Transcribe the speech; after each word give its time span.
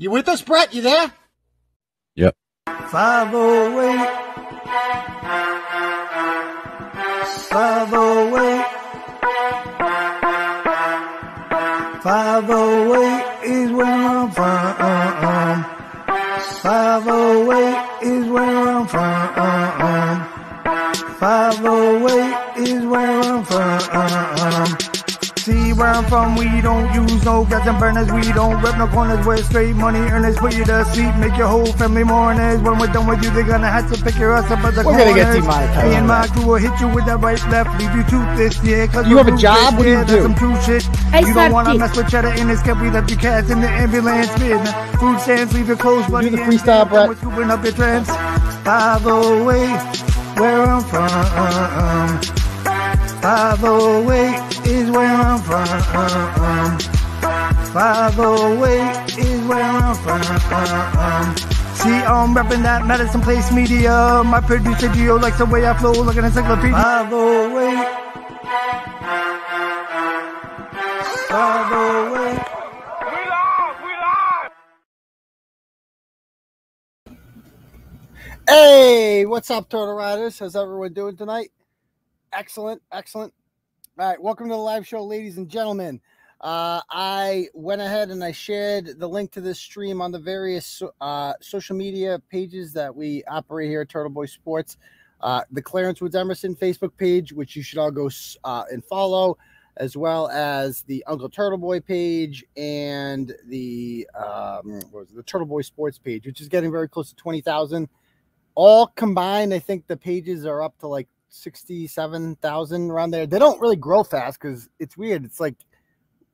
You 0.00 0.10
with 0.10 0.30
us, 0.30 0.40
Brett? 0.40 0.72
You 0.72 0.80
there? 0.80 1.12
Yep. 2.14 2.34
508. 2.88 4.08
508. 7.50 8.64
508 12.02 13.44
is 13.44 13.72
where 13.72 13.86
I'm 13.86 14.30
from. 14.30 15.64
508 16.62 17.89
where 25.80 25.88
I'm 25.88 26.04
from, 26.04 26.36
we 26.36 26.60
don't 26.60 26.92
use 26.94 27.24
no 27.24 27.44
gas 27.46 27.66
and 27.66 27.78
burners, 27.80 28.12
we 28.12 28.22
don't 28.32 28.62
rep 28.62 28.76
no 28.78 28.86
corners, 28.86 29.24
we're 29.26 29.38
straight 29.38 29.74
money 29.74 29.98
earners, 29.98 30.36
put 30.36 30.54
you 30.54 30.64
to 30.66 30.84
sleep, 30.84 31.14
make 31.16 31.36
your 31.38 31.48
whole 31.48 31.66
family 31.72 32.04
mourners. 32.04 32.60
When 32.60 32.78
we're 32.78 32.92
done 32.92 33.06
with 33.08 33.24
you, 33.24 33.30
they're 33.30 33.44
gonna 33.48 33.70
have 33.70 33.90
to 33.92 33.96
pick 34.04 34.16
your 34.18 34.32
ass 34.34 34.50
up 34.50 34.58
at 34.60 34.74
the 34.74 34.84
We're 34.84 34.92
corners. 34.92 35.04
gonna 35.06 35.14
get 35.16 35.32
demonetized 35.32 35.88
Me 35.88 35.94
and 35.96 36.06
my 36.06 36.26
crew 36.28 36.46
will 36.46 36.54
hit 36.56 36.78
you 36.80 36.88
with 36.88 37.06
that 37.06 37.18
right 37.20 37.42
left, 37.48 37.80
leave 37.80 37.94
you 37.96 38.02
toothless, 38.04 38.62
yeah. 38.62 38.86
Cause 38.88 39.08
You 39.08 39.16
have 39.16 39.28
a 39.28 39.36
job? 39.36 39.74
ruthless, 39.74 39.78
What 39.78 39.84
do 39.84 39.88
you 39.90 39.96
yeah, 39.96 40.04
do? 40.04 40.12
That's 40.12 40.22
some 40.22 40.34
true 40.34 40.56
shit. 40.62 40.84
I 41.12 41.20
you 41.20 41.34
don't 41.34 41.34
suck 41.34 41.52
wanna 41.52 41.70
dick. 41.70 41.80
mess 41.80 41.96
with 41.96 42.08
cheddar 42.10 42.32
in 42.34 42.46
this 42.48 42.62
cup, 42.62 42.80
we 42.82 42.90
left 42.90 43.10
your 43.10 43.18
cats 43.20 43.50
in 43.50 43.60
the 43.60 43.68
ambulance, 43.68 44.38
man. 44.38 44.60
Food 44.98 45.18
stands, 45.20 45.54
leave 45.54 45.68
your 45.68 45.76
clothes, 45.78 46.06
buddy. 46.08 46.28
the 46.28 46.36
and 46.42 46.52
freestyle, 46.52 46.84
dance, 46.84 46.90
Brett. 46.90 47.08
We're 47.08 47.16
scooping 47.16 47.50
up 47.50 47.64
your 47.64 47.72
trends. 47.72 48.08
508, 48.68 50.38
where 50.38 50.62
I'm 50.68 50.82
from. 50.84 52.20
508 53.20 54.29
is 54.66 54.90
where 54.90 55.06
I'm 55.06 55.40
from. 55.40 56.78
508 57.72 59.18
is 59.18 59.40
where 59.46 59.62
I'm 59.62 59.94
from. 59.94 61.36
See, 61.76 61.90
I'm 61.90 62.34
rapping 62.34 62.62
that 62.62 62.86
Madison 62.86 63.20
Place 63.20 63.50
media. 63.52 64.22
My 64.24 64.40
producer 64.40 64.88
Gio 64.88 65.20
likes 65.20 65.38
the 65.38 65.46
way 65.46 65.66
I 65.66 65.74
flow 65.78 65.92
like 65.92 66.16
an 66.16 66.24
encyclopedia. 66.26 66.72
508. 66.72 67.88
508. 71.28 72.46
Hey, 78.48 79.26
what's 79.26 79.50
up, 79.50 79.68
Turtle 79.68 79.94
Riders? 79.94 80.38
How's 80.40 80.56
everyone 80.56 80.92
doing 80.92 81.16
tonight? 81.16 81.52
Excellent, 82.32 82.82
excellent. 82.90 83.32
All 84.00 84.08
right, 84.08 84.22
welcome 84.22 84.48
to 84.48 84.54
the 84.54 84.58
live 84.58 84.86
show, 84.86 85.04
ladies 85.04 85.36
and 85.36 85.46
gentlemen. 85.46 86.00
Uh, 86.40 86.80
I 86.88 87.48
went 87.52 87.82
ahead 87.82 88.08
and 88.08 88.24
I 88.24 88.32
shared 88.32 88.98
the 88.98 89.06
link 89.06 89.30
to 89.32 89.42
this 89.42 89.58
stream 89.58 90.00
on 90.00 90.10
the 90.10 90.18
various 90.18 90.82
uh, 91.02 91.34
social 91.42 91.76
media 91.76 92.18
pages 92.30 92.72
that 92.72 92.96
we 92.96 93.22
operate 93.24 93.68
here 93.68 93.82
at 93.82 93.90
Turtle 93.90 94.10
Boy 94.10 94.24
Sports. 94.24 94.78
Uh, 95.20 95.42
the 95.50 95.60
Clarence 95.60 96.00
Woods 96.00 96.14
Emerson 96.14 96.56
Facebook 96.56 96.96
page, 96.96 97.30
which 97.34 97.54
you 97.54 97.62
should 97.62 97.76
all 97.76 97.90
go 97.90 98.08
uh, 98.44 98.64
and 98.72 98.82
follow, 98.82 99.36
as 99.76 99.98
well 99.98 100.28
as 100.28 100.80
the 100.84 101.04
Uncle 101.06 101.28
Turtle 101.28 101.58
Boy 101.58 101.78
page 101.78 102.42
and 102.56 103.34
the 103.48 104.08
um, 104.18 104.76
it, 104.76 105.14
the 105.14 105.22
Turtle 105.24 105.46
Boy 105.46 105.60
Sports 105.60 105.98
page, 105.98 106.24
which 106.24 106.40
is 106.40 106.48
getting 106.48 106.72
very 106.72 106.88
close 106.88 107.10
to 107.10 107.16
twenty 107.16 107.42
thousand 107.42 107.86
all 108.54 108.88
combined, 108.88 109.54
I 109.54 109.58
think 109.58 109.86
the 109.86 109.96
pages 109.96 110.44
are 110.44 110.62
up 110.62 110.78
to 110.80 110.86
like 110.86 111.08
67,000 111.30 112.90
around 112.90 113.10
there. 113.10 113.26
They 113.26 113.38
don't 113.38 113.60
really 113.60 113.76
grow 113.76 114.02
fast 114.02 114.40
because 114.40 114.68
it's 114.78 114.96
weird. 114.96 115.24
It's 115.24 115.40
like 115.40 115.56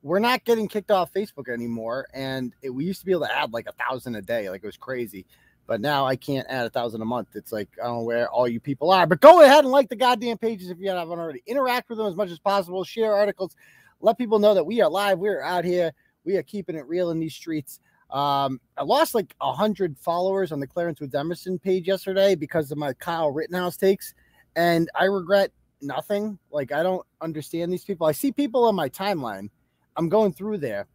we're 0.01 0.19
not 0.19 0.43
getting 0.43 0.67
kicked 0.67 0.91
off 0.91 1.13
Facebook 1.13 1.49
anymore. 1.51 2.07
And 2.13 2.53
it, 2.61 2.69
we 2.69 2.85
used 2.85 2.99
to 2.99 3.05
be 3.05 3.11
able 3.11 3.25
to 3.25 3.35
add 3.35 3.53
like 3.53 3.67
a 3.67 3.73
thousand 3.73 4.15
a 4.15 4.21
day, 4.21 4.49
like 4.49 4.63
it 4.63 4.67
was 4.67 4.77
crazy. 4.77 5.25
But 5.65 5.81
now 5.81 6.05
I 6.05 6.15
can't 6.15 6.47
add 6.49 6.65
a 6.65 6.69
thousand 6.69 7.01
a 7.01 7.05
month. 7.05 7.29
It's 7.35 7.51
like 7.51 7.69
I 7.81 7.87
don't 7.87 7.97
know 7.97 8.03
where 8.03 8.29
all 8.29 8.47
you 8.47 8.59
people 8.59 8.91
are. 8.91 9.05
But 9.05 9.21
go 9.21 9.43
ahead 9.43 9.65
and 9.65 9.71
like 9.71 9.89
the 9.89 9.95
goddamn 9.95 10.37
pages 10.37 10.69
if 10.69 10.79
you 10.79 10.89
haven't 10.89 11.19
already. 11.19 11.43
Interact 11.45 11.89
with 11.89 11.97
them 11.97 12.07
as 12.07 12.15
much 12.15 12.29
as 12.29 12.39
possible. 12.39 12.83
Share 12.83 13.13
articles. 13.13 13.55
Let 13.99 14.17
people 14.17 14.39
know 14.39 14.53
that 14.53 14.65
we 14.65 14.81
are 14.81 14.89
live. 14.89 15.19
We're 15.19 15.41
out 15.41 15.65
here. 15.65 15.91
We 16.23 16.37
are 16.37 16.43
keeping 16.43 16.75
it 16.75 16.87
real 16.87 17.09
in 17.11 17.19
these 17.19 17.33
streets. 17.33 17.79
Um, 18.09 18.61
I 18.77 18.83
lost 18.83 19.15
like 19.15 19.35
a 19.41 19.51
hundred 19.51 19.97
followers 19.97 20.51
on 20.51 20.59
the 20.59 20.67
Clarence 20.67 21.01
Woods 21.01 21.15
Emerson 21.15 21.59
page 21.59 21.87
yesterday 21.87 22.35
because 22.35 22.71
of 22.71 22.77
my 22.77 22.93
Kyle 22.93 23.31
Rittenhouse 23.31 23.75
takes, 23.75 24.13
and 24.57 24.89
I 24.95 25.05
regret 25.05 25.51
nothing. 25.81 26.37
Like 26.51 26.73
I 26.73 26.83
don't 26.83 27.05
understand 27.21 27.71
these 27.71 27.85
people. 27.85 28.07
I 28.07 28.11
see 28.11 28.33
people 28.33 28.65
on 28.65 28.75
my 28.75 28.89
timeline. 28.89 29.49
I'm 29.95 30.09
going 30.09 30.33
through 30.33 30.57
there, 30.57 30.87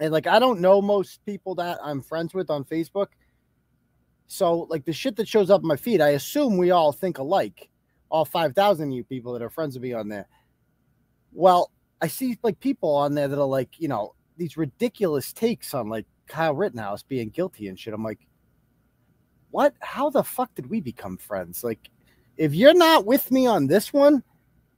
and 0.00 0.12
like 0.12 0.26
I 0.26 0.38
don't 0.38 0.60
know 0.60 0.80
most 0.80 1.22
people 1.26 1.54
that 1.56 1.78
I'm 1.82 2.00
friends 2.00 2.32
with 2.32 2.48
on 2.48 2.64
Facebook. 2.64 3.08
So 4.26 4.66
like 4.70 4.86
the 4.86 4.92
shit 4.92 5.16
that 5.16 5.28
shows 5.28 5.50
up 5.50 5.60
in 5.60 5.68
my 5.68 5.76
feed, 5.76 6.00
I 6.00 6.10
assume 6.10 6.56
we 6.56 6.70
all 6.70 6.92
think 6.92 7.18
alike. 7.18 7.68
All 8.08 8.24
five 8.24 8.54
thousand 8.54 8.92
you 8.92 9.04
people 9.04 9.32
that 9.34 9.42
are 9.42 9.50
friends 9.50 9.74
with 9.74 9.82
me 9.82 9.92
on 9.92 10.08
there. 10.08 10.28
Well, 11.32 11.72
I 12.00 12.06
see 12.06 12.38
like 12.42 12.60
people 12.60 12.94
on 12.94 13.14
there 13.14 13.26
that 13.28 13.38
are 13.38 13.44
like, 13.44 13.80
you 13.80 13.88
know, 13.88 14.14
these 14.36 14.56
ridiculous 14.56 15.32
takes 15.32 15.74
on 15.74 15.88
like 15.88 16.06
Kyle 16.28 16.54
Rittenhouse 16.54 17.02
being 17.02 17.30
guilty 17.30 17.66
and 17.66 17.78
shit. 17.78 17.92
I'm 17.92 18.04
like, 18.04 18.20
what? 19.50 19.74
How 19.80 20.10
the 20.10 20.22
fuck 20.22 20.54
did 20.54 20.70
we 20.70 20.80
become 20.80 21.16
friends? 21.16 21.64
Like, 21.64 21.90
if 22.36 22.54
you're 22.54 22.74
not 22.74 23.06
with 23.06 23.30
me 23.30 23.46
on 23.46 23.66
this 23.66 23.92
one, 23.92 24.22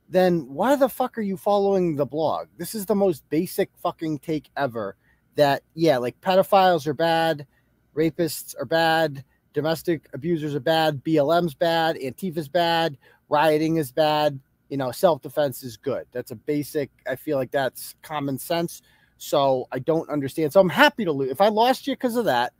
then 0.09 0.47
why 0.49 0.77
the 0.77 0.89
fuck 0.89 1.19
are 1.19 1.22
you 1.22 1.37
following 1.37 1.97
the 1.97 2.06
blog? 2.06 2.49
This 2.59 2.75
is 2.75 2.87
the 2.87 2.94
most 2.94 3.28
basic 3.28 3.71
fucking 3.83 4.21
take 4.21 4.50
ever. 4.56 4.97
That 5.34 5.62
yeah, 5.75 5.99
like 5.99 6.21
pedophiles 6.21 6.87
are 6.87 6.94
bad, 6.94 7.47
rapists 7.94 8.55
are 8.59 8.65
bad, 8.65 9.25
domestic 9.53 10.09
abusers 10.15 10.55
are 10.55 10.61
bad, 10.61 11.03
BLM's 11.05 11.55
bad, 11.55 11.97
Antifa's 11.97 12.49
bad, 12.49 12.97
rioting 13.28 13.77
is 13.77 13.93
bad. 13.93 14.41
You 14.69 14.77
know, 14.77 14.91
self 14.93 15.23
defense 15.23 15.62
is 15.62 15.77
good. 15.77 16.06
That's 16.12 16.31
a 16.31 16.37
basic. 16.37 16.91
I 17.06 17.17
feel 17.17 17.37
like 17.37 17.50
that's 17.50 17.94
common 18.03 18.38
sense. 18.38 18.83
So 19.19 19.67
I 19.73 19.78
don't 19.78 20.09
understand. 20.11 20.53
So 20.53 20.61
I'm 20.61 20.69
happy 20.69 21.05
to 21.05 21.12
lose. 21.12 21.31
If 21.31 21.41
I 21.41 21.49
lost 21.49 21.87
you 21.87 21.94
because 21.94 22.17
of 22.17 22.25
that, 22.27 22.53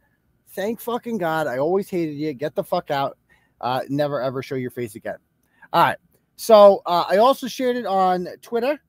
thank 0.51 0.81
fucking 0.81 1.19
God. 1.19 1.47
I 1.47 1.59
always 1.59 1.89
hated 1.89 2.13
you. 2.13 2.33
Get 2.33 2.55
the 2.55 2.65
fuck 2.65 2.91
out. 2.91 3.19
Uh, 3.61 3.81
never 3.89 4.21
ever 4.21 4.43
show 4.43 4.55
your 4.55 4.71
face 4.71 4.95
again. 4.95 5.17
All 5.73 5.83
right. 5.83 5.99
So 6.37 6.83
uh, 6.87 7.05
I 7.09 7.17
also 7.17 7.49
shared 7.49 7.77
it 7.77 7.87
on 7.87 8.29
Twitter. 8.43 8.81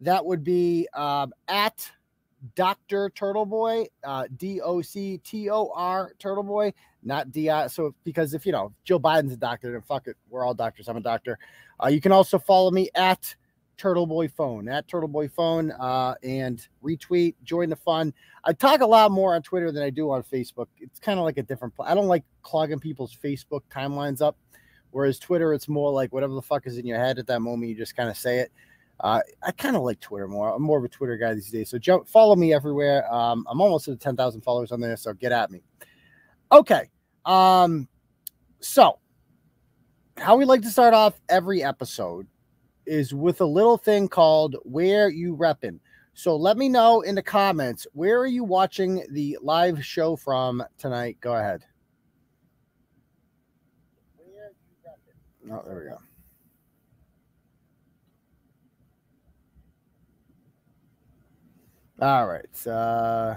That 0.00 0.24
would 0.24 0.44
be 0.44 0.88
um, 0.94 1.32
at 1.48 1.88
Dr. 2.54 3.10
Turtle 3.10 3.46
Boy, 3.46 3.86
uh, 4.04 4.26
D 4.36 4.60
O 4.60 4.80
C 4.82 5.18
T 5.18 5.50
O 5.50 5.72
R 5.74 6.12
Turtle 6.18 6.42
Boy, 6.42 6.72
not 7.02 7.30
D 7.32 7.50
I. 7.50 7.66
So 7.66 7.94
because 8.04 8.34
if 8.34 8.46
you 8.46 8.52
know 8.52 8.72
Joe 8.84 8.98
Biden's 8.98 9.32
a 9.32 9.36
doctor, 9.36 9.72
then 9.72 9.82
fuck 9.82 10.06
it, 10.06 10.16
we're 10.28 10.44
all 10.44 10.54
doctors. 10.54 10.88
I'm 10.88 10.96
a 10.96 11.00
doctor. 11.00 11.38
Uh, 11.82 11.88
you 11.88 12.00
can 12.00 12.12
also 12.12 12.38
follow 12.38 12.70
me 12.70 12.90
at 12.94 13.34
Turtle 13.78 14.06
Boy 14.06 14.28
Phone 14.28 14.68
at 14.68 14.86
Turtle 14.88 15.08
Boy 15.08 15.28
Phone 15.28 15.70
uh, 15.72 16.14
and 16.22 16.66
retweet, 16.84 17.34
join 17.44 17.70
the 17.70 17.76
fun. 17.76 18.12
I 18.44 18.52
talk 18.52 18.80
a 18.80 18.86
lot 18.86 19.10
more 19.10 19.34
on 19.34 19.42
Twitter 19.42 19.72
than 19.72 19.82
I 19.82 19.90
do 19.90 20.10
on 20.10 20.22
Facebook. 20.22 20.66
It's 20.78 21.00
kind 21.00 21.18
of 21.18 21.24
like 21.24 21.38
a 21.38 21.42
different. 21.42 21.72
I 21.80 21.94
don't 21.94 22.08
like 22.08 22.24
clogging 22.42 22.80
people's 22.80 23.16
Facebook 23.16 23.62
timelines 23.70 24.20
up. 24.20 24.36
Whereas 24.90 25.18
Twitter, 25.18 25.54
it's 25.54 25.68
more 25.68 25.92
like 25.92 26.12
whatever 26.12 26.34
the 26.34 26.42
fuck 26.42 26.66
is 26.66 26.76
in 26.76 26.86
your 26.86 26.98
head 26.98 27.18
at 27.18 27.26
that 27.28 27.40
moment, 27.40 27.68
you 27.70 27.76
just 27.76 27.96
kind 27.96 28.10
of 28.10 28.16
say 28.16 28.38
it. 28.38 28.52
Uh, 29.00 29.20
I 29.42 29.52
kind 29.52 29.76
of 29.76 29.82
like 29.82 30.00
Twitter 30.00 30.26
more. 30.26 30.54
I'm 30.54 30.62
more 30.62 30.78
of 30.78 30.84
a 30.84 30.88
Twitter 30.88 31.16
guy 31.16 31.34
these 31.34 31.50
days. 31.50 31.70
So 31.70 31.78
jump, 31.78 32.08
follow 32.08 32.34
me 32.34 32.52
everywhere. 32.52 33.12
Um, 33.12 33.46
I'm 33.48 33.60
almost 33.60 33.86
at 33.86 34.00
10,000 34.00 34.40
followers 34.40 34.72
on 34.72 34.80
there, 34.80 34.96
so 34.96 35.12
get 35.12 35.30
at 35.30 35.50
me. 35.50 35.62
Okay. 36.50 36.90
Um, 37.24 37.88
so 38.60 38.98
how 40.16 40.36
we 40.36 40.44
like 40.44 40.62
to 40.62 40.70
start 40.70 40.94
off 40.94 41.20
every 41.28 41.62
episode 41.62 42.26
is 42.88 43.14
with 43.14 43.40
a 43.40 43.46
little 43.46 43.76
thing 43.76 44.08
called 44.08 44.56
where 44.64 45.08
you 45.08 45.36
reppin'. 45.36 45.78
So 46.14 46.34
let 46.34 46.56
me 46.56 46.68
know 46.68 47.02
in 47.02 47.14
the 47.14 47.22
comments 47.22 47.86
where 47.92 48.18
are 48.18 48.26
you 48.26 48.42
watching 48.42 49.04
the 49.12 49.38
live 49.40 49.84
show 49.84 50.16
from 50.16 50.64
tonight? 50.76 51.16
Go 51.20 51.34
ahead. 51.36 51.62
Oh, 55.50 55.62
there 55.66 55.76
we 55.76 55.84
go. 55.84 55.98
All 62.00 62.26
right. 62.26 62.66
Uh, 62.66 63.36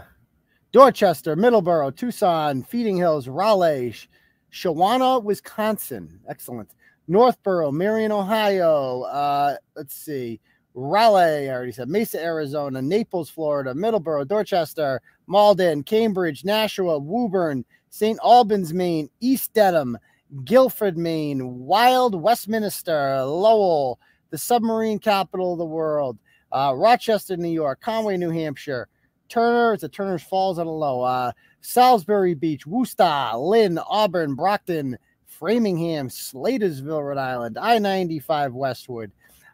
Dorchester, 0.71 1.35
Middleborough, 1.35 1.95
Tucson, 1.95 2.63
Feeding 2.63 2.97
Hills, 2.97 3.27
Raleigh, 3.27 3.91
Sh- 3.91 4.07
Shawana, 4.51 5.23
Wisconsin. 5.23 6.19
Excellent. 6.27 6.73
Northborough, 7.11 7.73
Marion, 7.73 8.13
Ohio. 8.13 9.01
Uh, 9.01 9.57
let's 9.75 9.93
see. 9.93 10.39
Raleigh, 10.73 11.49
I 11.49 11.53
already 11.53 11.73
said 11.73 11.89
Mesa, 11.89 12.23
Arizona, 12.23 12.81
Naples, 12.81 13.29
Florida, 13.29 13.73
Middleborough, 13.73 14.25
Dorchester, 14.25 15.01
Malden, 15.27 15.83
Cambridge, 15.83 16.45
Nashua, 16.45 16.97
Woburn, 16.97 17.65
St. 17.89 18.17
Albans, 18.23 18.73
Maine, 18.73 19.09
East 19.19 19.53
Dedham, 19.53 19.97
Guilford, 20.45 20.97
Maine, 20.97 21.59
Wild, 21.59 22.15
Westminster, 22.15 23.25
Lowell, 23.25 23.99
the 24.29 24.37
submarine 24.37 24.97
capital 24.97 25.51
of 25.51 25.59
the 25.59 25.65
world, 25.65 26.17
uh, 26.53 26.73
Rochester, 26.73 27.35
New 27.35 27.49
York, 27.49 27.81
Conway, 27.81 28.15
New 28.15 28.31
Hampshire, 28.31 28.87
Turner. 29.27 29.73
It's 29.73 29.83
a 29.83 29.89
Turner's 29.89 30.23
Falls. 30.23 30.59
I 30.59 30.63
a 30.63 30.65
low. 30.65 31.01
Uh, 31.01 31.33
Salisbury 31.59 32.35
Beach, 32.35 32.65
Worcester, 32.65 33.31
Lynn, 33.35 33.77
Auburn, 33.79 34.35
Brockton, 34.35 34.97
Framingham, 35.41 36.07
Slatersville, 36.07 37.03
Rhode 37.03 37.17
Island, 37.17 37.57
I 37.57 37.79
95 37.79 38.53
Westwood, 38.53 39.11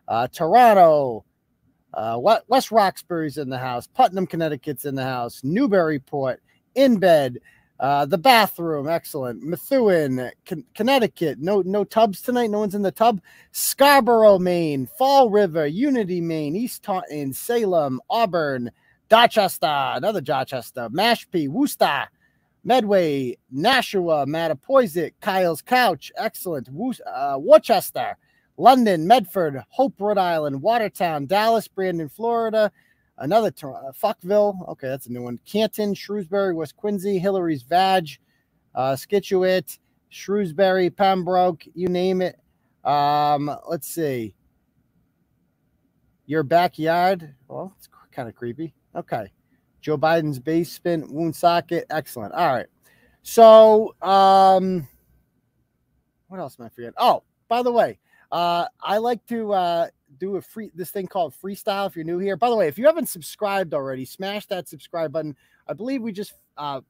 uh, 0.10 0.28
Toronto, 0.28 1.24
uh, 1.94 2.20
West 2.50 2.72
Roxbury's 2.72 3.38
in 3.38 3.48
the 3.50 3.58
house, 3.58 3.88
Putnam, 3.88 4.28
Connecticut's 4.28 4.84
in 4.84 4.96
the 4.96 5.04
house, 5.06 5.46
Newburyport, 5.46 6.42
in 6.76 7.00
bed, 7.00 7.38
uh, 7.80 8.06
the 8.06 8.18
bathroom, 8.18 8.90
excellent. 8.90 9.42
Methuen, 9.44 10.30
Con- 10.46 10.66
Connecticut, 10.76 11.40
no 11.40 11.62
no 11.62 11.86
tubs 11.86 12.22
tonight. 12.22 12.50
No 12.50 12.60
one's 12.60 12.76
in 12.76 12.82
the 12.82 12.92
tub. 12.92 13.22
Scarborough, 13.52 14.40
Maine, 14.40 14.88
Fall 14.98 15.30
River, 15.30 15.68
Unity, 15.68 16.20
Maine, 16.20 16.56
East 16.56 16.84
Taunton, 16.84 17.32
Salem, 17.32 18.02
Auburn, 18.10 18.72
Dorchester, 19.10 19.68
another 19.68 20.22
Dorchester, 20.22 20.90
Mashpee, 20.90 21.48
Worcester, 21.48 22.08
Medway, 22.68 23.38
Nashua, 23.50 24.26
Mattapoisett, 24.26 25.14
Kyle's 25.22 25.62
Couch, 25.62 26.12
excellent. 26.18 26.68
Uh, 26.68 27.38
Worcester, 27.40 28.18
London, 28.58 29.08
Medford, 29.08 29.64
Hope, 29.70 29.94
Rhode 29.98 30.18
Island, 30.18 30.62
Watertown, 30.62 31.28
Dallas, 31.28 31.70
Brandon, 31.70 32.10
Florida, 32.10 32.70
another 33.20 33.54
uh, 33.64 33.94
Fuckville. 33.94 34.68
Okay, 34.68 34.90
that's 34.90 35.08
a 35.08 35.14
new 35.14 35.22
one. 35.22 35.40
Canton, 35.46 35.94
Shrewsbury, 35.94 36.54
West 36.54 36.76
Quincy, 36.76 37.20
Hillary's 37.20 37.62
Vag, 37.62 38.10
uh, 38.76 38.98
Scituate, 38.98 39.80
Shrewsbury, 40.10 40.90
Pembroke, 40.90 41.64
you 41.74 41.88
name 41.88 42.22
it. 42.22 42.38
Um, 42.84 43.50
let's 43.70 43.88
see. 43.88 44.36
Your 46.26 46.44
backyard. 46.44 47.34
Well, 47.48 47.74
it's 47.78 47.88
kind 48.12 48.28
of 48.28 48.36
creepy. 48.36 48.74
Okay. 48.94 49.32
Joe 49.88 49.98
Biden's 49.98 50.38
basement, 50.38 51.10
wound 51.10 51.34
socket, 51.34 51.86
Excellent. 51.90 52.34
All 52.34 52.54
right. 52.54 52.66
So, 53.24 53.96
um, 54.02 54.86
what 56.28 56.42
else 56.42 56.58
am 56.60 56.66
I 56.66 56.70
forgetting? 56.70 56.96
Oh, 56.98 57.24
by 57.48 57.64
the 57.64 57.72
way, 57.72 57.98
uh, 58.30 58.66
I 58.82 58.98
like 58.98 59.26
to 59.28 59.54
uh, 59.54 59.88
do 60.20 60.36
a 60.36 60.42
free 60.42 60.72
this 60.76 60.92
thing 60.92 61.08
called 61.08 61.34
freestyle 61.42 61.88
if 61.88 61.96
you're 61.96 62.04
new 62.04 62.20
here. 62.20 62.36
By 62.36 62.50
the 62.50 62.58
way, 62.58 62.68
if 62.68 62.78
you 62.78 62.86
haven't 62.86 63.08
subscribed 63.08 63.74
already, 63.74 64.04
smash 64.04 64.46
that 64.48 64.68
subscribe 64.68 65.14
button. 65.14 65.38
I 65.70 65.74
believe 65.74 66.02
we 66.02 66.12
just 66.12 66.34
uh, 66.58 66.82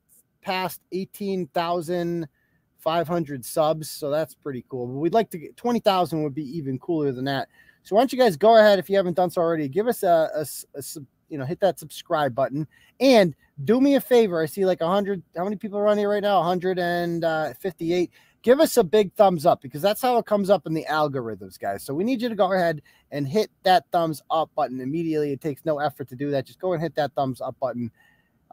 passed 0.41 0.81
18,500 0.91 3.45
subs, 3.45 3.91
so 3.91 4.09
that's 4.09 4.33
pretty 4.33 4.65
cool. 4.69 4.87
But 4.87 4.97
we'd 4.97 5.13
like 5.13 5.29
to 5.29 5.37
get 5.37 5.55
20,000 5.55 6.23
would 6.23 6.33
be 6.33 6.57
even 6.57 6.79
cooler 6.79 7.11
than 7.11 7.25
that. 7.25 7.47
So 7.83 7.95
why 7.95 8.01
don't 8.01 8.11
you 8.11 8.17
guys 8.17 8.37
go 8.37 8.57
ahead 8.57 8.79
if 8.79 8.89
you 8.89 8.97
haven't 8.97 9.17
done 9.17 9.29
so 9.29 9.39
already, 9.39 9.69
give 9.69 9.87
us 9.87 10.01
a, 10.01 10.31
a, 10.33 10.47
a 10.75 10.81
you 11.29 11.37
know 11.37 11.45
hit 11.45 11.59
that 11.59 11.79
subscribe 11.79 12.33
button 12.33 12.67
and 12.99 13.35
do 13.63 13.81
me 13.81 13.95
a 13.95 14.01
favor. 14.01 14.41
I 14.41 14.45
see 14.45 14.65
like 14.65 14.81
a 14.81 14.85
100. 14.85 15.23
How 15.35 15.43
many 15.43 15.55
people 15.55 15.79
are 15.79 15.87
on 15.87 15.97
here 15.97 16.09
right 16.09 16.23
now? 16.23 16.39
158 16.39 18.11
give 18.47 18.61
us 18.61 18.77
a 18.77 18.83
big 18.83 19.13
thumbs 19.13 19.45
up 19.45 19.61
because 19.61 19.81
that's 19.81 20.01
how 20.01 20.17
it 20.17 20.25
comes 20.25 20.49
up 20.49 20.65
in 20.65 20.73
the 20.73 20.85
algorithms, 20.89 21.59
guys. 21.59 21.83
So 21.83 21.93
we 21.93 22.05
need 22.05 22.21
you 22.21 22.29
to 22.29 22.35
go 22.35 22.53
ahead 22.53 22.81
and 23.11 23.27
hit 23.27 23.51
that 23.63 23.83
thumbs 23.91 24.21
up 24.29 24.49
button 24.55 24.79
immediately. 24.79 25.33
It 25.33 25.41
takes 25.41 25.65
no 25.65 25.79
effort 25.79 26.07
to 26.09 26.15
do 26.15 26.31
that. 26.31 26.45
Just 26.45 26.59
go 26.59 26.71
and 26.71 26.81
hit 26.81 26.95
that 26.95 27.13
thumbs 27.13 27.41
up 27.41 27.57
button. 27.59 27.91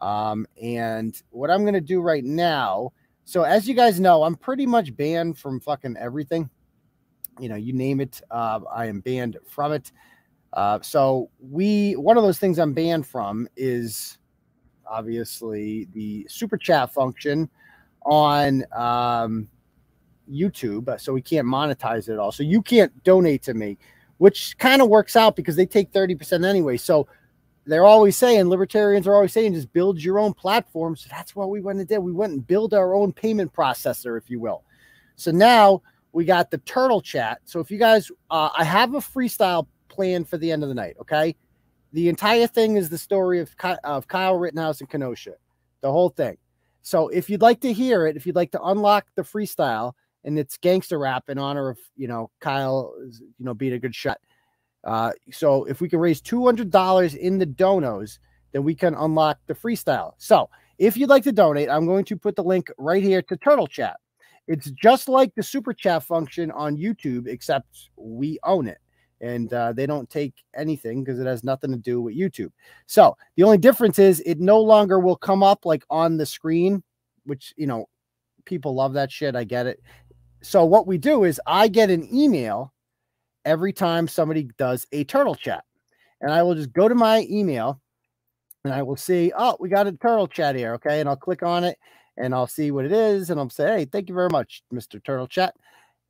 Um, 0.03 0.47
and 0.61 1.15
what 1.31 1.49
I'm 1.49 1.62
going 1.62 1.75
to 1.75 1.81
do 1.81 2.00
right 2.00 2.25
now. 2.25 2.93
So 3.25 3.44
as 3.44 3.69
you 3.69 3.75
guys 3.75 4.00
know, 4.00 4.25
I'm 4.25 4.35
pretty 4.35 4.67
much 4.67 4.97
banned 4.97 5.38
from 5.38 5.61
fucking 5.61 5.97
everything. 5.97 6.50
You 7.38 7.49
know, 7.49 7.56
you 7.56 7.73
name 7.73 8.00
it, 8.00 8.20
uh, 8.32 8.61
I 8.73 8.87
am 8.87 8.99
banned 8.99 9.38
from 9.49 9.73
it. 9.73 9.93
Uh, 10.55 10.79
so 10.83 11.31
we 11.41 11.95
one 11.97 12.17
of 12.17 12.23
those 12.23 12.39
things 12.39 12.59
I'm 12.59 12.73
banned 12.73 13.06
from 13.06 13.49
is 13.56 14.19
obviously 14.87 15.89
the 15.93 16.27
super 16.31 16.56
chat 16.56 16.95
function 16.95 17.51
on 18.06 18.65
um, 18.73 19.49
YouTube, 20.31 20.89
uh, 20.89 20.97
so 20.97 21.12
we 21.12 21.23
can't 21.23 21.47
monetize 21.47 22.09
it 22.09 22.19
all. 22.19 22.31
So 22.31 22.45
you 22.45 22.62
can't 22.62 23.03
donate 23.03 23.43
to 23.43 23.55
me, 23.55 23.79
which 24.19 24.56
kind 24.59 24.81
of 24.81 24.89
works 24.89 25.17
out 25.17 25.35
because 25.35 25.56
they 25.56 25.67
take 25.67 25.91
30% 25.93 26.47
anyway. 26.47 26.77
So 26.77 27.09
they're 27.67 27.85
always 27.85 28.17
saying, 28.17 28.49
libertarians 28.49 29.09
are 29.09 29.15
always 29.15 29.33
saying, 29.33 29.55
just 29.55 29.73
build 29.73 30.03
your 30.03 30.19
own 30.19 30.35
platform. 30.35 30.97
So 30.97 31.09
that's 31.11 31.35
what 31.35 31.51
we 31.51 31.61
went 31.61 31.79
and 31.79 31.89
did. 31.89 31.99
We 31.99 32.12
went 32.12 32.33
and 32.33 32.47
build 32.47 32.75
our 32.75 32.95
own 32.95 33.12
payment 33.12 33.53
processor, 33.53 34.19
if 34.19 34.31
you 34.31 34.39
will. 34.39 34.62
So 35.17 35.31
now 35.31 35.83
we 36.12 36.25
got 36.25 36.51
the 36.51 36.59
turtle 36.59 37.01
chat. 37.01 37.41
So 37.45 37.61
if 37.61 37.71
you 37.71 37.79
guys, 37.79 38.11
uh, 38.31 38.51
I 38.56 38.65
have 38.65 38.95
a 38.95 38.99
freestyle 38.99 39.67
plan 39.94 40.25
for 40.25 40.38
the 40.38 40.50
end 40.50 40.62
of 40.62 40.69
the 40.69 40.75
night. 40.75 40.96
Okay. 41.00 41.37
The 41.93 42.08
entire 42.08 42.49
thing 42.49 42.76
is 42.76 42.88
the 42.88 42.99
story 42.99 43.38
of, 43.38 43.55
of 43.85 44.08
Kyle 44.08 44.35
Rittenhouse 44.35 44.81
and 44.81 44.91
Kenosha, 44.91 45.35
the 45.81 45.93
whole 45.93 46.08
thing. 46.08 46.37
So 46.82 47.08
if 47.08 47.31
you'd 47.31 47.41
like 47.41 47.61
to 47.61 47.73
hear 47.73 48.06
it, 48.06 48.17
if 48.17 48.26
you'd 48.26 48.37
like 48.37 48.50
to 48.50 48.62
unlock 48.62 49.06
the 49.14 49.23
freestyle, 49.23 49.93
and 50.25 50.38
it's 50.38 50.56
gangster 50.56 50.99
rap 50.99 51.29
in 51.29 51.38
honor 51.38 51.69
of 51.69 51.79
you 51.96 52.08
know 52.08 52.31
Kyle, 52.41 52.94
you 52.99 53.44
know, 53.44 53.55
being 53.55 53.75
a 53.75 53.79
good 53.79 53.94
shot. 53.94 54.19
Uh, 54.82 55.12
so 55.31 55.64
if 55.64 55.81
we 55.81 55.88
can 55.88 55.99
raise 55.99 56.20
two 56.20 56.44
hundred 56.44 56.70
dollars 56.70 57.14
in 57.14 57.38
the 57.38 57.46
donos, 57.46 58.19
then 58.52 58.64
we 58.64 58.75
can 58.75 58.94
unlock 58.94 59.38
the 59.46 59.55
freestyle. 59.55 60.14
So 60.19 60.50
if 60.79 60.96
you'd 60.96 61.11
like 61.11 61.25
to 61.25 61.32
donate, 61.32 61.70
I'm 61.70 61.87
going 61.87 62.05
to 62.06 62.17
put 62.17 62.37
the 62.37 62.43
link 62.43 62.70
right 62.79 63.02
here 63.02 63.23
to 63.23 63.37
Turtle 63.37 63.67
Chat. 63.67 63.96
It's 64.46 64.70
just 64.73 65.08
like 65.08 65.35
the 65.35 65.43
super 65.43 65.73
chat 65.73 66.02
function 66.02 66.50
on 66.50 66.76
YouTube, 66.76 67.29
except 67.29 67.91
we 67.96 68.38
own 68.44 68.67
it 68.67 68.79
and 69.20 69.52
uh, 69.52 69.72
they 69.72 69.87
don't 69.87 70.11
take 70.11 70.34
anything 70.56 71.02
because 71.02 71.19
it 71.19 71.26
has 71.26 71.44
nothing 71.44 71.70
to 71.70 71.78
do 71.78 72.00
with 72.00 72.16
YouTube. 72.16 72.50
So 72.87 73.16
the 73.37 73.44
only 73.44 73.58
difference 73.58 73.99
is 73.99 74.20
it 74.26 74.40
no 74.40 74.61
longer 74.61 74.99
will 74.99 75.16
come 75.16 75.43
up 75.43 75.64
like 75.64 75.84
on 75.90 76.16
the 76.16 76.26
screen, 76.26 76.82
which 77.25 77.55
you 77.56 77.66
know 77.66 77.88
people 78.44 78.75
love 78.75 78.93
that 78.94 79.11
shit. 79.11 79.37
I 79.37 79.44
get 79.44 79.66
it 79.66 79.81
so 80.44 80.64
what 80.64 80.87
we 80.87 80.99
do 80.99 81.25
is 81.25 81.40
I 81.46 81.69
get 81.69 81.90
an 81.90 82.06
email 82.14 82.72
every 83.44 83.72
time 83.72 84.06
somebody 84.06 84.50
does 84.58 84.87
a 84.93 85.05
turtle 85.05 85.34
chat. 85.34 85.64
And 86.20 86.31
I 86.31 86.43
will 86.43 86.55
just 86.55 86.72
go 86.72 86.87
to 86.87 86.94
my 86.94 87.26
email 87.31 87.81
and 88.64 88.72
I 88.72 88.82
will 88.82 88.96
see, 88.96 89.32
oh, 89.37 89.56
we 89.58 89.69
got 89.69 89.87
a 89.87 89.93
turtle 89.93 90.28
chat 90.28 90.55
here. 90.55 90.75
Okay. 90.75 91.00
And 91.00 91.08
I'll 91.08 91.17
click 91.17 91.43
on 91.43 91.64
it 91.64 91.78
and 92.17 92.34
I'll 92.34 92.46
see 92.46 92.70
what 92.70 92.84
it 92.84 92.93
is. 92.93 93.31
And 93.31 93.40
I'll 93.40 93.50
say, 93.50 93.78
hey, 93.78 93.84
thank 93.87 94.08
you 94.08 94.14
very 94.14 94.28
much, 94.31 94.62
Mr. 94.72 95.02
Turtle 95.02 95.26
Chat. 95.26 95.55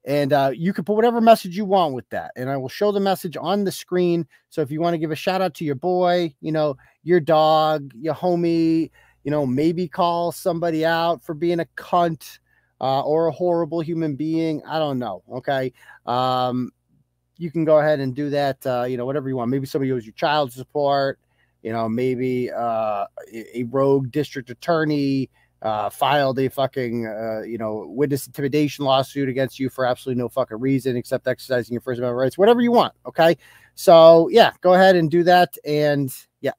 And 0.06 0.32
uh, 0.32 0.50
you 0.54 0.72
can 0.74 0.84
put 0.84 0.96
whatever 0.96 1.20
message 1.20 1.56
you 1.56 1.64
want 1.64 1.94
with 1.94 2.08
that. 2.10 2.32
And 2.36 2.50
I 2.50 2.56
will 2.58 2.68
show 2.68 2.92
the 2.92 3.00
message 3.00 3.36
on 3.40 3.64
the 3.64 3.72
screen. 3.72 4.26
So 4.50 4.60
if 4.60 4.70
you 4.70 4.80
want 4.80 4.94
to 4.94 4.98
give 4.98 5.10
a 5.10 5.16
shout 5.16 5.40
out 5.40 5.54
to 5.54 5.64
your 5.64 5.76
boy, 5.76 6.34
you 6.40 6.52
know, 6.52 6.76
your 7.02 7.20
dog, 7.20 7.92
your 7.94 8.14
homie, 8.14 8.90
you 9.24 9.30
know, 9.30 9.46
maybe 9.46 9.88
call 9.88 10.30
somebody 10.30 10.84
out 10.84 11.24
for 11.24 11.34
being 11.34 11.60
a 11.60 11.66
cunt 11.76 12.38
uh, 12.80 13.00
or 13.00 13.28
a 13.28 13.32
horrible 13.32 13.80
human 13.80 14.14
being. 14.14 14.62
I 14.66 14.78
don't 14.78 14.98
know. 14.98 15.22
Okay. 15.32 15.72
Um, 16.04 16.70
you 17.38 17.50
can 17.50 17.64
go 17.64 17.78
ahead 17.78 18.00
and 18.00 18.14
do 18.14 18.28
that. 18.30 18.64
Uh, 18.66 18.84
you 18.84 18.98
know, 18.98 19.06
whatever 19.06 19.28
you 19.28 19.36
want. 19.36 19.50
Maybe 19.50 19.66
somebody 19.66 19.90
owes 19.90 20.04
you 20.04 20.12
child 20.12 20.52
support. 20.52 21.18
You 21.62 21.72
know, 21.72 21.88
maybe 21.88 22.50
uh, 22.52 23.06
a 23.32 23.64
rogue 23.70 24.10
district 24.10 24.50
attorney 24.50 25.30
uh, 25.64 25.88
filed 25.88 26.38
a 26.38 26.48
fucking, 26.48 27.06
uh, 27.06 27.40
you 27.42 27.56
know, 27.56 27.86
witness 27.88 28.26
intimidation 28.26 28.84
lawsuit 28.84 29.30
against 29.30 29.58
you 29.58 29.70
for 29.70 29.86
absolutely 29.86 30.22
no 30.22 30.28
fucking 30.28 30.60
reason 30.60 30.94
except 30.94 31.26
exercising 31.26 31.72
your 31.72 31.80
First 31.80 31.98
Amendment 31.98 32.20
rights, 32.20 32.38
whatever 32.38 32.60
you 32.60 32.70
want. 32.70 32.92
Okay. 33.06 33.36
So, 33.74 34.28
yeah, 34.28 34.52
go 34.60 34.74
ahead 34.74 34.94
and 34.94 35.10
do 35.10 35.22
that. 35.24 35.56
And 35.64 36.14
yeah. 36.42 36.52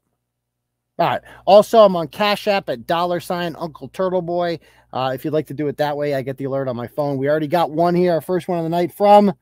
All 0.97 1.07
right. 1.07 1.21
Also, 1.45 1.79
I'm 1.79 1.95
on 1.95 2.07
Cash 2.07 2.47
App 2.47 2.67
at 2.67 2.87
dollar 2.87 3.19
sign 3.19 3.55
Uncle 3.59 3.89
Turtle 3.89 4.23
Boy. 4.23 4.59
Uh, 4.91 5.11
if 5.13 5.23
you'd 5.23 5.33
like 5.33 5.47
to 5.47 5.53
do 5.53 5.67
it 5.67 5.77
that 5.77 5.95
way, 5.95 6.15
I 6.15 6.23
get 6.23 6.37
the 6.37 6.45
alert 6.45 6.67
on 6.67 6.75
my 6.75 6.87
phone. 6.87 7.17
We 7.17 7.29
already 7.29 7.47
got 7.47 7.69
one 7.69 7.93
here, 7.93 8.13
our 8.13 8.21
first 8.21 8.47
one 8.47 8.57
of 8.57 8.63
the 8.63 8.69
night 8.69 8.91
from 8.91 9.33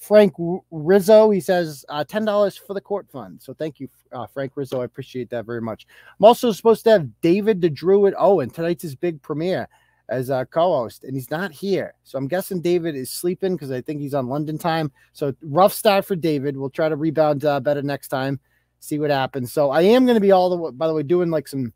Frank 0.00 0.32
Rizzo. 0.70 1.30
He 1.30 1.40
says 1.40 1.84
uh, 1.88 2.04
$10 2.04 2.58
for 2.66 2.74
the 2.74 2.80
court 2.80 3.06
fund. 3.10 3.40
So 3.40 3.52
thank 3.52 3.78
you, 3.78 3.88
uh, 4.12 4.26
Frank 4.26 4.52
Rizzo. 4.56 4.80
I 4.80 4.86
appreciate 4.86 5.28
that 5.30 5.44
very 5.44 5.60
much. 5.60 5.86
I'm 6.18 6.24
also 6.24 6.50
supposed 6.52 6.84
to 6.84 6.90
have 6.90 7.20
David 7.20 7.60
the 7.60 7.68
Druid 7.68 8.14
Owen. 8.18 8.50
Tonight's 8.50 8.82
his 8.82 8.96
big 8.96 9.20
premiere 9.20 9.68
as 10.08 10.30
a 10.30 10.46
co-host, 10.46 11.04
and 11.04 11.14
he's 11.14 11.30
not 11.30 11.52
here. 11.52 11.94
So 12.02 12.18
I'm 12.18 12.26
guessing 12.26 12.60
David 12.60 12.96
is 12.96 13.10
sleeping 13.10 13.52
because 13.54 13.70
I 13.70 13.82
think 13.82 14.00
he's 14.00 14.14
on 14.14 14.26
London 14.26 14.58
time. 14.58 14.90
So 15.12 15.34
rough 15.42 15.72
start 15.72 16.06
for 16.06 16.16
David. 16.16 16.56
We'll 16.56 16.70
try 16.70 16.88
to 16.88 16.96
rebound 16.96 17.44
uh, 17.44 17.60
better 17.60 17.82
next 17.82 18.08
time. 18.08 18.40
See 18.80 18.98
what 18.98 19.10
happens. 19.10 19.52
So 19.52 19.70
I 19.70 19.82
am 19.82 20.06
going 20.06 20.16
to 20.16 20.20
be 20.20 20.32
all 20.32 20.48
the 20.48 20.56
way, 20.56 20.70
by 20.72 20.88
the 20.88 20.94
way, 20.94 21.02
doing 21.02 21.30
like 21.30 21.46
some 21.46 21.74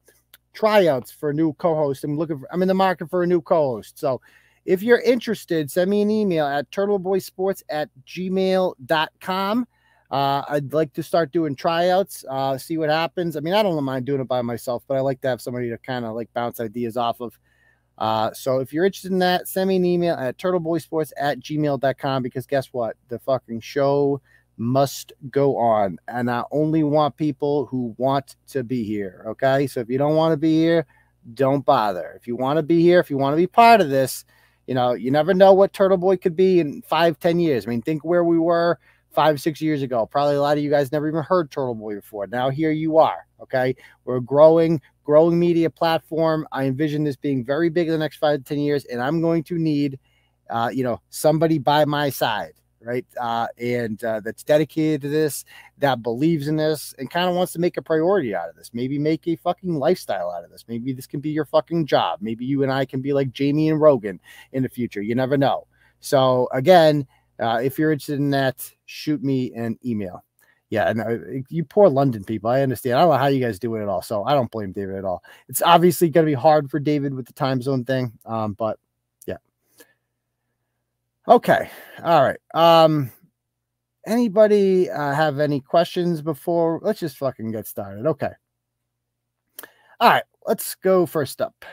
tryouts 0.55 1.13
for 1.13 1.31
a 1.31 1.35
new 1.35 1.53
co-host. 1.53 2.03
I'm 2.05 2.17
looking 2.17 2.39
for, 2.39 2.49
I'm 2.51 2.63
in 2.63 2.69
the 2.69 2.75
market 2.75 3.11
for 3.11 3.23
a 3.23 3.27
new 3.27 3.43
co-host. 3.43 3.99
So 3.99 4.23
if 4.65 4.83
you're 4.83 5.01
interested, 5.01 5.71
send 5.71 5.91
me 5.91 6.03
an 6.03 6.11
email 6.11 6.47
at 6.47 6.71
turtleboysports 6.71 7.63
at 7.69 7.91
gmail.com. 8.07 9.67
Uh, 10.11 10.45
I'd 10.49 10.73
like 10.73 10.93
to 10.93 11.03
start 11.03 11.33
doing 11.33 11.57
tryouts, 11.57 12.25
uh, 12.31 12.57
see 12.57 12.79
what 12.79 12.89
happens. 12.89 13.37
I 13.37 13.41
mean, 13.41 13.55
I 13.55 13.63
don't 13.63 13.83
mind 13.83 14.05
doing 14.05 14.21
it 14.21 14.29
by 14.29 14.43
myself, 14.43 14.85
but 14.87 14.97
I 14.97 15.01
like 15.01 15.21
to 15.23 15.29
have 15.29 15.41
somebody 15.41 15.71
to 15.71 15.79
kind 15.79 16.05
of 16.05 16.15
like 16.15 16.33
bounce 16.35 16.61
ideas 16.61 16.97
off 16.97 17.21
of. 17.21 17.39
Uh, 17.97 18.33
so 18.33 18.59
if 18.59 18.73
you're 18.73 18.85
interested 18.85 19.13
in 19.13 19.19
that, 19.21 19.49
send 19.49 19.69
me 19.69 19.77
an 19.77 19.85
email 19.85 20.15
at 20.15 20.37
turtleboysports 20.39 21.13
at 21.17 21.41
gmail.com 21.41 22.23
because 22.23 22.47
guess 22.47 22.69
what? 22.73 22.97
The 23.09 23.19
fucking 23.19 23.61
show 23.61 24.21
must 24.57 25.13
go 25.31 25.57
on. 25.57 25.99
And 26.09 26.31
I 26.31 26.45
only 26.51 26.83
want 26.83 27.17
people 27.17 27.67
who 27.67 27.95
want 27.99 28.37
to 28.49 28.63
be 28.63 28.85
here. 28.85 29.25
Okay. 29.29 29.67
So 29.67 29.81
if 29.81 29.89
you 29.89 29.99
don't 29.99 30.17
want 30.17 30.33
to 30.33 30.37
be 30.37 30.59
here, 30.59 30.87
don't 31.35 31.65
bother. 31.65 32.13
If 32.17 32.27
you 32.27 32.37
want 32.37 32.59
to 32.59 32.63
be 32.63 32.81
here, 32.83 33.01
if 33.01 33.11
you 33.11 33.17
want 33.17 33.33
to 33.33 33.39
be 33.39 33.47
part 33.47 33.81
of 33.81 33.91
this, 33.91 34.25
you 34.67 34.75
know, 34.75 34.93
you 34.93 35.11
never 35.11 35.35
know 35.35 35.53
what 35.53 35.73
Turtle 35.73 35.99
Boy 35.99 36.17
could 36.17 36.37
be 36.37 36.61
in 36.61 36.83
five, 36.83 37.19
ten 37.19 37.41
years. 37.41 37.67
I 37.67 37.71
mean, 37.71 37.83
think 37.83 38.05
where 38.05 38.25
we 38.25 38.39
were 38.39 38.79
five, 39.15 39.41
six 39.41 39.61
years 39.61 39.83
ago. 39.83 40.07
Probably 40.07 40.35
a 40.35 40.41
lot 40.41 40.59
of 40.59 40.65
you 40.65 40.71
guys 40.71 40.91
never 40.91 41.09
even 41.09 41.23
heard 41.23 41.51
Turtle 41.51 41.75
Boy 41.75 41.95
before. 41.95 42.27
Now 42.27 42.51
here 42.51 42.73
you 42.73 42.99
are. 42.99 43.27
Okay. 43.41 43.77
We're 44.05 44.21
growing, 44.21 44.81
growing 45.05 45.39
media 45.39 45.71
platform. 45.71 46.47
I 46.51 46.65
envision 46.65 47.05
this 47.05 47.17
being 47.17 47.45
very 47.45 47.69
big 47.69 47.87
in 47.87 47.93
the 47.93 47.99
next 47.99 48.17
five 48.17 48.39
to 48.39 48.45
10 48.45 48.59
years, 48.59 48.85
and 48.87 49.01
I'm 49.01 49.21
going 49.21 49.45
to 49.45 49.59
need, 49.59 49.99
uh, 50.51 50.71
you 50.73 50.83
know, 50.83 51.01
somebody 51.11 51.59
by 51.59 51.85
my 51.85 52.11
side 52.11 52.55
right? 52.85 53.07
Uh, 53.21 53.49
and 53.59 54.03
uh, 54.05 54.21
that's 54.21 54.43
dedicated 54.43 55.03
to 55.03 55.09
this, 55.09 55.45
that 55.79 56.03
believes 56.03 56.49
in 56.49 56.57
this, 56.57 56.95
and 56.99 57.11
kind 57.11 57.29
of 57.29 57.35
wants 57.35 57.53
to 57.53 57.59
make 57.59 57.77
a 57.77 57.83
priority 57.83 58.35
out 58.35 58.49
of 58.49 58.57
this. 58.57 58.71
Maybe 58.73 58.99
make 58.99 59.27
a 59.27 59.37
fucking 59.37 59.75
lifestyle 59.75 60.31
out 60.31 60.45
of 60.45 60.51
this. 60.51 60.65
Maybe 60.69 60.93
this 60.93 61.07
can 61.07 61.21
be 61.21 61.31
your 61.31 61.45
fucking 61.45 61.87
job. 61.87 62.19
Maybe 62.23 62.45
you 62.45 62.63
and 62.63 62.73
I 62.73 62.85
can 62.85 63.01
be 63.01 63.13
like 63.13 63.33
Jamie 63.33 63.69
and 63.71 63.81
Rogan 63.81 64.21
in 64.53 64.63
the 64.63 64.69
future. 64.69 65.03
You 65.03 65.15
never 65.15 65.37
know. 65.37 65.67
So 66.01 66.49
again, 66.53 67.07
uh, 67.41 67.61
if 67.63 67.79
you're 67.79 67.93
interested 67.93 68.19
in 68.19 68.31
that, 68.31 68.71
shoot 68.87 69.23
me 69.23 69.53
an 69.55 69.79
email. 69.85 70.25
Yeah, 70.71 70.89
and 70.89 71.01
uh, 71.01 71.41
you 71.51 71.65
poor 71.65 71.89
London 71.89 72.25
people, 72.25 72.51
I 72.51 72.63
understand. 72.63 72.97
I 72.97 73.03
don't 73.03 73.11
know 73.11 73.17
how 73.17 73.27
you 73.27 73.41
guys 73.41 73.59
do 73.59 73.75
it 73.77 73.83
at 73.83 73.89
all, 73.89 74.03
so 74.03 74.25
I 74.25 74.35
don't 74.35 74.51
blame 74.51 74.73
David 74.73 74.97
at 74.97 75.05
all. 75.05 75.23
It's 75.49 75.63
obviously 75.63 76.09
going 76.09 76.27
to 76.27 76.31
be 76.31 76.35
hard 76.35 76.71
for 76.71 76.81
David 76.81 77.15
with 77.15 77.27
the 77.27 77.33
time 77.33 77.63
zone 77.63 77.85
thing, 77.85 78.13
um, 78.27 78.55
but 78.55 78.79
Okay. 81.29 81.71
All 82.03 82.23
right. 82.23 82.41
Um 82.55 83.11
anybody 84.07 84.91
uh, 84.91 85.15
have 85.15 85.41
any 85.41 85.61
questions 85.61 86.21
before 86.21 86.79
let's 86.83 87.01
just 87.01 87.17
fucking 87.17 87.51
get 87.51 87.67
started. 87.67 88.07
Okay. 88.07 88.31
All 90.01 90.11
right, 90.11 90.25
let's 90.47 90.75
go 90.75 91.07
first 91.07 91.41
up. 91.41 91.65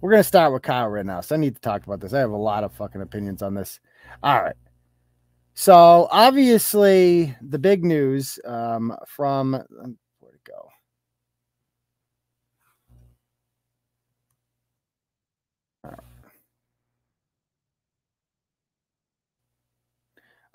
We're 0.00 0.10
gonna 0.10 0.22
start 0.22 0.52
with 0.52 0.62
Kyle 0.62 0.88
right 0.88 1.04
now. 1.04 1.20
So 1.22 1.34
I 1.34 1.38
need 1.38 1.54
to 1.56 1.60
talk 1.60 1.84
about 1.84 2.00
this. 2.00 2.12
I 2.12 2.20
have 2.20 2.30
a 2.30 2.36
lot 2.36 2.62
of 2.62 2.72
fucking 2.74 3.00
opinions 3.00 3.42
on 3.42 3.54
this. 3.54 3.80
All 4.22 4.40
right. 4.42 4.54
So 5.54 6.06
obviously 6.10 7.34
the 7.40 7.58
big 7.58 7.84
news 7.84 8.38
um, 8.44 8.94
from 9.08 9.54
um, 9.54 9.98
where'd 10.20 10.34
it 10.34 10.44
go? 10.44 10.68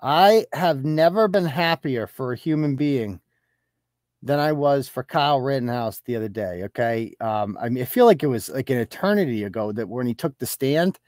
I 0.00 0.46
have 0.52 0.84
never 0.84 1.28
been 1.28 1.44
happier 1.44 2.06
for 2.06 2.32
a 2.32 2.36
human 2.36 2.74
being 2.76 3.20
than 4.22 4.38
I 4.38 4.52
was 4.52 4.88
for 4.88 5.02
Kyle 5.02 5.40
Rittenhouse 5.40 6.00
the 6.04 6.16
other 6.16 6.28
day. 6.28 6.62
Okay. 6.64 7.14
Um, 7.20 7.56
I 7.60 7.68
mean, 7.68 7.82
I 7.82 7.86
feel 7.86 8.06
like 8.06 8.22
it 8.22 8.28
was 8.28 8.48
like 8.48 8.70
an 8.70 8.78
eternity 8.78 9.44
ago 9.44 9.72
that 9.72 9.88
when 9.88 10.06
he 10.06 10.14
took 10.14 10.38
the 10.38 10.46
stand 10.46 10.98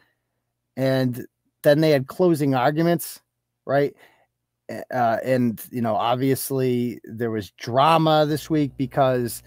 and 0.76 1.26
then 1.62 1.80
they 1.80 1.90
had 1.90 2.06
closing 2.08 2.54
arguments, 2.54 3.20
right? 3.66 3.94
Uh, 4.70 5.18
and, 5.24 5.62
you 5.70 5.80
know, 5.80 5.94
obviously 5.94 7.00
there 7.04 7.30
was 7.30 7.50
drama 7.52 8.26
this 8.26 8.48
week 8.50 8.72
because 8.76 9.42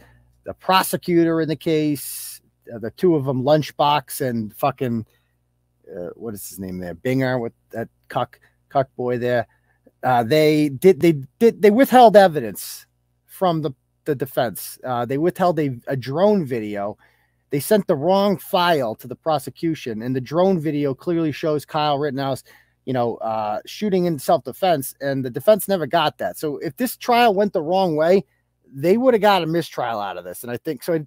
the 0.45 0.53
prosecutor 0.53 1.41
in 1.41 1.49
the 1.49 1.55
case, 1.55 2.36
uh, 2.73 2.79
the 2.79 2.91
two 2.91 3.15
of 3.15 3.25
them, 3.25 3.43
Lunchbox 3.43 4.21
and 4.21 4.55
fucking, 4.55 5.05
uh, 5.89 6.09
what 6.15 6.33
is 6.33 6.47
his 6.47 6.59
name 6.59 6.79
there? 6.79 6.95
Binger 6.95 7.39
with 7.39 7.53
that 7.71 7.89
cuck 8.07 8.39
cuck 8.69 8.87
boy 8.95 9.17
there. 9.17 9.47
Uh, 10.03 10.23
they 10.23 10.69
did 10.69 10.99
they 10.99 11.13
did 11.39 11.61
they 11.61 11.71
withheld 11.71 12.15
evidence 12.15 12.85
from 13.25 13.61
the 13.61 13.71
the 14.05 14.15
defense. 14.15 14.79
Uh, 14.83 15.05
they 15.05 15.17
withheld 15.17 15.59
a, 15.59 15.77
a 15.87 15.95
drone 15.95 16.45
video. 16.45 16.97
They 17.49 17.59
sent 17.59 17.87
the 17.87 17.95
wrong 17.95 18.37
file 18.37 18.95
to 18.95 19.07
the 19.07 19.15
prosecution, 19.15 20.01
and 20.01 20.15
the 20.15 20.21
drone 20.21 20.59
video 20.59 20.93
clearly 20.93 21.31
shows 21.31 21.65
Kyle 21.65 21.97
Rittenhouse, 21.97 22.43
you 22.85 22.93
know, 22.93 23.15
uh, 23.17 23.59
shooting 23.65 24.05
in 24.05 24.19
self 24.19 24.43
defense, 24.43 24.95
and 24.99 25.23
the 25.23 25.29
defense 25.29 25.67
never 25.67 25.87
got 25.87 26.17
that. 26.17 26.37
So 26.37 26.57
if 26.57 26.75
this 26.77 26.97
trial 26.97 27.33
went 27.33 27.53
the 27.53 27.61
wrong 27.61 27.95
way, 27.95 28.25
they 28.71 28.97
would 28.97 29.13
have 29.13 29.21
got 29.21 29.43
a 29.43 29.47
mistrial 29.47 29.99
out 29.99 30.17
of 30.17 30.25
this, 30.25 30.43
and 30.43 30.51
I 30.51 30.57
think 30.57 30.83
so. 30.83 30.93
I, 30.93 31.05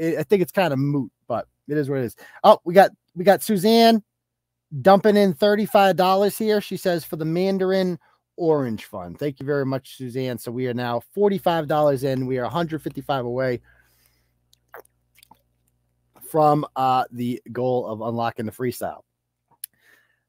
I 0.00 0.22
think 0.22 0.42
it's 0.42 0.52
kind 0.52 0.72
of 0.72 0.78
moot, 0.78 1.10
but 1.28 1.46
it 1.68 1.76
is 1.76 1.90
what 1.90 1.98
it 1.98 2.04
is. 2.04 2.16
Oh, 2.42 2.58
we 2.64 2.74
got 2.74 2.90
we 3.14 3.24
got 3.24 3.42
Suzanne 3.42 4.02
dumping 4.82 5.16
in 5.16 5.34
$35 5.34 6.38
here. 6.38 6.60
She 6.60 6.76
says 6.76 7.04
for 7.04 7.16
the 7.16 7.24
Mandarin 7.24 7.98
Orange 8.36 8.84
Fund. 8.86 9.18
Thank 9.18 9.40
you 9.40 9.46
very 9.46 9.66
much, 9.66 9.96
Suzanne. 9.96 10.38
So 10.38 10.50
we 10.50 10.66
are 10.68 10.74
now 10.74 11.02
$45 11.16 12.04
in. 12.04 12.26
We 12.26 12.38
are 12.38 12.44
155 12.44 13.24
away 13.24 13.60
from 16.30 16.64
uh, 16.76 17.04
the 17.10 17.42
goal 17.52 17.86
of 17.86 18.00
unlocking 18.00 18.46
the 18.46 18.52
freestyle. 18.52 19.00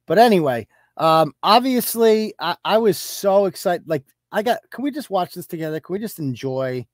But 0.07 0.17
anyway, 0.17 0.67
um, 0.97 1.33
obviously, 1.43 2.33
I, 2.39 2.57
I 2.65 2.79
was 2.79 2.97
so 2.97 3.45
excited. 3.45 3.87
Like, 3.87 4.03
I 4.31 4.41
got, 4.41 4.59
can 4.71 4.83
we 4.83 4.91
just 4.91 5.09
watch 5.09 5.33
this 5.35 5.47
together? 5.47 5.79
Can 5.79 5.93
we 5.93 5.99
just 5.99 6.19
enjoy? 6.19 6.85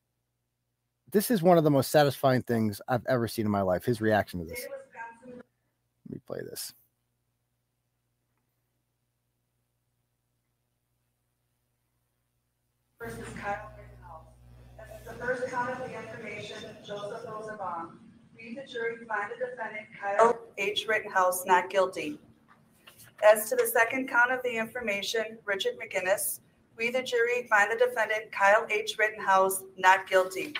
This 1.12 1.32
is 1.32 1.42
one 1.42 1.58
of 1.58 1.64
the 1.64 1.72
most 1.72 1.90
satisfying 1.90 2.42
things 2.42 2.82
I've 2.88 3.06
ever 3.08 3.28
seen 3.28 3.46
in 3.46 3.52
my 3.52 3.62
life. 3.62 3.86
His 3.86 4.02
reaction 4.02 4.40
to 4.40 4.46
this. 4.46 4.66
Let 5.26 5.36
me 6.10 6.20
play 6.26 6.40
this. 6.42 6.74
versus 13.00 13.34
Kyle 13.40 13.72
the 15.06 15.14
first 15.14 15.48
count 15.48 15.70
of 15.70 15.78
the 15.78 15.98
information, 15.98 16.58
Joseph 16.86 17.22
Rosenbaum. 17.26 18.00
We, 18.36 18.56
the 18.56 18.70
jury, 18.70 18.98
find 19.08 19.32
the 19.32 19.46
defendant 19.46 19.88
Kyle 20.00 20.38
H. 20.58 20.86
Rittenhouse 20.88 21.46
not 21.46 21.70
guilty. 21.70 22.20
As 23.24 23.50
to 23.50 23.56
the 23.56 23.66
second 23.66 24.10
count 24.10 24.32
of 24.32 24.44
the 24.44 24.58
information, 24.58 25.38
Richard 25.46 25.74
McGinnis, 25.80 26.42
we, 26.78 26.90
the 26.92 27.02
jury, 27.02 27.48
find 27.50 27.72
the 27.72 27.78
defendant 27.78 28.32
Kyle 28.32 28.68
H. 28.70 28.98
Rittenhouse 29.00 29.64
not 29.78 30.08
guilty. 30.08 30.54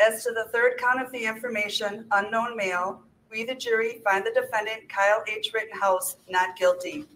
As 0.00 0.24
to 0.24 0.32
the 0.32 0.48
third 0.50 0.78
count 0.78 1.02
of 1.02 1.12
the 1.12 1.24
information, 1.24 2.06
unknown 2.12 2.56
male, 2.56 3.02
we, 3.30 3.44
the 3.44 3.54
jury, 3.54 4.00
find 4.02 4.24
the 4.24 4.32
defendant 4.32 4.88
Kyle 4.88 5.22
H. 5.28 5.50
Rittenhouse 5.52 6.16
not 6.28 6.56
guilty. 6.56 7.06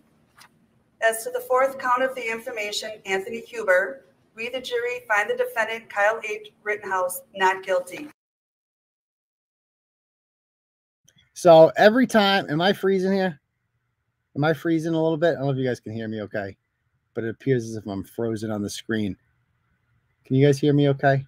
As 1.02 1.24
to 1.24 1.30
the 1.30 1.40
fourth 1.40 1.78
count 1.78 2.02
of 2.02 2.14
the 2.14 2.30
information, 2.30 2.90
Anthony 3.06 3.40
Huber, 3.40 4.04
we, 4.34 4.50
the 4.50 4.60
jury, 4.60 5.00
find 5.08 5.30
the 5.30 5.36
defendant, 5.36 5.88
Kyle 5.88 6.20
H. 6.28 6.50
Rittenhouse, 6.62 7.22
not 7.34 7.64
guilty. 7.64 8.08
So 11.32 11.72
every 11.76 12.06
time, 12.06 12.48
am 12.50 12.60
I 12.60 12.72
freezing 12.72 13.12
here? 13.12 13.40
Am 14.36 14.44
I 14.44 14.52
freezing 14.52 14.94
a 14.94 15.02
little 15.02 15.16
bit? 15.16 15.30
I 15.30 15.32
don't 15.34 15.44
know 15.44 15.50
if 15.50 15.56
you 15.56 15.66
guys 15.66 15.80
can 15.80 15.92
hear 15.92 16.08
me 16.08 16.20
okay, 16.22 16.56
but 17.14 17.24
it 17.24 17.30
appears 17.30 17.64
as 17.64 17.76
if 17.76 17.86
I'm 17.86 18.04
frozen 18.04 18.50
on 18.50 18.62
the 18.62 18.70
screen. 18.70 19.16
Can 20.24 20.36
you 20.36 20.46
guys 20.46 20.58
hear 20.58 20.72
me 20.72 20.88
okay? 20.90 21.24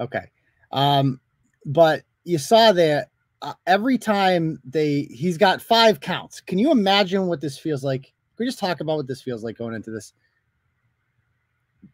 Okay. 0.00 0.30
Um, 0.72 1.20
but 1.64 2.02
you 2.24 2.38
saw 2.38 2.72
that 2.72 3.08
uh, 3.42 3.54
every 3.66 3.98
time 3.98 4.60
they 4.64 5.02
he's 5.10 5.38
got 5.38 5.62
five 5.62 6.00
counts. 6.00 6.40
Can 6.40 6.58
you 6.58 6.70
imagine 6.70 7.26
what 7.26 7.40
this 7.40 7.58
feels 7.58 7.84
like? 7.84 8.02
Can 8.02 8.44
we 8.44 8.46
just 8.46 8.58
talk 8.58 8.80
about 8.80 8.96
what 8.96 9.06
this 9.06 9.22
feels 9.22 9.44
like 9.44 9.58
going 9.58 9.74
into 9.74 9.90
this? 9.90 10.12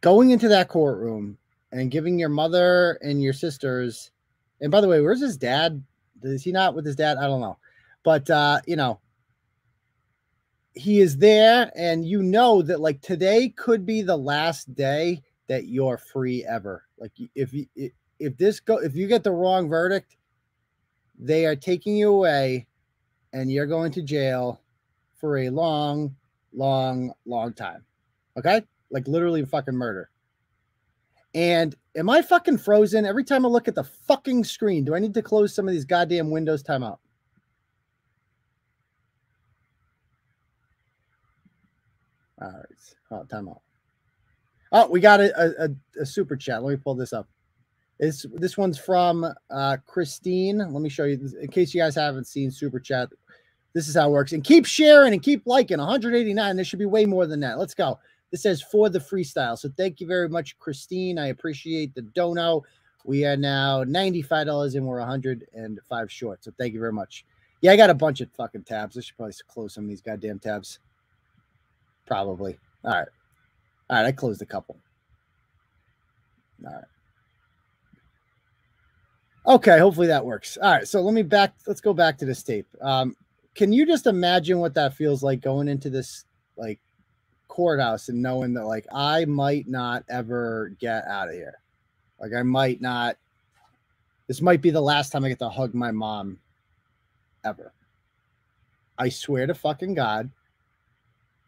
Going 0.01 0.31
into 0.31 0.49
that 0.49 0.69
courtroom 0.69 1.39
and 1.73 1.91
giving 1.91 2.19
your 2.19 2.29
mother 2.29 2.99
and 3.03 3.23
your 3.23 3.33
sisters, 3.33 4.11
and 4.61 4.71
by 4.71 4.81
the 4.81 4.89
way, 4.89 5.01
where's 5.01 5.21
his 5.21 5.37
dad? 5.37 5.83
Is 6.23 6.43
he 6.43 6.53
not 6.53 6.75
with 6.75 6.87
his 6.87 6.97
dad? 6.97 7.19
I 7.19 7.27
don't 7.27 7.41
know. 7.41 7.59
But 8.03 8.29
uh, 8.31 8.61
you 8.67 8.77
know, 8.77 9.01
he 10.75 11.01
is 11.01 11.19
there, 11.19 11.71
and 11.77 12.07
you 12.07 12.23
know 12.23 12.63
that 12.63 12.81
like 12.81 13.01
today 13.03 13.51
could 13.51 13.85
be 13.85 14.03
the 14.03 14.17
last 14.17 14.75
day 14.75 15.23
that 15.49 15.67
you're 15.67 15.99
free 15.99 16.45
ever. 16.45 16.84
Like 16.99 17.13
if 17.35 17.53
you 17.53 17.67
if 18.19 18.37
this 18.37 18.61
go 18.61 18.79
if 18.79 18.95
you 18.95 19.07
get 19.07 19.25
the 19.25 19.33
wrong 19.33 19.69
verdict, 19.69 20.17
they 21.19 21.47
are 21.47 21.57
taking 21.57 21.97
you 21.97 22.11
away 22.11 22.67
and 23.33 23.51
you're 23.51 23.67
going 23.67 23.93
to 23.93 24.03
jail 24.03 24.61
for 25.15 25.39
a 25.39 25.51
long 25.51 26.15
long, 26.55 27.13
long 27.27 27.53
time. 27.53 27.85
Okay? 28.39 28.63
Like 28.91 29.07
literally 29.09 29.45
fucking 29.45 29.75
murder. 29.75 30.11
And 31.35 31.75
am 31.97 32.09
I 32.09 32.23
fucking 32.23 32.59
frozen 32.59 33.05
every 33.05 33.25
time 33.25 33.45
I 33.45 33.49
look 33.49 33.67
at 33.67 33.75
the 33.75 33.85
fucking 33.85 34.45
screen? 34.45 34.85
Do 34.85 34.95
I 34.95 35.01
need 35.01 35.15
to 35.15 35.23
close 35.23 35.53
some 35.53 35.67
of 35.67 35.75
these 35.75 35.85
goddamn 35.85 36.31
windows? 36.31 36.63
Time 36.63 36.85
out. 36.85 37.01
All 42.41 42.49
right. 42.51 42.65
Oh, 43.11 43.25
time 43.25 43.49
out. 43.49 43.63
Oh, 44.75 44.89
we 44.89 44.99
got 45.01 45.21
a, 45.21 45.65
a, 45.65 46.03
a 46.03 46.05
super 46.05 46.37
chat. 46.37 46.65
Let 46.65 46.73
me 46.73 46.77
pull 46.77 46.97
this 46.97 47.13
up. 47.13 47.29
This 48.01 48.27
this 48.35 48.59
one's 48.59 48.77
from 48.77 49.25
uh, 49.51 49.77
Christine. 49.87 50.59
Let 50.59 50.83
me 50.83 50.89
show 50.89 51.05
you 51.05 51.31
in 51.41 51.49
case 51.49 51.73
you 51.73 51.81
guys 51.81 51.95
haven't 51.95 52.27
seen 52.27 52.51
super 52.51 52.81
chat 52.81 53.09
This 53.73 53.87
is 53.87 53.95
how 53.95 54.09
it 54.09 54.13
works. 54.13 54.33
And 54.33 54.43
keep 54.43 54.67
sharing 54.67 55.13
and 55.13 55.23
keep 55.23 55.47
liking. 55.47 55.79
189. 55.79 56.57
There 56.57 56.65
should 56.65 56.81
be 56.81 56.87
way 56.87 57.07
more 57.07 57.27
than 57.27 57.39
that. 57.41 57.57
Let's 57.57 57.75
go. 57.75 58.01
This 58.33 58.43
says 58.43 58.63
for 58.63 58.89
the 58.89 58.99
freestyle. 58.99 59.57
So 59.57 59.71
thank 59.77 60.01
you 60.01 60.09
very 60.09 60.29
much, 60.29 60.59
Christine. 60.59 61.21
I 61.21 61.29
appreciate 61.29 61.95
the 61.95 62.03
dono. 62.03 62.65
We 63.05 63.25
are 63.25 63.37
now 63.37 63.85
$95 63.85 64.75
and 64.75 64.85
we're 64.85 64.99
105 64.99 66.13
short. 66.13 66.43
So 66.43 66.51
thank 66.59 66.75
you 66.75 66.81
very 66.81 66.93
much. 66.93 67.25
Yeah, 67.61 67.73
I 67.73 67.77
got 67.77 67.91
a 67.91 67.95
bunch 67.95 68.21
of 68.21 68.31
fucking 68.33 68.65
tabs. 68.65 68.99
I 68.99 69.03
should 69.03 69.17
probably 69.17 69.35
close 69.47 69.75
some 69.75 69.85
of 69.85 69.89
these 69.89 70.03
goddamn 70.03 70.41
tabs. 70.41 70.81
Probably. 72.07 72.59
All 72.85 72.91
right. 72.91 73.09
All 73.91 73.97
right. 73.97 74.07
I 74.07 74.13
closed 74.13 74.43
a 74.43 74.47
couple. 74.47 74.77
All 76.67 76.73
right. 76.73 76.85
Okay, 79.47 79.79
hopefully 79.79 80.07
that 80.07 80.25
works. 80.25 80.57
All 80.57 80.71
right, 80.71 80.89
so 80.89 81.03
let 81.03 81.13
me 81.13 81.23
back. 81.23 81.55
Let's 81.67 81.83
go 81.83 81.93
back 81.93 82.17
to 82.19 82.25
this 82.25 82.43
tape. 82.43 82.67
Um, 82.81 83.15
can 83.55 83.73
you 83.73 83.85
just 83.87 84.07
imagine 84.07 84.59
what 84.59 84.75
that 84.75 84.95
feels 84.95 85.23
like 85.23 85.43
going 85.43 85.69
into 85.69 85.91
this 85.91 86.25
like 86.57 86.81
courthouse 87.47 88.09
and 88.09 88.23
knowing 88.23 88.55
that 88.55 88.65
like 88.65 88.87
I 88.93 89.27
might 89.27 89.69
not 89.69 90.05
ever 90.09 90.73
get 90.81 91.07
out 91.07 91.29
of 91.29 91.35
here, 91.35 91.59
like 92.19 92.33
I 92.33 92.43
might 92.43 92.81
not. 92.81 93.17
This 94.29 94.41
might 94.41 94.63
be 94.63 94.71
the 94.71 94.81
last 94.81 95.11
time 95.11 95.25
I 95.27 95.29
get 95.29 95.39
to 95.41 95.51
hug 95.51 95.75
my 95.75 95.91
mom, 95.91 96.39
ever. 97.45 97.75
I 98.97 99.11
swear 99.11 99.47
to 99.47 99.55
fucking 99.55 99.93
God, 99.93 100.31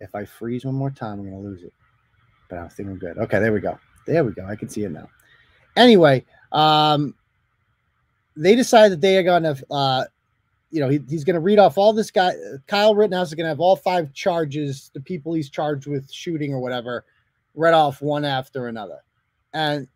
if 0.01 0.15
I 0.15 0.27
freeze 0.27 0.67
one 0.67 0.75
more 0.75 0.91
time, 0.91 1.21
I'm 1.21 1.25
gonna 1.25 1.41
lose 1.41 1.63
it. 1.63 1.73
But 2.49 2.59
I 2.59 2.69
think 2.69 2.89
I'm 2.89 2.99
good. 2.99 3.19
Okay, 3.19 3.39
there 3.39 3.53
we 3.53 3.61
go. 3.61 3.79
There 4.07 4.25
we 4.25 4.33
go. 4.33 4.47
I 4.47 4.57
can 4.57 4.69
see 4.69 4.85
it 4.85 4.93
now. 4.93 5.09
Anyway, 5.77 6.25
um, 6.53 7.15
they 8.37 8.55
decide 8.55 8.93
that 8.93 9.01
they 9.01 9.17
are 9.19 9.23
going 9.23 9.43
to, 9.43 9.67
uh, 9.71 10.05
you 10.71 10.81
know, 10.81 10.89
he, 10.89 11.01
he's 11.09 11.25
going 11.25 11.35
to 11.35 11.41
read 11.41 11.59
off 11.59 11.79
all 11.79 11.93
this 11.93 12.11
guy. 12.11 12.33
Kyle 12.67 12.95
Rittenhouse 12.95 13.29
is 13.29 13.35
going 13.35 13.45
to 13.45 13.51
have 13.51 13.61
all 13.61 13.77
five 13.77 14.13
charges, 14.13 14.91
the 14.95 15.01
people 15.01 15.33
he's 15.33 15.51
charged 15.51 15.87
with 15.87 16.11
shooting 16.11 16.53
or 16.53 16.61
whatever, 16.61 17.05
read 17.55 17.75
off 17.75 18.01
one 18.01 18.25
after 18.25 18.69
another. 18.69 18.99
And 19.53 19.89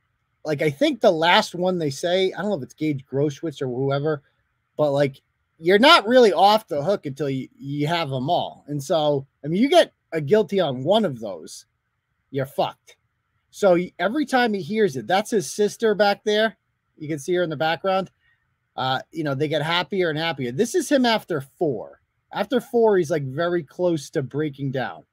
like, 0.44 0.62
I 0.62 0.70
think 0.70 1.00
the 1.00 1.10
last 1.10 1.54
one 1.54 1.78
they 1.78 1.90
say, 1.90 2.32
I 2.32 2.40
don't 2.40 2.50
know 2.50 2.56
if 2.56 2.62
it's 2.62 2.74
Gage 2.74 3.04
Groschwitz 3.04 3.62
or 3.62 3.66
whoever, 3.66 4.22
but 4.76 4.92
like, 4.92 5.20
you're 5.58 5.78
not 5.78 6.06
really 6.06 6.32
off 6.32 6.66
the 6.68 6.82
hook 6.82 7.04
until 7.04 7.28
you, 7.28 7.46
you 7.58 7.86
have 7.86 8.08
them 8.08 8.30
all. 8.30 8.64
And 8.66 8.82
so, 8.82 9.26
I 9.44 9.48
mean, 9.48 9.60
you 9.60 9.68
get 9.68 9.92
a 10.12 10.20
guilty 10.20 10.58
on 10.58 10.82
one 10.82 11.04
of 11.04 11.20
those, 11.20 11.66
you're 12.30 12.46
fucked. 12.46 12.96
So 13.50 13.76
every 13.98 14.26
time 14.26 14.54
he 14.54 14.62
hears 14.62 14.96
it, 14.96 15.06
that's 15.06 15.30
his 15.30 15.52
sister 15.52 15.94
back 15.94 16.22
there. 16.24 16.56
You 16.96 17.08
can 17.08 17.18
see 17.18 17.34
her 17.34 17.42
in 17.42 17.50
the 17.50 17.56
background 17.56 18.10
uh, 18.76 19.00
you 19.12 19.24
know, 19.24 19.34
they 19.34 19.46
get 19.46 19.62
happier 19.62 20.10
and 20.10 20.18
happier. 20.18 20.52
This 20.52 20.74
is 20.74 20.88
him 20.88 21.04
after 21.04 21.42
four. 21.58 22.00
After 22.32 22.60
four, 22.60 22.96
he's 22.96 23.10
like 23.10 23.24
very 23.24 23.62
close 23.62 24.08
to 24.10 24.22
breaking 24.22 24.70
down. 24.70 25.04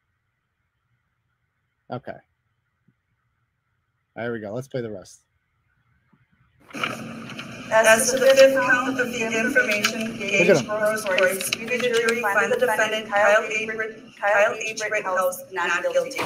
Okay. 1.92 2.16
There 4.16 4.32
we 4.32 4.40
go. 4.40 4.54
Let's 4.54 4.68
play 4.70 4.82
the 4.82 4.92
rest. 4.92 5.24
As 7.70 8.12
to 8.12 8.18
the 8.18 8.28
fifth 8.28 8.54
count 8.54 9.00
of 9.00 9.12
the 9.12 9.38
information 9.38 10.18
Gage 10.18 10.48
Grosskreutz, 10.48 11.60
we 11.60 11.66
the 11.66 11.90
jury 11.90 12.22
find 12.22 12.52
the 12.52 12.58
defendant 12.58 13.10
Kyle 13.10 13.44
H. 13.44 13.70
Kyle 14.18 14.54
H. 14.54 14.82
Rittenhouse 14.90 15.44
not 15.52 15.84
guilty. 15.84 16.22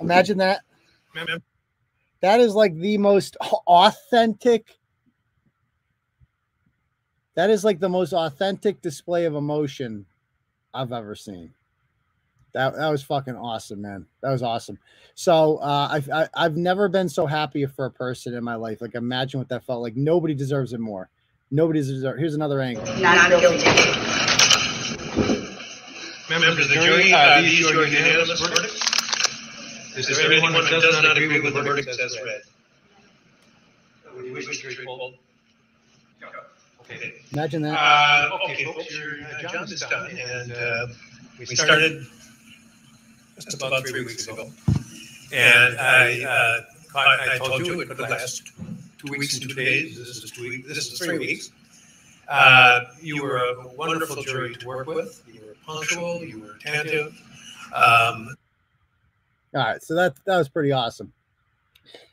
Imagine 0.00 0.38
that. 0.38 0.60
That 2.20 2.40
is 2.40 2.54
like 2.54 2.76
the 2.76 2.98
most 2.98 3.36
authentic 3.66 4.78
that 7.34 7.48
is 7.50 7.64
like 7.64 7.80
the 7.80 7.88
most 7.88 8.12
authentic 8.12 8.82
display 8.82 9.24
of 9.24 9.34
emotion 9.34 10.04
I've 10.74 10.92
ever 10.92 11.14
seen. 11.14 11.54
That 12.52 12.74
that 12.74 12.88
was 12.88 13.02
fucking 13.02 13.36
awesome, 13.36 13.80
man. 13.80 14.06
That 14.22 14.32
was 14.32 14.42
awesome. 14.42 14.78
So 15.14 15.56
uh, 15.58 15.88
I've 15.90 16.10
I, 16.10 16.18
have 16.18 16.30
i 16.34 16.42
have 16.42 16.56
never 16.56 16.88
been 16.88 17.08
so 17.08 17.26
happy 17.26 17.64
for 17.66 17.84
a 17.86 17.90
person 17.90 18.34
in 18.34 18.42
my 18.42 18.56
life. 18.56 18.80
Like 18.80 18.94
imagine 18.94 19.38
what 19.38 19.48
that 19.50 19.64
felt 19.64 19.82
like. 19.82 19.96
Nobody 19.96 20.34
deserves 20.34 20.72
it 20.72 20.80
more. 20.80 21.08
Nobody 21.50 21.80
deserves. 21.80 22.18
Here's 22.18 22.34
another 22.34 22.60
angle. 22.60 22.84
Not 22.98 23.30
guilty. 23.30 23.64
Members 26.28 26.58
of 26.58 26.68
the 26.68 26.74
jury, 26.74 27.12
uh, 27.12 27.40
these 27.40 27.66
are 27.70 27.86
unanimous 27.86 28.40
verdicts. 28.40 28.89
Is 29.96 30.06
there 30.06 30.30
anyone 30.30 30.52
that 30.52 30.70
does 30.70 31.02
not 31.02 31.16
agree 31.16 31.40
with 31.40 31.54
the 31.54 31.62
verdict 31.62 31.88
as 31.88 32.18
read? 32.24 32.42
Would 34.16 34.26
you 34.26 34.32
wish 34.32 34.60
to 34.60 34.84
hold? 34.84 35.14
Okay. 36.82 37.14
Imagine 37.32 37.62
that. 37.62 37.78
Uh, 37.78 38.38
okay, 38.44 38.64
folks, 38.64 38.98
your 38.98 39.22
uh, 39.22 39.48
job 39.48 39.68
is 39.68 39.80
done, 39.80 40.10
and 40.10 40.52
uh, 40.52 40.86
we 41.38 41.46
started 41.46 42.06
just 43.36 43.54
about 43.54 43.86
three 43.86 44.04
weeks 44.04 44.26
ago. 44.26 44.50
And 45.32 45.78
I, 45.78 46.22
uh, 46.24 46.98
I, 46.98 47.34
I 47.34 47.38
told 47.38 47.66
you 47.66 47.80
it 47.80 47.88
could 47.88 48.00
last 48.00 48.50
two 48.98 49.10
weeks 49.10 49.38
and 49.38 49.48
two 49.48 49.54
days. 49.54 49.96
This 49.96 50.08
is 50.08 50.30
two 50.30 50.42
weeks. 50.42 50.68
This 50.68 50.92
is 50.92 50.98
three 50.98 51.18
weeks. 51.18 51.50
Uh, 52.28 52.80
you 53.00 53.22
were 53.22 53.36
a 53.38 53.68
wonderful 53.76 54.22
jury 54.22 54.54
to 54.54 54.66
work 54.66 54.86
with. 54.86 55.22
You 55.32 55.40
were 55.46 55.56
punctual. 55.64 56.22
You 56.24 56.40
were 56.40 56.56
attentive. 56.56 57.14
Um, 57.72 58.34
All 59.54 59.62
right, 59.62 59.82
so 59.82 59.94
that 59.94 60.14
that 60.26 60.38
was 60.38 60.48
pretty 60.48 60.72
awesome. 60.72 61.12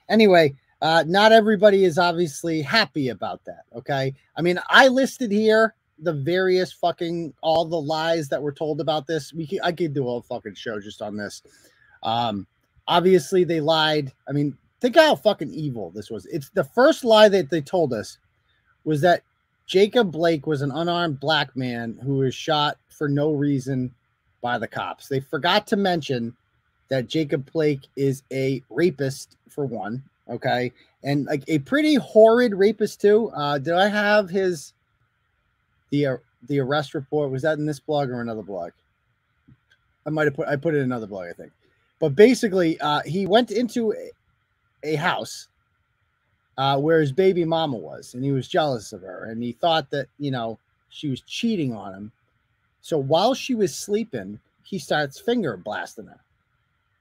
Anyway, 0.09 0.55
uh, 0.81 1.03
not 1.07 1.31
everybody 1.31 1.83
is 1.83 1.97
obviously 1.97 2.61
happy 2.61 3.09
about 3.09 3.43
that. 3.45 3.63
Okay. 3.75 4.13
I 4.35 4.41
mean, 4.41 4.59
I 4.69 4.87
listed 4.87 5.31
here 5.31 5.75
the 5.99 6.13
various 6.13 6.71
fucking 6.71 7.33
all 7.41 7.65
the 7.65 7.81
lies 7.81 8.29
that 8.29 8.41
were 8.41 8.51
told 8.51 8.79
about 8.79 9.07
this. 9.07 9.33
We 9.33 9.47
could, 9.47 9.59
I 9.63 9.71
could 9.71 9.93
do 9.93 10.03
a 10.03 10.05
whole 10.05 10.21
fucking 10.21 10.53
show 10.53 10.79
just 10.79 11.01
on 11.01 11.17
this. 11.17 11.41
Um, 12.03 12.45
obviously 12.87 13.43
they 13.43 13.59
lied. 13.59 14.13
I 14.29 14.31
mean, 14.31 14.55
think 14.79 14.95
how 14.95 15.15
fucking 15.15 15.51
evil 15.51 15.89
this 15.89 16.11
was. 16.11 16.27
It's 16.27 16.49
the 16.51 16.63
first 16.63 17.03
lie 17.03 17.29
that 17.29 17.49
they 17.49 17.61
told 17.61 17.93
us 17.93 18.19
was 18.83 19.01
that 19.01 19.23
Jacob 19.65 20.11
Blake 20.11 20.45
was 20.45 20.61
an 20.61 20.71
unarmed 20.71 21.19
black 21.19 21.55
man 21.55 21.99
who 22.03 22.17
was 22.17 22.35
shot 22.35 22.77
for 22.87 23.09
no 23.09 23.31
reason 23.31 23.93
by 24.41 24.59
the 24.59 24.67
cops. 24.67 25.07
They 25.07 25.19
forgot 25.19 25.65
to 25.67 25.75
mention 25.75 26.35
that 26.89 27.07
Jacob 27.07 27.51
Blake 27.51 27.87
is 27.95 28.23
a 28.31 28.63
rapist 28.69 29.37
for 29.49 29.65
one 29.65 30.03
Okay. 30.29 30.71
And 31.03 31.25
like 31.25 31.43
a 31.47 31.59
pretty 31.59 31.95
horrid 31.95 32.53
rapist 32.53 33.01
too. 33.01 33.29
Uh, 33.35 33.57
did 33.57 33.73
I 33.73 33.87
have 33.87 34.29
his 34.29 34.73
the 35.89 36.05
uh, 36.07 36.17
the 36.47 36.59
arrest 36.59 36.93
report? 36.93 37.31
Was 37.31 37.43
that 37.43 37.57
in 37.57 37.65
this 37.65 37.79
blog 37.79 38.09
or 38.09 38.21
another 38.21 38.41
blog? 38.41 38.71
I 40.05 40.09
might 40.09 40.25
have 40.25 40.35
put 40.35 40.47
I 40.47 40.55
put 40.55 40.73
it 40.73 40.79
in 40.79 40.83
another 40.83 41.07
blog, 41.07 41.27
I 41.29 41.33
think. 41.33 41.51
But 41.99 42.15
basically, 42.15 42.79
uh, 42.79 43.01
he 43.05 43.25
went 43.25 43.51
into 43.51 43.93
a, 43.93 44.11
a 44.83 44.95
house 44.95 45.47
uh, 46.57 46.79
where 46.79 46.99
his 46.99 47.11
baby 47.11 47.45
mama 47.45 47.77
was, 47.77 48.13
and 48.13 48.23
he 48.23 48.31
was 48.31 48.47
jealous 48.47 48.93
of 48.93 49.01
her, 49.01 49.25
and 49.25 49.41
he 49.41 49.53
thought 49.53 49.89
that 49.91 50.07
you 50.19 50.31
know 50.31 50.59
she 50.89 51.07
was 51.09 51.21
cheating 51.21 51.73
on 51.73 51.93
him. 51.93 52.11
So 52.81 52.97
while 52.97 53.33
she 53.33 53.55
was 53.55 53.75
sleeping, 53.75 54.39
he 54.63 54.79
starts 54.79 55.19
finger 55.19 55.57
blasting 55.57 56.07
her, 56.07 56.19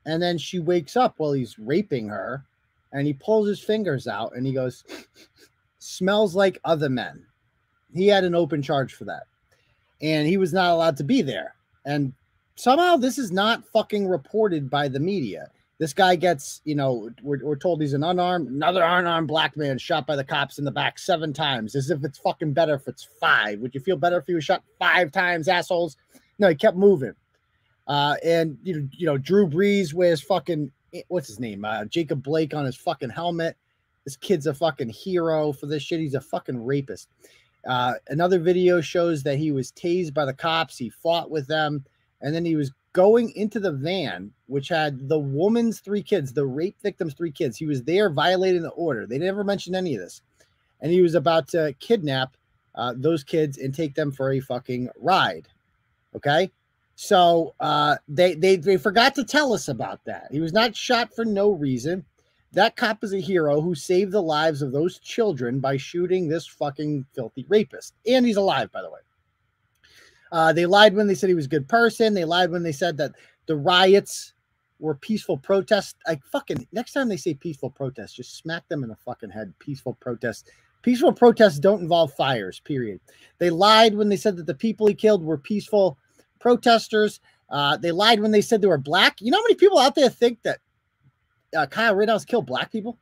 and 0.07 0.23
then 0.23 0.39
she 0.39 0.59
wakes 0.61 0.97
up 0.97 1.15
while 1.19 1.33
he's 1.33 1.59
raping 1.59 2.09
her, 2.09 2.45
and 2.93 3.07
he 3.07 3.13
pulls 3.13 3.49
his 3.49 3.61
fingers 3.61 4.07
out 4.07 4.35
and 4.35 4.47
he 4.47 4.53
goes, 4.53 4.85
smells 5.79 6.35
like 6.35 6.61
other 6.65 6.89
men. 6.89 7.27
He 7.93 8.07
had 8.07 8.25
an 8.25 8.35
open 8.35 8.63
charge 8.63 8.95
for 8.95 9.05
that. 9.05 9.25
And 10.01 10.27
he 10.27 10.37
was 10.37 10.53
not 10.53 10.71
allowed 10.71 10.97
to 10.99 11.05
be 11.05 11.23
there. 11.23 11.55
And 11.85 12.13
somehow 12.55 12.97
this 12.97 13.19
is 13.19 13.33
not 13.33 13.67
fucking 13.73 14.07
reported 14.07 14.71
by 14.71 14.89
the 14.89 15.01
media. 15.01 15.51
This 15.79 15.93
guy 15.93 16.17
gets, 16.17 16.63
you 16.65 16.75
know, 16.75 17.11
we're, 17.23 17.45
we're 17.45 17.57
told 17.57 17.83
he's 17.83 17.93
an 17.93 18.03
unarmed, 18.03 18.49
another 18.49 18.83
unarmed 18.83 19.29
black 19.29 19.57
man 19.57 19.77
shot 19.77 20.07
by 20.07 20.17
the 20.17 20.25
cops 20.25 20.59
in 20.59 20.65
the 20.65 20.71
back 20.71 20.99
seven 20.99 21.33
times, 21.33 21.75
as 21.75 21.91
if 21.91 22.03
it's 22.03 22.19
fucking 22.19 22.55
better 22.55 22.75
if 22.75 22.89
it's 22.89 23.09
five. 23.21 23.61
Would 23.61 23.75
you 23.75 23.81
feel 23.81 23.97
better 23.97 24.19
if 24.19 24.27
he 24.27 24.35
was 24.35 24.45
shot 24.45 24.63
five 24.79 25.13
times, 25.13 25.49
assholes? 25.49 25.97
No, 26.39 26.49
he 26.49 26.55
kept 26.55 26.77
moving. 26.77 27.15
Uh, 27.87 28.17
and 28.25 28.59
you 28.63 28.81
know, 28.81 28.89
you 28.93 29.07
know, 29.07 29.19
Drew 29.19 29.49
Brees 29.49 29.95
wears 29.95 30.21
fucking 30.21 30.73
Eh, 30.97 31.03
what's 31.09 31.29
his 31.29 31.41
name? 31.41 31.65
Uh, 31.65 31.85
Jacob 31.85 32.23
Blake 32.23 32.55
on 32.55 32.65
his 32.65 32.77
fucking 32.77 33.11
helmet. 33.11 33.57
This 34.05 34.17
kid's 34.17 34.47
a 34.47 34.55
fucking 34.55 34.91
hero 34.91 35.53
for 35.53 35.67
this 35.67 35.83
shit. 35.83 36.01
He's 36.01 36.15
a 36.15 36.21
fucking 36.21 36.65
rapist. 36.65 37.09
Uh, 37.67 37.95
another 38.09 38.39
video 38.39 38.81
shows 38.81 39.23
that 39.25 39.39
he 39.39 39.51
was 39.51 39.73
tased 39.73 40.15
by 40.15 40.25
the 40.25 40.33
cops. 40.33 40.79
He 40.79 40.89
fought 40.89 41.31
with 41.31 41.49
them, 41.49 41.85
and 42.21 42.35
then 42.35 42.45
he 42.45 42.55
was 42.55 42.73
going 42.93 43.33
into 43.35 43.59
the 43.59 43.73
van, 43.73 44.31
which 44.47 44.69
had 44.69 45.09
the 45.09 45.19
woman's 45.19 45.81
three 45.81 46.03
kids, 46.03 46.33
the 46.33 46.47
rape 46.47 46.77
victim's 46.83 47.15
three 47.15 47.33
kids. 47.33 47.57
He 47.57 47.67
was 47.67 47.83
there 47.83 48.09
violating 48.09 48.63
the 48.63 48.71
order. 48.71 49.07
They 49.07 49.19
never 49.19 49.43
mentioned 49.43 49.75
any 49.75 49.97
of 49.97 50.01
this, 50.01 50.23
and 50.81 50.93
he 50.93 51.03
was 51.03 51.17
about 51.17 51.49
to 51.49 51.75
kidnap 51.81 52.37
uh, 52.77 52.95
those 52.97 53.25
kids 53.25 53.59
and 53.59 53.75
take 53.75 53.95
them 53.97 54.13
for 54.13 54.33
a 54.33 54.41
fucking 54.41 54.89
ride. 55.01 55.49
Okay, 56.15 56.53
so 56.97 57.55
uh, 57.61 57.97
they, 58.09 58.35
they 58.35 58.57
they 58.57 58.79
forgot 58.79 59.15
to 59.15 59.25
tell 59.25 59.53
us 59.53 59.69
about 59.69 60.01
that. 60.07 60.29
He 60.33 60.41
was 60.41 60.55
not 60.55 60.75
shot 60.75 61.15
for 61.15 61.25
no 61.27 61.51
reason. 61.51 62.05
That 62.53 62.75
cop 62.75 63.05
is 63.05 63.13
a 63.13 63.21
hero 63.21 63.61
who 63.61 63.75
saved 63.75 64.13
the 64.13 64.23
lives 64.23 64.63
of 64.63 64.73
those 64.73 64.99
children 64.99 65.61
by 65.61 65.77
shooting 65.77 66.27
this 66.27 66.47
fucking 66.47 67.05
filthy 67.15 67.45
rapist. 67.51 67.95
And 68.07 68.25
he's 68.25 68.39
alive, 68.39 68.73
by 68.73 68.81
the 68.81 68.91
way. 68.91 69.01
Uh, 70.33 70.55
they 70.55 70.65
lied 70.65 70.95
when 70.95 71.07
they 71.07 71.15
said 71.15 71.29
he 71.29 71.35
was 71.35 71.45
a 71.45 71.51
good 71.51 71.69
person. 71.69 72.15
They 72.15 72.25
lied 72.25 72.51
when 72.51 72.63
they 72.63 72.73
said 72.73 72.97
that 72.97 73.13
the 73.45 73.57
riots 73.57 74.33
were 74.79 74.95
peaceful 74.95 75.37
protests. 75.37 75.97
I 76.07 76.19
fucking 76.33 76.67
next 76.73 76.93
time 76.93 77.11
they 77.11 77.19
say 77.19 77.35
peaceful 77.35 77.71
protests, 77.71 78.15
just 78.15 78.39
smack 78.39 78.67
them 78.69 78.83
in 78.83 78.89
the 78.89 78.97
fucking 78.97 79.31
head. 79.31 79.53
Peaceful 79.59 79.95
protests. 80.01 80.51
Peaceful 80.81 81.13
protests 81.13 81.59
don't 81.59 81.83
involve 81.83 82.15
fires, 82.15 82.61
period. 82.61 83.01
They 83.39 83.51
lied 83.51 83.95
when 83.95 84.09
they 84.09 84.17
said 84.17 84.37
that 84.39 84.47
the 84.47 84.55
people 84.55 84.87
he 84.87 84.95
killed 84.95 85.23
were 85.23 85.37
peaceful 85.37 85.99
protesters. 86.39 87.21
Uh, 87.51 87.77
they 87.77 87.93
lied 87.93 88.21
when 88.21 88.31
they 88.31 88.41
said 88.41 88.61
they 88.61 88.67
were 88.67 88.79
black. 88.79 89.21
You 89.21 89.31
know 89.31 89.39
how 89.39 89.45
many 89.45 89.55
people 89.55 89.79
out 89.79 89.95
there 89.95 90.09
think 90.09 90.43
that 90.43 90.59
uh, 91.57 91.67
Kyle 91.67 91.95
Rittenhouse 91.95 92.25
killed 92.25 92.47
black 92.47 92.73
people? 92.73 92.99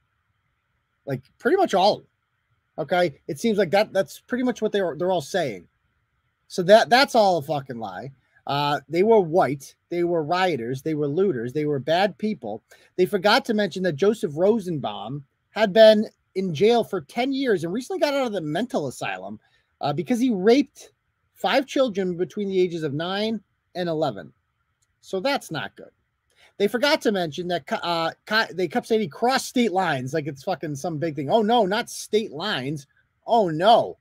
Like 1.07 1.23
pretty 1.39 1.57
much 1.57 1.75
all 1.75 1.97
of 1.97 1.99
them. 2.01 2.09
Okay, 2.77 3.21
it 3.29 3.39
seems 3.39 3.57
like 3.57 3.71
that. 3.71 3.93
That's 3.93 4.21
pretty 4.21 4.45
much 4.45 4.61
what 4.61 4.73
they 4.73 4.81
are. 4.81 4.97
They're 4.97 5.13
all 5.13 5.21
saying. 5.21 5.69
So 6.49 6.63
that 6.65 6.91
that's 6.91 7.15
all 7.15 7.39
a 7.39 7.43
fucking 7.43 7.79
lie. 7.79 8.11
Uh, 8.47 8.81
they 8.89 9.03
were 9.03 9.21
white. 9.21 9.75
They 9.89 10.05
were 10.05 10.23
rioters. 10.23 10.83
They 10.83 10.95
were 10.95 11.07
looters. 11.07 11.53
They 11.53 11.65
were 11.65 11.79
bad 11.79 12.19
people. 12.19 12.63
They 12.97 13.07
forgot 13.07 13.45
to 13.47 13.55
mention 13.55 13.83
that 13.85 13.97
Joseph 13.97 14.33
Rosenbaum 14.35 15.25
had 15.51 15.73
been 15.73 16.07
in 16.35 16.53
jail 16.53 16.85
for 16.85 17.01
10 17.01 17.33
years 17.33 17.65
and 17.65 17.73
recently 17.73 18.01
got 18.01 18.15
out 18.15 18.27
of 18.27 18.33
the 18.33 18.41
mental 18.41 18.89
asylum 18.89 19.39
uh, 19.81 19.93
because 19.93 20.19
he 20.19 20.31
raped 20.31 20.91
five 21.35 21.67
children 21.67 22.17
between 22.17 22.49
the 22.49 22.61
ages 22.61 22.83
of 22.83 22.95
nine 22.95 23.41
and 23.75 23.89
11. 23.89 24.33
So 25.01 25.21
that's 25.21 25.51
not 25.51 25.77
good. 25.77 25.91
They 26.57 26.69
forgot 26.69 27.01
to 27.03 27.13
mention 27.13 27.49
that 27.49 27.65
uh, 27.83 28.13
they 28.53 28.69
kept 28.69 28.87
saying 28.87 29.11
crossed 29.11 29.47
state 29.47 29.73
lines 29.73 30.15
like 30.15 30.29
it's 30.29 30.45
fucking 30.45 30.77
some 30.77 30.99
big 30.99 31.17
thing. 31.17 31.29
Oh, 31.29 31.43
no, 31.43 31.67
not 31.67 31.91
state 31.91 32.31
lines. 32.31 32.87
Oh, 33.27 33.49
no. 33.49 33.99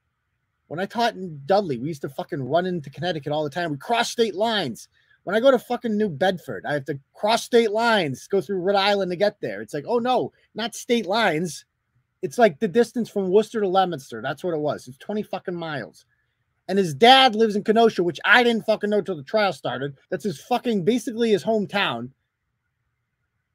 When 0.67 0.80
I 0.80 0.86
taught 0.86 1.15
in 1.15 1.41
Dudley, 1.46 1.78
we 1.78 1.88
used 1.88 2.04
to 2.04 2.10
fucking 2.10 2.41
run 2.41 2.65
into 2.65 2.89
Connecticut 2.89 3.32
all 3.32 3.43
the 3.43 3.50
time. 3.50 3.72
We 3.72 3.78
cross 3.78 4.12
state 4.12 4.36
lines. 4.36 4.88
When 5.24 5.36
I 5.36 5.39
go 5.39 5.52
to 5.52 5.60
fucking 5.60 5.98
New 5.98 6.10
Bedford, 6.10 6.65
I 6.65 6.74
have 6.74 6.86
to 6.86 7.00
cross 7.13 7.43
state 7.43 7.72
lines, 7.72 8.28
go 8.28 8.41
through 8.41 8.60
Rhode 8.60 8.78
Island 8.78 9.12
to 9.12 9.15
get 9.15 9.39
there. 9.39 9.62
It's 9.62 9.74
like, 9.74 9.86
oh 9.88 10.00
no, 10.00 10.34
not 10.54 10.76
state 10.76 11.06
lines. 11.06 11.65
It's 12.22 12.38
like 12.38 12.60
the 12.60 12.67
distance 12.67 13.10
from 13.10 13.30
Worcester 13.30 13.62
to 13.62 13.67
Leominster. 13.67 14.22
That's 14.22 14.43
what 14.43 14.54
it 14.54 14.60
was. 14.60 14.88
It's 14.88 14.98
20 14.98 15.24
fucking 15.24 15.56
miles. 15.56 16.06
And 16.67 16.78
his 16.78 16.93
dad 16.93 17.36
lives 17.36 17.56
in 17.56 17.63
Kenosha, 17.63 18.04
which 18.04 18.19
I 18.23 18.43
didn't 18.43 18.65
fucking 18.65 18.89
know 18.89 19.02
till 19.02 19.17
the 19.17 19.23
trial 19.23 19.54
started. 19.54 19.97
That's 20.10 20.23
his 20.23 20.39
fucking 20.41 20.86
basically 20.86 21.32
his 21.32 21.43
hometown. 21.43 22.12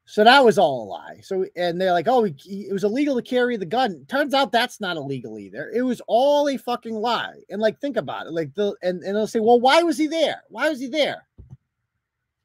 So 0.05 0.23
that 0.23 0.43
was 0.43 0.57
all 0.57 0.83
a 0.83 0.89
lie. 0.89 1.19
So 1.21 1.45
and 1.55 1.79
they're 1.79 1.91
like, 1.91 2.07
oh, 2.07 2.23
he, 2.23 2.67
it 2.67 2.73
was 2.73 2.83
illegal 2.83 3.15
to 3.15 3.21
carry 3.21 3.57
the 3.57 3.65
gun. 3.65 4.05
Turns 4.07 4.33
out 4.33 4.51
that's 4.51 4.81
not 4.81 4.97
illegal 4.97 5.37
either. 5.37 5.69
It 5.73 5.83
was 5.83 6.01
all 6.07 6.49
a 6.49 6.57
fucking 6.57 6.95
lie. 6.95 7.41
And 7.49 7.61
like, 7.61 7.79
think 7.79 7.95
about 7.95 8.25
it. 8.25 8.33
Like 8.33 8.53
the 8.55 8.75
and 8.81 9.03
and 9.03 9.15
they'll 9.15 9.27
say, 9.27 9.39
well, 9.39 9.59
why 9.59 9.83
was 9.83 9.99
he 9.99 10.07
there? 10.07 10.41
Why 10.49 10.69
was 10.69 10.79
he 10.79 10.87
there? 10.87 11.27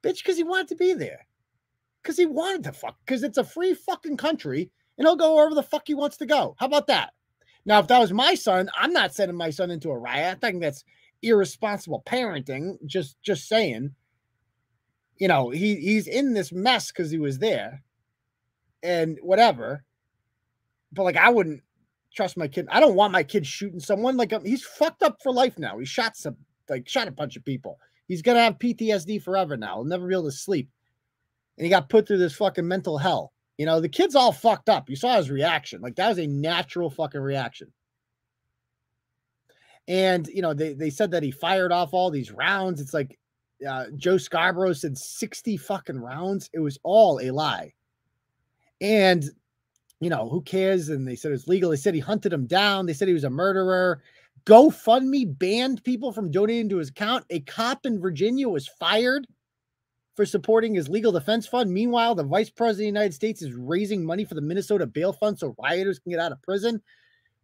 Bitch, 0.02 0.18
because 0.18 0.36
he 0.36 0.44
wanted 0.44 0.68
to 0.68 0.76
be 0.76 0.92
there. 0.92 1.26
Because 2.02 2.18
he 2.18 2.26
wanted 2.26 2.64
to 2.64 2.72
fuck. 2.72 2.98
Because 3.06 3.22
it's 3.22 3.38
a 3.38 3.44
free 3.44 3.72
fucking 3.72 4.18
country 4.18 4.70
and 4.98 5.06
he'll 5.06 5.16
go 5.16 5.34
wherever 5.34 5.54
the 5.54 5.62
fuck 5.62 5.84
he 5.86 5.94
wants 5.94 6.18
to 6.18 6.26
go. 6.26 6.54
How 6.58 6.66
about 6.66 6.86
that? 6.88 7.14
Now, 7.66 7.80
if 7.80 7.86
that 7.88 7.98
was 7.98 8.12
my 8.12 8.34
son, 8.34 8.68
I'm 8.76 8.92
not 8.92 9.14
sending 9.14 9.36
my 9.36 9.50
son 9.50 9.70
into 9.70 9.90
a 9.90 9.98
riot. 9.98 10.36
I 10.36 10.46
think 10.46 10.60
that's 10.60 10.84
irresponsible 11.22 12.02
parenting. 12.06 12.76
Just 12.86 13.20
just 13.22 13.48
saying. 13.48 13.94
You 15.16 15.28
know, 15.28 15.50
he 15.50 15.76
he's 15.76 16.06
in 16.06 16.34
this 16.34 16.52
mess 16.52 16.90
because 16.90 17.10
he 17.10 17.18
was 17.18 17.38
there 17.38 17.82
and 18.82 19.18
whatever. 19.22 19.84
But 20.92 21.04
like 21.04 21.16
I 21.16 21.30
wouldn't 21.30 21.62
trust 22.14 22.36
my 22.36 22.48
kid. 22.48 22.66
I 22.70 22.80
don't 22.80 22.94
want 22.94 23.12
my 23.12 23.22
kid 23.22 23.46
shooting 23.46 23.80
someone. 23.80 24.16
Like 24.16 24.32
um, 24.32 24.44
he's 24.44 24.64
fucked 24.64 25.02
up 25.02 25.18
for 25.22 25.32
life 25.32 25.58
now. 25.58 25.78
He 25.78 25.84
shot 25.84 26.16
some 26.16 26.36
like 26.68 26.88
shot 26.88 27.08
a 27.08 27.12
bunch 27.12 27.36
of 27.36 27.44
people. 27.44 27.78
He's 28.08 28.22
gonna 28.22 28.42
have 28.42 28.58
PTSD 28.58 29.22
forever 29.22 29.56
now. 29.56 29.76
He'll 29.76 29.84
never 29.84 30.06
be 30.06 30.14
able 30.14 30.24
to 30.24 30.32
sleep. 30.32 30.68
And 31.56 31.64
he 31.64 31.70
got 31.70 31.88
put 31.88 32.06
through 32.06 32.18
this 32.18 32.34
fucking 32.34 32.66
mental 32.66 32.98
hell. 32.98 33.32
You 33.58 33.66
know, 33.66 33.80
the 33.80 33.88
kid's 33.88 34.16
all 34.16 34.32
fucked 34.32 34.68
up. 34.68 34.90
You 34.90 34.96
saw 34.96 35.16
his 35.16 35.30
reaction. 35.30 35.80
Like 35.80 35.96
that 35.96 36.08
was 36.08 36.18
a 36.18 36.26
natural 36.26 36.90
fucking 36.90 37.20
reaction. 37.20 37.72
And 39.86 40.26
you 40.28 40.42
know, 40.42 40.54
they, 40.54 40.72
they 40.72 40.90
said 40.90 41.10
that 41.12 41.22
he 41.22 41.30
fired 41.30 41.72
off 41.72 41.92
all 41.92 42.10
these 42.10 42.32
rounds. 42.32 42.80
It's 42.80 42.94
like 42.94 43.18
uh, 43.68 43.86
Joe 43.96 44.18
Scarborough 44.18 44.72
said 44.72 44.98
60 44.98 45.56
fucking 45.56 45.98
rounds. 45.98 46.50
It 46.52 46.60
was 46.60 46.78
all 46.82 47.20
a 47.22 47.30
lie. 47.30 47.72
And 48.80 49.24
you 50.00 50.10
know, 50.10 50.28
who 50.28 50.42
cares? 50.42 50.88
And 50.88 51.06
they 51.06 51.16
said 51.16 51.30
it 51.30 51.32
was 51.32 51.48
legal. 51.48 51.70
They 51.70 51.76
said 51.76 51.94
he 51.94 52.00
hunted 52.00 52.32
him 52.32 52.46
down. 52.46 52.86
They 52.86 52.92
said 52.92 53.08
he 53.08 53.14
was 53.14 53.24
a 53.24 53.30
murderer. 53.30 54.02
GoFundMe 54.44 55.38
banned 55.38 55.82
people 55.84 56.12
from 56.12 56.30
donating 56.30 56.68
to 56.70 56.76
his 56.76 56.90
account. 56.90 57.24
A 57.30 57.40
cop 57.40 57.86
in 57.86 58.00
Virginia 58.00 58.48
was 58.48 58.68
fired 58.68 59.26
for 60.14 60.24
supporting 60.24 60.74
his 60.74 60.88
legal 60.88 61.12
defense 61.12 61.46
fund. 61.46 61.70
Meanwhile, 61.72 62.14
the 62.14 62.24
vice 62.24 62.50
president 62.50 62.88
of 62.88 62.94
the 62.94 63.00
United 63.00 63.14
States 63.14 63.42
is 63.42 63.52
raising 63.52 64.04
money 64.04 64.24
for 64.24 64.34
the 64.34 64.40
Minnesota 64.40 64.86
bail 64.86 65.12
fund 65.12 65.38
so 65.38 65.54
rioters 65.58 65.98
can 65.98 66.10
get 66.10 66.20
out 66.20 66.32
of 66.32 66.42
prison. 66.42 66.80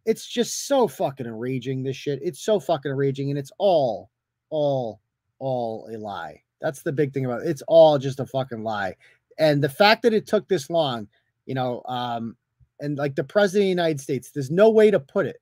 It's 0.05 0.25
just 0.25 0.67
so 0.67 0.87
fucking 0.87 1.25
enraging, 1.25 1.83
this 1.83 1.95
shit. 1.95 2.19
It's 2.23 2.41
so 2.41 2.59
fucking 2.59 2.91
enraging, 2.91 3.29
and 3.29 3.37
it's 3.37 3.51
all, 3.57 4.09
all, 4.49 4.99
all 5.39 5.87
a 5.93 5.97
lie. 5.97 6.41
That's 6.61 6.81
the 6.81 6.91
big 6.91 7.13
thing 7.13 7.25
about 7.25 7.41
it. 7.41 7.49
It's 7.49 7.63
all 7.67 7.97
just 7.97 8.19
a 8.19 8.25
fucking 8.25 8.63
lie. 8.63 8.95
And 9.37 9.63
the 9.63 9.69
fact 9.69 10.03
that 10.03 10.13
it 10.13 10.27
took 10.27 10.47
this 10.47 10.69
long, 10.69 11.07
you 11.45 11.55
know, 11.55 11.81
um, 11.85 12.35
and 12.79 12.97
like 12.97 13.15
the 13.15 13.23
president 13.23 13.63
of 13.63 13.65
the 13.65 13.81
United 13.81 13.99
States, 13.99 14.31
there's 14.31 14.51
no 14.51 14.69
way 14.69 14.91
to 14.91 14.99
put 14.99 15.25
it. 15.25 15.41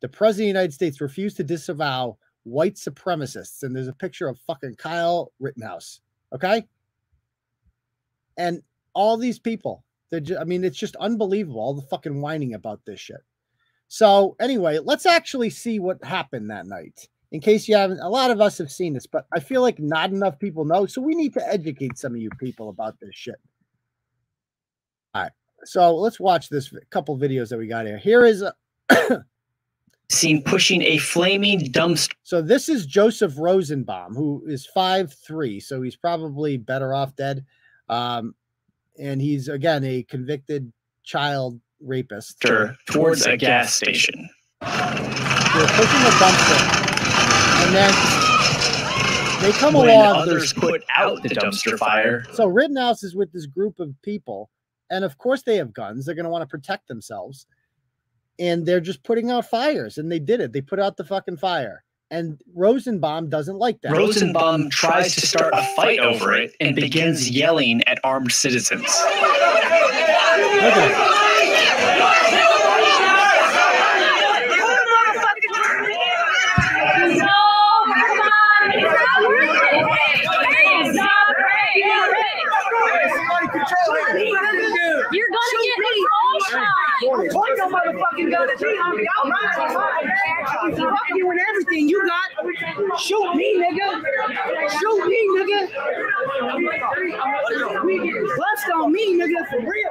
The 0.00 0.08
president 0.08 0.44
of 0.44 0.54
the 0.54 0.58
United 0.60 0.74
States 0.74 1.00
refused 1.00 1.36
to 1.38 1.44
disavow 1.44 2.16
white 2.44 2.74
supremacists. 2.74 3.62
And 3.62 3.74
there's 3.74 3.88
a 3.88 3.92
picture 3.92 4.28
of 4.28 4.38
fucking 4.40 4.76
Kyle 4.76 5.32
Rittenhouse. 5.40 6.00
Okay. 6.36 6.66
And 8.36 8.62
all 8.92 9.16
these 9.16 9.38
people, 9.38 9.82
just, 10.12 10.38
I 10.38 10.44
mean, 10.44 10.64
it's 10.64 10.76
just 10.76 10.94
unbelievable, 10.96 11.60
all 11.60 11.72
the 11.72 11.80
fucking 11.80 12.20
whining 12.20 12.52
about 12.52 12.80
this 12.84 13.00
shit. 13.00 13.22
So, 13.88 14.36
anyway, 14.38 14.78
let's 14.78 15.06
actually 15.06 15.48
see 15.48 15.78
what 15.78 16.04
happened 16.04 16.50
that 16.50 16.66
night. 16.66 17.08
In 17.32 17.40
case 17.40 17.66
you 17.66 17.76
haven't, 17.76 18.00
a 18.00 18.08
lot 18.08 18.30
of 18.30 18.40
us 18.42 18.58
have 18.58 18.70
seen 18.70 18.92
this, 18.92 19.06
but 19.06 19.26
I 19.32 19.40
feel 19.40 19.62
like 19.62 19.78
not 19.78 20.10
enough 20.10 20.38
people 20.38 20.66
know. 20.66 20.84
So, 20.84 21.00
we 21.00 21.14
need 21.14 21.32
to 21.34 21.48
educate 21.48 21.96
some 21.96 22.14
of 22.14 22.20
you 22.20 22.28
people 22.38 22.68
about 22.68 23.00
this 23.00 23.14
shit. 23.14 23.40
All 25.14 25.22
right. 25.22 25.32
So, 25.64 25.96
let's 25.96 26.20
watch 26.20 26.50
this 26.50 26.70
couple 26.90 27.16
videos 27.16 27.48
that 27.48 27.58
we 27.58 27.66
got 27.66 27.86
here. 27.86 27.96
Here 27.96 28.26
is 28.26 28.42
a 28.42 28.54
seen 30.10 30.42
pushing 30.42 30.82
a 30.82 30.98
flaming 30.98 31.60
dumpster. 31.72 32.12
So 32.22 32.40
this 32.40 32.68
is 32.68 32.86
Joseph 32.86 33.34
Rosenbaum, 33.36 34.14
who 34.14 34.44
is 34.46 34.66
five 34.66 35.12
three, 35.12 35.60
so 35.60 35.82
he's 35.82 35.96
probably 35.96 36.56
better 36.56 36.94
off 36.94 37.16
dead. 37.16 37.44
Um, 37.88 38.34
and 38.98 39.20
he's 39.20 39.48
again 39.48 39.84
a 39.84 40.02
convicted 40.04 40.72
child 41.04 41.60
rapist. 41.80 42.40
Towards 42.86 43.26
a 43.26 43.36
gas 43.36 43.74
station. 43.74 44.28
They're 44.60 45.66
pushing 45.68 46.02
a 46.02 46.12
dumpster, 46.18 46.60
and 47.64 47.74
then 47.74 47.94
they 49.42 49.52
come 49.58 49.74
when 49.74 49.88
along. 49.88 50.16
Others 50.16 50.52
put 50.54 50.82
out 50.94 51.22
the 51.22 51.30
dumpster 51.30 51.78
fire. 51.78 52.24
So 52.32 52.46
Rittenhouse 52.46 53.02
is 53.02 53.14
with 53.14 53.32
this 53.32 53.46
group 53.46 53.80
of 53.80 53.94
people, 54.02 54.50
and 54.90 55.04
of 55.04 55.18
course 55.18 55.42
they 55.42 55.56
have 55.56 55.72
guns. 55.72 56.06
They're 56.06 56.14
going 56.14 56.24
to 56.24 56.30
want 56.30 56.42
to 56.42 56.48
protect 56.48 56.88
themselves 56.88 57.46
and 58.38 58.66
they're 58.66 58.80
just 58.80 59.02
putting 59.02 59.30
out 59.30 59.48
fires 59.48 59.98
and 59.98 60.10
they 60.10 60.18
did 60.18 60.40
it. 60.40 60.52
They 60.52 60.60
put 60.60 60.78
out 60.80 60.96
the 60.96 61.04
fucking 61.04 61.38
fire. 61.38 61.82
And 62.10 62.40
rosenbaum 62.54 63.28
doesn't 63.30 63.58
like 63.58 63.80
that. 63.80 63.90
Rosenbaum 63.90 64.70
tries 64.70 65.16
to 65.16 65.26
start 65.26 65.52
a 65.52 65.62
fight 65.74 65.98
over 65.98 66.34
it 66.34 66.52
and 66.60 66.76
begins 66.76 67.28
yelling 67.28 67.82
at 67.88 67.98
armed 68.04 68.30
citizens. 68.32 68.84
Okay. 70.56 71.16
You're 85.12 85.28
gonna 85.28 85.62
get 85.64 85.78
me 85.78 86.06
Point 87.02 87.30
no 87.58 87.68
motherfucking 87.68 88.30
gun 88.30 88.48
at 88.50 88.60
me, 88.60 88.78
homie. 88.78 89.04
I'll 89.18 89.30
ride 89.30 90.10
I'm 90.62 90.72
fucking 90.74 91.16
you 91.16 91.28
with 91.28 91.38
everything 91.50 91.88
you 91.88 92.06
got. 92.06 92.30
Shoot 93.00 93.34
me, 93.34 93.56
nigga. 93.58 94.02
Shoot 94.80 95.06
me, 95.06 95.20
nigga. 95.36 95.60
Bust 98.38 98.70
on 98.74 98.92
me, 98.92 99.14
nigga, 99.18 99.46
for 99.50 99.60
real. 99.60 99.90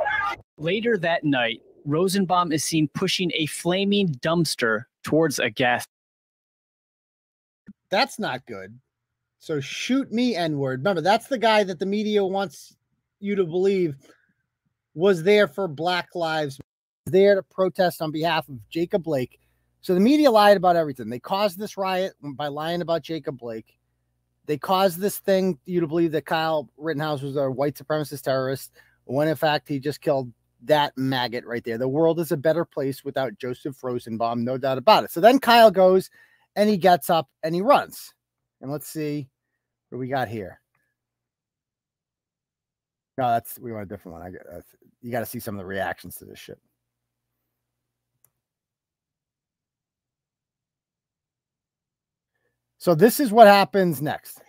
later 0.58 0.98
that 0.98 1.24
night 1.24 1.62
rosenbaum 1.86 2.52
is 2.52 2.64
seen 2.64 2.88
pushing 2.94 3.32
a 3.36 3.46
flaming 3.46 4.08
dumpster 4.16 4.86
towards 5.04 5.38
a 5.38 5.50
gas 5.50 5.86
that's 7.90 8.18
not 8.18 8.44
good 8.48 8.80
so 9.38 9.60
shoot 9.60 10.12
me 10.12 10.36
n 10.36 10.58
word 10.58 10.80
remember 10.80 11.02
that's 11.02 11.28
the 11.28 11.38
guy 11.38 11.64
that 11.64 11.78
the 11.78 11.86
media 11.86 12.26
wants 12.26 12.76
you 13.20 13.36
to 13.36 13.44
believe 13.44 13.96
was 14.96 15.22
there 15.22 15.48
for 15.48 15.68
black 15.68 16.08
lives 16.16 16.60
there 17.06 17.36
to 17.36 17.44
protest 17.44 18.02
on 18.02 18.12
behalf 18.12 18.50
of 18.50 18.58
jacob 18.70 19.04
blake 19.04 19.40
So 19.86 19.94
the 19.94 20.00
media 20.00 20.32
lied 20.32 20.58
about 20.58 20.76
everything. 20.76 21.12
They 21.12 21.20
caused 21.20 21.60
this 21.60 21.78
riot 21.78 22.14
by 22.20 22.48
lying 22.48 22.82
about 22.82 23.04
Jacob 23.04 23.38
Blake. 23.38 23.78
They 24.48 24.58
caused 24.58 25.00
this 25.00 25.20
thing 25.20 25.60
you 25.66 25.80
to 25.80 25.86
believe 25.86 26.12
that 26.14 26.26
Kyle 26.26 26.68
Rittenhouse 26.76 27.22
was 27.22 27.36
a 27.36 27.52
white 27.52 27.76
supremacist 27.76 28.24
terrorist, 28.24 28.72
when 29.04 29.28
in 29.28 29.36
fact 29.36 29.68
he 29.68 29.80
just 29.80 30.02
killed 30.02 30.34
that 30.64 30.98
maggot 30.98 31.46
right 31.46 31.64
there. 31.64 31.78
The 31.78 31.88
world 31.88 32.20
is 32.20 32.32
a 32.32 32.38
better 32.38 32.66
place 32.66 33.06
without 33.06 33.38
Joseph 33.38 33.84
Rosenbaum, 33.84 34.44
no 34.44 34.58
doubt 34.58 34.80
about 34.80 35.04
it. 35.04 35.12
So 35.12 35.22
then 35.22 35.38
Kyle 35.38 35.70
goes 35.70 36.10
and 36.56 36.68
he 36.68 36.78
gets 36.78 37.12
up 37.12 37.30
and 37.44 37.54
he 37.54 37.62
runs. 37.62 38.12
And 38.62 38.72
let's 38.72 38.88
see 38.88 39.30
what 39.90 40.00
we 40.00 40.08
got 40.08 40.30
here. 40.30 40.60
No, 43.20 43.30
that's 43.30 43.60
we 43.60 43.72
want 43.72 43.84
a 43.84 43.88
different 43.88 44.18
one. 44.18 44.24
I 44.24 44.62
you 45.04 45.12
got 45.12 45.20
to 45.20 45.28
see 45.28 45.40
some 45.40 45.54
of 45.54 45.60
the 45.60 45.66
reactions 45.68 46.16
to 46.16 46.26
this 46.26 46.40
shit. 46.40 46.58
So 52.86 52.94
this 52.94 53.20
is 53.20 53.32
what 53.32 53.48
happens 53.48 54.00
next. 54.00 54.44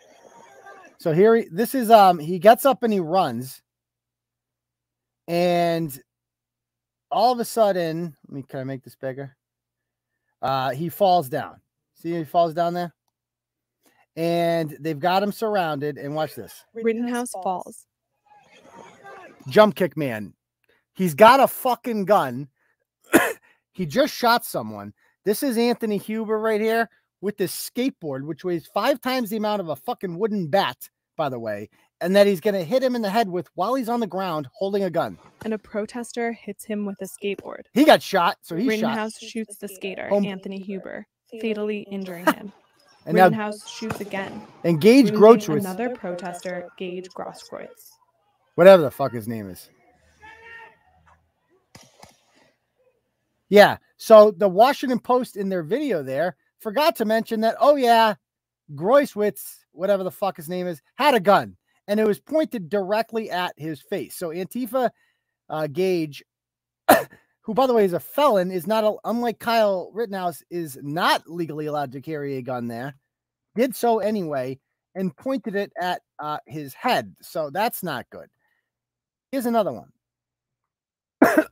So 0.99 1.14
here 1.14 1.37
he, 1.37 1.46
this 1.51 1.75
is 1.75 1.90
um 1.90 2.18
he 2.18 2.38
gets 2.38 2.66
up 2.66 2.83
and 2.83 2.92
he 2.92 3.01
runs 3.01 3.62
and 5.27 5.99
all 7.11 7.33
of 7.33 7.40
a 7.40 7.46
sudden, 7.46 8.14
let 8.29 8.35
me 8.35 8.42
can 8.42 8.61
I 8.61 8.64
make 8.64 8.85
this 8.85 8.94
bigger? 8.94 9.35
Uh 10.42 10.72
he 10.72 10.90
falls 10.90 11.31
down. 11.31 11.62
See 11.94 12.12
he 12.12 12.25
falls 12.25 12.53
down 12.53 12.75
there? 12.75 12.94
And 14.16 14.77
they've 14.81 15.01
got 15.01 15.22
him 15.22 15.33
surrounded 15.33 15.96
and 15.96 16.14
watch 16.14 16.35
this. 16.35 16.62
Rittenhouse 16.75 17.31
falls. 17.42 17.87
Jump 19.49 19.77
kick 19.77 19.96
man. 19.96 20.35
He's 20.92 21.14
got 21.14 21.40
a 21.40 21.49
fucking 21.49 22.05
gun. 22.05 22.49
he 23.72 23.87
just 23.87 24.12
shot 24.12 24.44
someone. 24.44 24.92
This 25.25 25.42
is 25.42 25.57
Anthony 25.57 25.96
Huber 25.96 26.38
right 26.38 26.61
here 26.61 26.90
with 27.27 27.37
this 27.37 27.53
skateboard, 27.53 28.23
which 28.23 28.45
weighs 28.45 28.69
five 28.73 29.01
times 29.01 29.31
the 29.31 29.37
amount 29.37 29.61
of 29.61 29.69
a 29.69 29.75
fucking 29.75 30.17
wooden 30.17 30.47
bat, 30.47 30.89
by 31.17 31.29
the 31.29 31.41
way, 31.41 31.69
and 32.01 32.15
that 32.15 32.25
he's 32.25 32.41
going 32.41 32.55
to 32.55 32.62
hit 32.62 32.85
him 32.85 32.95
in 32.95 33.03
the 33.03 33.11
head 33.11 33.29
with 33.29 33.49
while 33.57 33.75
he's 33.75 33.89
on 33.89 33.99
the 33.99 34.07
ground 34.07 34.47
holding 34.53 34.85
a 34.85 34.91
gun. 34.91 35.19
And 35.45 35.53
a 35.53 35.59
protester 35.59 36.31
hits 36.33 36.65
him 36.65 36.87
with 36.87 36.97
a 37.03 37.05
skateboard. 37.05 37.62
He 37.75 37.85
got 37.85 38.01
shot, 38.01 38.39
so 38.43 38.55
he's 38.55 38.67
shot. 38.67 38.71
Rittenhouse 38.71 39.19
shoots 39.19 39.57
the 39.57 39.67
skater, 39.67 40.09
Home- 40.09 40.25
Anthony 40.25 40.61
Huber, 40.61 41.05
fatally 41.41 41.81
injuring 41.91 42.27
him. 42.33 42.53
And 43.07 43.17
now, 43.17 43.51
shoots 43.69 44.01
again. 44.01 44.41
and 44.62 44.81
Gage 44.81 45.11
wounding 45.11 45.59
Another 45.59 45.91
protester, 45.91 46.69
Gage 46.79 47.09
Grosskreutz. 47.09 47.91
whatever 48.55 48.83
the 48.83 48.91
fuck 48.93 49.12
his 49.12 49.27
name 49.27 49.51
is. 49.51 49.69
Yeah. 53.49 53.79
So 53.97 54.31
the 54.31 54.49
Washington 54.49 55.01
Post 55.01 55.37
in 55.37 55.49
their 55.49 55.62
video 55.65 56.05
there 56.05 56.37
forgot 56.66 56.96
to 56.96 57.05
mention 57.05 57.42
that, 57.42 57.55
oh, 57.61 57.76
yeah, 57.76 58.14
Groiswitz, 58.74 59.59
whatever 59.70 60.02
the 60.02 60.11
fuck 60.11 60.37
his 60.37 60.48
name 60.48 60.66
is, 60.66 60.83
had 60.96 61.14
a 61.14 61.20
gun 61.20 61.57
and 61.87 62.00
it 62.00 62.07
was 62.09 62.18
pointed 62.18 62.68
directly 62.68 63.31
at 63.31 63.55
his 63.57 63.81
face. 63.81 64.16
So 64.16 64.31
Antifa 64.31 64.90
uh, 65.48 65.68
Gage, 65.68 66.24
who, 67.42 67.55
by 67.55 67.68
the 67.68 67.72
way, 67.72 67.85
is 67.85 67.92
a 67.92 68.00
felon, 68.00 68.50
is 68.50 68.66
not, 68.66 68.83
a, 68.83 68.96
unlike 69.05 69.38
Kyle 69.38 69.92
Rittenhouse, 69.94 70.42
is 70.50 70.76
not 70.83 71.31
legally 71.31 71.66
allowed 71.66 71.92
to 71.92 72.00
carry 72.00 72.37
a 72.37 72.42
gun 72.42 72.66
there, 72.66 72.96
did 73.55 73.76
so 73.76 74.00
anyway 74.00 74.59
and 74.96 75.16
pointed 75.16 75.55
it 75.55 75.72
at 75.81 76.02
uh, 76.18 76.38
his 76.46 76.74
head. 76.74 77.14
So 77.22 77.50
that's 77.50 77.85
not 77.85 78.11
good. 78.11 78.26
Here's 79.31 79.46
another 79.46 79.72
one. 79.72 79.92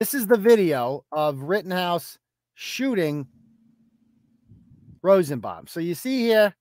this 0.00 0.12
is 0.12 0.26
the 0.26 0.36
video 0.36 1.06
of 1.10 1.44
Rittenhouse 1.44 2.18
shooting 2.54 3.26
Rosenbaum. 5.02 5.66
So 5.66 5.80
you 5.80 5.94
see 5.94 6.20
here, 6.20 6.54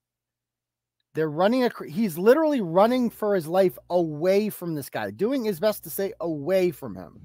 they're 1.13 1.30
running. 1.30 1.63
A, 1.63 1.71
he's 1.89 2.17
literally 2.17 2.62
running 2.62 3.10
for 3.10 3.36
his 3.36 3.47
life 3.47 3.77
away 3.89 4.49
from 4.49 4.75
this 4.75 4.89
guy, 4.89 5.12
doing 5.12 5.43
his 5.43 5.60
best 5.60 5.84
to 5.84 5.89
stay 5.89 6.13
away 6.19 6.71
from 6.71 6.95
him. 6.95 7.19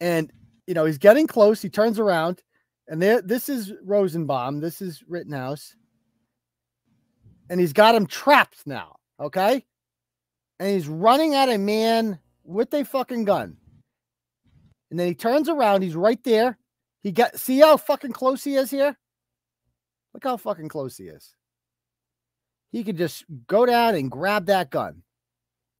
And 0.00 0.32
you 0.66 0.74
know 0.74 0.84
he's 0.84 0.98
getting 0.98 1.26
close. 1.26 1.62
He 1.62 1.68
turns 1.68 1.98
around, 1.98 2.42
and 2.88 3.00
there. 3.00 3.22
This 3.22 3.48
is 3.48 3.72
Rosenbaum. 3.84 4.60
This 4.60 4.82
is 4.82 5.04
Rittenhouse, 5.08 5.76
and 7.48 7.60
he's 7.60 7.72
got 7.72 7.94
him 7.94 8.06
trapped 8.06 8.66
now. 8.66 8.96
Okay, 9.20 9.64
and 10.58 10.68
he's 10.68 10.88
running 10.88 11.34
at 11.34 11.48
a 11.48 11.58
man 11.58 12.18
with 12.44 12.74
a 12.74 12.84
fucking 12.84 13.24
gun. 13.24 13.56
And 14.90 14.98
then 14.98 15.06
he 15.06 15.14
turns 15.14 15.48
around. 15.48 15.82
He's 15.82 15.96
right 15.96 16.22
there. 16.24 16.58
He 17.02 17.12
got 17.12 17.38
see 17.38 17.58
how 17.58 17.76
fucking 17.76 18.12
close 18.12 18.44
he 18.44 18.54
is 18.54 18.70
here. 18.70 18.96
Look 20.14 20.24
how 20.24 20.36
fucking 20.36 20.68
close 20.68 20.96
he 20.96 21.04
is. 21.04 21.34
He 22.70 22.84
could 22.84 22.96
just 22.96 23.24
go 23.46 23.66
down 23.66 23.94
and 23.94 24.10
grab 24.10 24.46
that 24.46 24.70
gun. 24.70 25.02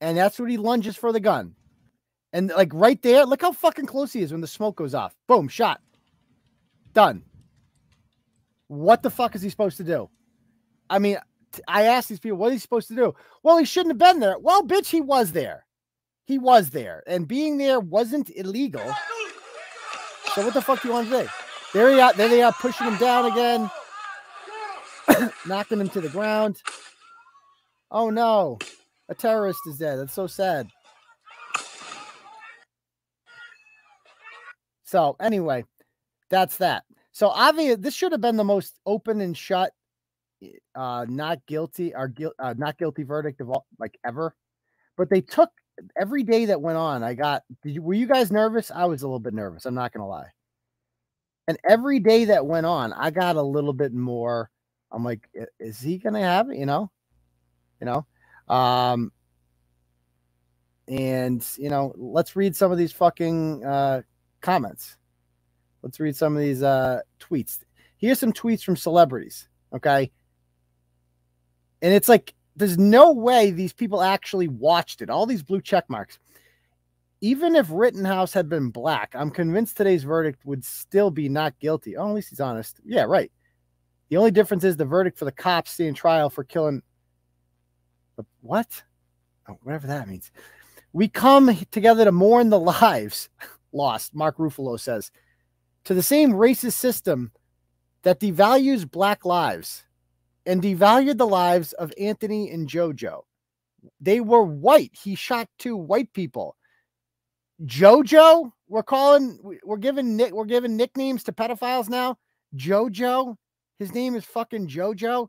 And 0.01 0.17
that's 0.17 0.39
what 0.39 0.51
he 0.51 0.57
lunges 0.57 0.95
for 0.97 1.11
the 1.11 1.19
gun. 1.19 1.55
And 2.33 2.49
like 2.49 2.71
right 2.73 3.01
there, 3.01 3.25
look 3.25 3.41
how 3.41 3.51
fucking 3.51 3.85
close 3.85 4.11
he 4.11 4.21
is 4.21 4.31
when 4.31 4.41
the 4.41 4.47
smoke 4.47 4.75
goes 4.75 4.93
off. 4.93 5.15
Boom, 5.27 5.47
shot. 5.47 5.81
Done. 6.93 7.23
What 8.67 9.01
the 9.01 9.09
fuck 9.09 9.35
is 9.35 9.41
he 9.41 9.49
supposed 9.49 9.77
to 9.77 9.83
do? 9.83 10.09
I 10.89 10.99
mean, 10.99 11.17
I 11.67 11.83
asked 11.83 12.09
these 12.09 12.19
people, 12.19 12.37
what 12.37 12.47
is 12.47 12.53
he 12.53 12.59
supposed 12.59 12.87
to 12.89 12.95
do? 12.95 13.13
Well, 13.43 13.57
he 13.57 13.65
shouldn't 13.65 13.91
have 13.91 14.13
been 14.13 14.19
there. 14.19 14.37
Well, 14.39 14.63
bitch, 14.63 14.87
he 14.87 15.01
was 15.01 15.31
there. 15.31 15.65
He 16.25 16.37
was 16.37 16.71
there. 16.71 17.03
And 17.05 17.27
being 17.27 17.57
there 17.57 17.79
wasn't 17.79 18.29
illegal. 18.35 18.83
So 20.35 20.43
what 20.43 20.53
the 20.53 20.61
fuck 20.61 20.81
do 20.81 20.87
you 20.87 20.93
want 20.93 21.09
to 21.09 21.23
do? 21.23 21.29
There 21.73 21.91
he 21.91 21.99
are. 21.99 22.13
There 22.13 22.29
they 22.29 22.41
are 22.41 22.53
pushing 22.53 22.87
him 22.87 22.97
down 22.97 23.31
again. 23.31 23.69
knocking 25.47 25.79
him 25.79 25.89
to 25.89 26.01
the 26.01 26.09
ground. 26.09 26.61
Oh 27.91 28.09
no, 28.09 28.57
a 29.09 29.15
terrorist 29.15 29.59
is 29.67 29.77
dead. 29.77 29.99
That's 29.99 30.13
so 30.13 30.25
sad. 30.25 30.69
So 34.83 35.15
anyway, 35.19 35.65
that's 36.29 36.57
that. 36.57 36.83
So 37.11 37.29
obviously, 37.29 37.75
this 37.75 37.93
should 37.93 38.11
have 38.11 38.21
been 38.21 38.37
the 38.37 38.43
most 38.43 38.79
open 38.87 39.21
and 39.21 39.37
shut, 39.37 39.71
uh, 40.73 41.05
not 41.07 41.45
guilty 41.45 41.93
or 41.93 42.11
uh, 42.39 42.55
not 42.57 42.77
guilty 42.79 43.03
verdict 43.03 43.39
of 43.39 43.49
all 43.49 43.67
like 43.79 43.99
ever. 44.03 44.35
But 44.97 45.09
they 45.09 45.21
took 45.21 45.49
every 45.99 46.23
day 46.23 46.45
that 46.45 46.61
went 46.61 46.77
on. 46.77 47.03
I 47.03 47.13
got. 47.13 47.43
You, 47.63 47.81
were 47.81 47.93
you 47.93 48.07
guys 48.07 48.31
nervous? 48.31 48.71
I 48.71 48.85
was 48.85 49.01
a 49.01 49.07
little 49.07 49.19
bit 49.19 49.33
nervous. 49.33 49.65
I'm 49.65 49.75
not 49.75 49.93
gonna 49.93 50.07
lie. 50.07 50.29
And 51.47 51.57
every 51.67 51.99
day 51.99 52.25
that 52.25 52.45
went 52.45 52.65
on, 52.65 52.93
I 52.93 53.11
got 53.11 53.35
a 53.35 53.41
little 53.41 53.73
bit 53.73 53.93
more. 53.93 54.49
I'm 54.91 55.03
like, 55.03 55.27
is 55.59 55.79
he 55.79 55.97
gonna 55.97 56.21
have 56.21 56.49
it? 56.49 56.57
You 56.57 56.65
know, 56.65 56.91
you 57.81 57.85
know. 57.85 58.05
Um, 58.53 59.11
and 60.87 61.45
you 61.57 61.69
know, 61.69 61.93
let's 61.97 62.35
read 62.35 62.55
some 62.55 62.71
of 62.71 62.77
these 62.77 62.91
fucking 62.91 63.65
uh, 63.65 64.01
comments. 64.41 64.97
Let's 65.81 65.99
read 65.99 66.15
some 66.15 66.35
of 66.35 66.41
these 66.41 66.63
uh, 66.63 67.01
tweets. 67.19 67.59
Here's 67.97 68.19
some 68.19 68.33
tweets 68.33 68.63
from 68.63 68.75
celebrities. 68.75 69.49
Okay, 69.73 70.11
and 71.81 71.93
it's 71.93 72.07
like 72.09 72.33
there's 72.55 72.77
no 72.77 73.11
way 73.11 73.51
these 73.51 73.73
people 73.73 74.01
actually 74.01 74.47
watched 74.47 75.01
it. 75.01 75.09
All 75.09 75.25
these 75.25 75.43
blue 75.43 75.61
check 75.61 75.89
marks. 75.89 76.19
Even 77.21 77.55
if 77.55 77.67
Rittenhouse 77.69 78.33
had 78.33 78.49
been 78.49 78.69
black, 78.69 79.13
I'm 79.15 79.29
convinced 79.29 79.77
today's 79.77 80.03
verdict 80.03 80.45
would 80.45 80.65
still 80.65 81.09
be 81.09 81.29
not 81.29 81.57
guilty. 81.59 81.95
Oh, 81.95 82.09
at 82.09 82.15
least 82.15 82.29
he's 82.29 82.41
honest. 82.41 82.79
Yeah, 82.83 83.03
right. 83.03 83.31
The 84.09 84.17
only 84.17 84.31
difference 84.31 84.63
is 84.63 84.75
the 84.75 84.85
verdict 84.85 85.17
for 85.17 85.25
the 85.25 85.31
cops 85.31 85.71
staying 85.71 85.95
trial 85.95 86.29
for 86.29 86.43
killing. 86.43 86.81
What? 88.41 88.83
Oh, 89.47 89.57
whatever 89.63 89.87
that 89.87 90.07
means. 90.07 90.31
We 90.91 91.07
come 91.07 91.57
together 91.71 92.03
to 92.03 92.11
mourn 92.11 92.49
the 92.49 92.59
lives 92.59 93.29
lost, 93.73 94.13
Mark 94.13 94.37
Ruffalo 94.37 94.79
says, 94.79 95.09
to 95.85 95.93
the 95.93 96.03
same 96.03 96.33
racist 96.33 96.73
system 96.73 97.31
that 98.03 98.19
devalues 98.19 98.89
black 98.89 99.25
lives 99.25 99.85
and 100.45 100.61
devalued 100.61 101.17
the 101.17 101.27
lives 101.27 101.73
of 101.73 101.93
Anthony 101.99 102.51
and 102.51 102.67
JoJo. 102.67 103.21
They 103.99 104.19
were 104.19 104.43
white. 104.43 104.91
He 105.01 105.15
shot 105.15 105.49
two 105.59 105.75
white 105.75 106.13
people. 106.13 106.55
JoJo, 107.65 108.51
we're 108.67 108.83
calling, 108.83 109.39
we're 109.63 109.77
giving 109.77 110.17
nick, 110.17 110.33
we're 110.33 110.45
giving 110.45 110.75
nicknames 110.75 111.23
to 111.23 111.31
pedophiles 111.31 111.89
now. 111.89 112.17
JoJo, 112.55 113.35
his 113.79 113.93
name 113.93 114.15
is 114.15 114.25
fucking 114.25 114.67
JoJo. 114.67 115.27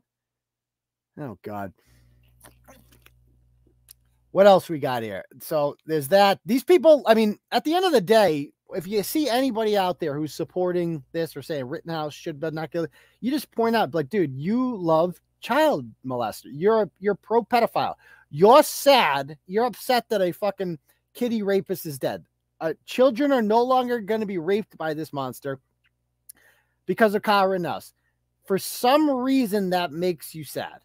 Oh 1.19 1.37
God. 1.43 1.73
What 4.31 4.47
else 4.47 4.67
we 4.67 4.79
got 4.79 5.01
here? 5.01 5.23
So 5.39 5.77
there's 5.85 6.09
that. 6.09 6.39
These 6.45 6.65
people, 6.65 7.03
I 7.07 7.13
mean, 7.13 7.37
at 7.51 7.63
the 7.63 7.73
end 7.73 7.85
of 7.85 7.93
the 7.93 8.01
day, 8.01 8.51
if 8.73 8.87
you 8.87 9.03
see 9.03 9.29
anybody 9.29 9.77
out 9.77 9.99
there 9.99 10.15
who's 10.15 10.33
supporting 10.33 11.03
this 11.11 11.35
or 11.35 11.41
saying 11.41 11.65
Rittenhouse 11.65 12.13
should 12.13 12.39
but 12.39 12.53
not 12.53 12.71
kill, 12.71 12.87
you 13.21 13.31
just 13.31 13.51
point 13.51 13.75
out, 13.75 13.93
like, 13.93 14.09
dude, 14.09 14.35
you 14.35 14.75
love 14.77 15.19
child 15.39 15.85
molester. 16.05 16.45
You're 16.51 16.83
a, 16.83 16.89
you're 16.99 17.15
pro 17.15 17.43
pedophile. 17.43 17.95
You're 18.29 18.63
sad. 18.63 19.37
You're 19.45 19.65
upset 19.65 20.09
that 20.09 20.21
a 20.21 20.31
fucking 20.31 20.79
kitty 21.13 21.43
rapist 21.43 21.85
is 21.85 21.99
dead. 21.99 22.25
Uh, 22.59 22.73
children 22.85 23.31
are 23.31 23.41
no 23.41 23.61
longer 23.61 23.99
going 23.99 24.21
to 24.21 24.25
be 24.25 24.37
raped 24.37 24.77
by 24.77 24.93
this 24.93 25.13
monster 25.13 25.59
because 26.85 27.13
of 27.13 27.21
Kyle 27.21 27.47
Rittenhouse. 27.47 27.93
For 28.45 28.57
some 28.57 29.09
reason, 29.09 29.71
that 29.71 29.91
makes 29.91 30.33
you 30.33 30.43
sad. 30.43 30.79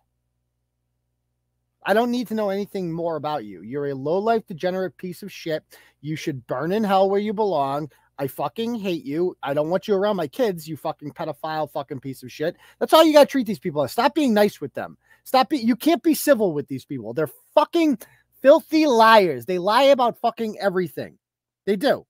I 1.85 1.95
don't 1.95 2.11
need 2.11 2.29
to 2.29 2.35
know 2.35 2.51
anything 2.51 2.93
more 2.93 3.17
about 3.17 3.45
you. 3.45 3.63
You're 3.63 3.89
a 3.89 3.95
low 3.95 4.19
life, 4.19 4.47
degenerate 4.47 4.97
piece 4.97 5.23
of 5.23 5.33
shit. 5.33 5.65
You 6.01 6.17
should 6.17 6.47
burn 6.47 6.73
in 6.73 6.85
hell 6.85 7.09
where 7.09 7.21
you 7.21 7.33
belong. 7.33 7.91
I 8.19 8.27
fucking 8.27 8.75
hate 8.75 9.05
you. 9.05 9.35
I 9.43 9.55
don't 9.55 9.71
want 9.71 9.89
you 9.89 9.95
around 9.95 10.17
my 10.17 10.27
kids, 10.27 10.69
you 10.69 10.77
fucking 10.77 11.13
pedophile 11.13 11.71
fucking 11.73 12.01
piece 12.01 12.23
of 12.23 12.31
shit. 12.31 12.57
That's 12.79 12.93
all 12.93 13.03
you 13.03 13.15
got 13.15 13.21
to 13.21 13.27
treat 13.27 13.47
these 13.47 13.59
people 13.59 13.83
as. 13.83 13.93
Stop 13.93 14.15
being 14.15 14.35
nice 14.35 14.61
with 14.61 14.75
them. 14.75 14.99
Stop 15.25 15.49
being, 15.49 15.67
you 15.67 15.75
can't 15.75 16.03
be 16.03 16.13
civil 16.13 16.53
with 16.53 16.69
these 16.69 16.85
people. 16.85 17.15
They're 17.15 17.31
fucking 17.55 17.99
filthy 18.43 18.87
liars. 18.87 19.47
They 19.47 19.59
lie 19.59 19.85
about 19.85 20.19
fucking 20.19 20.59
everything. 20.61 21.17
They 21.65 21.77
do. 21.77 22.07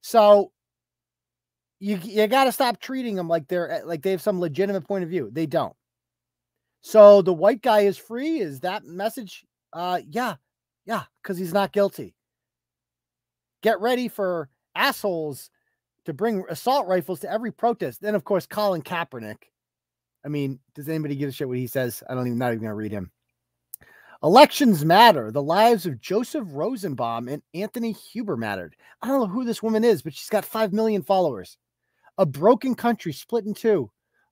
So 0.00 0.52
you 1.78 1.98
you 2.02 2.26
got 2.26 2.44
to 2.44 2.52
stop 2.52 2.80
treating 2.80 3.16
them 3.16 3.28
like 3.28 3.48
they're 3.48 3.82
like 3.84 4.02
they 4.02 4.10
have 4.12 4.22
some 4.22 4.40
legitimate 4.40 4.86
point 4.86 5.04
of 5.04 5.10
view. 5.10 5.30
They 5.32 5.46
don't. 5.46 5.74
So 6.82 7.22
the 7.22 7.32
white 7.32 7.62
guy 7.62 7.80
is 7.80 7.98
free. 7.98 8.40
Is 8.40 8.60
that 8.60 8.84
message? 8.84 9.44
Uh, 9.72 10.00
yeah, 10.08 10.36
yeah, 10.86 11.04
because 11.22 11.38
he's 11.38 11.52
not 11.52 11.72
guilty. 11.72 12.14
Get 13.62 13.80
ready 13.80 14.08
for 14.08 14.48
assholes 14.74 15.50
to 16.06 16.14
bring 16.14 16.44
assault 16.48 16.86
rifles 16.86 17.20
to 17.20 17.30
every 17.30 17.52
protest. 17.52 18.00
Then, 18.00 18.14
of 18.14 18.24
course, 18.24 18.46
Colin 18.46 18.82
Kaepernick. 18.82 19.36
I 20.24 20.28
mean, 20.28 20.58
does 20.74 20.88
anybody 20.88 21.16
give 21.16 21.28
a 21.28 21.32
shit 21.32 21.48
what 21.48 21.58
he 21.58 21.66
says? 21.66 22.02
I 22.08 22.14
don't 22.14 22.26
even 22.26 22.38
not 22.38 22.52
even 22.52 22.62
gonna 22.62 22.74
read 22.74 22.92
him. 22.92 23.10
Elections 24.22 24.84
matter. 24.84 25.30
The 25.30 25.42
lives 25.42 25.86
of 25.86 26.00
Joseph 26.00 26.46
Rosenbaum 26.50 27.28
and 27.28 27.42
Anthony 27.54 27.92
Huber 27.92 28.36
mattered. 28.36 28.76
I 29.00 29.08
don't 29.08 29.20
know 29.20 29.26
who 29.26 29.44
this 29.44 29.62
woman 29.62 29.82
is, 29.82 30.02
but 30.02 30.12
she's 30.12 30.28
got 30.28 30.44
5 30.44 30.74
million 30.74 31.02
followers. 31.02 31.56
A 32.18 32.26
broken 32.26 32.74
country 32.74 33.14
split 33.14 33.46
in 33.46 33.54
two. 33.54 33.90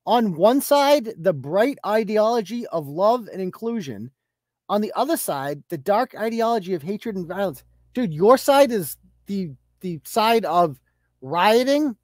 On 0.08 0.36
one 0.36 0.62
side, 0.62 1.10
the 1.18 1.34
bright 1.34 1.76
ideology 1.84 2.66
of 2.68 2.88
love 2.88 3.28
and 3.30 3.42
inclusion. 3.42 4.10
On 4.70 4.80
the 4.80 4.90
other 4.96 5.18
side, 5.18 5.62
the 5.68 5.76
dark 5.76 6.14
ideology 6.14 6.72
of 6.72 6.82
hatred 6.82 7.14
and 7.14 7.26
violence. 7.26 7.62
Dude, 7.92 8.14
your 8.14 8.38
side 8.38 8.72
is 8.72 8.96
the 9.26 9.50
the 9.80 10.00
side 10.04 10.46
of 10.46 10.80
rioting, 11.20 11.94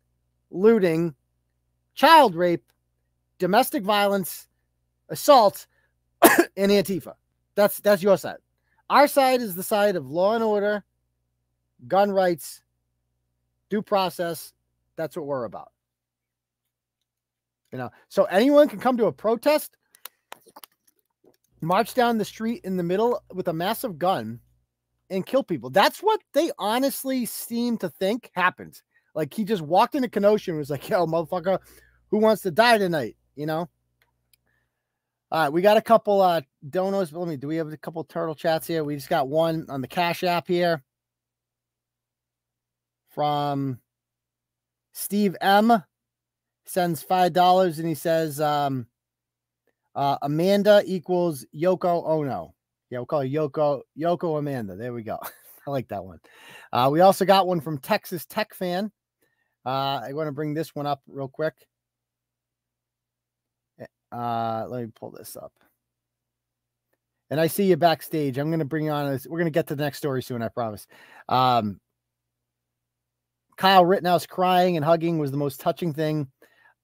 looting, 0.50 1.14
child 1.94 2.34
rape, 2.34 2.70
domestic 3.38 3.82
violence, 3.82 4.48
assault, 5.08 5.66
and 6.22 6.70
Antifa. 6.70 7.14
That's 7.54 7.80
that's 7.80 8.02
your 8.02 8.18
side. 8.18 8.36
Our 8.90 9.08
side 9.08 9.40
is 9.40 9.54
the 9.54 9.62
side 9.62 9.96
of 9.96 10.10
law 10.10 10.34
and 10.34 10.44
order, 10.44 10.84
gun 11.88 12.10
rights, 12.10 12.60
due 13.70 13.80
process. 13.80 14.52
That's 14.96 15.16
what 15.16 15.24
we're 15.24 15.46
about. 15.46 15.72
You 17.74 17.78
know, 17.78 17.90
so 18.08 18.22
anyone 18.26 18.68
can 18.68 18.78
come 18.78 18.96
to 18.98 19.06
a 19.06 19.12
protest, 19.12 19.76
march 21.60 21.92
down 21.94 22.18
the 22.18 22.24
street 22.24 22.60
in 22.62 22.76
the 22.76 22.84
middle 22.84 23.20
with 23.32 23.48
a 23.48 23.52
massive 23.52 23.98
gun 23.98 24.38
and 25.10 25.26
kill 25.26 25.42
people. 25.42 25.70
That's 25.70 25.98
what 25.98 26.20
they 26.34 26.52
honestly 26.56 27.26
seem 27.26 27.76
to 27.78 27.88
think 27.88 28.30
happens. 28.36 28.84
Like 29.16 29.34
he 29.34 29.42
just 29.42 29.60
walked 29.60 29.96
into 29.96 30.08
Kenosha 30.08 30.52
and 30.52 30.58
was 30.58 30.70
like, 30.70 30.88
yo, 30.88 31.04
motherfucker, 31.04 31.58
who 32.12 32.18
wants 32.18 32.42
to 32.42 32.52
die 32.52 32.78
tonight? 32.78 33.16
You 33.34 33.46
know? 33.46 33.68
All 35.32 35.42
right, 35.42 35.48
we 35.48 35.60
got 35.60 35.76
a 35.76 35.82
couple 35.82 36.20
uh 36.22 36.42
donos. 36.70 37.12
Let 37.12 37.26
me 37.26 37.36
do 37.36 37.48
we 37.48 37.56
have 37.56 37.72
a 37.72 37.76
couple 37.76 38.04
turtle 38.04 38.36
chats 38.36 38.68
here? 38.68 38.84
We 38.84 38.94
just 38.94 39.08
got 39.08 39.26
one 39.26 39.66
on 39.68 39.80
the 39.80 39.88
Cash 39.88 40.22
app 40.22 40.46
here 40.46 40.80
from 43.10 43.80
Steve 44.92 45.34
M. 45.40 45.82
Sends 46.66 47.02
five 47.02 47.32
dollars 47.32 47.78
and 47.78 47.88
he 47.88 47.94
says 47.94 48.40
um 48.40 48.86
uh 49.94 50.16
Amanda 50.22 50.82
equals 50.86 51.44
Yoko 51.54 52.06
Ono. 52.06 52.54
Yeah, 52.90 52.98
we'll 52.98 53.06
call 53.06 53.20
her 53.20 53.26
Yoko 53.26 53.82
Yoko 53.98 54.38
Amanda. 54.38 54.76
There 54.76 54.92
we 54.92 55.02
go. 55.02 55.18
I 55.66 55.70
like 55.70 55.88
that 55.88 56.04
one. 56.04 56.20
Uh, 56.72 56.90
we 56.92 57.00
also 57.00 57.24
got 57.24 57.46
one 57.46 57.60
from 57.60 57.78
Texas 57.78 58.26
Tech 58.26 58.54
fan. 58.54 58.92
Uh, 59.64 60.00
I 60.04 60.12
want 60.12 60.28
to 60.28 60.32
bring 60.32 60.52
this 60.52 60.74
one 60.74 60.86
up 60.86 61.00
real 61.06 61.28
quick. 61.28 61.54
Uh, 64.12 64.66
let 64.68 64.84
me 64.84 64.92
pull 64.94 65.10
this 65.10 65.36
up. 65.36 65.52
And 67.30 67.40
I 67.40 67.46
see 67.46 67.64
you 67.64 67.76
backstage. 67.76 68.38
I'm 68.38 68.48
going 68.48 68.58
to 68.58 68.64
bring 68.64 68.84
you 68.84 68.90
on. 68.90 69.10
This. 69.10 69.26
We're 69.26 69.38
going 69.38 69.46
to 69.46 69.50
get 69.50 69.66
to 69.68 69.74
the 69.74 69.82
next 69.82 69.98
story 69.98 70.22
soon. 70.22 70.42
I 70.42 70.48
promise. 70.48 70.86
Um, 71.28 71.80
Kyle 73.56 73.84
Rittenhouse 73.84 74.26
crying 74.26 74.76
and 74.76 74.84
hugging 74.84 75.18
was 75.18 75.30
the 75.30 75.36
most 75.36 75.60
touching 75.60 75.92
thing 75.92 76.28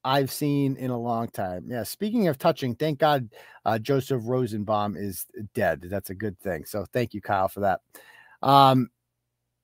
I've 0.04 0.30
seen 0.30 0.76
in 0.76 0.90
a 0.90 0.98
long 0.98 1.28
time. 1.28 1.66
Yeah. 1.68 1.82
Speaking 1.82 2.28
of 2.28 2.38
touching, 2.38 2.74
thank 2.74 2.98
God 2.98 3.28
uh, 3.64 3.78
Joseph 3.78 4.22
Rosenbaum 4.24 4.96
is 4.96 5.26
dead. 5.54 5.82
That's 5.82 6.10
a 6.10 6.14
good 6.14 6.38
thing. 6.40 6.64
So 6.64 6.86
thank 6.92 7.14
you, 7.14 7.20
Kyle, 7.20 7.48
for 7.48 7.60
that. 7.60 7.80
Um, 8.42 8.90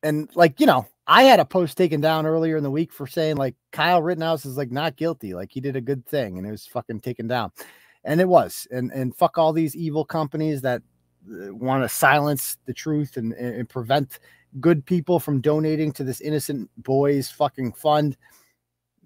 and 0.02 0.28
like 0.34 0.60
you 0.60 0.66
know, 0.66 0.86
I 1.06 1.22
had 1.22 1.40
a 1.40 1.44
post 1.44 1.76
taken 1.76 2.00
down 2.00 2.26
earlier 2.26 2.56
in 2.56 2.62
the 2.62 2.70
week 2.70 2.92
for 2.92 3.06
saying 3.06 3.36
like 3.36 3.54
Kyle 3.72 4.02
Rittenhouse 4.02 4.44
is 4.44 4.56
like 4.56 4.70
not 4.70 4.96
guilty, 4.96 5.34
like 5.34 5.50
he 5.50 5.60
did 5.60 5.76
a 5.76 5.80
good 5.80 6.06
thing, 6.06 6.38
and 6.38 6.46
it 6.46 6.50
was 6.50 6.66
fucking 6.66 7.00
taken 7.00 7.26
down, 7.26 7.50
and 8.04 8.20
it 8.20 8.28
was. 8.28 8.66
And 8.70 8.92
and 8.92 9.16
fuck 9.16 9.38
all 9.38 9.52
these 9.52 9.74
evil 9.74 10.04
companies 10.04 10.60
that 10.62 10.82
uh, 11.30 11.54
want 11.54 11.82
to 11.82 11.88
silence 11.88 12.58
the 12.66 12.74
truth 12.74 13.16
and, 13.16 13.32
and 13.32 13.68
prevent 13.68 14.18
good 14.60 14.84
people 14.84 15.18
from 15.18 15.40
donating 15.40 15.92
to 15.92 16.04
this 16.04 16.20
innocent 16.20 16.70
boys 16.76 17.30
fucking 17.30 17.72
fund. 17.72 18.16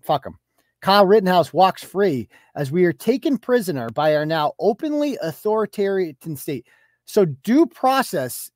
Fuck 0.02 0.24
them. 0.24 0.38
Kyle 0.80 1.06
Rittenhouse 1.06 1.52
walks 1.52 1.84
free 1.84 2.28
as 2.54 2.70
we 2.70 2.84
are 2.84 2.92
taken 2.92 3.36
prisoner 3.36 3.90
by 3.90 4.16
our 4.16 4.24
now 4.24 4.52
openly 4.58 5.18
authoritarian 5.22 6.36
state. 6.36 6.66
So, 7.04 7.24
due 7.24 7.66
process, 7.66 8.50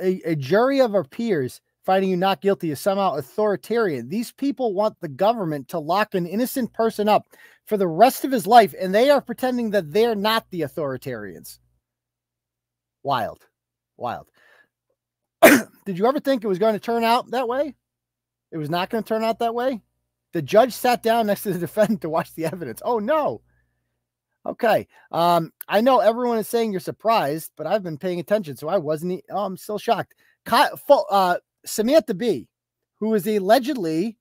a, 0.00 0.20
a 0.24 0.36
jury 0.36 0.80
of 0.80 0.94
our 0.94 1.04
peers 1.04 1.60
finding 1.84 2.10
you 2.10 2.16
not 2.16 2.40
guilty 2.40 2.70
is 2.70 2.80
somehow 2.80 3.14
authoritarian. 3.14 4.08
These 4.08 4.32
people 4.32 4.72
want 4.72 5.00
the 5.00 5.08
government 5.08 5.68
to 5.68 5.78
lock 5.78 6.14
an 6.14 6.26
innocent 6.26 6.72
person 6.72 7.08
up 7.08 7.26
for 7.66 7.76
the 7.76 7.88
rest 7.88 8.24
of 8.24 8.32
his 8.32 8.46
life, 8.46 8.74
and 8.78 8.94
they 8.94 9.10
are 9.10 9.20
pretending 9.20 9.70
that 9.70 9.92
they're 9.92 10.14
not 10.14 10.46
the 10.50 10.62
authoritarians. 10.62 11.58
Wild. 13.02 13.46
Wild. 13.96 14.30
Did 15.42 15.98
you 15.98 16.06
ever 16.06 16.20
think 16.20 16.42
it 16.42 16.48
was 16.48 16.58
going 16.58 16.74
to 16.74 16.80
turn 16.80 17.04
out 17.04 17.30
that 17.30 17.48
way? 17.48 17.74
It 18.50 18.56
was 18.56 18.70
not 18.70 18.88
going 18.88 19.02
to 19.02 19.08
turn 19.08 19.24
out 19.24 19.40
that 19.40 19.54
way? 19.54 19.82
The 20.34 20.42
judge 20.42 20.72
sat 20.72 21.02
down 21.02 21.28
next 21.28 21.44
to 21.44 21.52
the 21.52 21.58
defendant 21.66 22.02
to 22.02 22.10
watch 22.10 22.34
the 22.34 22.44
evidence. 22.44 22.82
Oh 22.84 22.98
no. 22.98 23.40
Okay. 24.44 24.86
Um, 25.10 25.52
I 25.68 25.80
know 25.80 26.00
everyone 26.00 26.38
is 26.38 26.48
saying 26.48 26.72
you're 26.72 26.80
surprised, 26.80 27.52
but 27.56 27.66
I've 27.66 27.82
been 27.82 27.96
paying 27.96 28.20
attention, 28.20 28.56
so 28.56 28.68
I 28.68 28.76
wasn't. 28.76 29.22
Oh, 29.30 29.44
I'm 29.44 29.56
still 29.56 29.78
shocked. 29.78 30.14
Uh, 30.50 31.36
Samantha 31.64 32.12
Bee, 32.12 32.48
who 32.96 33.14
is 33.14 33.26
allegedly 33.26 34.18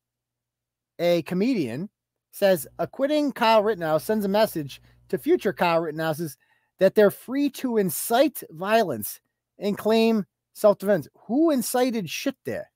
a 1.00 1.24
comedian, 1.24 1.90
says 2.32 2.68
acquitting 2.80 3.34
Kyle 3.34 3.64
Rittenhouse 3.64 4.06
sends 4.06 4.24
a 4.24 4.30
message 4.30 4.82
to 5.10 5.18
future 5.18 5.52
Kyle 5.52 5.82
Rittenhouses 5.82 6.38
that 6.80 6.96
they're 6.96 7.12
free 7.12 7.50
to 7.50 7.78
incite 7.78 8.44
violence 8.52 9.20
and 9.58 9.78
claim 9.78 10.26
self 10.54 10.78
defense. 10.78 11.08
Who 11.28 11.50
incited 11.50 12.10
shit 12.10 12.36
there? 12.46 12.70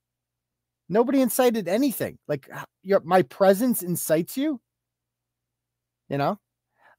Nobody 0.88 1.20
incited 1.20 1.68
anything. 1.68 2.18
Like 2.28 2.48
your 2.82 3.00
my 3.00 3.22
presence 3.22 3.82
incites 3.82 4.36
you. 4.36 4.60
You 6.08 6.18
know, 6.18 6.38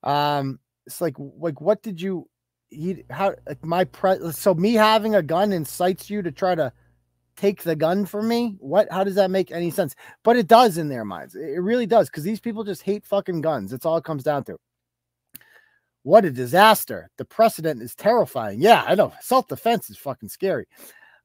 um, 0.03 0.59
it's 0.85 1.01
like 1.01 1.15
like 1.17 1.61
what 1.61 1.81
did 1.81 2.01
you? 2.01 2.29
He 2.69 3.03
how 3.09 3.35
like 3.47 3.65
my 3.65 3.83
pre 3.85 4.31
so 4.31 4.53
me 4.53 4.73
having 4.73 5.15
a 5.15 5.23
gun 5.23 5.51
incites 5.51 6.09
you 6.09 6.21
to 6.21 6.31
try 6.31 6.53
to 6.53 6.71
take 7.35 7.63
the 7.63 7.75
gun 7.75 8.05
from 8.05 8.27
me. 8.27 8.55
What? 8.59 8.91
How 8.91 9.03
does 9.03 9.15
that 9.15 9.31
make 9.31 9.51
any 9.51 9.71
sense? 9.71 9.95
But 10.23 10.37
it 10.37 10.47
does 10.47 10.77
in 10.77 10.89
their 10.89 11.05
minds. 11.05 11.35
It 11.35 11.61
really 11.61 11.87
does 11.87 12.09
because 12.09 12.23
these 12.23 12.39
people 12.39 12.63
just 12.63 12.83
hate 12.83 13.05
fucking 13.05 13.41
guns. 13.41 13.71
That's 13.71 13.85
all 13.85 13.97
it 13.97 14.03
comes 14.03 14.23
down 14.23 14.43
to. 14.45 14.57
What 16.03 16.25
a 16.25 16.31
disaster. 16.31 17.09
The 17.17 17.25
precedent 17.25 17.81
is 17.81 17.95
terrifying. 17.95 18.61
Yeah, 18.61 18.83
I 18.85 18.95
know. 18.95 19.13
Self 19.21 19.47
defense 19.47 19.89
is 19.89 19.97
fucking 19.97 20.29
scary. 20.29 20.67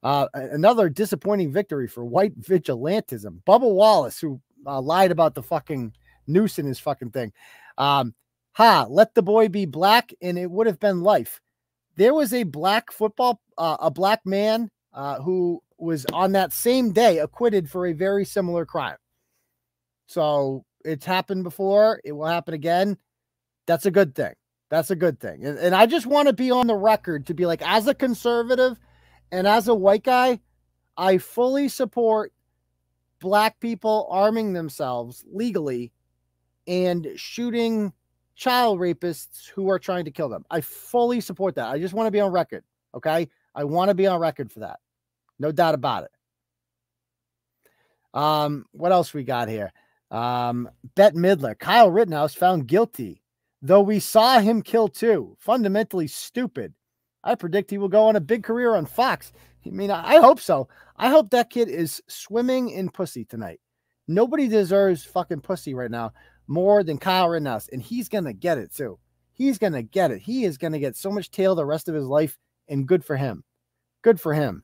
Uh, 0.05 0.27
another 0.35 0.87
disappointing 0.87 1.51
victory 1.51 1.87
for 1.87 2.05
white 2.05 2.39
vigilantism. 2.39 3.41
Bubba 3.43 3.61
Wallace, 3.61 4.19
who 4.19 4.39
uh, 4.67 4.79
lied 4.79 5.09
about 5.09 5.33
the 5.33 5.41
fucking 5.41 5.91
noose 6.27 6.59
in 6.59 6.67
his 6.67 6.77
fucking 6.77 7.09
thing. 7.09 7.33
Um, 7.79 8.13
ha, 8.53 8.85
let 8.87 9.15
the 9.15 9.23
boy 9.23 9.49
be 9.49 9.65
black, 9.65 10.13
and 10.21 10.37
it 10.37 10.51
would 10.51 10.67
have 10.67 10.79
been 10.79 11.01
life. 11.01 11.41
There 11.95 12.13
was 12.13 12.35
a 12.35 12.43
black 12.43 12.91
football, 12.91 13.41
uh, 13.57 13.77
a 13.79 13.89
black 13.89 14.21
man 14.27 14.69
uh, 14.93 15.23
who 15.23 15.63
was 15.79 16.05
on 16.13 16.33
that 16.33 16.53
same 16.53 16.91
day 16.91 17.17
acquitted 17.17 17.67
for 17.67 17.87
a 17.87 17.93
very 17.93 18.25
similar 18.25 18.63
crime. 18.63 18.97
So 20.05 20.65
it's 20.83 21.07
happened 21.07 21.43
before. 21.43 21.99
It 22.03 22.11
will 22.11 22.27
happen 22.27 22.53
again. 22.53 22.99
That's 23.65 23.87
a 23.87 23.91
good 23.91 24.13
thing. 24.13 24.35
That's 24.69 24.91
a 24.91 24.95
good 24.95 25.19
thing. 25.19 25.43
And, 25.45 25.57
and 25.57 25.73
I 25.73 25.87
just 25.87 26.05
want 26.05 26.27
to 26.27 26.33
be 26.33 26.51
on 26.51 26.67
the 26.67 26.75
record 26.75 27.25
to 27.25 27.33
be 27.33 27.47
like, 27.47 27.63
as 27.63 27.87
a 27.87 27.95
conservative, 27.95 28.77
and 29.31 29.47
as 29.47 29.67
a 29.67 29.75
white 29.75 30.03
guy, 30.03 30.39
I 30.97 31.17
fully 31.17 31.67
support 31.67 32.31
black 33.19 33.59
people 33.59 34.07
arming 34.09 34.53
themselves 34.53 35.25
legally 35.31 35.91
and 36.67 37.07
shooting 37.15 37.93
child 38.35 38.79
rapists 38.79 39.47
who 39.49 39.69
are 39.69 39.79
trying 39.79 40.05
to 40.05 40.11
kill 40.11 40.29
them. 40.29 40.45
I 40.51 40.61
fully 40.61 41.21
support 41.21 41.55
that. 41.55 41.69
I 41.69 41.79
just 41.79 41.93
want 41.93 42.07
to 42.07 42.11
be 42.11 42.19
on 42.19 42.31
record. 42.31 42.63
Okay. 42.93 43.27
I 43.53 43.63
want 43.63 43.89
to 43.89 43.95
be 43.95 44.07
on 44.07 44.19
record 44.19 44.51
for 44.51 44.59
that. 44.59 44.79
No 45.39 45.51
doubt 45.51 45.75
about 45.75 46.03
it. 46.03 46.11
Um, 48.13 48.65
what 48.71 48.91
else 48.91 49.13
we 49.13 49.23
got 49.23 49.49
here? 49.49 49.71
Um, 50.11 50.69
Bette 50.95 51.17
Midler, 51.17 51.57
Kyle 51.57 51.89
Rittenhouse 51.89 52.33
found 52.33 52.67
guilty, 52.67 53.21
though 53.61 53.81
we 53.81 53.99
saw 53.99 54.39
him 54.39 54.61
kill 54.61 54.87
two. 54.87 55.35
Fundamentally 55.39 56.07
stupid. 56.07 56.73
I 57.25 57.35
predict 57.35 57.71
he 57.71 57.77
will 57.77 57.89
go 57.89 58.05
on 58.05 58.15
a 58.15 58.21
big 58.21 58.43
career 58.43 58.75
on 58.75 58.85
Fox. 58.85 59.33
I 59.65 59.71
mean, 59.71 59.91
I 59.91 60.19
hope 60.19 60.39
so. 60.39 60.69
I 60.95 61.09
hope 61.09 61.31
that 61.31 61.49
kid 61.49 61.67
is 61.67 62.01
swimming 62.07 62.69
in 62.69 62.89
pussy 62.89 63.25
tonight. 63.25 63.59
Nobody 64.07 64.47
deserves 64.47 65.03
fucking 65.03 65.41
pussy 65.41 65.73
right 65.73 65.91
now 65.91 66.13
more 66.47 66.83
than 66.83 66.99
Kyle 66.99 67.27
Rittenhouse, 67.27 67.67
and 67.69 67.81
he's 67.81 68.07
gonna 68.07 68.33
get 68.33 68.59
it 68.59 68.73
too. 68.73 68.99
He's 69.33 69.57
gonna 69.57 69.81
get 69.81 70.11
it. 70.11 70.19
He 70.19 70.45
is 70.45 70.57
gonna 70.57 70.79
get 70.79 70.95
so 70.95 71.11
much 71.11 71.31
tail 71.31 71.55
the 71.55 71.65
rest 71.65 71.89
of 71.89 71.95
his 71.95 72.05
life, 72.05 72.37
and 72.69 72.87
good 72.87 73.03
for 73.03 73.17
him. 73.17 73.43
Good 74.03 74.21
for 74.21 74.33
him. 74.33 74.63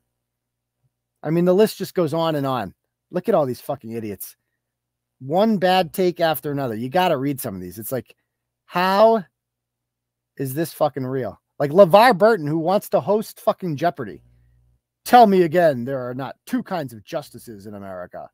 I 1.24 1.32
mean, 1.32 1.46
the 1.46 1.56
list 1.56 1.80
just 1.80 1.96
goes 1.96 2.14
on 2.14 2.36
and 2.36 2.46
on. 2.46 2.76
Look 3.10 3.28
at 3.28 3.36
all 3.36 3.48
these 3.48 3.62
fucking 3.62 3.92
idiots. 3.92 4.36
One 5.20 5.58
bad 5.58 5.94
take 5.94 6.20
after 6.20 6.52
another. 6.52 6.76
You 6.76 6.90
got 6.90 7.10
to 7.10 7.18
read 7.18 7.42
some 7.42 7.56
of 7.56 7.62
these. 7.62 7.78
It's 7.78 7.92
like, 7.92 8.16
how 8.66 9.24
is 10.38 10.54
this 10.54 10.74
fucking 10.74 11.06
real? 11.06 11.41
Like 11.62 11.70
LeVar 11.70 12.18
Burton, 12.18 12.48
who 12.48 12.58
wants 12.58 12.90
to 12.90 13.00
host 13.00 13.40
fucking 13.40 13.76
Jeopardy. 13.76 14.24
Tell 15.06 15.28
me 15.28 15.44
again, 15.44 15.86
there 15.86 16.10
are 16.10 16.16
not 16.16 16.36
two 16.48 16.64
kinds 16.64 16.92
of 16.92 17.04
justices 17.04 17.68
in 17.68 17.76
America. 17.76 18.32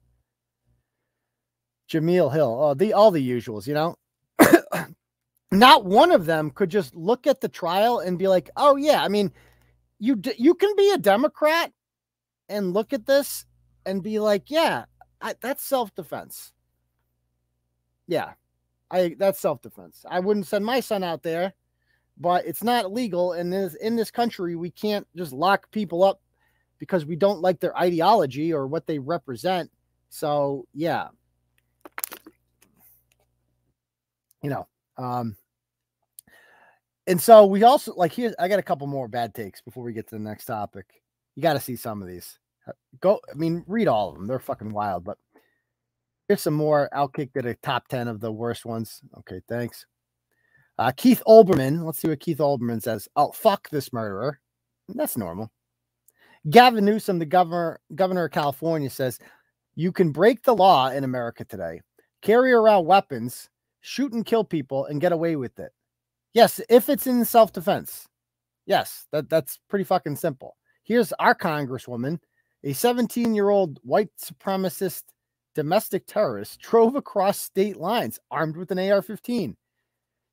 Jemele 1.92 2.32
Hill, 2.32 2.58
oh, 2.58 2.74
the 2.74 2.94
all 2.94 3.12
the 3.12 3.30
usuals, 3.30 3.68
you 3.68 3.74
know. 3.74 3.98
not 5.52 5.84
one 5.84 6.14
of 6.14 6.26
them 6.26 6.52
could 6.52 6.70
just 6.70 6.96
look 6.96 7.28
at 7.28 7.42
the 7.42 7.50
trial 7.50 8.00
and 8.00 8.18
be 8.18 8.30
like, 8.30 8.50
"Oh 8.56 8.78
yeah, 8.78 9.04
I 9.04 9.10
mean, 9.10 9.34
you 10.00 10.22
you 10.38 10.54
can 10.54 10.74
be 10.78 10.90
a 10.92 10.98
Democrat 10.98 11.74
and 12.48 12.74
look 12.74 12.94
at 12.94 13.08
this 13.08 13.46
and 13.86 14.02
be 14.02 14.20
like, 14.20 14.50
yeah, 14.50 14.86
I, 15.20 15.36
that's 15.42 15.66
self 15.66 15.94
defense. 15.96 16.54
Yeah, 18.08 18.36
I 18.90 19.18
that's 19.20 19.42
self 19.42 19.62
defense. 19.62 20.06
I 20.10 20.22
wouldn't 20.22 20.48
send 20.48 20.66
my 20.66 20.80
son 20.80 21.04
out 21.04 21.24
there, 21.24 21.56
but 22.20 22.46
it's 22.46 22.64
not 22.64 22.92
legal. 22.92 23.34
And 23.34 23.52
this 23.52 23.76
in 23.76 23.96
this 23.96 24.12
country, 24.12 24.56
we 24.56 24.72
can't 24.72 25.08
just 25.16 25.32
lock 25.32 25.70
people 25.72 26.04
up 26.04 26.22
because 26.80 27.06
we 27.06 27.16
don't 27.16 27.42
like 27.42 27.60
their 27.60 27.78
ideology 27.78 28.54
or 28.54 28.68
what 28.68 28.88
they 28.88 29.00
represent. 29.00 29.72
So 30.10 30.66
yeah, 30.74 31.10
you 34.42 34.50
know, 34.50 34.68
um, 34.98 35.36
and 37.06 37.22
so 37.22 37.46
we 37.46 37.64
also 37.64 37.94
like 37.96 38.12
here. 38.12 38.34
I 38.40 38.48
got 38.48 38.60
a 38.60 38.64
couple 38.64 38.88
more 38.88 39.08
bad 39.08 39.34
takes 39.34 39.62
before 39.62 39.84
we 39.84 39.94
get 39.94 40.08
to 40.10 40.16
the 40.16 40.22
next 40.22 40.46
topic. 40.46 40.86
You 41.36 41.44
got 41.44 41.54
to 41.54 41.60
see 41.60 41.76
some 41.76 42.02
of 42.02 42.08
these. 42.08 42.40
Uh, 42.68 42.74
Go, 43.00 43.20
I 43.32 43.36
mean, 43.36 43.64
read 43.68 43.88
all 43.88 44.10
of 44.10 44.16
them. 44.16 44.28
They're 44.28 44.40
fucking 44.40 44.74
wild. 44.74 45.04
But 45.04 45.18
here's 46.28 46.42
some 46.42 46.56
more. 46.56 46.90
I'll 46.92 47.08
kick 47.08 47.34
to 47.34 47.42
the 47.42 47.56
top 47.56 47.88
ten 47.88 48.08
of 48.08 48.20
the 48.20 48.32
worst 48.32 48.66
ones. 48.66 49.02
Okay, 49.20 49.42
thanks. 49.48 49.86
Uh, 50.78 50.92
Keith 50.96 51.24
Olbermann. 51.28 51.84
Let's 51.84 52.00
see 52.00 52.08
what 52.08 52.20
Keith 52.20 52.38
Olbermann 52.38 52.82
says. 52.82 53.08
Oh, 53.16 53.32
fuck 53.32 53.70
this 53.70 53.92
murderer. 53.92 54.40
That's 54.90 55.18
normal. 55.18 55.52
Gavin 56.50 56.86
Newsom, 56.86 57.20
the 57.20 57.26
governor 57.26 57.80
governor 57.96 58.26
of 58.26 58.32
California, 58.32 58.90
says 58.90 59.20
you 59.76 59.92
can 59.92 60.12
break 60.12 60.44
the 60.44 60.56
law 60.56 60.90
in 60.90 61.04
America 61.04 61.44
today, 61.44 61.82
carry 62.22 62.54
around 62.54 62.86
weapons, 62.86 63.50
shoot 63.82 64.14
and 64.14 64.26
kill 64.26 64.44
people, 64.44 64.86
and 64.86 65.02
get 65.02 65.12
away 65.12 65.36
with 65.36 65.60
it. 65.60 65.72
Yes, 66.34 66.62
if 66.70 66.90
it's 66.90 67.08
in 67.08 67.26
self 67.26 67.52
defense. 67.52 68.08
Yes, 68.66 69.08
that, 69.12 69.30
that's 69.30 69.60
pretty 69.70 69.86
fucking 69.86 70.18
simple. 70.18 70.58
Here's 70.84 71.14
our 71.14 71.34
congresswoman, 71.34 72.20
a 72.64 72.74
17 72.74 73.34
year 73.34 73.50
old 73.50 73.80
white 73.84 74.10
supremacist 74.22 75.04
domestic 75.56 76.06
terrorist, 76.06 76.60
drove 76.62 76.96
across 76.96 77.40
state 77.40 77.78
lines 77.78 78.20
armed 78.30 78.56
with 78.56 78.72
an 78.72 78.80
AR 78.80 79.02
15. 79.02 79.58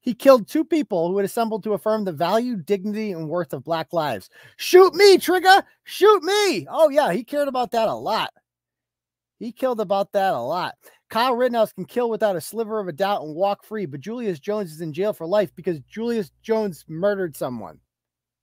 He 0.04 0.12
killed 0.12 0.46
two 0.46 0.66
people 0.66 1.08
who 1.08 1.16
had 1.16 1.24
assembled 1.24 1.64
to 1.64 1.72
affirm 1.72 2.04
the 2.04 2.12
value, 2.12 2.56
dignity, 2.56 3.12
and 3.12 3.26
worth 3.26 3.54
of 3.54 3.64
Black 3.64 3.94
lives. 3.94 4.28
Shoot 4.58 4.94
me, 4.94 5.16
Trigger! 5.16 5.64
Shoot 5.84 6.22
me! 6.22 6.66
Oh, 6.68 6.90
yeah, 6.90 7.10
he 7.14 7.24
cared 7.24 7.48
about 7.48 7.70
that 7.70 7.88
a 7.88 7.94
lot. 7.94 8.30
He 9.38 9.50
killed 9.50 9.80
about 9.80 10.12
that 10.12 10.34
a 10.34 10.38
lot. 10.38 10.74
Kyle 11.08 11.34
Rittenhouse 11.34 11.72
can 11.72 11.86
kill 11.86 12.10
without 12.10 12.36
a 12.36 12.40
sliver 12.40 12.78
of 12.80 12.86
a 12.86 12.92
doubt 12.92 13.22
and 13.22 13.34
walk 13.34 13.64
free, 13.64 13.86
but 13.86 14.00
Julius 14.00 14.38
Jones 14.38 14.70
is 14.72 14.82
in 14.82 14.92
jail 14.92 15.14
for 15.14 15.26
life 15.26 15.50
because 15.56 15.80
Julius 15.80 16.30
Jones 16.42 16.84
murdered 16.86 17.34
someone. 17.34 17.80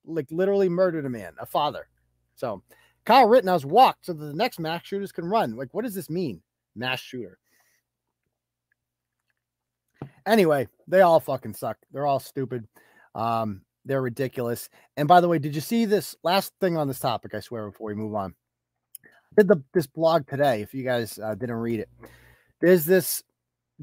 Like 0.03 0.32
literally 0.32 0.68
murdered 0.68 1.05
a 1.05 1.09
man, 1.09 1.34
a 1.39 1.45
father. 1.45 1.88
So 2.36 2.64
Kyle 3.05 3.28
Rittenhouse 3.28 3.66
walked 3.66 4.07
so 4.07 4.14
that 4.14 4.26
the 4.26 4.34
next 4.34 4.59
mass 4.59 4.82
shooters 4.84 5.12
can 5.12 5.26
run. 5.26 5.55
Like, 5.55 5.74
what 5.74 5.84
does 5.86 5.93
this 5.93 6.09
mean? 6.09 6.41
Mass 6.76 6.99
shooter. 6.99 7.38
Anyway, 10.26 10.68
they 10.88 11.02
all 11.02 11.20
fucking 11.20 11.54
suck. 11.54 11.78
They're 11.91 12.06
all 12.06 12.20
stupid. 12.20 12.68
Um, 13.16 13.62
they're 13.86 14.02
ridiculous. 14.02 14.70
And 14.97 15.08
by 15.08 15.22
the 15.22 15.28
way, 15.28 15.39
did 15.39 15.56
you 15.56 15.62
see 15.62 15.86
this 15.86 16.16
last 16.24 16.54
thing 16.62 16.78
on 16.78 16.88
this 16.88 16.99
topic? 16.99 17.34
I 17.34 17.39
swear 17.39 17.70
before 17.70 17.88
we 17.88 17.95
move 17.95 18.16
on. 18.16 18.36
I 19.04 19.41
did 19.41 19.47
the 19.47 19.64
this 19.74 19.88
blog 19.88 20.28
today. 20.28 20.62
If 20.62 20.74
you 20.74 20.84
guys 20.84 21.18
uh, 21.18 21.36
didn't 21.36 21.56
read 21.56 21.80
it, 21.80 21.89
there's 22.60 22.86
this 22.86 23.24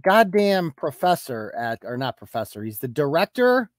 goddamn 0.03 0.73
professor 0.77 1.53
at 1.59 1.81
or 1.83 1.97
not 1.97 2.17
professor. 2.17 2.63
He's 2.63 2.79
the 2.79 2.89
director 2.89 3.71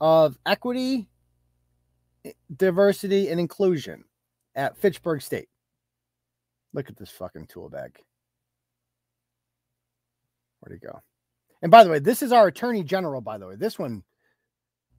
of 0.00 0.38
equity, 0.46 1.08
eh, 2.24 2.32
diversity, 2.56 3.28
and 3.28 3.40
inclusion 3.40 4.04
at 4.54 4.76
Fitchburg 4.76 5.22
State. 5.22 5.48
Look 6.72 6.88
at 6.88 6.96
this 6.96 7.10
fucking 7.10 7.46
tool 7.46 7.68
bag. 7.68 7.98
Where'd 10.60 10.80
he 10.80 10.86
go? 10.86 11.02
And 11.62 11.70
by 11.70 11.84
the 11.84 11.90
way, 11.90 11.98
this 11.98 12.22
is 12.22 12.32
our 12.32 12.48
attorney 12.48 12.82
general. 12.82 13.20
By 13.20 13.38
the 13.38 13.46
way, 13.46 13.56
this 13.56 13.78
one, 13.78 14.02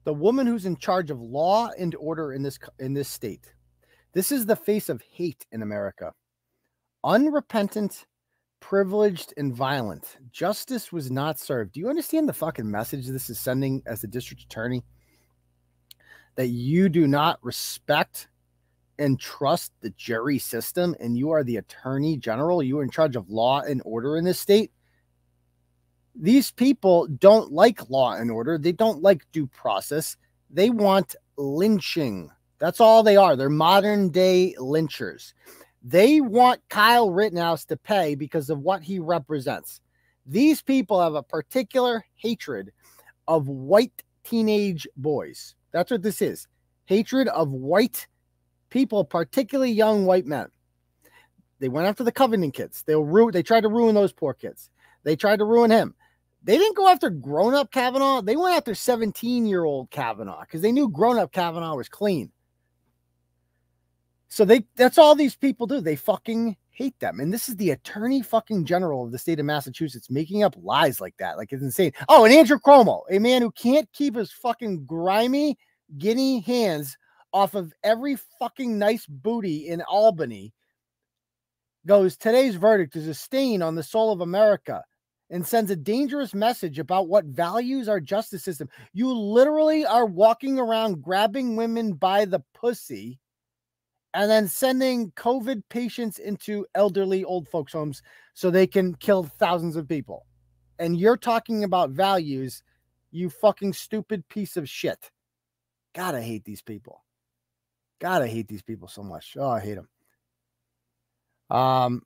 the 0.04 0.14
woman 0.14 0.46
who's 0.46 0.66
in 0.66 0.76
charge 0.76 1.10
of 1.10 1.20
law 1.20 1.68
and 1.78 1.94
order 1.96 2.32
in 2.32 2.42
this 2.42 2.58
in 2.78 2.94
this 2.94 3.08
state. 3.08 3.52
This 4.12 4.32
is 4.32 4.46
the 4.46 4.56
face 4.56 4.88
of 4.88 5.02
hate 5.02 5.46
in 5.52 5.62
America. 5.62 6.12
Unrepentant, 7.04 8.06
privileged, 8.60 9.34
and 9.36 9.54
violent. 9.54 10.16
Justice 10.32 10.90
was 10.90 11.10
not 11.10 11.38
served. 11.38 11.72
Do 11.72 11.80
you 11.80 11.88
understand 11.88 12.28
the 12.28 12.32
fucking 12.32 12.68
message 12.68 13.06
this 13.06 13.30
is 13.30 13.38
sending 13.38 13.82
as 13.86 14.00
the 14.00 14.08
district 14.08 14.42
attorney? 14.42 14.82
That 16.36 16.48
you 16.48 16.88
do 16.88 17.06
not 17.06 17.38
respect 17.42 18.28
and 18.98 19.20
trust 19.20 19.72
the 19.80 19.90
jury 19.90 20.38
system, 20.38 20.96
and 20.98 21.16
you 21.16 21.30
are 21.30 21.44
the 21.44 21.58
attorney 21.58 22.16
general. 22.16 22.62
You 22.62 22.78
are 22.80 22.82
in 22.82 22.90
charge 22.90 23.14
of 23.14 23.30
law 23.30 23.60
and 23.60 23.80
order 23.84 24.16
in 24.16 24.24
this 24.24 24.40
state. 24.40 24.72
These 26.20 26.50
people 26.50 27.06
don't 27.06 27.52
like 27.52 27.88
law 27.88 28.14
and 28.14 28.30
order. 28.30 28.58
They 28.58 28.72
don't 28.72 29.02
like 29.02 29.30
due 29.32 29.46
process. 29.46 30.16
They 30.50 30.68
want 30.68 31.14
lynching. 31.36 32.30
That's 32.58 32.80
all 32.80 33.02
they 33.02 33.16
are. 33.16 33.36
They're 33.36 33.48
modern 33.48 34.08
day 34.08 34.54
lynchers. 34.58 35.32
They 35.82 36.20
want 36.20 36.60
Kyle 36.68 37.10
Rittenhouse 37.10 37.64
to 37.66 37.76
pay 37.76 38.16
because 38.16 38.50
of 38.50 38.58
what 38.60 38.82
he 38.82 38.98
represents. 38.98 39.80
These 40.26 40.60
people 40.60 41.00
have 41.00 41.14
a 41.14 41.22
particular 41.22 42.04
hatred 42.16 42.72
of 43.28 43.46
white 43.46 44.02
teenage 44.24 44.88
boys. 44.96 45.54
That's 45.70 45.90
what 45.90 46.02
this 46.02 46.20
is 46.20 46.48
hatred 46.86 47.28
of 47.28 47.50
white 47.50 48.06
people, 48.70 49.04
particularly 49.04 49.70
young 49.70 50.06
white 50.06 50.26
men. 50.26 50.48
They 51.60 51.68
went 51.68 51.86
after 51.86 52.02
the 52.02 52.12
Covington 52.12 52.50
kids. 52.50 52.82
They 52.86 52.94
they 53.32 53.42
tried 53.42 53.62
to 53.62 53.68
ruin 53.68 53.94
those 53.94 54.12
poor 54.12 54.32
kids. 54.32 54.70
They 55.04 55.14
tried 55.14 55.38
to 55.38 55.44
ruin 55.44 55.70
him. 55.70 55.94
They 56.48 56.56
didn't 56.56 56.78
go 56.78 56.88
after 56.88 57.10
grown 57.10 57.52
up 57.52 57.70
Kavanaugh. 57.70 58.22
They 58.22 58.34
went 58.34 58.56
after 58.56 58.74
17 58.74 59.44
year 59.44 59.64
old 59.64 59.90
Kavanaugh 59.90 60.40
because 60.40 60.62
they 60.62 60.72
knew 60.72 60.88
grown 60.88 61.18
up 61.18 61.30
Kavanaugh 61.30 61.76
was 61.76 61.90
clean. 61.90 62.32
So 64.28 64.46
they 64.46 64.64
that's 64.74 64.96
all 64.96 65.14
these 65.14 65.36
people 65.36 65.66
do. 65.66 65.82
They 65.82 65.94
fucking 65.94 66.56
hate 66.70 66.98
them. 67.00 67.20
And 67.20 67.30
this 67.30 67.50
is 67.50 67.56
the 67.56 67.72
attorney 67.72 68.22
fucking 68.22 68.64
general 68.64 69.04
of 69.04 69.12
the 69.12 69.18
state 69.18 69.38
of 69.38 69.44
Massachusetts 69.44 70.08
making 70.08 70.42
up 70.42 70.54
lies 70.62 71.02
like 71.02 71.14
that. 71.18 71.36
Like 71.36 71.52
it's 71.52 71.62
insane. 71.62 71.92
Oh, 72.08 72.24
and 72.24 72.32
Andrew 72.32 72.58
Cuomo, 72.58 73.02
a 73.10 73.18
man 73.18 73.42
who 73.42 73.50
can't 73.50 73.92
keep 73.92 74.16
his 74.16 74.32
fucking 74.32 74.86
grimy 74.86 75.58
guinea 75.98 76.40
hands 76.40 76.96
off 77.34 77.56
of 77.56 77.74
every 77.84 78.16
fucking 78.38 78.78
nice 78.78 79.04
booty 79.04 79.68
in 79.68 79.82
Albany, 79.82 80.54
goes, 81.84 82.16
Today's 82.16 82.54
verdict 82.54 82.96
is 82.96 83.06
a 83.06 83.12
stain 83.12 83.60
on 83.60 83.74
the 83.74 83.82
soul 83.82 84.14
of 84.14 84.22
America 84.22 84.82
and 85.30 85.46
sends 85.46 85.70
a 85.70 85.76
dangerous 85.76 86.34
message 86.34 86.78
about 86.78 87.08
what 87.08 87.24
values 87.24 87.88
our 87.88 88.00
justice 88.00 88.42
system. 88.42 88.68
You 88.92 89.12
literally 89.12 89.84
are 89.84 90.06
walking 90.06 90.58
around 90.58 91.02
grabbing 91.02 91.56
women 91.56 91.92
by 91.92 92.24
the 92.24 92.42
pussy 92.54 93.18
and 94.14 94.30
then 94.30 94.48
sending 94.48 95.10
COVID 95.12 95.62
patients 95.68 96.18
into 96.18 96.66
elderly 96.74 97.24
old 97.24 97.46
folks' 97.48 97.72
homes 97.74 98.02
so 98.34 98.50
they 98.50 98.66
can 98.66 98.94
kill 98.94 99.24
thousands 99.24 99.76
of 99.76 99.88
people. 99.88 100.26
And 100.78 100.98
you're 100.98 101.16
talking 101.16 101.64
about 101.64 101.90
values, 101.90 102.62
you 103.10 103.28
fucking 103.28 103.74
stupid 103.74 104.26
piece 104.28 104.56
of 104.56 104.68
shit. 104.68 105.10
I 105.96 106.20
hate 106.20 106.44
these 106.44 106.62
people. 106.62 107.04
I 108.04 108.26
hate 108.28 108.46
these 108.46 108.62
people 108.62 108.86
so 108.88 109.02
much. 109.02 109.36
Oh, 109.38 109.50
I 109.50 109.60
hate 109.60 109.74
them. 109.74 109.88
Um. 111.50 112.02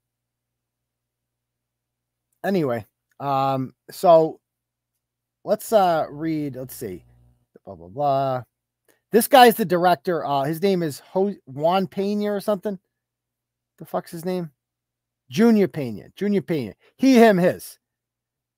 Anyway, 2.45 2.87
um. 3.23 3.75
So 3.91 4.41
let's 5.45 5.73
uh 5.73 6.07
read. 6.11 6.57
Let's 6.57 6.75
see. 6.75 7.05
Blah 7.65 7.77
blah 7.77 7.89
blah. 7.89 8.43
This 9.13 9.29
guy's 9.29 9.57
the 9.57 9.65
director. 9.67 10.25
Uh, 10.25 10.45
his 10.45 10.63
name 10.63 10.83
is 10.83 11.01
Ho- 11.01 11.37
Juan 11.45 11.87
Pena 11.87 12.33
or 12.33 12.41
something. 12.41 12.79
The 13.79 13.85
fuck's 13.85 14.11
his 14.11 14.25
name? 14.25 14.51
Junior 15.29 15.69
Pena. 15.69 16.05
Junior 16.17 16.41
Pena. 16.41 16.75
He, 16.97 17.15
him, 17.15 17.37
his. 17.37 17.79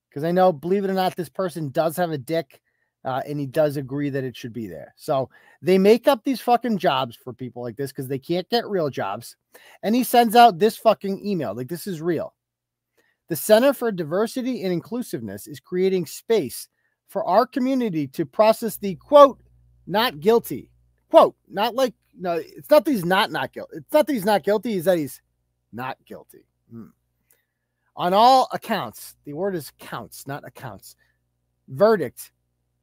Because 0.08 0.22
I 0.22 0.30
know, 0.30 0.52
believe 0.52 0.84
it 0.84 0.90
or 0.90 0.94
not, 0.94 1.16
this 1.16 1.28
person 1.28 1.70
does 1.70 1.96
have 1.96 2.12
a 2.12 2.18
dick, 2.18 2.60
uh, 3.04 3.22
and 3.26 3.40
he 3.40 3.46
does 3.46 3.76
agree 3.76 4.10
that 4.10 4.22
it 4.22 4.36
should 4.36 4.52
be 4.52 4.68
there. 4.68 4.94
So 4.96 5.28
they 5.60 5.76
make 5.76 6.06
up 6.06 6.22
these 6.22 6.40
fucking 6.40 6.78
jobs 6.78 7.16
for 7.16 7.32
people 7.32 7.62
like 7.62 7.76
this 7.76 7.90
because 7.90 8.06
they 8.06 8.20
can't 8.20 8.48
get 8.48 8.68
real 8.68 8.90
jobs. 8.90 9.36
And 9.82 9.92
he 9.94 10.04
sends 10.04 10.36
out 10.36 10.60
this 10.60 10.76
fucking 10.76 11.26
email. 11.26 11.52
Like 11.54 11.68
this 11.68 11.88
is 11.88 12.00
real. 12.00 12.32
The 13.28 13.36
Center 13.36 13.72
for 13.72 13.90
Diversity 13.90 14.62
and 14.62 14.72
Inclusiveness 14.72 15.46
is 15.46 15.60
creating 15.60 16.06
space 16.06 16.68
for 17.08 17.24
our 17.24 17.46
community 17.46 18.06
to 18.08 18.26
process 18.26 18.76
the 18.76 18.96
quote 18.96 19.38
not 19.86 20.20
guilty. 20.20 20.70
Quote, 21.10 21.36
not 21.48 21.74
like 21.74 21.94
no, 22.18 22.34
it's 22.34 22.70
not 22.70 22.84
that 22.84 22.90
he's 22.90 23.04
not 23.04 23.30
not 23.30 23.52
guilty. 23.52 23.76
It's 23.78 23.92
not 23.92 24.06
that 24.06 24.12
he's 24.12 24.24
not 24.24 24.44
guilty, 24.44 24.74
is 24.74 24.84
that 24.84 24.98
he's 24.98 25.20
not 25.72 25.96
guilty. 26.06 26.46
Hmm. 26.70 26.88
On 27.96 28.12
all 28.12 28.48
accounts, 28.52 29.16
the 29.24 29.32
word 29.32 29.54
is 29.54 29.72
counts, 29.78 30.26
not 30.26 30.46
accounts. 30.46 30.96
Verdict 31.68 32.32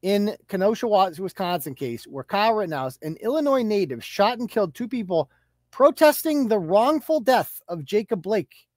in 0.02 0.36
Kenosha, 0.48 0.88
Wisconsin 0.88 1.76
case 1.76 2.06
where 2.06 2.24
Kyle 2.24 2.54
Rittenhouse, 2.56 2.98
an 3.02 3.18
Illinois 3.22 3.64
native, 3.64 4.04
shot 4.04 4.40
and 4.40 4.50
killed 4.50 4.74
two 4.74 4.88
people 4.88 5.30
protesting 5.70 6.48
the 6.48 6.60
wrongful 6.60 7.20
death 7.20 7.62
of 7.68 7.86
Jacob 7.86 8.22
Blake. 8.22 8.68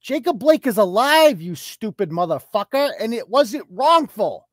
Jacob 0.00 0.38
Blake 0.38 0.66
is 0.66 0.78
alive, 0.78 1.42
you 1.42 1.54
stupid 1.54 2.10
motherfucker, 2.10 2.92
and 2.98 3.12
it 3.12 3.28
wasn't 3.28 3.66
wrongful. 3.70 4.48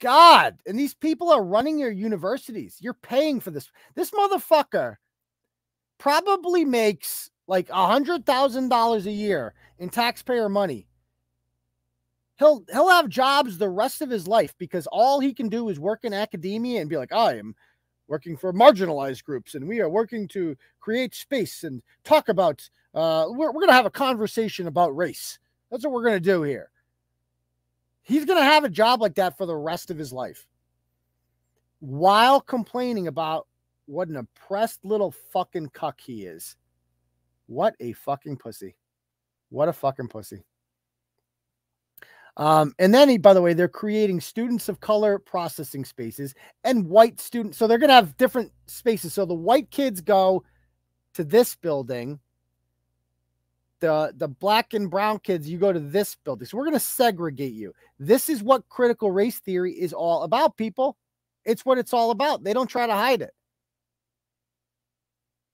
God, 0.00 0.60
and 0.66 0.78
these 0.78 0.94
people 0.94 1.30
are 1.30 1.42
running 1.42 1.78
your 1.78 1.90
universities. 1.90 2.76
You're 2.80 2.94
paying 2.94 3.40
for 3.40 3.50
this. 3.50 3.70
This 3.96 4.12
motherfucker 4.12 4.96
probably 5.98 6.64
makes 6.64 7.30
like 7.48 7.68
a 7.70 7.86
hundred 7.86 8.24
thousand 8.24 8.68
dollars 8.68 9.06
a 9.06 9.10
year 9.10 9.54
in 9.78 9.88
taxpayer 9.88 10.48
money. 10.48 10.86
He'll 12.38 12.64
he'll 12.70 12.90
have 12.90 13.08
jobs 13.08 13.58
the 13.58 13.68
rest 13.68 14.00
of 14.00 14.10
his 14.10 14.28
life 14.28 14.54
because 14.58 14.86
all 14.92 15.18
he 15.18 15.34
can 15.34 15.48
do 15.48 15.68
is 15.68 15.80
work 15.80 16.04
in 16.04 16.14
academia 16.14 16.80
and 16.80 16.88
be 16.88 16.96
like, 16.96 17.12
I 17.12 17.38
am 17.38 17.56
working 18.08 18.36
for 18.36 18.52
marginalized 18.52 19.22
groups 19.24 19.54
and 19.54 19.68
we 19.68 19.80
are 19.80 19.88
working 19.88 20.26
to 20.26 20.56
create 20.80 21.14
space 21.14 21.62
and 21.64 21.82
talk 22.04 22.28
about 22.28 22.68
uh 22.94 23.26
we're, 23.28 23.52
we're 23.52 23.60
gonna 23.60 23.72
have 23.72 23.86
a 23.86 23.90
conversation 23.90 24.66
about 24.66 24.96
race. 24.96 25.38
That's 25.70 25.84
what 25.84 25.92
we're 25.92 26.04
gonna 26.04 26.20
do 26.20 26.42
here. 26.42 26.70
He's 28.08 28.24
going 28.24 28.38
to 28.38 28.44
have 28.44 28.64
a 28.64 28.70
job 28.70 29.02
like 29.02 29.16
that 29.16 29.36
for 29.36 29.44
the 29.44 29.54
rest 29.54 29.90
of 29.90 29.98
his 29.98 30.14
life 30.14 30.46
while 31.80 32.40
complaining 32.40 33.06
about 33.06 33.46
what 33.84 34.08
an 34.08 34.16
oppressed 34.16 34.82
little 34.82 35.10
fucking 35.30 35.68
cuck 35.74 36.00
he 36.00 36.24
is. 36.24 36.56
What 37.48 37.76
a 37.80 37.92
fucking 37.92 38.38
pussy. 38.38 38.76
What 39.50 39.68
a 39.68 39.74
fucking 39.74 40.08
pussy. 40.08 40.42
Um, 42.38 42.72
and 42.78 42.94
then 42.94 43.08
he, 43.08 43.18
by 43.18 43.34
the 43.34 43.42
way, 43.42 43.52
they're 43.52 43.66
creating 43.66 44.20
students 44.20 44.68
of 44.68 44.78
color 44.80 45.18
processing 45.18 45.84
spaces 45.84 46.34
and 46.62 46.88
white 46.88 47.20
students. 47.20 47.58
So 47.58 47.66
they're 47.66 47.78
going 47.78 47.88
to 47.88 47.94
have 47.94 48.16
different 48.16 48.52
spaces. 48.66 49.12
So 49.12 49.26
the 49.26 49.34
white 49.34 49.70
kids 49.72 50.00
go 50.00 50.44
to 51.14 51.24
this 51.24 51.56
building. 51.56 52.20
The 53.80 54.12
the 54.16 54.26
black 54.26 54.74
and 54.74 54.90
brown 54.90 55.20
kids 55.20 55.48
you 55.48 55.56
go 55.58 55.72
to 55.72 55.78
this 55.78 56.16
building. 56.24 56.46
So 56.46 56.56
we're 56.56 56.64
going 56.64 56.74
to 56.74 56.80
segregate 56.80 57.52
you. 57.52 57.72
This 58.00 58.28
is 58.28 58.42
what 58.42 58.68
critical 58.68 59.10
race 59.10 59.38
theory 59.38 59.72
is 59.72 59.92
all 59.92 60.22
about 60.24 60.56
people. 60.56 60.96
It's 61.44 61.64
what 61.64 61.78
it's 61.78 61.92
all 61.92 62.10
about. 62.10 62.42
They 62.42 62.52
don't 62.52 62.66
try 62.66 62.86
to 62.86 62.92
hide 62.92 63.22
it. 63.22 63.34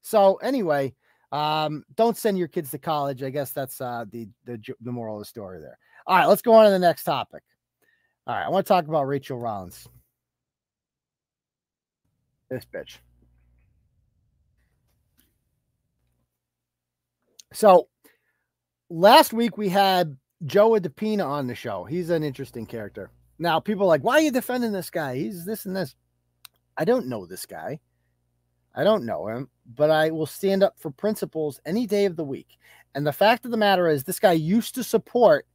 So 0.02 0.36
anyway 0.36 0.94
um 1.32 1.84
don't 1.96 2.16
send 2.16 2.38
your 2.38 2.46
kids 2.46 2.70
to 2.70 2.78
college. 2.78 3.22
I 3.22 3.30
guess 3.30 3.50
that's 3.50 3.80
uh 3.80 4.04
the 4.10 4.28
the, 4.44 4.60
the 4.80 4.92
moral 4.92 5.16
of 5.16 5.22
the 5.22 5.24
story 5.26 5.58
there 5.60 5.78
all 6.06 6.16
right 6.16 6.26
let's 6.26 6.42
go 6.42 6.52
on 6.52 6.64
to 6.64 6.70
the 6.70 6.78
next 6.78 7.04
topic 7.04 7.42
all 8.26 8.34
right 8.34 8.46
i 8.46 8.48
want 8.48 8.66
to 8.66 8.68
talk 8.68 8.86
about 8.86 9.06
rachael 9.06 9.38
rollins 9.38 9.88
this 12.50 12.66
bitch 12.72 12.98
so 17.52 17.88
last 18.90 19.32
week 19.32 19.56
we 19.56 19.68
had 19.68 20.16
Joe 20.46 20.72
DePina 20.72 21.24
on 21.24 21.46
the 21.46 21.54
show. 21.54 21.84
He's 21.84 22.10
an 22.10 22.22
interesting 22.22 22.66
character. 22.66 23.10
Now, 23.38 23.60
people 23.60 23.86
like, 23.86 24.02
why 24.02 24.14
are 24.18 24.20
you 24.20 24.30
defending 24.30 24.72
this 24.72 24.90
guy? 24.90 25.16
He's 25.16 25.44
this 25.44 25.66
and 25.66 25.74
this. 25.74 25.94
I 26.76 26.84
don't 26.84 27.06
know 27.06 27.26
this 27.26 27.46
guy. 27.46 27.80
I 28.74 28.84
don't 28.84 29.06
know 29.06 29.28
him, 29.28 29.48
but 29.74 29.90
I 29.90 30.10
will 30.10 30.26
stand 30.26 30.62
up 30.62 30.78
for 30.78 30.90
principles 30.90 31.60
any 31.64 31.86
day 31.86 32.04
of 32.04 32.16
the 32.16 32.24
week. 32.24 32.58
And 32.94 33.06
the 33.06 33.12
fact 33.12 33.44
of 33.44 33.50
the 33.50 33.56
matter 33.56 33.88
is, 33.88 34.04
this 34.04 34.20
guy 34.20 34.32
used 34.32 34.74
to 34.74 34.84
support 34.84 35.46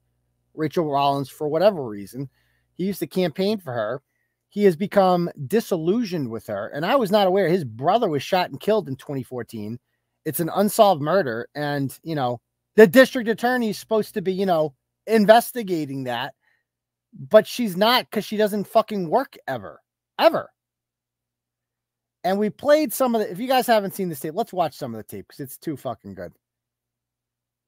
Rachael 0.54 0.90
Rollins 0.90 1.30
for 1.30 1.48
whatever 1.48 1.84
reason. 1.84 2.30
He 2.76 2.86
used 2.86 3.00
to 3.00 3.08
campaign 3.08 3.60
for 3.60 3.74
her. 3.74 4.02
He 4.50 4.64
has 4.64 4.76
become 4.76 5.30
disillusioned 5.48 6.30
with 6.30 6.48
her. 6.48 6.70
And 6.70 6.86
I 6.86 6.96
was 6.96 7.12
not 7.12 7.28
aware 7.28 7.48
his 7.48 7.64
brother 7.64 8.10
was 8.10 8.24
shot 8.24 8.50
and 8.50 8.60
killed 8.60 8.88
in 8.88 8.96
2014. 8.96 9.80
It's 10.26 10.40
an 10.40 10.50
unsolved 10.54 11.02
murder. 11.02 11.48
And, 11.56 11.98
you 12.04 12.16
know, 12.16 12.42
the 12.76 12.88
district 12.88 13.30
attorney 13.30 13.70
is 13.70 13.78
supposed 13.78 14.14
to 14.14 14.22
be, 14.22 14.34
you 14.34 14.46
know, 14.46 14.74
investigating 15.06 16.06
that, 16.06 16.34
but 17.14 17.46
she's 17.46 17.76
not 17.76 18.06
because 18.06 18.26
she 18.26 18.38
doesn't 18.38 18.68
fucking 18.68 19.10
work 19.10 19.36
ever, 19.48 19.82
ever. 20.18 20.50
And 22.24 22.38
we 22.38 22.50
played 22.50 22.94
some 22.94 23.16
of 23.16 23.22
the. 23.22 23.32
If 23.32 23.40
you 23.40 23.48
guys 23.48 23.68
haven't 23.68 23.96
seen 23.96 24.10
this 24.10 24.20
tape, 24.20 24.36
let's 24.36 24.54
watch 24.54 24.76
some 24.76 24.94
of 24.94 24.98
the 24.98 25.04
tape 25.04 25.28
because 25.28 25.40
it's 25.40 25.58
too 25.58 25.78
fucking 25.78 26.16
good. 26.16 26.34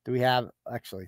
Do 0.06 0.12
we 0.12 0.20
have 0.22 0.50
actually? 0.72 1.08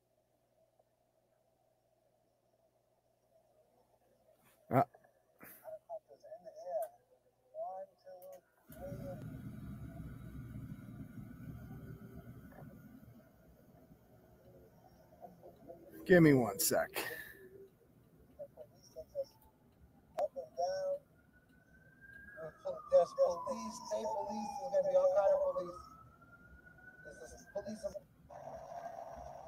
give 16.11 16.21
me 16.21 16.33
one 16.33 16.59
sec. 16.59 16.89
There's 22.91 23.13
police, 23.47 23.75
state 23.87 24.03
police, 24.03 24.51
there's 24.59 24.73
gonna 24.73 24.91
be 24.91 24.97
all 24.97 25.13
kind 25.15 25.31
of 25.33 25.39
police. 25.55 25.83
This 27.21 27.31
is 27.31 27.45
police. 27.53 27.95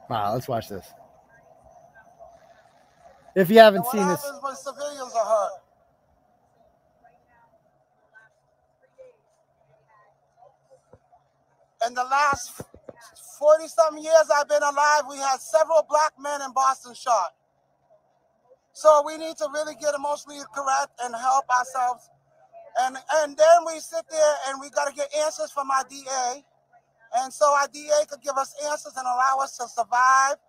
Wow, 0.10 0.34
let's 0.36 0.48
watch 0.48 0.70
this. 0.70 0.88
If 3.36 3.50
you 3.50 3.60
haven't 3.60 3.86
seen 3.88 4.08
this, 4.08 4.26
when 4.42 4.56
civilians 4.56 5.14
are 5.14 5.26
hurt? 5.26 5.52
In 11.88 11.94
the 11.94 12.04
last 12.04 12.62
40 13.44 13.68
some 13.68 13.98
years 13.98 14.32
I've 14.34 14.48
been 14.48 14.64
alive, 14.64 15.04
we 15.10 15.18
had 15.18 15.42
several 15.42 15.86
black 15.90 16.14
men 16.18 16.42
in 16.42 16.54
Boston 16.54 16.94
shot. 16.96 17.36
So 18.72 19.04
we 19.06 19.18
need 19.18 19.36
to 19.36 19.50
really 19.54 19.76
get 19.76 19.94
emotionally 19.94 20.40
correct 20.56 20.96
and 21.04 21.14
help 21.14 21.44
ourselves. 21.52 22.10
And 22.80 22.96
and 23.20 23.36
then 23.36 23.58
we 23.68 23.82
sit 23.82 24.06
there 24.10 24.36
and 24.48 24.62
we 24.62 24.70
got 24.70 24.88
to 24.88 24.96
get 24.96 25.14
answers 25.14 25.52
from 25.52 25.70
our 25.72 25.84
DA. 25.90 26.42
And 27.20 27.34
so 27.34 27.46
our 27.54 27.68
DA 27.68 28.08
could 28.10 28.22
give 28.22 28.38
us 28.38 28.56
answers 28.66 28.94
and 28.96 29.06
allow 29.06 29.44
us 29.44 29.58
to 29.58 29.68
survive. 29.68 30.40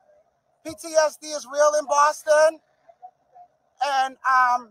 PTSD 0.64 1.34
is 1.34 1.49
real 1.53 1.72
in 1.80 1.86
Boston. 1.86 2.61
And 3.84 4.14
um, 4.22 4.68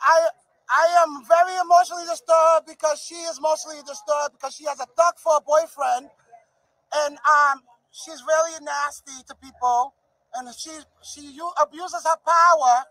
I 0.00 0.28
I 0.70 1.04
am 1.04 1.24
very 1.26 1.56
emotionally 1.60 2.06
disturbed 2.06 2.66
because 2.66 3.00
she 3.00 3.16
is 3.28 3.38
emotionally 3.38 3.82
disturbed 3.86 4.38
because 4.38 4.54
she 4.54 4.64
has 4.64 4.80
a 4.80 4.86
thug 4.96 5.18
for 5.18 5.36
a 5.36 5.42
boyfriend, 5.42 6.08
and 6.94 7.14
um, 7.18 7.62
she's 7.90 8.22
really 8.26 8.56
nasty 8.64 9.22
to 9.28 9.34
people, 9.36 9.94
and 10.34 10.48
she 10.54 10.70
she 11.02 11.38
abuses 11.60 12.04
her 12.04 12.18
power 12.24 12.84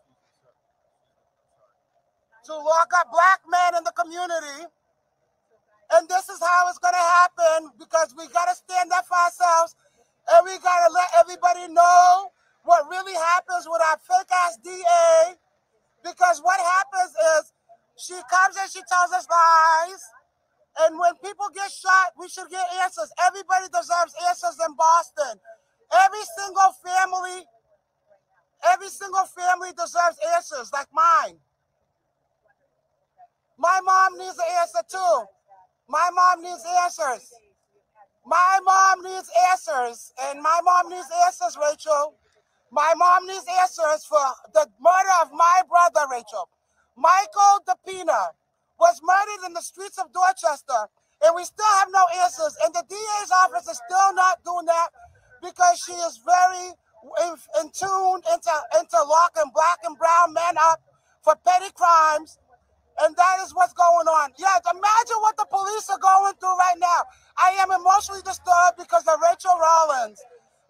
to 2.46 2.54
lock 2.56 2.92
up 2.98 3.12
black 3.12 3.42
men 3.50 3.78
in 3.78 3.84
the 3.84 3.94
community. 3.94 4.68
And 5.94 6.08
this 6.08 6.30
is 6.30 6.40
how 6.40 6.70
it's 6.70 6.80
gonna 6.80 6.98
happen 6.98 7.72
because 7.78 8.16
we 8.18 8.28
gotta 8.30 8.56
stand 8.56 8.92
up 8.94 9.06
for 9.08 9.18
ourselves, 9.18 9.76
and 10.32 10.46
we 10.46 10.58
gotta 10.60 10.92
let 10.94 11.10
everybody 11.20 11.68
know 11.68 12.32
what 12.64 12.88
really 12.90 13.14
happens 13.16 13.68
with 13.68 13.82
our 13.82 13.98
fake 14.00 14.32
ass 14.32 14.58
DA. 14.64 15.36
Because 16.04 16.42
what 16.42 16.60
happens 16.60 17.14
is 17.38 17.54
she 18.02 18.16
comes 18.30 18.58
and 18.60 18.72
she 18.72 18.82
tells 18.89 19.12
us 19.14 19.28
lies. 19.30 20.04
And 20.82 20.99
when 20.99 21.14
people 21.24 21.47
get 21.56 21.72
shot, 21.72 22.14
we 22.20 22.30
should 22.30 22.49
get 22.49 22.66
answers. 22.84 23.12
Everybody 23.28 23.68
deserves 23.70 24.16
answers 24.30 24.58
in 24.66 24.76
Boston. 24.76 25.39
Every 25.93 26.26
single 26.38 26.72
family, 26.84 27.45
every 28.68 28.89
single 28.89 29.26
family 29.26 29.72
deserves 29.78 30.18
answers 30.36 30.72
like 30.74 30.88
mine. 30.93 31.38
My 33.58 33.80
mom 33.84 34.18
needs 34.20 34.38
an 34.38 34.49
answer 34.62 34.84
too. 34.89 35.26
My 35.89 36.10
mom 36.14 36.43
needs 36.43 36.64
answers. 36.84 37.32
My 38.26 38.60
mom 38.64 39.04
needs 39.04 39.30
answers. 39.52 40.14
And 40.24 40.41
my 40.41 40.60
mom 40.64 40.89
needs 40.89 41.08
answers, 41.26 41.58
Rachael. 41.60 42.16
My 42.72 42.93
mom 42.97 43.28
needs 43.28 43.45
answers 43.62 44.06
for 44.06 44.24
the 44.54 44.68
murder 44.82 45.16
of 45.24 45.32
my 45.34 45.64
brother, 45.70 46.08
Rachael. 46.12 46.49
Michael 47.02 47.66
DePina 47.66 48.38
was 48.80 49.02
murdered 49.02 49.47
in 49.47 49.54
the 49.54 49.62
streets 49.66 49.97
of 49.97 50.14
Dorchester, 50.14 50.86
and 51.26 51.34
we 51.36 51.43
still 51.43 51.74
have 51.82 51.89
no 51.89 52.06
answers. 52.22 52.56
And 52.64 52.74
the 52.74 52.86
DA's 52.88 53.32
office 53.41 53.68
is 53.68 53.82
still 53.89 54.14
not 54.14 54.43
doing 54.45 54.66
that 54.70 54.89
because 55.41 55.82
she 55.82 55.93
is 55.93 56.22
very 56.22 56.78
in, 57.26 57.34
in 57.62 57.66
tune 57.74 58.22
into, 58.30 58.54
into 58.78 58.99
locking 59.02 59.49
black 59.54 59.82
and 59.86 59.97
brown 59.97 60.34
men 60.34 60.56
up 60.62 60.82
for 61.26 61.34
petty 61.41 61.74
crimes. 61.74 62.38
And 63.02 63.16
that 63.18 63.41
is 63.41 63.56
what's 63.56 63.74
going 63.74 64.06
on. 64.06 64.30
Yeah, 64.38 64.62
imagine 64.70 65.20
what 65.26 65.38
the 65.38 65.47
police 65.49 65.89
are 65.89 65.97
going 65.97 66.36
through 66.38 66.54
right 66.58 66.78
now. 66.78 67.02
I 67.38 67.58
am 67.58 67.72
emotionally 67.74 68.22
disturbed 68.22 68.78
because 68.78 69.08
of 69.10 69.18
Rachael 69.18 69.58
Rollins. 69.58 70.22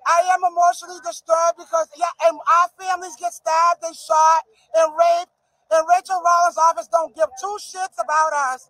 I 0.07 0.23
am 0.32 0.41
emotionally 0.47 1.01
disturbed 1.03 1.59
because 1.59 1.91
yeah, 1.97 2.09
and 2.29 2.39
our 2.39 2.69
families 2.79 3.15
get 3.19 3.34
stabbed 3.34 3.84
and 3.84 3.95
shot 3.95 4.41
and 4.79 4.88
raped, 4.95 5.34
and 5.72 5.86
Rachael 5.88 6.22
Rollins' 6.24 6.57
office 6.57 6.88
don't 6.88 7.15
give 7.15 7.30
two 7.39 7.57
shits 7.59 7.95
about 8.03 8.34
us. 8.53 8.69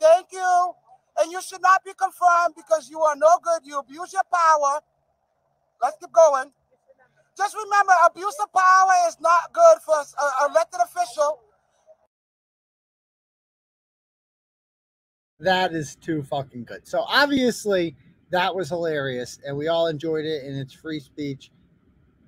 Thank 0.00 0.28
you. 0.32 0.72
And 1.18 1.32
you 1.32 1.40
should 1.40 1.62
not 1.62 1.84
be 1.84 1.92
confirmed 1.96 2.54
because 2.56 2.90
you 2.90 3.00
are 3.00 3.16
no 3.16 3.38
good. 3.42 3.62
You 3.64 3.78
abuse 3.78 4.12
your 4.12 4.22
power. 4.32 4.80
Let's 5.82 5.96
keep 5.98 6.12
going. 6.12 6.52
Just 7.36 7.54
remember, 7.54 7.92
abuse 8.06 8.36
of 8.42 8.52
power 8.52 8.92
is 9.08 9.16
not 9.20 9.52
good 9.52 9.78
for 9.84 9.98
an 9.98 10.06
uh, 10.18 10.48
elected 10.50 10.80
official. 10.82 11.40
That 15.40 15.74
is 15.74 15.96
too 15.96 16.22
fucking 16.22 16.64
good. 16.64 16.86
So 16.88 17.04
obviously 17.06 17.94
that 18.30 18.54
was 18.54 18.70
hilarious 18.70 19.38
and 19.46 19.56
we 19.56 19.68
all 19.68 19.86
enjoyed 19.86 20.24
it 20.24 20.44
and 20.44 20.58
it's 20.58 20.72
free 20.72 21.00
speech. 21.00 21.50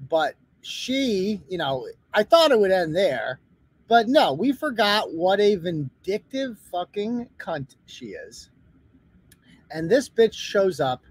But 0.08 0.34
she, 0.60 1.40
you 1.48 1.58
know, 1.58 1.86
I 2.12 2.22
thought 2.22 2.50
it 2.50 2.58
would 2.58 2.70
end 2.70 2.94
there, 2.94 3.40
but 3.88 4.08
no, 4.08 4.34
we 4.34 4.52
forgot 4.52 5.12
what 5.12 5.40
a 5.40 5.56
vindictive 5.56 6.58
fucking 6.70 7.28
cunt 7.38 7.76
she 7.86 8.08
is. 8.08 8.50
And 9.70 9.90
this 9.90 10.08
bitch 10.08 10.34
shows 10.34 10.78
up 10.78 11.02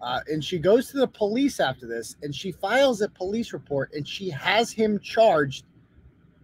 uh, 0.00 0.20
and 0.28 0.44
she 0.44 0.58
goes 0.58 0.88
to 0.90 0.98
the 0.98 1.08
police 1.08 1.60
after 1.60 1.86
this 1.86 2.16
and 2.22 2.34
she 2.34 2.52
files 2.52 3.00
a 3.00 3.08
police 3.08 3.52
report 3.52 3.92
and 3.92 4.06
she 4.06 4.30
has 4.30 4.72
him 4.72 4.98
charged 5.00 5.64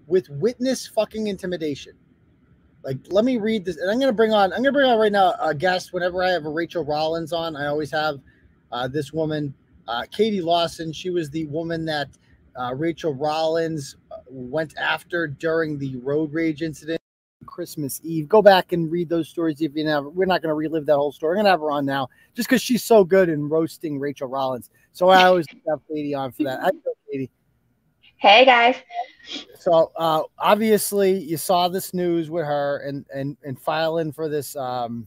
with 0.08 0.28
witness 0.30 0.86
fucking 0.86 1.28
intimidation. 1.28 1.92
Like, 2.84 2.98
let 3.10 3.24
me 3.24 3.36
read 3.36 3.64
this, 3.64 3.76
and 3.76 3.90
I'm 3.90 3.98
gonna 3.98 4.12
bring 4.12 4.32
on. 4.32 4.52
I'm 4.52 4.60
gonna 4.60 4.72
bring 4.72 4.88
on 4.88 4.98
right 4.98 5.12
now 5.12 5.34
a 5.40 5.54
guest. 5.54 5.92
Whenever 5.92 6.22
I 6.22 6.30
have 6.30 6.46
a 6.46 6.48
Rachael 6.48 6.84
Rollins 6.84 7.32
on, 7.32 7.56
I 7.56 7.66
always 7.66 7.90
have 7.90 8.20
uh, 8.70 8.86
this 8.88 9.12
woman, 9.12 9.52
uh, 9.88 10.04
Katie 10.10 10.40
Lawson. 10.40 10.92
She 10.92 11.10
was 11.10 11.28
the 11.28 11.44
woman 11.46 11.84
that 11.86 12.08
uh, 12.56 12.74
Rachael 12.74 13.14
Rollins 13.14 13.96
went 14.30 14.76
after 14.76 15.26
during 15.26 15.78
the 15.78 15.96
road 15.96 16.32
rage 16.32 16.62
incident, 16.62 17.00
Christmas 17.46 18.00
Eve. 18.04 18.28
Go 18.28 18.42
back 18.42 18.72
and 18.72 18.90
read 18.90 19.08
those 19.08 19.28
stories 19.28 19.60
if 19.60 19.74
you 19.74 19.84
never. 19.84 20.08
We're 20.08 20.26
not 20.26 20.42
gonna 20.42 20.54
relive 20.54 20.86
that 20.86 20.96
whole 20.96 21.12
story. 21.12 21.38
I'm 21.38 21.44
gonna 21.44 21.50
have 21.50 21.60
her 21.60 21.70
on 21.70 21.86
now, 21.86 22.08
just 22.34 22.48
because 22.48 22.62
she's 22.62 22.84
so 22.84 23.04
good 23.04 23.28
in 23.28 23.48
roasting 23.48 23.98
Rachael 23.98 24.28
Rollins. 24.28 24.70
So 24.92 25.08
I 25.08 25.24
always 25.24 25.46
have 25.68 25.80
Katie 25.88 26.14
on 26.14 26.32
for 26.32 26.44
that. 26.44 26.60
I 26.60 26.70
know 26.70 26.94
Katie. 27.10 27.30
Hey 28.16 28.44
guys. 28.44 28.76
So 29.60 29.92
uh, 29.96 30.22
obviously 30.38 31.18
you 31.18 31.36
saw 31.36 31.68
this 31.68 31.94
news 31.94 32.30
with 32.30 32.44
her 32.44 32.78
and 32.78 33.06
and 33.14 33.36
and 33.44 33.60
filing 33.60 34.12
for 34.12 34.28
this 34.28 34.56
um, 34.56 35.06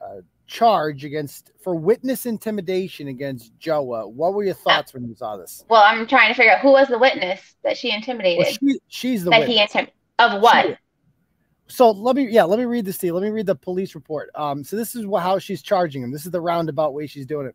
uh, 0.00 0.20
charge 0.50 1.04
against 1.04 1.52
for 1.62 1.76
witness 1.76 2.26
intimidation 2.26 3.06
against 3.06 3.56
Joao. 3.58 4.08
What 4.08 4.34
were 4.34 4.42
your 4.42 4.54
thoughts 4.54 4.92
when 4.92 5.06
you 5.06 5.14
saw 5.14 5.36
this? 5.36 5.64
Well, 5.68 5.82
I'm 5.82 6.06
trying 6.08 6.28
to 6.28 6.34
figure 6.34 6.52
out 6.52 6.58
who 6.58 6.72
was 6.72 6.88
the 6.88 6.98
witness 6.98 7.54
that 7.62 7.78
she 7.78 7.92
intimidated. 7.92 8.38
Well, 8.38 8.52
she, 8.52 8.80
she's 8.88 9.22
the 9.22 9.30
that 9.30 9.40
witness. 9.40 9.72
he 9.72 9.78
intim- 9.78 9.88
of 10.18 10.42
what? 10.42 10.66
She- 10.66 10.76
so 11.68 11.92
let 11.92 12.16
me 12.16 12.28
yeah 12.28 12.42
let 12.42 12.58
me 12.58 12.64
read 12.64 12.84
this 12.84 12.98
to 12.98 13.06
you. 13.06 13.14
Let 13.14 13.22
me 13.22 13.30
read 13.30 13.46
the 13.46 13.54
police 13.54 13.94
report. 13.94 14.30
Um, 14.34 14.64
so 14.64 14.76
this 14.76 14.96
is 14.96 15.06
how 15.18 15.38
she's 15.38 15.62
charging 15.62 16.02
him. 16.02 16.10
This 16.10 16.26
is 16.26 16.32
the 16.32 16.40
roundabout 16.40 16.94
way 16.94 17.06
she's 17.06 17.26
doing 17.26 17.46
it. 17.46 17.54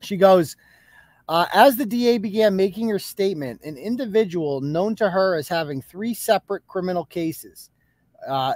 She 0.00 0.16
goes. 0.16 0.56
Uh, 1.26 1.46
as 1.54 1.76
the 1.76 1.86
DA 1.86 2.18
began 2.18 2.56
making 2.56 2.88
her 2.88 2.98
statement, 2.98 3.60
an 3.62 3.76
individual 3.76 4.60
known 4.60 4.96
to 4.96 5.08
her 5.08 5.36
as 5.36 5.46
having 5.46 5.80
three 5.80 6.12
separate 6.12 6.66
criminal 6.66 7.04
cases, 7.04 7.70
uh, 8.28 8.52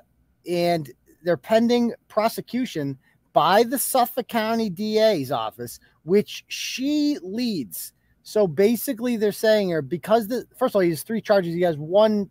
and 0.50 0.90
they're 1.22 1.36
pending 1.36 1.92
prosecution 2.08 2.98
by 3.34 3.64
the 3.64 3.78
Suffolk 3.78 4.28
County 4.28 4.70
DA's 4.70 5.30
office, 5.30 5.78
which 6.04 6.44
she 6.48 7.18
leads. 7.22 7.92
So 8.22 8.46
basically, 8.46 9.18
they're 9.18 9.32
saying 9.32 9.68
her 9.68 9.82
because 9.82 10.28
the 10.28 10.46
first 10.56 10.72
of 10.72 10.76
all, 10.76 10.82
he 10.82 10.88
has 10.88 11.02
three 11.02 11.20
charges. 11.20 11.52
He 11.52 11.60
has 11.60 11.76
one 11.76 12.30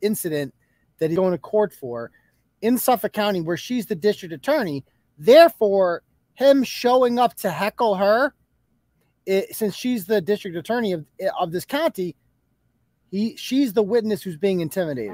incident 0.00 0.54
that 0.98 1.10
he's 1.10 1.16
going 1.16 1.32
to 1.32 1.38
court 1.38 1.72
for 1.72 2.12
in 2.60 2.78
Suffolk 2.78 3.12
County, 3.12 3.40
where 3.40 3.56
she's 3.56 3.86
the 3.86 3.96
district 3.96 4.32
attorney. 4.32 4.84
Therefore, 5.18 6.02
him 6.34 6.62
showing 6.62 7.18
up 7.18 7.34
to 7.38 7.50
heckle 7.50 7.96
her 7.96 8.34
it, 9.26 9.54
since 9.54 9.74
she's 9.74 10.06
the 10.06 10.20
district 10.20 10.56
attorney 10.56 10.92
of 10.92 11.04
of 11.38 11.52
this 11.52 11.64
county, 11.64 12.16
he 13.10 13.36
she's 13.36 13.72
the 13.72 13.82
witness 13.82 14.22
who's 14.22 14.36
being 14.36 14.60
intimidated. 14.60 15.12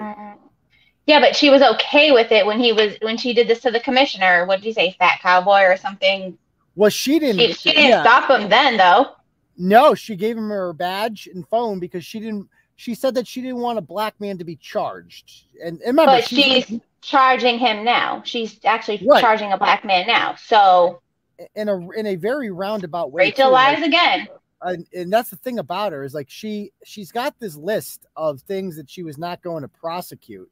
Yeah, 1.06 1.20
but 1.20 1.36
she 1.36 1.50
was 1.50 1.60
okay 1.60 2.12
with 2.12 2.32
it 2.32 2.46
when 2.46 2.58
he 2.58 2.72
was 2.72 2.96
when 3.02 3.16
she 3.18 3.34
did 3.34 3.46
this 3.46 3.60
to 3.60 3.70
the 3.70 3.80
commissioner. 3.80 4.46
What 4.46 4.60
did 4.60 4.66
you 4.66 4.72
say, 4.72 4.96
fat 4.98 5.20
cowboy 5.20 5.62
or 5.62 5.76
something? 5.76 6.38
Well, 6.76 6.90
she 6.90 7.18
didn't. 7.18 7.38
She, 7.40 7.52
she 7.52 7.72
didn't 7.72 7.90
yeah. 7.90 8.02
stop 8.02 8.30
him 8.30 8.48
then, 8.48 8.76
though. 8.76 9.12
No, 9.56 9.94
she 9.94 10.16
gave 10.16 10.36
him 10.36 10.48
her 10.48 10.72
badge 10.72 11.28
and 11.32 11.46
phone 11.48 11.78
because 11.78 12.04
she 12.04 12.20
didn't. 12.20 12.48
She 12.76 12.94
said 12.94 13.14
that 13.14 13.26
she 13.26 13.40
didn't 13.40 13.58
want 13.58 13.78
a 13.78 13.82
black 13.82 14.18
man 14.20 14.38
to 14.38 14.44
be 14.44 14.56
charged. 14.56 15.44
And, 15.62 15.78
and 15.80 15.86
remember, 15.96 16.12
But 16.12 16.26
she's 16.26 16.80
charging 17.02 17.58
him 17.58 17.84
now. 17.84 18.22
She's 18.24 18.58
actually 18.64 19.06
Right. 19.06 19.20
charging 19.20 19.52
a 19.52 19.58
black 19.58 19.84
man 19.84 20.06
now. 20.08 20.34
So 20.34 21.00
in 21.54 21.68
a 21.68 21.90
in 21.90 22.06
a 22.06 22.16
very 22.16 22.50
roundabout 22.50 23.12
way. 23.12 23.26
Rachael 23.26 23.48
too, 23.48 23.52
lies 23.52 23.78
like- 23.78 23.88
again. 23.88 24.28
and, 24.62 24.86
and 24.92 25.12
that's 25.12 25.30
the 25.30 25.36
thing 25.36 25.58
about 25.60 25.92
her 25.92 26.02
is 26.02 26.14
like 26.14 26.28
she 26.30 26.72
she's 26.84 27.12
got 27.12 27.38
this 27.38 27.54
list 27.54 28.06
of 28.16 28.40
things 28.40 28.74
that 28.76 28.90
she 28.90 29.02
was 29.04 29.18
not 29.18 29.40
going 29.42 29.62
to 29.62 29.68
prosecute. 29.68 30.50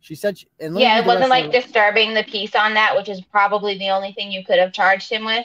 She 0.00 0.14
said, 0.14 0.38
she, 0.38 0.48
and 0.60 0.78
Yeah, 0.78 1.00
it 1.00 1.06
wasn't 1.06 1.30
like 1.30 1.52
the- 1.52 1.60
disturbing 1.60 2.14
the 2.14 2.24
peace 2.24 2.54
on 2.54 2.74
that, 2.74 2.96
which 2.96 3.08
is 3.08 3.20
probably 3.20 3.76
the 3.78 3.90
only 3.90 4.12
thing 4.12 4.30
you 4.30 4.44
could 4.44 4.58
have 4.58 4.72
charged 4.72 5.10
him 5.10 5.24
with. 5.24 5.44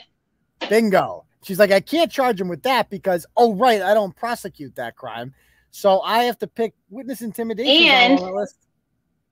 Bingo. 0.68 1.24
She's 1.42 1.58
like, 1.58 1.72
I 1.72 1.80
can't 1.80 2.10
charge 2.10 2.40
him 2.40 2.48
with 2.48 2.62
that 2.62 2.88
because, 2.88 3.26
oh, 3.36 3.54
right, 3.54 3.82
I 3.82 3.92
don't 3.92 4.16
prosecute 4.16 4.76
that 4.76 4.96
crime. 4.96 5.34
So 5.70 6.00
I 6.00 6.24
have 6.24 6.38
to 6.38 6.46
pick 6.46 6.72
witness 6.88 7.20
intimidation. 7.20 7.92
And-. 7.92 8.48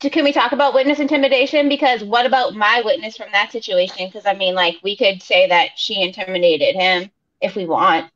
Can 0.00 0.24
we 0.24 0.32
talk 0.32 0.50
about 0.50 0.74
witness 0.74 0.98
intimidation? 0.98 1.68
Because 1.68 2.02
what 2.02 2.26
about 2.26 2.54
my 2.54 2.82
witness 2.84 3.16
from 3.16 3.28
that 3.32 3.52
situation? 3.52 4.08
Because 4.08 4.26
I 4.26 4.34
mean, 4.34 4.54
like, 4.54 4.76
we 4.82 4.96
could 4.96 5.22
say 5.22 5.46
that 5.48 5.70
she 5.76 6.02
intimidated 6.02 6.74
him 6.74 7.10
if 7.40 7.54
we 7.54 7.66
want. 7.66 8.10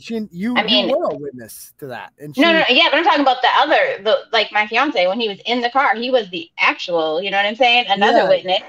She, 0.00 0.26
you, 0.32 0.56
I 0.56 0.64
mean- 0.64 0.88
you 0.88 0.96
were 0.98 1.10
a 1.10 1.16
witness 1.16 1.72
to 1.78 1.86
that. 1.86 2.12
And 2.18 2.34
she, 2.34 2.40
No, 2.42 2.52
no, 2.52 2.58
no, 2.60 2.64
yeah, 2.68 2.88
but 2.90 2.98
I'm 2.98 3.04
talking 3.04 3.20
about 3.20 3.40
the 3.40 3.48
other, 3.56 4.02
the 4.02 4.16
like 4.32 4.50
my 4.50 4.66
fiance 4.66 5.06
when 5.06 5.20
he 5.20 5.28
was 5.28 5.38
in 5.46 5.60
the 5.60 5.70
car, 5.70 5.94
he 5.94 6.10
was 6.10 6.28
the 6.30 6.48
actual. 6.58 7.22
You 7.22 7.30
know 7.30 7.36
what 7.36 7.46
I'm 7.46 7.54
saying? 7.56 7.86
Another 7.88 8.18
Yeah. 8.18 8.28
witness. 8.28 8.60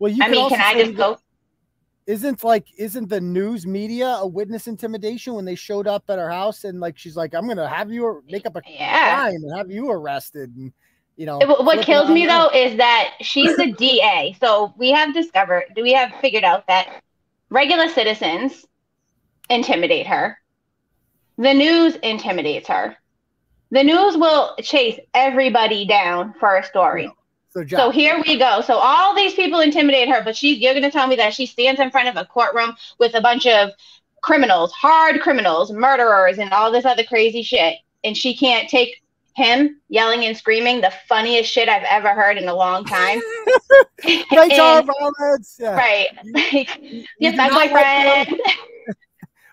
well, 0.00 0.10
you 0.10 0.22
I 0.24 0.28
mean, 0.28 0.48
can 0.48 0.60
I 0.60 0.74
just 0.74 0.96
go? 0.96 1.18
Isn't 2.06 2.42
like, 2.42 2.66
isn't 2.76 3.08
the 3.08 3.20
news 3.20 3.64
media 3.66 4.06
a 4.08 4.26
witness 4.26 4.66
intimidation 4.66 5.34
when 5.34 5.44
they 5.44 5.54
showed 5.54 5.86
up 5.86 6.02
at 6.08 6.18
her 6.18 6.30
house 6.30 6.64
and 6.64 6.80
like 6.80 6.98
she's 6.98 7.14
like, 7.14 7.32
I'm 7.34 7.46
gonna 7.46 7.68
have 7.68 7.92
you 7.92 8.24
make 8.28 8.44
up 8.46 8.56
a 8.56 8.62
Yeah. 8.66 9.14
crime 9.14 9.34
and 9.36 9.56
have 9.56 9.70
you 9.70 9.88
arrested 9.90 10.50
and 10.56 10.72
you 11.16 11.26
know. 11.26 11.38
What 11.38 11.82
kills 11.86 12.10
me 12.10 12.26
though 12.26 12.48
is 12.52 12.76
that 12.78 13.12
she's 13.20 13.56
a 13.60 13.70
DA. 13.70 14.34
So 14.40 14.74
we 14.76 14.90
have 14.90 15.14
discovered, 15.14 15.66
we 15.76 15.92
have 15.92 16.12
figured 16.20 16.42
out 16.42 16.66
that 16.66 17.02
regular 17.50 17.88
citizens 17.88 18.64
intimidate 19.48 20.08
her. 20.08 20.38
The 21.40 21.54
news 21.54 21.96
intimidates 21.96 22.68
her. 22.68 22.96
The 23.70 23.82
news 23.82 24.14
will 24.16 24.54
chase 24.62 25.00
everybody 25.14 25.86
down 25.86 26.34
for 26.38 26.56
a 26.58 26.62
story. 26.64 27.10
So, 27.52 27.64
So 27.66 27.90
here 27.90 28.22
we 28.26 28.36
go. 28.38 28.60
So 28.60 28.74
all 28.74 29.14
these 29.16 29.32
people 29.32 29.60
intimidate 29.60 30.10
her, 30.10 30.22
but 30.22 30.36
she's 30.36 30.58
you're 30.58 30.74
gonna 30.74 30.90
tell 30.90 31.06
me 31.06 31.16
that 31.16 31.32
she 31.32 31.46
stands 31.46 31.80
in 31.80 31.90
front 31.90 32.08
of 32.08 32.16
a 32.16 32.26
courtroom 32.26 32.76
with 32.98 33.14
a 33.14 33.22
bunch 33.22 33.46
of 33.46 33.70
criminals, 34.22 34.70
hard 34.72 35.20
criminals, 35.22 35.72
murderers, 35.72 36.38
and 36.38 36.52
all 36.52 36.70
this 36.70 36.84
other 36.84 37.04
crazy 37.04 37.42
shit, 37.42 37.76
and 38.04 38.14
she 38.14 38.36
can't 38.36 38.68
take 38.68 39.02
him 39.34 39.80
yelling 39.88 40.26
and 40.26 40.36
screaming 40.36 40.82
the 40.82 40.92
funniest 41.08 41.50
shit 41.50 41.68
I've 41.70 41.86
ever 41.88 42.10
heard 42.10 42.36
in 42.36 42.48
a 42.48 42.54
long 42.54 42.84
time. 42.84 43.18
great 44.28 44.52
job, 44.52 44.86
And- 44.88 44.90
Rollins. 45.00 45.56
Yeah. 45.58 45.74
right. 45.74 46.08
Like, 46.34 46.82
You 46.82 47.04
yes, 47.18 47.32
do 47.32 47.36
my 47.38 47.48
not 47.48 47.52
like 47.54 47.70
boyfriend. 48.26 48.40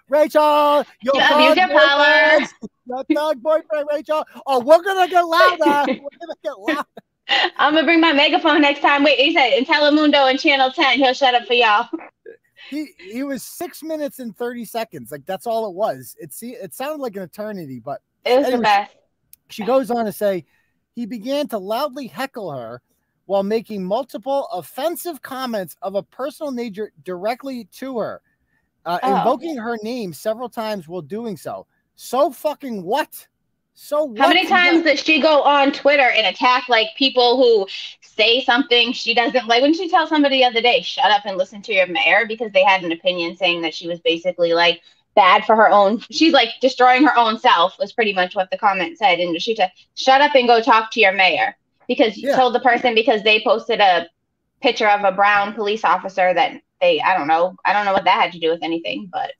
Rachael, 0.09 0.85
your 1.01 1.15
You 1.15 1.21
abuse 1.21 1.57
your 1.57 1.67
power. 1.67 2.37
boyfriend, 2.37 2.53
Your 2.85 3.03
thug 3.13 3.41
boyfriend, 3.41 3.87
Rachael. 3.91 4.23
Oh, 4.45 4.59
we're 4.59 4.81
gonna 4.81 5.07
get 5.07 5.21
louder. 5.21 5.57
we're 6.01 6.09
gonna 6.19 6.35
get 6.43 6.59
louder. 6.59 6.87
I'm 7.57 7.73
gonna 7.73 7.83
bring 7.85 7.99
my 7.99 8.13
megaphone 8.13 8.61
next 8.61 8.79
time. 8.81 9.03
Wait, 9.03 9.19
he 9.19 9.33
said 9.33 9.49
in 9.57 9.65
Telemundo 9.65 10.29
and 10.29 10.39
Channel 10.39 10.71
10, 10.71 10.97
he'll 10.99 11.13
shut 11.13 11.35
up 11.35 11.45
for 11.45 11.53
y'all. 11.53 11.87
He 12.69 12.87
he 12.97 13.23
was 13.23 13.43
six 13.43 13.81
minutes 13.83 14.19
and 14.19 14.35
thirty 14.35 14.65
seconds. 14.65 15.11
Like 15.11 15.25
that's 15.25 15.47
all 15.47 15.67
it 15.69 15.73
was. 15.73 16.15
It 16.19 16.33
see 16.33 16.51
it 16.51 16.73
sounded 16.73 17.01
like 17.01 17.15
an 17.15 17.23
eternity, 17.23 17.79
but 17.79 18.01
It 18.25 18.37
was 18.37 18.45
the 18.45 18.53
Anyways, 18.53 18.63
best. 18.63 18.95
She 19.49 19.63
goes 19.63 19.89
on 19.91 20.05
to 20.05 20.11
say 20.11 20.45
he 20.95 21.05
began 21.05 21.47
to 21.49 21.57
loudly 21.57 22.07
heckle 22.07 22.51
her 22.51 22.81
while 23.25 23.43
making 23.43 23.83
multiple 23.85 24.47
offensive 24.51 25.21
comments 25.21 25.75
of 25.81 25.95
a 25.95 26.03
personal 26.03 26.51
nature 26.51 26.91
directly 27.03 27.65
to 27.73 27.99
her, 27.99 28.21
uh, 28.87 28.99
Oh. 29.03 29.17
invoking 29.17 29.57
her 29.57 29.77
name 29.83 30.13
several 30.13 30.49
times 30.49 30.87
while 30.87 31.01
doing 31.01 31.37
so. 31.37 31.67
So 31.95 32.31
fucking 32.31 32.83
what? 32.83 33.27
So 33.73 34.05
what? 34.05 34.19
How 34.19 34.27
many 34.27 34.47
times 34.47 34.83
does 34.83 35.01
she 35.01 35.21
go 35.21 35.43
on 35.43 35.71
Twitter 35.71 36.09
and 36.09 36.25
attack 36.25 36.67
like 36.69 36.87
people 36.97 37.37
who 37.37 37.67
say 38.01 38.43
something 38.43 38.91
she 38.93 39.13
doesn't 39.13 39.47
like? 39.47 39.61
When 39.61 39.73
she 39.73 39.87
tell 39.89 40.07
somebody 40.07 40.37
the 40.39 40.45
other 40.45 40.61
day, 40.61 40.81
shut 40.81 41.11
up 41.11 41.25
and 41.25 41.37
listen 41.37 41.61
to 41.63 41.73
your 41.73 41.85
mayor 41.85 42.25
because 42.27 42.51
they 42.53 42.63
had 42.63 42.83
an 42.83 42.91
opinion 42.91 43.35
saying 43.35 43.61
that 43.61 43.75
she 43.75 43.87
was 43.87 43.99
basically 43.99 44.53
like 44.53 44.81
bad 45.15 45.45
for 45.45 45.55
her 45.55 45.69
own. 45.69 45.99
She's 46.11 46.33
like 46.33 46.49
destroying 46.61 47.03
her 47.05 47.15
own 47.17 47.37
self 47.39 47.77
was 47.77 47.91
pretty 47.93 48.13
much 48.13 48.35
what 48.35 48.49
the 48.49 48.57
comment 48.57 48.97
said. 48.97 49.19
And 49.19 49.39
she 49.41 49.55
said, 49.55 49.71
shut 49.95 50.21
up 50.21 50.33
and 50.33 50.47
go 50.47 50.61
talk 50.61 50.89
to 50.91 50.99
your 50.99 51.11
mayor 51.11 51.55
because 51.87 52.17
you 52.17 52.29
Yeah. 52.29 52.35
told 52.35 52.55
the 52.55 52.59
person 52.59 52.95
because 52.95 53.21
they 53.23 53.41
posted 53.43 53.79
a 53.79 54.07
picture 54.61 54.87
of 54.87 55.03
a 55.03 55.11
brown 55.11 55.53
police 55.53 55.83
officer 55.83 56.33
that 56.33 56.61
they 56.81 56.99
I 57.01 57.17
don't 57.17 57.27
know 57.27 57.55
I 57.65 57.73
don't 57.73 57.85
know 57.85 57.93
what 57.93 58.05
that 58.05 58.21
had 58.21 58.31
to 58.33 58.39
do 58.39 58.49
with 58.49 58.63
anything, 58.63 59.09
but 59.11 59.31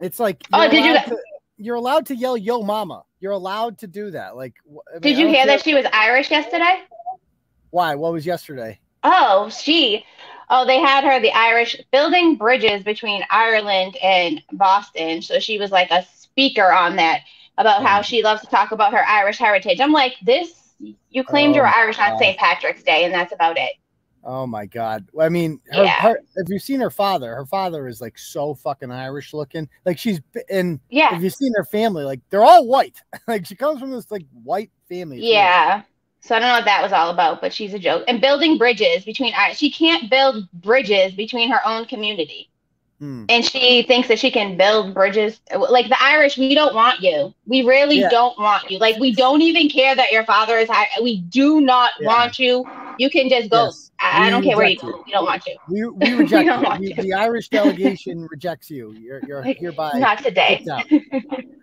It's 0.00 0.20
like 0.20 0.42
Oh, 0.52 0.68
did 0.68 0.84
you- 0.84 0.94
to- 0.94 1.22
you're 1.58 1.76
allowed 1.76 2.06
to 2.06 2.16
yell 2.16 2.36
"Yo, 2.36 2.62
mama." 2.62 3.04
You're 3.20 3.32
allowed 3.32 3.78
to 3.78 3.86
do 3.86 4.10
that. 4.10 4.34
Like, 4.34 4.54
I 4.66 4.94
mean, 4.94 5.00
did 5.00 5.16
you 5.16 5.28
hear 5.28 5.44
care- 5.44 5.46
that 5.46 5.62
she 5.62 5.74
was 5.74 5.86
Irish 5.92 6.28
yesterday? 6.28 6.82
Why? 7.70 7.94
What 7.94 8.12
was 8.12 8.26
yesterday? 8.26 8.80
Oh, 9.04 9.48
she. 9.48 10.04
Oh, 10.50 10.66
they 10.66 10.80
had 10.80 11.04
her 11.04 11.20
the 11.20 11.30
Irish 11.32 11.80
building 11.92 12.34
bridges 12.34 12.82
between 12.82 13.22
Ireland 13.30 13.96
and 14.02 14.42
Boston. 14.52 15.22
So 15.22 15.38
she 15.38 15.56
was 15.56 15.70
like 15.70 15.90
a 15.92 16.04
speaker 16.16 16.72
on 16.72 16.96
that 16.96 17.20
about 17.58 17.84
how 17.84 18.00
oh. 18.00 18.02
she 18.02 18.24
loves 18.24 18.40
to 18.42 18.48
talk 18.48 18.72
about 18.72 18.92
her 18.92 19.06
Irish 19.06 19.38
heritage. 19.38 19.78
I'm 19.78 19.92
like, 19.92 20.16
this 20.22 20.74
you 21.10 21.22
claimed 21.22 21.54
you 21.54 21.60
Oh 21.60 21.64
were 21.64 21.70
Irish 21.70 21.98
on 22.00 22.18
St. 22.18 22.36
Patrick's 22.36 22.82
Day, 22.82 23.04
and 23.04 23.14
that's 23.14 23.32
about 23.32 23.56
it. 23.56 23.72
Oh 24.24 24.46
my 24.46 24.66
god! 24.66 25.08
I 25.20 25.28
mean, 25.28 25.60
her, 25.72 25.84
Yeah. 25.84 26.00
her, 26.00 26.20
if 26.36 26.48
you've 26.48 26.62
seen 26.62 26.80
her 26.80 26.90
father, 26.90 27.34
her 27.34 27.46
father 27.46 27.88
is 27.88 28.00
like 28.00 28.16
so 28.16 28.54
fucking 28.54 28.90
Irish 28.92 29.34
looking. 29.34 29.68
Like 29.84 29.98
she's 29.98 30.20
and 30.48 30.78
Yeah. 30.90 31.16
if 31.16 31.22
you've 31.22 31.34
seen 31.34 31.52
her 31.56 31.64
family, 31.64 32.04
like 32.04 32.20
they're 32.30 32.44
all 32.44 32.66
white. 32.66 33.00
like 33.26 33.46
she 33.46 33.56
comes 33.56 33.80
from 33.80 33.90
this 33.90 34.10
like 34.10 34.26
white 34.44 34.70
family. 34.88 35.18
Yeah. 35.20 35.82
So 36.20 36.36
I 36.36 36.38
don't 36.38 36.48
know 36.48 36.54
what 36.54 36.64
that 36.66 36.82
was 36.82 36.92
all 36.92 37.10
about, 37.10 37.40
but 37.40 37.52
she's 37.52 37.74
a 37.74 37.80
joke. 37.80 38.04
And 38.06 38.20
building 38.20 38.56
bridges 38.56 39.04
between 39.04 39.34
she 39.54 39.72
can't 39.72 40.08
build 40.08 40.48
bridges 40.52 41.14
between 41.14 41.50
her 41.50 41.60
own 41.66 41.84
community. 41.86 42.48
Hmm. 43.02 43.24
And 43.28 43.44
she 43.44 43.82
thinks 43.82 44.06
that 44.06 44.20
she 44.20 44.30
can 44.30 44.56
build 44.56 44.94
bridges 44.94 45.40
like 45.70 45.88
the 45.88 46.00
Irish. 46.00 46.38
We 46.38 46.54
don't 46.54 46.72
want 46.72 47.00
you. 47.00 47.34
We 47.46 47.62
really 47.62 47.98
Yeah. 47.98 48.08
don't 48.10 48.38
want 48.38 48.70
you. 48.70 48.78
Like 48.78 48.96
we 49.00 49.12
don't 49.12 49.42
even 49.42 49.68
care 49.68 49.96
that 49.96 50.12
your 50.12 50.24
father 50.24 50.56
is. 50.56 50.70
Irish. 50.70 50.90
We 51.02 51.22
do 51.22 51.60
not 51.60 51.90
Yeah. 51.98 52.06
want 52.06 52.38
you. 52.38 52.64
You 53.00 53.10
can 53.10 53.28
just 53.28 53.50
go. 53.50 53.64
Yes. 53.64 53.90
I, 53.98 54.28
I 54.28 54.30
don't 54.30 54.44
care 54.44 54.56
where 54.56 54.68
you 54.68 54.78
go. 54.78 55.02
We 55.04 55.10
don't 55.10 55.24
want 55.24 55.44
you. 55.46 55.56
We, 55.68 55.84
we 55.88 56.14
reject 56.22 56.46
don't 56.46 56.60
you. 56.62 56.68
want 56.68 56.78
We- 56.80 56.94
you. 56.94 57.02
the 57.02 57.12
Irish 57.14 57.48
delegation 57.48 58.28
rejects 58.30 58.70
you. 58.70 58.92
You're 58.92 59.20
you're 59.26 59.42
hereby 59.42 59.98
Not 59.98 60.22
today. 60.22 60.64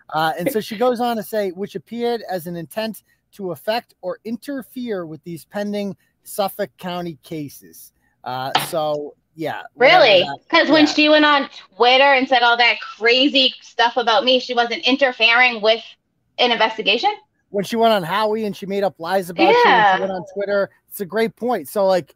Uh, 0.09 0.33
and 0.37 0.51
so 0.51 0.59
she 0.59 0.75
goes 0.75 0.99
on 0.99 1.15
to 1.15 1.23
say, 1.23 1.51
which 1.51 1.75
appeared 1.75 2.21
as 2.29 2.47
an 2.47 2.57
intent 2.57 3.03
to 3.31 3.51
affect 3.51 3.93
or 4.01 4.19
interfere 4.25 5.05
with 5.05 5.23
these 5.23 5.45
pending 5.45 5.95
Suffolk 6.23 6.71
County 6.77 7.17
cases. 7.23 7.93
Uh, 8.25 8.51
so 8.65 9.15
yeah, 9.39 9.61
Really? 9.77 10.27
Because 10.49 10.69
when 10.69 10.85
she 10.85 11.07
went 11.07 11.23
on 11.23 11.49
Twitter 11.77 12.03
and 12.03 12.27
said 12.27 12.41
all 12.43 12.57
that 12.57 12.75
crazy 12.97 13.53
stuff 13.61 13.95
about 13.95 14.25
me, 14.25 14.39
she 14.39 14.53
wasn't 14.53 14.85
interfering 14.85 15.61
with 15.61 15.81
an 16.39 16.51
investigation. 16.51 17.09
when 17.51 17.63
she 17.63 17.75
went 17.77 17.93
on 17.93 18.03
Howie 18.03 18.43
and 18.45 18.55
she 18.55 18.65
made 18.65 18.83
up 18.83 18.95
lies 18.99 19.29
about 19.29 19.43
you, 19.49 19.61
Yeah. 19.65 19.95
she 19.95 20.01
went 20.01 20.11
on 20.11 20.23
Twitter. 20.33 20.69
It's 20.89 20.99
a 20.99 21.05
great 21.05 21.35
point. 21.35 21.67
So 21.69 21.85
like, 21.87 22.15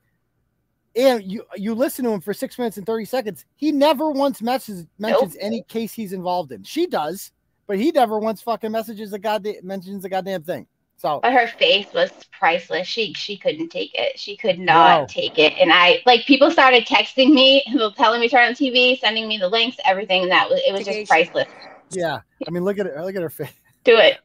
and 0.95 1.23
you 1.23 1.43
you 1.55 1.73
listen 1.73 2.05
to 2.05 2.11
him 2.11 2.21
for 2.21 2.33
six 2.33 2.59
minutes 2.59 2.77
and 2.77 2.85
thirty 2.85 3.05
seconds. 3.05 3.45
He 3.55 3.71
never 3.71 4.11
once 4.11 4.41
mentions 4.43 4.85
mentions 4.99 5.35
any 5.39 5.63
case 5.63 5.91
he's 5.93 6.13
involved 6.13 6.51
in. 6.51 6.61
She 6.63 6.85
does, 6.85 7.31
but 7.65 7.77
he 7.79 7.91
never 7.91 8.19
once 8.19 8.41
fucking 8.43 8.71
messages 8.71 9.11
a 9.13 9.17
goddamn 9.17 9.55
mentions 9.63 10.05
a 10.05 10.09
goddamn 10.09 10.43
thing. 10.43 10.67
So 11.03 11.19
But 11.21 11.33
her 11.33 11.47
face 11.47 11.91
was 11.93 12.11
priceless. 12.31 12.87
She 12.87 13.13
she 13.13 13.35
couldn't 13.37 13.69
take 13.69 13.91
it. 13.93 14.17
She 14.17 14.37
could 14.37 14.57
not 14.57 15.01
No. 15.01 15.05
take 15.09 15.37
it. 15.37 15.51
And 15.59 15.69
I 15.71 16.01
like 16.05 16.25
people 16.25 16.49
started 16.49 16.85
texting 16.85 17.33
me, 17.33 17.61
telling 17.97 18.21
me 18.21 18.29
to 18.29 18.31
turn 18.31 18.47
on 18.47 18.53
TV, 18.53 18.97
sending 18.97 19.27
me 19.27 19.37
the 19.37 19.49
links, 19.49 19.75
everything. 19.83 20.23
And 20.23 20.31
that 20.31 20.49
was 20.49 20.61
it 20.65 20.71
was 20.71 20.85
just 20.85 21.09
priceless. 21.09 21.49
yeah, 21.91 22.21
I 22.47 22.51
mean, 22.51 22.63
look 22.63 22.79
at 22.79 22.85
her. 22.85 23.03
Look 23.03 23.17
at 23.17 23.21
her 23.21 23.29
face. 23.29 23.51
Do 23.83 23.97
it. 23.97 24.17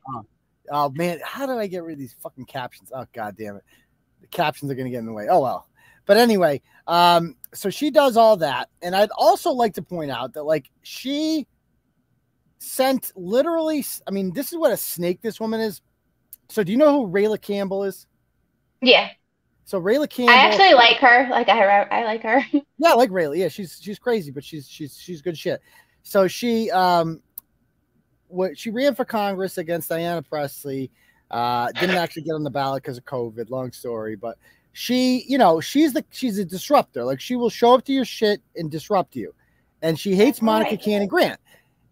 Oh 0.71 0.91
man, 0.91 1.19
how 1.25 1.47
do 1.47 1.59
I 1.59 1.67
get 1.67 1.83
rid 1.83 1.95
of 1.95 1.99
these 1.99 2.15
fucking 2.23 2.45
captions? 2.45 2.93
Oh 2.95 3.07
god 3.13 3.37
damn 3.37 3.57
it. 3.57 3.65
The 4.21 4.29
captions 4.29 4.71
are 4.71 4.77
gonna 4.77 4.91
get 4.91 4.99
in 4.99 5.07
the 5.07 5.13
way. 5.13 5.27
Oh 5.29 5.41
well. 5.41 5.67
But 6.07 6.17
anyway, 6.17 6.63
um, 6.87 7.35
so 7.53 7.71
she 7.71 7.91
does 7.91 8.17
all 8.17 8.37
that. 8.37 8.69
And 8.83 8.95
I'd 8.95 9.11
also 9.19 9.51
like 9.51 9.75
to 9.75 9.83
point 9.83 10.13
out 10.13 10.35
that 10.35 10.45
like 10.45 10.71
she 10.83 11.49
sent 12.61 13.11
literally, 13.17 13.85
I 14.07 14.13
mean, 14.13 14.33
this 14.33 14.53
is 14.53 14.59
what 14.59 14.71
a 14.73 14.77
snake 14.77 15.23
this 15.23 15.41
woman 15.41 15.61
is. 15.61 15.83
So 16.49 16.65
do 16.65 16.73
you 16.73 16.79
know 16.79 16.93
who 16.93 17.13
Rayla 17.13 17.41
Campbell 17.41 17.85
is? 17.85 18.07
Yeah. 18.81 19.11
So 19.65 19.81
Rayla 19.81 20.09
Campbell 20.09 20.33
I 20.35 20.39
actually 20.39 20.75
like 20.75 20.97
her. 20.97 21.29
Like 21.31 21.49
I 21.49 21.83
I 21.83 22.05
like 22.05 22.23
her. 22.23 22.43
yeah, 22.53 22.91
I 22.91 22.95
like 22.95 23.11
Rayla. 23.11 23.37
Yeah, 23.37 23.49
she's 23.49 23.79
she's 23.83 23.99
crazy, 23.99 24.31
but 24.31 24.43
she's 24.43 24.69
she's 24.69 24.99
she's 24.99 25.21
good 25.21 25.37
shit. 25.37 25.61
So 26.03 26.27
she 26.27 26.71
um 26.71 27.21
what 28.29 28.59
she 28.59 28.71
ran 28.71 28.95
for 28.95 29.05
Congress 29.05 29.59
against 29.59 29.91
Ayanna 29.91 30.27
Presley. 30.27 30.91
Uh 31.31 31.71
didn't 31.73 31.97
actually 32.03 32.23
get 32.23 32.33
on 32.33 32.45
the 32.45 32.51
ballot 32.51 32.83
because 32.83 32.97
of 32.97 33.05
COVID, 33.05 33.51
long 33.51 33.73
story, 33.73 34.17
but 34.17 34.39
she, 34.73 35.25
you 35.27 35.39
know, 35.39 35.61
she's 35.61 35.93
the 35.93 36.05
she's 36.11 36.39
a 36.39 36.45
disruptor. 36.45 37.05
Like 37.05 37.21
she 37.21 37.35
will 37.35 37.51
show 37.51 37.75
up 37.75 37.85
to 37.87 37.93
your 37.93 38.05
shit 38.05 38.41
and 38.55 38.71
disrupt 38.71 39.17
you. 39.17 39.35
And 39.83 39.99
she 39.99 40.15
hates 40.15 40.41
Monica 40.41 40.71
right. 40.71 40.81
Cannon 40.81 41.09
Grant. 41.09 41.41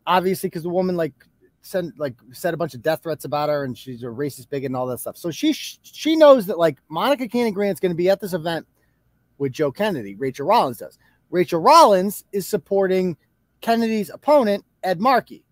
Obviously, 0.07 0.49
because 0.49 0.63
the 0.63 0.69
woman 0.69 0.97
like 0.97 1.13
sent 1.67 1.99
like 1.99 2.15
said 2.33 2.55
a 2.55 2.57
bunch 2.57 2.75
of 2.75 2.83
death 2.83 3.03
threats 3.03 3.25
about 3.25 3.49
her 3.49 3.65
and 3.65 3.77
she's 3.77 4.03
a 4.03 4.07
racist 4.07 4.49
bigot 4.49 4.67
and 4.67 4.77
all 4.77 4.87
that 4.87 5.01
stuff. 5.01 5.17
So 5.17 5.31
she 5.31 5.53
she 5.53 6.17
knows 6.17 6.47
that 6.47 6.59
like 6.59 6.79
Monica 6.89 7.29
Cannon 7.29 7.53
Grant's 7.53 7.81
going 7.81 7.91
to 7.93 7.97
be 7.97 8.09
at 8.09 8.21
this 8.21 8.33
event 8.33 8.67
with 9.39 9.53
Joe 9.53 9.73
Kennedy. 9.73 10.15
Rachael 10.15 10.47
Rollins 10.47 10.79
does. 10.79 10.99
Rachael 11.31 11.61
Rollins 11.61 12.25
is 12.33 12.47
supporting 12.47 13.17
Kennedy's 13.61 14.11
opponent, 14.11 14.65
Ed 14.83 15.01
Markey. 15.01 15.45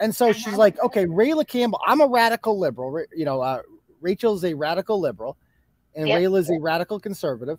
And 0.00 0.14
so 0.14 0.32
she's 0.32 0.56
like, 0.56 0.78
okay, 0.82 1.06
Rayla 1.06 1.46
Campbell, 1.46 1.80
I'm 1.86 2.00
a 2.00 2.06
radical 2.06 2.58
liberal. 2.58 3.04
You 3.14 3.24
know, 3.24 3.40
uh, 3.40 3.62
Rachael's 4.00 4.44
a 4.44 4.54
radical 4.54 5.00
liberal 5.00 5.36
and 5.94 6.08
Yep. 6.08 6.20
Rayla's 6.20 6.50
a 6.50 6.58
radical 6.58 7.00
conservative. 7.00 7.58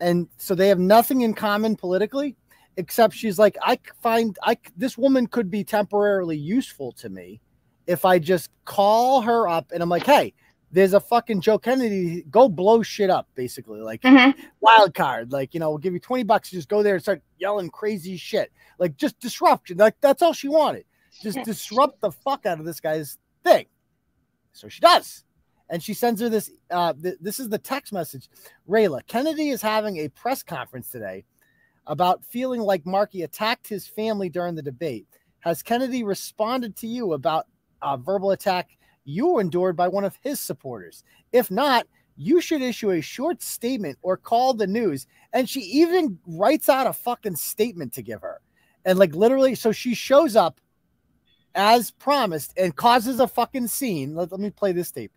And 0.00 0.28
so 0.36 0.54
they 0.54 0.68
have 0.68 0.78
nothing 0.78 1.22
in 1.22 1.34
common 1.34 1.76
politically, 1.76 2.36
except 2.76 3.14
she's 3.14 3.38
like, 3.38 3.56
i 3.62 3.78
find 4.02 4.38
i 4.42 4.56
this 4.76 4.96
woman 4.96 5.26
could 5.26 5.50
be 5.50 5.62
temporarily 5.64 6.36
useful 6.36 6.92
to 6.92 7.08
me 7.08 7.40
if 7.86 8.04
I 8.04 8.18
just 8.20 8.48
call 8.64 9.20
her 9.22 9.48
up 9.48 9.72
and 9.72 9.82
I'm 9.82 9.88
like, 9.88 10.06
hey, 10.06 10.32
there's 10.70 10.94
a 10.94 11.00
fucking 11.00 11.40
Joe 11.40 11.58
Kennedy, 11.58 12.22
go 12.30 12.48
blow 12.48 12.80
shit 12.82 13.10
up, 13.10 13.26
basically. 13.34 13.80
Like 13.80 14.00
Mhm. 14.02 14.34
wild 14.60 14.94
card. 14.94 15.32
Like, 15.32 15.52
you 15.52 15.58
know, 15.60 15.68
we'll 15.70 15.78
give 15.78 15.92
you 15.92 15.98
20 15.98 16.22
bucks, 16.22 16.48
just 16.50 16.68
go 16.68 16.82
there 16.84 16.94
and 16.94 17.02
start 17.02 17.22
yelling 17.38 17.68
crazy 17.70 18.16
shit. 18.16 18.52
Like 18.78 18.96
just 18.96 19.18
disruption. 19.18 19.78
Like 19.78 19.96
that's 20.00 20.22
all 20.22 20.32
she 20.32 20.48
wanted. 20.48 20.84
Just 21.20 21.42
disrupt 21.44 22.00
the 22.00 22.12
fuck 22.12 22.46
out 22.46 22.60
of 22.60 22.64
this 22.64 22.78
guy's 22.80 23.18
thing. 23.44 23.66
So 24.52 24.68
she 24.68 24.80
does. 24.80 25.24
and 25.68 25.82
she 25.82 25.94
sends 25.94 26.20
her 26.20 26.28
this. 26.28 26.50
Uh, 26.70 26.92
th- 26.92 27.16
this 27.20 27.40
is 27.40 27.48
the 27.48 27.58
text 27.58 27.92
message. 27.92 28.28
Rayla 28.68 29.00
Kennedy 29.06 29.48
is 29.50 29.60
having 29.62 29.96
a 29.98 30.08
press 30.08 30.42
conference 30.42 30.88
today 30.90 31.24
about 31.86 32.24
feeling 32.24 32.60
like 32.60 32.86
Markey 32.86 33.22
attacked 33.22 33.68
his 33.68 33.86
family 33.86 34.28
during 34.28 34.54
the 34.54 34.62
debate. 34.62 35.06
Has 35.40 35.62
Kennedy 35.62 36.04
responded 36.04 36.76
to 36.76 36.86
you 36.86 37.12
about 37.12 37.46
a 37.82 37.96
verbal 37.96 38.30
attack 38.30 38.76
you 39.04 39.38
endured 39.38 39.76
by 39.76 39.88
one 39.88 40.04
of 40.04 40.16
his 40.22 40.38
supporters? 40.38 41.02
If 41.32 41.50
not, 41.50 41.86
you 42.16 42.40
should 42.40 42.62
issue 42.62 42.90
a 42.90 43.00
short 43.00 43.42
statement 43.42 43.98
or 44.02 44.16
call 44.16 44.54
the 44.54 44.66
news. 44.66 45.06
And 45.32 45.48
she 45.48 45.60
even 45.60 46.18
writes 46.26 46.68
out 46.68 46.86
a 46.86 46.92
fucking 46.92 47.36
statement 47.36 47.92
to 47.94 48.02
give 48.02 48.20
her. 48.20 48.40
And 48.84 48.98
like 48.98 49.14
literally, 49.14 49.54
so 49.54 49.72
she 49.72 49.94
shows 49.94 50.36
up 50.36 50.60
as 51.54 51.90
promised 51.90 52.52
and 52.56 52.74
causes 52.74 53.20
a 53.20 53.26
fucking 53.26 53.66
scene. 53.68 54.14
Let, 54.14 54.30
let 54.30 54.40
me 54.40 54.50
play 54.50 54.72
this 54.72 54.90
tape. 54.90 55.12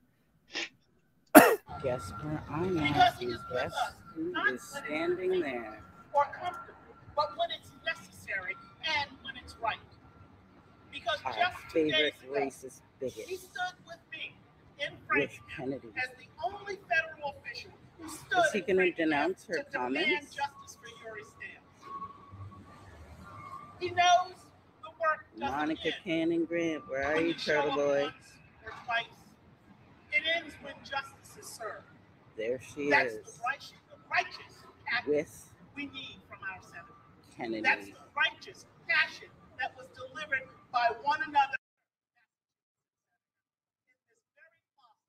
Guess 1.83 2.11
where 2.21 2.43
I'm 2.49 2.77
at? 2.79 3.19
Guess 3.19 3.73
who 4.15 4.33
is 4.51 4.61
standing 4.61 5.41
there? 5.41 5.81
Or 6.15 6.23
comfortable, 6.31 6.95
but 7.15 7.37
when 7.37 7.49
it's 7.51 7.71
necessary 7.85 8.55
and 8.99 9.09
when 9.23 9.35
it's 9.37 9.55
right. 9.61 9.75
Because 10.91 11.19
Our 11.25 11.33
just 11.33 11.73
days 11.73 11.91
favorite 11.91 12.13
ago, 12.23 12.33
racist 12.39 12.79
he 13.01 13.05
bigot 13.05 13.39
stood 13.39 13.75
with 13.85 13.99
me 14.13 14.33
in 14.79 14.93
Framingham 15.07 15.43
Kennedy. 15.57 15.89
as 16.01 16.09
the 16.17 16.27
only 16.43 16.77
federal 16.87 17.35
official 17.37 17.71
who 17.99 18.07
stood 18.09 18.45
Is 18.45 18.51
he 18.53 18.61
going 18.61 18.77
to 18.79 18.91
denounce 18.93 19.45
her 19.47 19.55
to 19.55 19.63
comments? 19.65 20.33
justice 20.33 20.77
for 20.79 20.87
Eurie 21.05 21.23
Stamps. 21.23 21.73
He 23.81 23.89
knows 23.89 24.35
the 24.83 24.89
work 25.01 25.25
doesn't 25.37 25.57
Monica 25.57 25.87
end 25.87 25.95
Cannon 26.05 26.45
Grant, 26.45 26.89
where 26.89 27.05
are 27.05 27.19
you, 27.19 27.33
Turtle 27.33 27.75
Boy? 27.75 28.03
once 28.03 28.15
or 28.65 28.71
twice. 28.85 29.05
It 30.13 30.23
ends 30.37 30.53
when 30.63 30.75
justice 30.79 31.37
is 31.37 31.45
served. 31.45 31.83
There 32.37 32.59
she 32.73 32.89
That's 32.89 33.13
is 33.15 33.23
the 33.35 33.41
righteous, 33.45 33.73
the 33.89 33.97
righteous 34.09 34.53
act 34.93 35.07
with 35.09 35.51
we 35.75 35.87
need 35.91 36.19
from 36.29 36.39
our 36.43 36.59
senator. 36.63 37.61
That's 37.63 37.87
the 37.87 37.99
righteous 38.15 38.65
passion 38.87 39.29
that 39.59 39.75
was 39.77 39.87
delivered 39.95 40.47
by 40.71 40.87
one 41.03 41.19
another. 41.27 41.59
in 43.91 43.97
this 44.09 44.23
very 44.35 44.59
plaza 44.75 45.03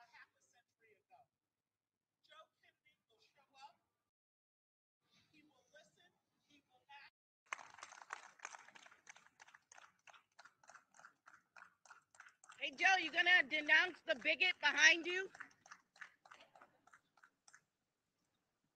a 0.00 0.06
half 0.12 0.30
a 0.36 0.42
century 0.52 0.92
ago. 0.96 1.20
Joe 2.28 2.46
Kennedy 2.60 2.92
will 3.00 3.20
show 3.24 3.44
up. 3.60 3.74
He 5.32 5.42
will 5.48 5.68
listen. 5.72 6.12
He 6.52 6.60
will 6.68 6.84
act. 6.92 7.16
Hey, 12.60 12.72
Joe, 12.76 12.96
you 13.02 13.10
gonna 13.12 13.40
denounce 13.48 13.98
the 14.08 14.16
bigot 14.20 14.56
behind 14.60 15.06
you? 15.06 15.28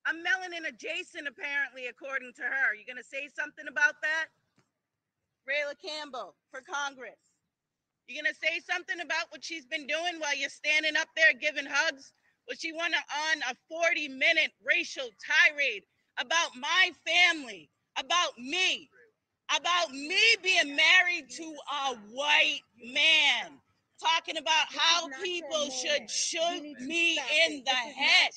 I'm 0.09 0.25
melanin 0.25 0.67
adjacent, 0.67 1.29
apparently, 1.29 1.89
according 1.89 2.33
to 2.35 2.43
her. 2.43 2.75
You 2.75 2.87
gonna 2.89 3.05
say 3.05 3.29
something 3.29 3.69
about 3.69 4.01
that? 4.01 4.27
Rayla 5.45 5.77
Campbell 5.85 6.35
for 6.51 6.63
Congress. 6.63 7.21
You 8.07 8.23
gonna 8.23 8.35
say 8.35 8.61
something 8.61 9.01
about 9.01 9.27
what 9.29 9.45
she's 9.45 9.67
been 9.67 9.87
doing 9.87 10.19
while 10.19 10.35
you're 10.35 10.49
standing 10.49 10.97
up 10.97 11.09
there 11.15 11.35
giving 11.39 11.67
hugs? 11.67 12.15
Was 12.49 12.59
she 12.59 12.73
went 12.73 12.95
on 12.95 13.43
a 13.51 13.55
40 13.69 14.09
minute 14.09 14.53
racial 14.65 15.11
tirade 15.21 15.85
about 16.19 16.57
my 16.57 16.91
family, 17.05 17.69
about 17.99 18.39
me, 18.39 18.89
about 19.55 19.93
me 19.93 20.21
being 20.43 20.75
married 20.75 21.29
to 21.37 21.45
a 21.45 21.97
white 22.13 22.63
man, 22.83 23.61
talking 23.99 24.39
about 24.39 24.67
how 24.71 25.11
people 25.23 25.71
should 25.71 26.11
shoot 26.11 26.63
me 26.81 27.19
in 27.47 27.63
the 27.65 27.71
head. 27.71 28.31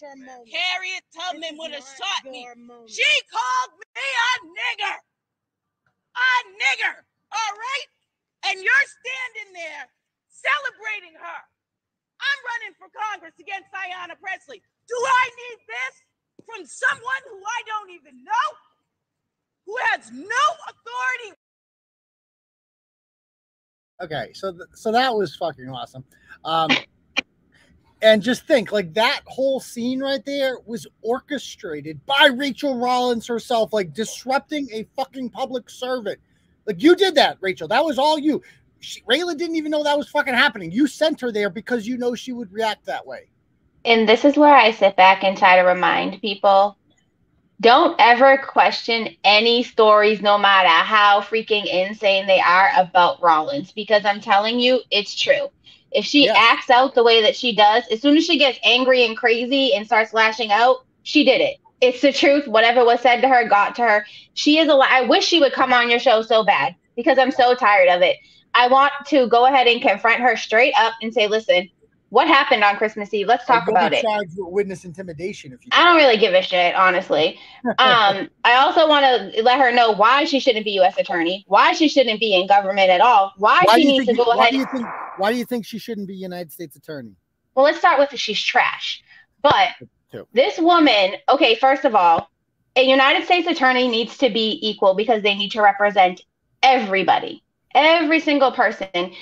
Harriet 0.49 1.05
Tubman 1.13 1.57
would 1.57 1.71
have 1.71 1.85
shot 1.85 2.29
me. 2.29 2.45
She 2.89 3.11
called 3.29 3.71
me 3.77 4.01
a 4.01 4.31
nigger. 4.45 4.97
A 6.17 6.31
nigger. 6.57 6.95
All 7.31 7.53
right? 7.55 7.87
And 8.51 8.57
you're 8.59 8.87
standing 8.89 9.53
there 9.53 9.85
celebrating 10.29 11.15
her. 11.15 11.41
I'm 12.21 12.41
running 12.53 12.73
for 12.77 12.89
Congress 12.93 13.37
against 13.37 13.69
Ayanna 13.73 14.17
Presley. 14.17 14.61
Do 14.89 14.97
I 14.97 15.25
need 15.29 15.59
this 15.65 15.93
from 16.45 16.61
someone 16.65 17.23
who 17.29 17.37
I 17.41 17.59
don't 17.69 17.91
even 17.93 18.21
know? 18.25 18.47
Who 19.65 19.77
has 19.93 20.09
no 20.11 20.43
authority 20.67 21.37
Okay, 24.03 24.31
so 24.33 24.51
th- 24.51 24.69
so 24.73 24.91
that 24.91 25.13
was 25.13 25.35
fucking 25.35 25.69
awesome. 25.69 26.03
Um, 26.43 26.69
and 28.01 28.21
just 28.21 28.47
think, 28.47 28.71
like 28.71 28.93
that 28.93 29.21
whole 29.25 29.59
scene 29.59 29.99
right 30.01 30.25
there 30.25 30.57
was 30.65 30.87
orchestrated 31.01 32.03
by 32.05 32.29
Rachael 32.35 32.77
Rollins 32.77 33.27
herself, 33.27 33.73
like 33.73 33.93
disrupting 33.93 34.69
a 34.71 34.87
fucking 34.95 35.29
public 35.29 35.69
servant. 35.69 36.19
Like 36.65 36.81
you 36.81 36.95
did 36.95 37.15
that, 37.15 37.37
Rachael. 37.41 37.67
That 37.67 37.85
was 37.85 37.99
all 37.99 38.17
you. 38.17 38.41
She, 38.79 39.01
Rayla 39.01 39.37
didn't 39.37 39.55
even 39.55 39.71
know 39.71 39.83
that 39.83 39.97
was 39.97 40.09
fucking 40.09 40.33
happening. 40.33 40.71
You 40.71 40.87
sent 40.87 41.21
her 41.21 41.31
there 41.31 41.49
because 41.49 41.87
you 41.87 41.97
know 41.97 42.15
she 42.15 42.33
would 42.33 42.51
react 42.51 42.85
that 42.85 43.05
way. 43.05 43.29
And 43.85 44.07
this 44.07 44.25
is 44.25 44.37
where 44.37 44.55
I 44.55 44.71
sit 44.71 44.95
back 44.95 45.23
and 45.23 45.37
try 45.37 45.55
to 45.55 45.63
remind 45.63 46.21
people 46.21 46.77
don't 47.61 47.95
ever 47.99 48.37
question 48.39 49.09
any 49.23 49.63
stories, 49.63 50.21
no 50.21 50.37
matter 50.37 50.69
how 50.69 51.21
freaking 51.21 51.65
insane 51.67 52.27
they 52.27 52.41
are 52.41 52.69
about 52.77 53.21
Rollins, 53.23 53.71
because 53.73 54.05
I'm 54.05 54.21
telling 54.21 54.59
you, 54.59 54.81
it's 54.91 55.15
true. 55.15 55.49
If 55.91 56.05
she 56.05 56.27
Yes. 56.27 56.35
acts 56.35 56.69
out 56.69 56.95
the 56.95 57.03
way 57.03 57.21
that 57.23 57.35
she 57.37 57.55
does, 57.55 57.83
as 57.91 58.01
soon 58.01 58.17
as 58.17 58.25
she 58.25 58.39
gets 58.39 58.59
angry 58.63 59.05
and 59.05 59.17
crazy 59.17 59.73
and 59.73 59.85
starts 59.85 60.13
lashing 60.13 60.51
out, 60.51 60.77
she 61.03 61.23
did 61.25 61.41
it. 61.41 61.57
It's 61.81 62.01
the 62.01 62.13
truth. 62.13 62.47
Whatever 62.47 62.85
was 62.85 63.01
said 63.01 63.21
to 63.21 63.29
her 63.29 63.47
got 63.47 63.75
to 63.75 63.83
her. 63.83 64.05
She 64.33 64.59
is 64.59 64.69
a 64.69 64.75
li- 64.75 64.87
I 64.89 65.03
wish 65.03 65.25
she 65.25 65.39
would 65.39 65.53
come 65.53 65.73
on 65.73 65.89
your 65.89 65.99
show 65.99 66.21
so 66.23 66.43
bad 66.43 66.75
because 66.95 67.17
I'm 67.19 67.31
so 67.31 67.55
tired 67.55 67.89
of 67.89 68.01
it. 68.01 68.17
I 68.53 68.67
want 68.67 68.93
to 69.07 69.27
go 69.29 69.45
ahead 69.45 69.67
and 69.67 69.81
confront 69.81 70.21
her 70.21 70.35
straight 70.37 70.73
up 70.77 70.93
and 71.01 71.13
say, 71.13 71.27
listen, 71.27 71.69
what 72.11 72.27
happened 72.27 72.61
on 72.61 72.75
Christmas 72.75 73.13
Eve? 73.13 73.27
Let's 73.27 73.45
talk 73.45 73.69
about 73.69 73.93
it. 73.93 74.03
With 74.05 74.35
witness 74.37 74.83
intimidation 74.83 75.53
if 75.53 75.65
you. 75.65 75.69
I 75.71 75.85
don't 75.85 75.95
really 75.95 76.17
give 76.17 76.33
a 76.33 76.41
shit, 76.41 76.75
honestly. 76.75 77.39
Um, 77.77 78.29
I 78.43 78.55
also 78.57 78.87
want 78.87 79.05
to 79.05 79.41
let 79.43 79.59
her 79.59 79.71
know 79.71 79.91
why 79.91 80.25
she 80.25 80.39
shouldn't 80.39 80.65
be 80.65 80.71
U.S. 80.71 80.97
attorney, 80.97 81.45
why 81.47 81.71
she 81.71 81.87
shouldn't 81.87 82.19
be 82.19 82.35
in 82.35 82.47
government 82.47 82.89
at 82.89 82.99
all, 82.99 83.33
why, 83.37 83.61
Why 83.63 83.77
she 83.77 83.85
needs 83.85 84.07
to 84.07 84.13
go 84.13 84.25
why 84.25 84.35
ahead. 84.35 84.51
do 84.51 84.57
you 84.57 84.65
think? 84.71 84.85
Why 85.17 85.31
do 85.31 85.37
you 85.37 85.45
think 85.45 85.65
she 85.65 85.77
shouldn't 85.79 86.07
be 86.07 86.15
United 86.15 86.51
States 86.51 86.75
attorney? 86.75 87.15
Well, 87.55 87.63
let's 87.63 87.77
start 87.77 87.97
with 87.97 88.17
she's 88.19 88.41
trash. 88.41 89.03
But 89.41 89.69
this 90.33 90.59
woman, 90.59 91.13
okay, 91.29 91.55
first 91.55 91.85
of 91.85 91.95
all, 91.95 92.29
a 92.75 92.81
United 92.81 93.25
States 93.25 93.47
attorney 93.47 93.87
needs 93.87 94.17
to 94.17 94.29
be 94.29 94.59
equal 94.61 94.95
because 94.95 95.23
they 95.23 95.35
need 95.35 95.51
to 95.51 95.61
represent 95.61 96.21
everybody, 96.61 97.43
every 97.73 98.19
single 98.19 98.51
person. 98.51 99.13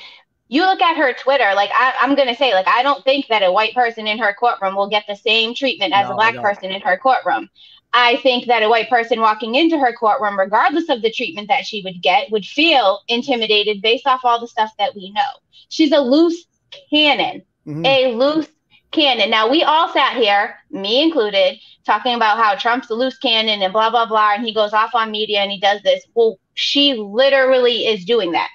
You 0.50 0.64
look 0.66 0.82
at 0.82 0.98
her 0.98 1.14
Twitter, 1.14 1.54
like 1.56 1.70
I, 1.74 1.94
I'm 2.02 2.16
gonna 2.16 2.36
say, 2.36 2.54
like 2.54 2.68
I 2.68 2.84
don't 2.84 3.04
think 3.04 3.28
that 3.28 3.44
a 3.44 3.52
white 3.52 3.74
person 3.76 4.08
in 4.08 4.18
her 4.18 4.34
courtroom 4.34 4.76
will 4.76 4.90
get 4.90 5.06
the 5.08 5.16
same 5.16 5.54
treatment 5.56 5.94
as 5.94 6.08
No, 6.08 6.14
a 6.14 6.16
black 6.16 6.36
person 6.42 6.72
in 6.72 6.82
her 6.82 6.98
courtroom. 6.98 7.50
I 7.94 8.18
think 8.18 8.48
that 8.48 8.64
a 8.64 8.70
white 8.70 8.90
person 8.90 9.20
walking 9.22 9.56
into 9.56 9.80
her 9.80 9.94
courtroom, 9.94 10.40
regardless 10.40 10.90
of 10.90 11.02
the 11.02 11.12
treatment 11.12 11.48
that 11.50 11.66
she 11.66 11.82
would 11.84 12.02
get, 12.02 12.32
would 12.32 12.46
feel 12.46 13.02
intimidated 13.08 13.82
based 13.82 14.08
off 14.08 14.22
all 14.26 14.40
the 14.40 14.48
stuff 14.48 14.72
that 14.80 14.96
we 14.96 15.12
know. 15.12 15.22
She's 15.70 15.92
a 15.92 16.00
loose 16.00 16.46
cannon, 16.92 17.44
Mhm. 17.68 17.86
a 17.86 18.14
loose 18.16 18.48
cannon. 18.92 19.30
Now, 19.30 19.50
we 19.50 19.64
all 19.64 19.90
sat 19.94 20.18
here, 20.18 20.56
me 20.72 21.02
included, 21.04 21.60
talking 21.86 22.16
about 22.16 22.38
how 22.38 22.56
Trump's 22.56 22.90
a 22.90 22.96
loose 22.96 23.18
cannon 23.18 23.62
and 23.62 23.74
blah, 23.74 23.90
blah, 23.90 24.06
blah. 24.06 24.34
And 24.36 24.46
he 24.46 24.54
goes 24.54 24.74
off 24.74 24.96
on 24.96 25.12
media 25.12 25.40
and 25.42 25.52
he 25.52 25.60
does 25.60 25.82
this. 25.84 26.04
Well, 26.16 26.40
she 26.54 26.94
literally 26.96 27.88
is 27.88 28.06
doing 28.06 28.32
that. 28.34 28.50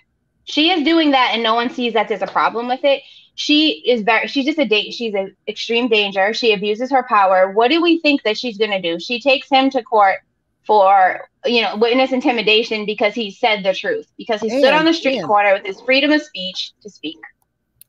She 0.45 0.71
is 0.71 0.85
doing 0.85 1.13
that, 1.13 1.31
and 1.33 1.43
no 1.43 1.55
one 1.55 1.71
sees 1.71 1.95
that 1.95 2.09
there's 2.09 2.23
a 2.23 2.27
problem 2.27 2.69
with 2.69 2.85
it. 2.85 3.03
She 3.35 3.83
is 3.87 4.03
very, 4.03 4.29
she's 4.29 4.45
just 4.45 4.59
a 4.59 4.65
date. 4.65 4.93
She's 4.93 5.15
an 5.15 5.35
extreme 5.49 5.89
danger. 5.89 6.33
She 6.35 6.53
abuses 6.53 6.91
her 6.93 7.03
power. 7.09 7.51
What 7.51 7.69
do 7.71 7.83
we 7.83 7.99
think 8.01 8.23
that 8.23 8.39
she's 8.39 8.59
going 8.59 8.71
to 8.71 8.81
do? 8.81 9.01
She 9.01 9.21
takes 9.21 9.49
him 9.49 9.71
to 9.71 9.83
court 9.83 10.21
for, 10.67 11.21
you 11.45 11.63
know, 11.63 11.77
witness 11.77 12.13
intimidation 12.13 12.87
because 12.87 13.13
he 13.15 13.31
said 13.31 13.65
the 13.65 13.75
truth, 13.75 14.07
because 14.17 14.41
he 14.41 14.51
stood 14.51 14.73
on 14.73 14.85
the 14.85 14.93
street 14.95 15.19
and- 15.19 15.27
corner 15.27 15.55
with 15.55 15.65
his 15.67 15.81
freedom 15.81 16.13
of 16.13 16.23
speech 16.23 16.73
to 16.83 16.91
speak. 16.91 17.19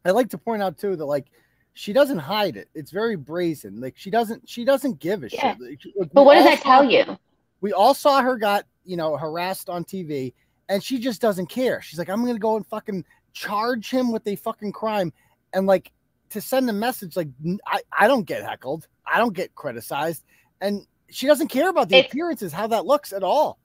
I 0.03 0.11
like 0.11 0.29
to 0.29 0.37
point 0.37 0.61
out 0.61 0.77
too 0.77 0.95
that 0.95 1.05
like 1.05 1.27
she 1.73 1.91
doesn't 1.93 2.19
hide 2.19 2.57
it. 2.57 2.69
It's 2.75 2.91
very 2.91 3.15
brazen. 3.15 3.81
Like 3.81 3.95
she 3.97 4.09
doesn't 4.11 4.47
she 4.47 4.63
doesn't 4.65 4.99
give 4.99 5.23
a 5.23 5.29
Yeah. 5.29 5.55
shit. 5.57 5.79
Like, 5.97 6.09
But 6.13 6.25
what 6.25 6.35
does 6.35 6.45
that 6.45 6.61
tell 6.61 6.89
you? 6.89 7.17
We 7.61 7.73
all 7.73 7.93
saw 7.93 8.21
her 8.21 8.37
got, 8.37 8.65
you 8.83 8.97
know, 8.97 9.17
harassed 9.17 9.69
on 9.69 9.83
TV 9.83 10.33
and 10.69 10.83
she 10.83 10.99
just 10.99 11.21
doesn't 11.21 11.47
care. 11.47 11.81
She's 11.81 11.99
like, 11.99 12.09
I'm 12.09 12.25
gonna 12.25 12.39
go 12.39 12.55
and 12.55 12.65
fucking 12.67 13.05
charge 13.33 13.89
him 13.89 14.11
with 14.11 14.25
a 14.27 14.35
fucking 14.35 14.71
crime. 14.71 15.11
And 15.53 15.67
like 15.67 15.91
to 16.31 16.41
send 16.41 16.69
a 16.69 16.73
message 16.73 17.15
like 17.15 17.29
I 17.67 17.81
I 17.97 18.07
don't 18.07 18.25
get 18.25 18.43
heckled, 18.43 18.87
I 19.11 19.17
don't 19.19 19.33
get 19.35 19.55
criticized, 19.55 20.23
and 20.61 20.85
she 21.09 21.27
doesn't 21.27 21.47
care 21.49 21.69
about 21.69 21.89
the 21.89 21.97
It's- 21.97 22.11
appearances, 22.11 22.51
how 22.51 22.67
that 22.67 22.85
looks 22.85 23.13
at 23.13 23.23
all. 23.23 23.59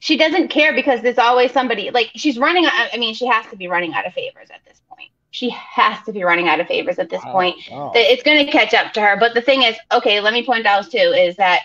she 0.00 0.16
doesn't 0.16 0.46
care 0.48 0.72
because 0.72 1.02
there's 1.02 1.18
always 1.18 1.50
somebody 1.52 1.90
like 1.90 2.10
she's 2.14 2.38
running 2.38 2.64
I 2.66 2.96
mean 2.98 3.14
she 3.14 3.26
has 3.26 3.44
to 3.50 3.56
be 3.56 3.66
running 3.66 3.94
out 3.94 4.06
of 4.06 4.14
favors 4.14 4.48
at 4.50 4.64
this 4.64 4.80
point. 4.88 5.10
She 5.30 5.50
has 5.50 6.00
to 6.06 6.12
be 6.12 6.22
running 6.24 6.48
out 6.48 6.60
of 6.60 6.66
favors 6.68 6.98
at 7.00 7.10
this 7.10 7.20
Oh, 7.26 7.32
point. 7.32 7.56
oh. 7.72 7.90
It's 7.94 8.22
going 8.22 8.46
to 8.46 8.50
catch 8.50 8.72
up 8.72 8.92
to 8.94 9.00
her. 9.02 9.14
But 9.18 9.34
the 9.34 9.42
thing 9.42 9.62
is, 9.62 9.76
okay, 9.92 10.20
let 10.20 10.32
me 10.32 10.42
point 10.46 10.64
out 10.66 10.90
too, 10.90 10.96
is 10.96 11.36
that 11.36 11.62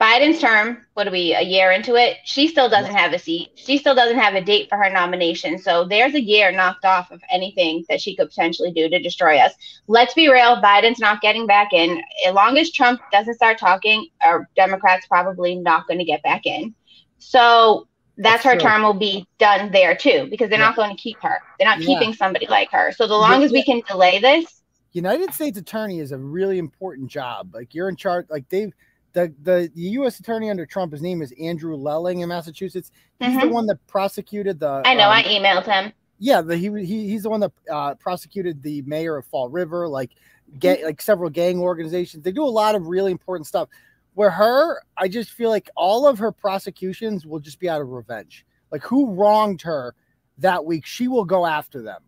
Biden's 0.00 0.40
term, 0.40 0.84
what 0.94 1.06
are 1.06 1.12
we, 1.12 1.34
a 1.34 1.40
year 1.40 1.70
into 1.70 1.94
it? 1.94 2.16
She 2.24 2.48
still 2.48 2.68
doesn't 2.68 2.94
have 2.94 3.12
a 3.12 3.18
seat. 3.18 3.50
She 3.54 3.78
still 3.78 3.94
doesn't 3.94 4.18
have 4.18 4.34
a 4.34 4.40
date 4.40 4.68
for 4.68 4.76
her 4.76 4.90
nomination. 4.90 5.56
So 5.56 5.84
there's 5.84 6.14
a 6.14 6.20
year 6.20 6.50
knocked 6.50 6.84
off 6.84 7.12
of 7.12 7.22
anything 7.30 7.84
that 7.88 8.00
she 8.00 8.16
could 8.16 8.28
potentially 8.28 8.72
do 8.72 8.88
to 8.88 8.98
destroy 8.98 9.38
us. 9.38 9.52
Let's 9.86 10.12
be 10.12 10.28
real, 10.28 10.60
Biden's 10.60 10.98
not 10.98 11.20
getting 11.20 11.46
back 11.46 11.72
in. 11.72 12.02
As 12.26 12.34
long 12.34 12.58
as 12.58 12.72
Trump 12.72 13.00
doesn't 13.12 13.34
start 13.34 13.58
talking, 13.58 14.08
our 14.22 14.48
Democrats 14.56 15.06
probably 15.06 15.54
not 15.54 15.86
going 15.86 15.98
to 16.00 16.04
get 16.04 16.22
back 16.24 16.44
in. 16.44 16.74
So 17.18 17.86
that's, 18.16 18.42
That's 18.42 18.44
her 18.44 18.60
true. 18.60 18.68
term 18.70 18.82
will 18.82 18.94
be 18.94 19.26
done 19.38 19.70
there 19.70 19.96
too, 19.96 20.26
because 20.28 20.50
they're 20.50 20.58
not 20.58 20.76
going 20.76 20.94
to 20.94 21.00
keep 21.00 21.16
her. 21.22 21.40
They're 21.58 21.68
not 21.68 21.80
Yeah. 21.80 21.86
keeping 21.86 22.14
somebody 22.14 22.46
like 22.48 22.70
her. 22.72 22.92
So 22.92 23.06
the 23.06 23.14
long 23.14 23.42
as 23.44 23.52
we 23.52 23.62
can 23.64 23.80
delay 23.88 24.18
this, 24.18 24.60
United 24.92 25.32
States 25.34 25.58
Attorney 25.58 25.98
is 26.00 26.12
a 26.12 26.18
really 26.18 26.58
important 26.58 27.10
job. 27.10 27.54
Like 27.54 27.74
you're 27.74 27.88
in 27.88 27.96
charge. 27.96 28.26
Like 28.28 28.48
they, 28.48 28.72
the 29.14 29.32
the 29.42 29.70
U.S. 29.74 30.20
Attorney 30.20 30.50
under 30.50 30.66
Trump, 30.66 30.92
his 30.92 31.00
name 31.00 31.22
is 31.22 31.32
Andrew 31.40 31.76
Lelling 31.76 32.20
in 32.20 32.28
Massachusetts. 32.28 32.90
He's 33.20 33.34
the 33.34 33.46
Mhm. 33.46 33.52
one 33.52 33.66
that 33.66 33.84
prosecuted 33.86 34.60
the. 34.60 34.82
I 34.84 34.94
know 34.94 35.06
um, 35.06 35.12
I 35.12 35.22
emailed 35.22 35.64
him. 35.64 35.92
Yeah, 36.18 36.42
the, 36.42 36.56
he 36.56 36.68
he 36.84 37.08
he's 37.08 37.22
the 37.22 37.30
one 37.30 37.40
that 37.40 37.52
uh, 37.70 37.94
prosecuted 37.94 38.62
the 38.62 38.82
mayor 38.82 39.16
of 39.16 39.24
Fall 39.26 39.48
River, 39.48 39.88
like 39.88 40.10
ga- 40.58 40.84
like 40.84 41.00
several 41.00 41.30
gang 41.30 41.60
organizations. 41.60 42.22
They 42.22 42.32
do 42.32 42.44
a 42.44 42.46
lot 42.46 42.74
of 42.74 42.86
really 42.86 43.12
important 43.12 43.46
stuff. 43.46 43.68
Where 44.14 44.30
her, 44.30 44.80
I 44.96 45.08
just 45.08 45.30
feel 45.30 45.50
like 45.50 45.68
all 45.76 46.06
of 46.06 46.18
her 46.18 46.30
prosecutions 46.30 47.26
will 47.26 47.40
just 47.40 47.58
be 47.58 47.68
out 47.68 47.80
of 47.80 47.88
revenge. 47.88 48.46
Like 48.70 48.82
who 48.82 49.10
wronged 49.12 49.62
her 49.62 49.94
that 50.38 50.64
week, 50.64 50.86
she 50.86 51.08
will 51.08 51.24
go 51.24 51.46
after 51.46 51.82
them. 51.82 52.02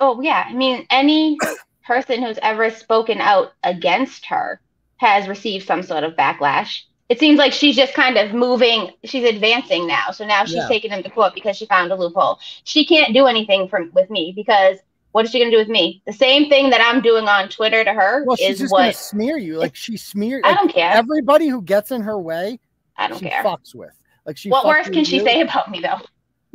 Oh 0.00 0.20
yeah, 0.20 0.44
I 0.48 0.52
mean 0.54 0.86
any 0.90 1.38
person 1.84 2.22
who's 2.22 2.38
ever 2.42 2.70
spoken 2.70 3.20
out 3.20 3.52
against 3.64 4.26
her 4.26 4.60
has 5.02 5.28
received 5.28 5.66
some 5.66 5.82
sort 5.82 6.04
of 6.04 6.14
backlash. 6.14 6.80
It 7.08 7.18
seems 7.18 7.38
like 7.38 7.52
she's 7.52 7.76
just 7.76 7.92
kind 7.92 8.16
of 8.16 8.32
moving, 8.32 8.90
she's 9.04 9.24
advancing 9.24 9.86
now. 9.86 10.12
So 10.12 10.24
now 10.24 10.44
she's 10.46 10.56
Yeah. 10.56 10.68
taking 10.68 10.90
him 10.90 11.02
to 11.02 11.10
court 11.10 11.34
because 11.34 11.56
she 11.58 11.66
found 11.66 11.92
a 11.92 11.94
loophole. 11.94 12.38
She 12.64 12.86
can't 12.86 13.12
do 13.12 13.26
anything 13.26 13.68
from 13.68 13.90
with 13.92 14.08
me 14.08 14.32
because 14.34 14.78
what 15.10 15.26
is 15.26 15.30
she 15.30 15.38
gonna 15.38 15.50
do 15.50 15.58
with 15.58 15.68
me? 15.68 16.00
The 16.06 16.12
same 16.14 16.48
thing 16.48 16.70
that 16.70 16.80
I'm 16.80 17.02
doing 17.02 17.28
on 17.28 17.50
Twitter 17.50 17.84
to 17.84 17.92
her 17.92 18.20
is 18.22 18.26
what 18.26 18.26
Well, 18.28 18.36
she's 18.36 18.60
is 18.62 18.70
what 18.70 18.96
smear 18.96 19.36
you. 19.36 19.58
Like 19.58 19.76
she 19.76 19.98
smeared. 19.98 20.44
I 20.46 20.54
don't 20.54 20.72
care. 20.72 20.90
Everybody 20.92 21.48
who 21.48 21.60
gets 21.60 21.90
in 21.90 22.00
her 22.00 22.18
way, 22.18 22.58
I 22.96 23.08
don't 23.08 23.18
she 23.18 23.28
care. 23.28 23.42
fucks 23.42 23.74
with. 23.74 23.92
Like 24.24 24.38
she. 24.38 24.48
what 24.48 24.64
worse 24.64 24.88
can 24.88 25.04
she 25.04 25.18
say 25.18 25.42
about 25.42 25.70
me 25.70 25.80
though? 25.80 26.00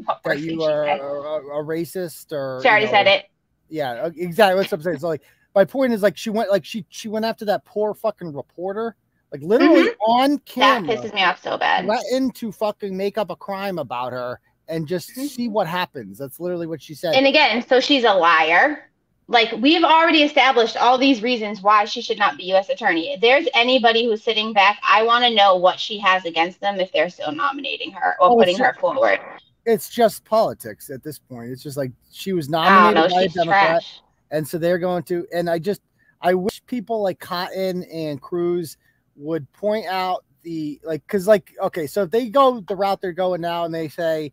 What 0.05 0.21
That 0.23 0.39
you 0.39 0.63
are 0.63 0.85
a, 0.85 0.95
a- 0.97 1.63
racist 1.63 2.31
or. 2.31 2.61
She 2.63 2.67
already 2.67 2.85
you 2.85 2.91
know, 2.91 2.97
said 2.97 3.07
it. 3.07 3.25
Yeah, 3.69 4.09
exactly. 4.15 4.57
What's 4.57 4.71
I'm 4.71 4.81
saying. 4.81 4.99
So 4.99 5.07
like, 5.09 5.21
my 5.57 5.65
point 5.65 5.91
is 5.91 6.03
like 6.03 6.15
she 6.15 6.29
went 6.29 6.51
like 6.51 6.63
she 6.63 6.85
she 6.89 7.07
went 7.07 7.25
after 7.25 7.43
that 7.45 7.65
poor 7.65 7.93
fucking 7.95 8.31
reporter, 8.33 8.95
like 9.31 9.41
literally 9.41 9.89
on 10.07 10.37
Mm-hmm. 10.37 10.59
That 10.59 10.85
camera, 10.85 10.95
pisses 10.97 11.13
me 11.15 11.23
off 11.23 11.41
so 11.41 11.57
bad. 11.57 11.85
threatened 11.85 12.35
to 12.35 12.51
fucking 12.51 12.95
make 12.95 13.17
up 13.17 13.29
a 13.31 13.35
crime 13.35 13.79
about 13.79 14.11
her 14.13 14.39
and 14.67 14.87
just 14.87 15.07
see 15.15 15.47
what 15.49 15.65
happens. 15.65 16.19
That's 16.19 16.39
literally 16.39 16.67
what 16.67 16.81
she 16.81 16.93
said. 16.93 17.09
Mm-hmm. 17.15 17.17
And 17.17 17.27
again, 17.27 17.65
so 17.67 17.79
she's 17.79 18.03
a 18.03 18.13
liar. 18.13 18.83
Like 19.29 19.51
we've 19.59 19.83
already 19.83 20.21
established 20.23 20.77
all 20.77 20.97
these 20.97 21.21
reasons 21.23 21.61
why 21.61 21.85
she 21.85 22.01
should 22.01 22.19
not 22.19 22.37
be 22.37 22.43
U.S. 22.53 22.69
attorney. 22.69 23.11
If 23.13 23.21
there's 23.21 23.47
anybody 23.55 24.05
who's 24.05 24.23
sitting 24.23 24.53
back, 24.53 24.77
I 24.87 25.01
want 25.03 25.25
to 25.25 25.33
know 25.33 25.55
what 25.55 25.79
she 25.79 25.97
has 25.99 26.23
against 26.25 26.61
them 26.61 26.79
if 26.79 26.91
they're 26.93 27.09
still 27.09 27.31
nominating 27.31 27.91
her 27.93 28.11
or 28.21 28.31
Oh, 28.31 28.35
putting 28.37 28.57
so- 28.57 28.63
her 28.65 28.73
forward. 28.79 29.19
it's 29.65 29.89
just 29.89 30.23
politics 30.23 30.89
at 30.89 31.03
this 31.03 31.17
point. 31.19 31.51
It's 31.51 31.63
just 31.63 31.77
like 31.77 31.91
she 32.11 32.31
was 32.33 32.47
nominated 32.47 33.09
know. 33.09 33.15
by 33.15 33.23
a 33.23 33.27
Democrat, 33.29 33.67
trash. 33.69 33.99
And 34.32 34.47
so 34.47 34.57
they're 34.57 34.80
going 34.80 35.03
to. 35.03 35.25
And 35.34 35.49
I 35.49 35.59
just 35.59 35.82
I 36.21 36.34
wish 36.34 36.61
people 36.65 37.01
like 37.01 37.19
Cotton 37.19 37.84
and 37.84 38.21
Cruz 38.21 38.78
would 39.15 39.51
point 39.53 39.86
out 39.88 40.23
the 40.43 40.80
like 40.84 41.05
because 41.05 41.28
like 41.28 41.53
okay, 41.61 41.88
so 41.88 42.03
if 42.03 42.11
they 42.11 42.30
go 42.30 42.59
the 42.61 42.75
route 42.75 43.01
they're 43.01 43.13
going 43.13 43.41
now 43.41 43.65
and 43.65 43.73
they 43.73 43.88
say, 43.89 44.32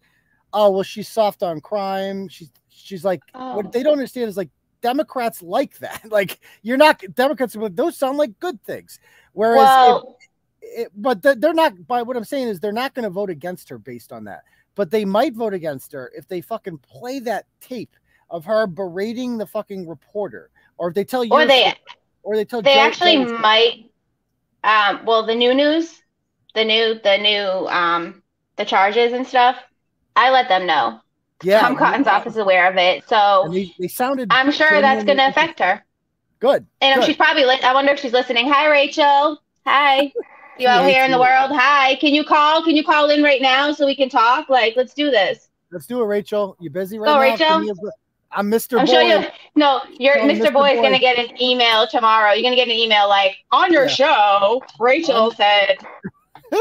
oh 0.52 0.70
well, 0.70 0.82
she's 0.82 1.08
soft 1.08 1.42
on 1.42 1.60
crime. 1.60 2.28
She's 2.28 2.50
she's 2.68 3.04
like 3.04 3.22
Oh. 3.34 3.56
what 3.56 3.72
they 3.72 3.80
oh. 3.80 3.84
don't 3.84 3.92
understand 3.94 4.28
is 4.28 4.36
like 4.36 4.50
Democrats 4.80 5.42
like 5.42 5.78
that. 5.78 6.02
Like 6.10 6.40
you're 6.62 6.76
not 6.76 7.02
Democrats, 7.14 7.56
but 7.56 7.76
those 7.76 7.96
sound 7.96 8.18
like 8.18 8.38
good 8.38 8.62
things. 8.64 9.00
Whereas, 9.32 9.66
Well, 9.66 10.16
it, 10.60 10.90
but 10.94 11.22
they're 11.22 11.54
not. 11.54 11.86
By 11.86 12.02
what 12.02 12.16
I'm 12.16 12.24
saying 12.24 12.48
is, 12.48 12.60
they're 12.60 12.72
not 12.72 12.94
going 12.94 13.04
to 13.04 13.10
vote 13.10 13.30
against 13.30 13.68
her 13.68 13.78
based 13.78 14.12
on 14.12 14.24
that. 14.24 14.42
But 14.74 14.90
they 14.90 15.04
might 15.04 15.34
vote 15.34 15.54
against 15.54 15.92
her 15.92 16.10
if 16.16 16.26
they 16.26 16.40
fucking 16.40 16.78
play 16.78 17.20
that 17.20 17.46
tape 17.60 17.96
of 18.30 18.44
her 18.44 18.66
berating 18.66 19.38
the 19.38 19.46
fucking 19.46 19.88
reporter, 19.88 20.50
or 20.78 20.88
if 20.88 20.94
they 20.94 21.04
tell 21.04 21.24
you, 21.24 21.32
or 21.32 21.46
they 21.46 21.74
or 22.22 22.36
they 22.36 22.44
tell 22.44 22.62
they 22.62 22.74
Joe- 22.74 22.80
actually 22.80 23.24
Joe- 23.24 23.38
might. 23.38 23.90
Um, 24.62 25.04
well, 25.04 25.26
the 25.26 25.34
new 25.34 25.54
news, 25.54 26.00
the 26.54 26.64
new 26.64 26.98
the 27.02 27.18
new 27.18 27.66
um 27.68 28.22
the 28.56 28.64
charges 28.64 29.12
and 29.12 29.26
stuff. 29.26 29.56
I 30.16 30.30
let 30.30 30.48
them 30.48 30.66
know. 30.66 31.00
yeah, 31.42 31.60
Tom 31.60 31.76
Cotton's 31.76 32.06
office 32.06 32.34
is 32.34 32.38
aware 32.38 32.70
of 32.70 32.76
it, 32.76 33.06
so 33.08 33.48
they, 33.50 33.74
they 33.78 33.88
sounded. 33.88 34.28
I'm 34.30 34.52
sure 34.52 34.80
that's 34.80 35.04
going 35.04 35.18
to 35.18 35.26
affect 35.28 35.58
her. 35.58 35.84
Good. 36.38 36.66
And 36.80 37.00
good. 37.00 37.06
she's 37.06 37.16
probably, 37.16 37.44
li- 37.44 37.60
I 37.62 37.74
wonder 37.74 37.90
if 37.92 37.98
she's 38.00 38.12
listening. 38.12 38.46
Hi, 38.48 38.68
Rachael. 38.68 39.40
Hi. 39.66 40.12
You 40.56 40.68
out 40.68 40.88
here 40.88 41.04
in 41.04 41.10
the 41.10 41.18
world? 41.18 41.50
Hi. 41.52 41.96
Can 41.96 42.14
you 42.14 42.22
call? 42.22 42.62
Can 42.62 42.76
you 42.76 42.84
call 42.84 43.10
in 43.10 43.24
right 43.24 43.42
now 43.42 43.72
so 43.72 43.86
we 43.86 43.96
can 43.96 44.08
talk? 44.08 44.48
Like, 44.48 44.74
let's 44.76 44.94
do 44.94 45.10
this. 45.10 45.48
Let's 45.72 45.84
do 45.88 46.00
it, 46.00 46.04
Rachael. 46.04 46.56
You 46.60 46.70
busy 46.70 46.96
right 46.96 47.06
Go, 47.08 47.14
now? 47.14 47.20
Rachael. 47.20 47.58
Give 47.66 47.76
me 47.76 47.88
a- 47.88 47.92
I'm 48.34 48.50
Mr. 48.50 48.78
I'm 48.78 48.86
Boy. 48.86 48.92
sure 48.92 49.02
you. 49.02 49.26
No, 49.54 49.80
your 49.98 50.14
Call 50.16 50.28
Mr. 50.28 50.46
Mr. 50.46 50.52
Boy 50.52 50.70
is 50.70 50.80
gonna 50.80 50.98
get 50.98 51.18
an 51.18 51.40
email 51.40 51.86
tomorrow. 51.86 52.32
You're 52.32 52.42
gonna 52.42 52.56
get 52.56 52.68
an 52.68 52.74
email 52.74 53.08
like 53.08 53.36
on 53.52 53.72
your 53.72 53.84
Yeah. 53.84 53.88
show. 53.88 54.62
Rachael 54.80 55.30
said 55.32 55.78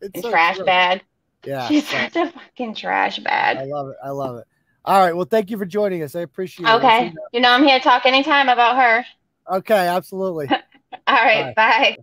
It's 0.00 0.22
so 0.22 0.30
trash 0.30 0.56
true. 0.56 0.64
bag. 0.64 1.02
Yeah. 1.44 1.66
She's 1.68 1.88
such 1.88 2.14
a 2.16 2.30
fucking 2.30 2.74
trash 2.76 3.18
bad. 3.18 3.58
I 3.58 3.64
love 3.64 3.88
it. 3.88 3.96
I 4.04 4.10
love 4.10 4.36
it. 4.36 4.44
All 4.84 4.98
right. 4.98 5.14
Well, 5.14 5.26
thank 5.26 5.50
you 5.50 5.58
for 5.58 5.64
joining 5.66 6.02
us. 6.02 6.14
I 6.14 6.20
appreciate 6.20 6.68
it. 6.68 6.72
Okay, 6.74 7.12
you 7.32 7.40
know 7.40 7.50
I'm 7.50 7.64
here 7.64 7.78
to 7.78 7.82
talk 7.84 8.06
anytime 8.06 8.48
about 8.48 8.76
her. 8.76 9.04
Okay. 9.56 9.86
Absolutely. 9.88 10.48
All 11.06 11.14
right, 11.14 11.54
bye. 11.56 11.96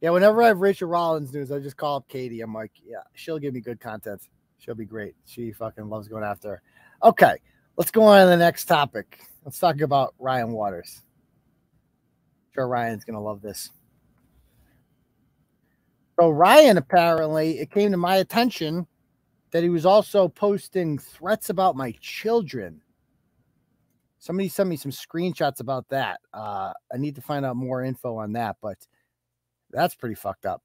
Yeah, 0.00 0.10
whenever 0.10 0.42
I 0.42 0.48
have 0.48 0.58
Rachael 0.60 0.88
Rollins 0.88 1.32
news, 1.32 1.50
I 1.50 1.58
just 1.58 1.76
call 1.76 1.96
up 1.96 2.08
Katie. 2.08 2.40
I'm 2.40 2.52
like, 2.54 2.72
yeah, 2.84 2.98
she'll 3.14 3.38
give 3.38 3.52
me 3.54 3.60
good 3.60 3.80
content. 3.80 4.20
She'll 4.58 4.74
be 4.74 4.84
great. 4.84 5.14
She 5.24 5.50
fucking 5.52 5.88
loves 5.88 6.08
going 6.08 6.22
after 6.24 6.50
her. 6.50 6.62
Okay, 7.02 7.36
let's 7.78 7.92
go 7.92 8.02
on 8.02 8.20
to 8.20 8.26
the 8.26 8.36
next 8.36 8.64
topic. 8.66 9.20
Let's 9.44 9.58
talk 9.58 9.80
about 9.80 10.14
Rian 10.20 10.50
Waters. 10.50 11.00
sure 12.52 12.66
Rian's 12.66 13.04
gonna 13.04 13.22
love 13.22 13.40
this. 13.40 13.70
So 16.20 16.30
Rian 16.30 16.76
apparently 16.76 17.60
it 17.60 17.70
came 17.70 17.92
to 17.92 17.96
my 17.96 18.16
attention 18.16 18.86
that 19.52 19.62
he 19.62 19.68
was 19.70 19.86
also 19.86 20.28
posting 20.28 20.98
threats 20.98 21.48
about 21.48 21.76
my 21.76 21.94
children. 22.00 22.82
Somebody 24.18 24.48
sent 24.48 24.68
me 24.68 24.76
some 24.76 24.90
screenshots 24.90 25.60
about 25.60 25.88
that. 25.90 26.18
Uh, 26.34 26.72
I 26.92 26.98
need 26.98 27.14
to 27.14 27.22
find 27.22 27.46
out 27.46 27.56
more 27.56 27.84
info 27.84 28.16
on 28.16 28.32
that, 28.32 28.56
but 28.60 28.76
that's 29.70 29.94
pretty 29.94 30.16
fucked 30.16 30.44
up. 30.44 30.60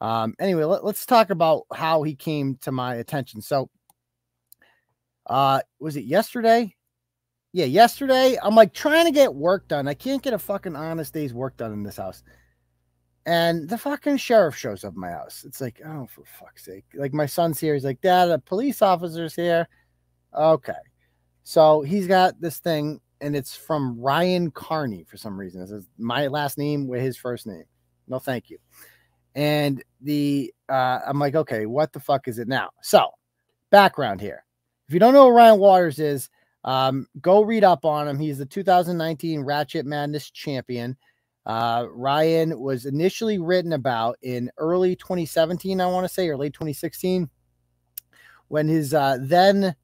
Um, 0.00 0.34
anyway, 0.40 0.64
let, 0.64 0.82
us 0.82 1.04
talk 1.04 1.28
about 1.28 1.64
how 1.72 2.02
he 2.02 2.14
came 2.14 2.56
to 2.62 2.72
my 2.72 2.94
attention. 2.94 3.42
So, 3.42 3.68
uh, 5.28 5.60
was 5.80 5.96
it 5.96 6.04
yesterday? 6.04 6.74
Yeah, 7.52 7.66
yesterday. 7.66 8.36
I'm 8.42 8.54
like 8.54 8.74
trying 8.74 9.06
to 9.06 9.12
get 9.12 9.34
work 9.34 9.68
done. 9.68 9.88
I 9.88 9.94
can't 9.94 10.22
get 10.22 10.34
a 10.34 10.38
fucking 10.38 10.76
honest 10.76 11.14
day's 11.14 11.32
work 11.32 11.56
done 11.56 11.72
in 11.72 11.82
this 11.82 11.96
house. 11.96 12.22
And 13.26 13.68
the 13.68 13.76
fucking 13.76 14.16
sheriff 14.16 14.56
shows 14.56 14.84
up 14.84 14.94
my 14.94 15.10
house. 15.10 15.44
It's 15.46 15.60
like, 15.60 15.80
oh, 15.84 16.06
for 16.06 16.24
fuck's 16.24 16.64
sake. 16.64 16.84
Like, 16.94 17.12
my 17.12 17.26
son's 17.26 17.60
here. 17.60 17.74
He's 17.74 17.84
like, 17.84 18.00
Dad, 18.00 18.30
a 18.30 18.38
police 18.38 18.80
officer's 18.80 19.34
here. 19.34 19.68
Okay. 20.34 20.72
So 21.42 21.82
he's 21.82 22.06
got 22.06 22.40
this 22.40 22.58
thing, 22.58 23.00
and 23.20 23.34
it's 23.34 23.56
from 23.56 23.96
Rian 23.96 24.52
Kearney 24.52 25.04
for 25.04 25.16
some 25.16 25.38
reason. 25.38 25.62
It 25.62 25.68
says 25.68 25.88
my 25.98 26.26
last 26.26 26.58
name 26.58 26.86
with 26.86 27.02
his 27.02 27.16
first 27.16 27.46
name. 27.46 27.64
No, 28.06 28.18
thank 28.18 28.50
you. 28.50 28.58
And 29.34 29.82
the 30.00 30.52
uh, 30.68 31.00
I'm 31.06 31.18
like, 31.18 31.34
okay, 31.34 31.66
what 31.66 31.92
the 31.92 32.00
fuck 32.00 32.28
is 32.28 32.38
it 32.38 32.48
now? 32.48 32.70
So, 32.82 33.10
background 33.70 34.20
here. 34.20 34.44
If 34.88 34.94
you 34.94 35.00
don't 35.00 35.12
know 35.12 35.30
who 35.30 35.36
Rian 35.36 35.58
Waters 35.58 35.98
is, 35.98 36.30
um, 36.64 37.06
go 37.20 37.42
read 37.42 37.62
up 37.62 37.84
on 37.84 38.08
him. 38.08 38.18
He's 38.18 38.38
the 38.38 38.46
2019 38.46 39.42
Ratchet 39.42 39.84
Madness 39.84 40.30
champion. 40.30 40.96
Uh, 41.44 41.84
Rian 41.84 42.58
was 42.58 42.86
initially 42.86 43.38
written 43.38 43.74
about 43.74 44.16
in 44.22 44.50
early 44.56 44.96
2017, 44.96 45.80
I 45.80 45.86
want 45.86 46.06
to 46.06 46.12
say, 46.12 46.28
or 46.28 46.36
late 46.36 46.54
2016, 46.54 47.28
when 48.48 48.66
his 48.68 48.94
uh, 48.94 49.18
then 49.20 49.74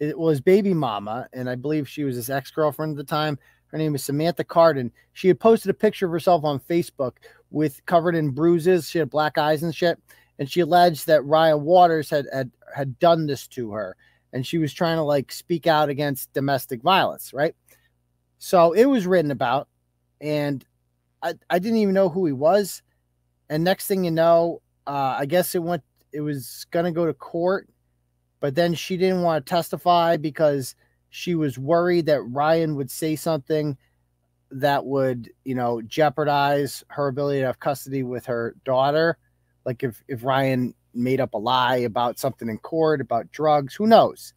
it 0.00 0.18
was 0.18 0.40
baby 0.40 0.74
mama, 0.74 1.28
and 1.32 1.48
I 1.48 1.54
believe 1.54 1.88
she 1.88 2.04
was 2.04 2.16
his 2.16 2.30
ex 2.30 2.50
girlfriend 2.50 2.92
at 2.92 2.96
the 2.96 3.04
time. 3.04 3.38
Her 3.66 3.78
name 3.78 3.94
is 3.94 4.02
Samantha 4.02 4.42
Cardin. 4.42 4.90
She 5.12 5.28
had 5.28 5.38
posted 5.38 5.70
a 5.70 5.74
picture 5.74 6.06
of 6.06 6.12
herself 6.12 6.42
on 6.44 6.58
Facebook 6.58 7.12
with 7.50 7.84
covered 7.86 8.16
in 8.16 8.30
bruises. 8.30 8.88
She 8.88 8.98
had 8.98 9.10
black 9.10 9.38
eyes 9.38 9.62
and 9.62 9.74
shit, 9.74 9.96
and 10.40 10.50
she 10.50 10.60
alleged 10.60 11.06
that 11.06 11.22
Rian 11.22 11.60
Waters 11.60 12.10
had 12.10 12.26
had 12.32 12.50
had 12.74 12.98
done 12.98 13.26
this 13.26 13.46
to 13.48 13.70
her. 13.72 13.96
And 14.32 14.46
she 14.46 14.58
was 14.58 14.72
trying 14.72 14.96
to 14.96 15.02
like 15.02 15.32
speak 15.32 15.66
out 15.66 15.88
against 15.88 16.32
domestic 16.32 16.82
violence, 16.82 17.32
right? 17.32 17.54
So 18.38 18.72
it 18.72 18.86
was 18.86 19.06
written 19.06 19.30
about, 19.30 19.68
and 20.20 20.64
I, 21.22 21.34
I 21.50 21.58
didn't 21.58 21.78
even 21.78 21.94
know 21.94 22.08
who 22.08 22.26
he 22.26 22.32
was. 22.32 22.82
And 23.48 23.64
next 23.64 23.86
thing 23.86 24.04
you 24.04 24.10
know, 24.10 24.62
uh, 24.86 25.16
I 25.18 25.26
guess 25.26 25.54
it 25.54 25.62
went, 25.62 25.82
it 26.12 26.20
was 26.20 26.66
gonna 26.70 26.92
go 26.92 27.06
to 27.06 27.14
court, 27.14 27.68
but 28.40 28.54
then 28.54 28.74
she 28.74 28.96
didn't 28.96 29.22
want 29.22 29.44
to 29.44 29.50
testify 29.50 30.16
because 30.16 30.74
she 31.10 31.34
was 31.34 31.58
worried 31.58 32.06
that 32.06 32.20
Rian 32.20 32.76
would 32.76 32.90
say 32.90 33.16
something 33.16 33.76
that 34.52 34.84
would, 34.84 35.30
you 35.44 35.54
know, 35.54 35.82
jeopardize 35.82 36.84
her 36.88 37.08
ability 37.08 37.40
to 37.40 37.46
have 37.46 37.60
custody 37.60 38.02
with 38.02 38.26
her 38.26 38.54
daughter. 38.64 39.18
Like 39.64 39.82
if 39.82 40.02
if 40.08 40.22
Rian 40.22 40.74
made 40.94 41.20
up 41.20 41.34
a 41.34 41.38
lie 41.38 41.76
about 41.78 42.18
something 42.18 42.48
in 42.48 42.58
court 42.58 43.00
about 43.00 43.30
drugs, 43.32 43.74
who 43.74 43.86
knows? 43.86 44.34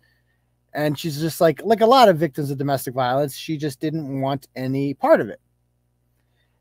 And 0.74 0.98
she's 0.98 1.20
just 1.20 1.40
like 1.40 1.62
like 1.64 1.82
a 1.82 1.86
lot 1.86 2.10
of 2.10 2.18
victims 2.18 2.50
of 2.52 2.58
domestic 2.58 2.94
violence, 2.94 3.36
she 3.36 3.58
just 3.58 3.80
didn't 3.80 4.22
want 4.22 4.48
any 4.56 4.94
part 4.94 5.22
of 5.22 5.30
it. 5.30 5.40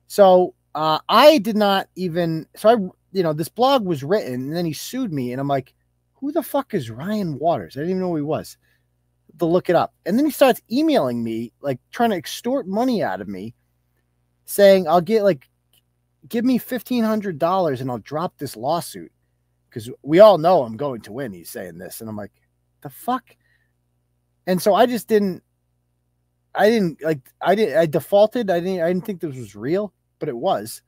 So 0.06 0.54
uh, 0.74 0.98
I 1.08 1.38
did 1.38 1.56
not 1.56 1.88
even 1.96 2.46
so 2.56 2.68
I 2.68 2.72
you 3.12 3.22
know 3.22 3.32
this 3.32 3.48
blog 3.48 3.84
was 3.84 4.02
written 4.04 4.34
and 4.34 4.56
then 4.56 4.66
he 4.66 4.72
sued 4.72 5.12
me 5.12 5.32
and 5.32 5.40
I'm 5.40 5.48
like, 5.48 5.74
who 6.14 6.32
the 6.32 6.42
fuck 6.42 6.72
is 6.74 6.90
Rian 6.90 7.38
Waters? 7.38 7.76
I 7.76 7.80
didn't 7.80 7.90
even 7.90 8.02
know 8.02 8.10
who 8.10 8.16
he 8.16 8.22
was. 8.22 8.56
To 9.38 9.46
look 9.46 9.70
it 9.70 9.76
up. 9.76 9.94
And 10.06 10.18
then 10.18 10.26
he 10.26 10.30
starts 10.30 10.60
emailing 10.70 11.24
me, 11.24 11.52
like 11.62 11.80
trying 11.90 12.10
to 12.10 12.16
extort 12.16 12.68
money 12.68 13.02
out 13.02 13.20
of 13.20 13.28
me, 13.28 13.54
saying, 14.44 14.86
I'll 14.86 15.00
get 15.00 15.24
like 15.24 15.48
give 16.28 16.44
me 16.44 16.58
fifteen 16.58 17.02
hundred 17.02 17.38
dollars 17.38 17.80
and 17.80 17.90
I'll 17.90 17.98
drop 17.98 18.36
this 18.36 18.56
lawsuit. 18.56 19.10
Because 19.72 19.90
we 20.02 20.20
all 20.20 20.36
know 20.36 20.64
I'm 20.64 20.76
going 20.76 21.00
to 21.02 21.12
win. 21.12 21.32
He's 21.32 21.48
saying 21.48 21.78
this. 21.78 22.00
And 22.00 22.10
I'm 22.10 22.16
like, 22.16 22.32
the 22.82 22.90
fuck? 22.90 23.24
And 24.46 24.60
so 24.60 24.74
I 24.74 24.86
just 24.86 25.08
didn't 25.08 25.42
I 26.54 26.68
didn't 26.68 27.02
like 27.02 27.20
I 27.40 27.54
didn't, 27.54 27.78
I 27.78 27.86
defaulted. 27.86 28.50
I 28.50 28.60
didn't 28.60 28.82
I 28.82 28.88
didn't 28.88 29.06
think 29.06 29.20
this 29.20 29.36
was 29.36 29.56
real, 29.56 29.92
but 30.18 30.28
it 30.28 30.36
was. 30.36 30.82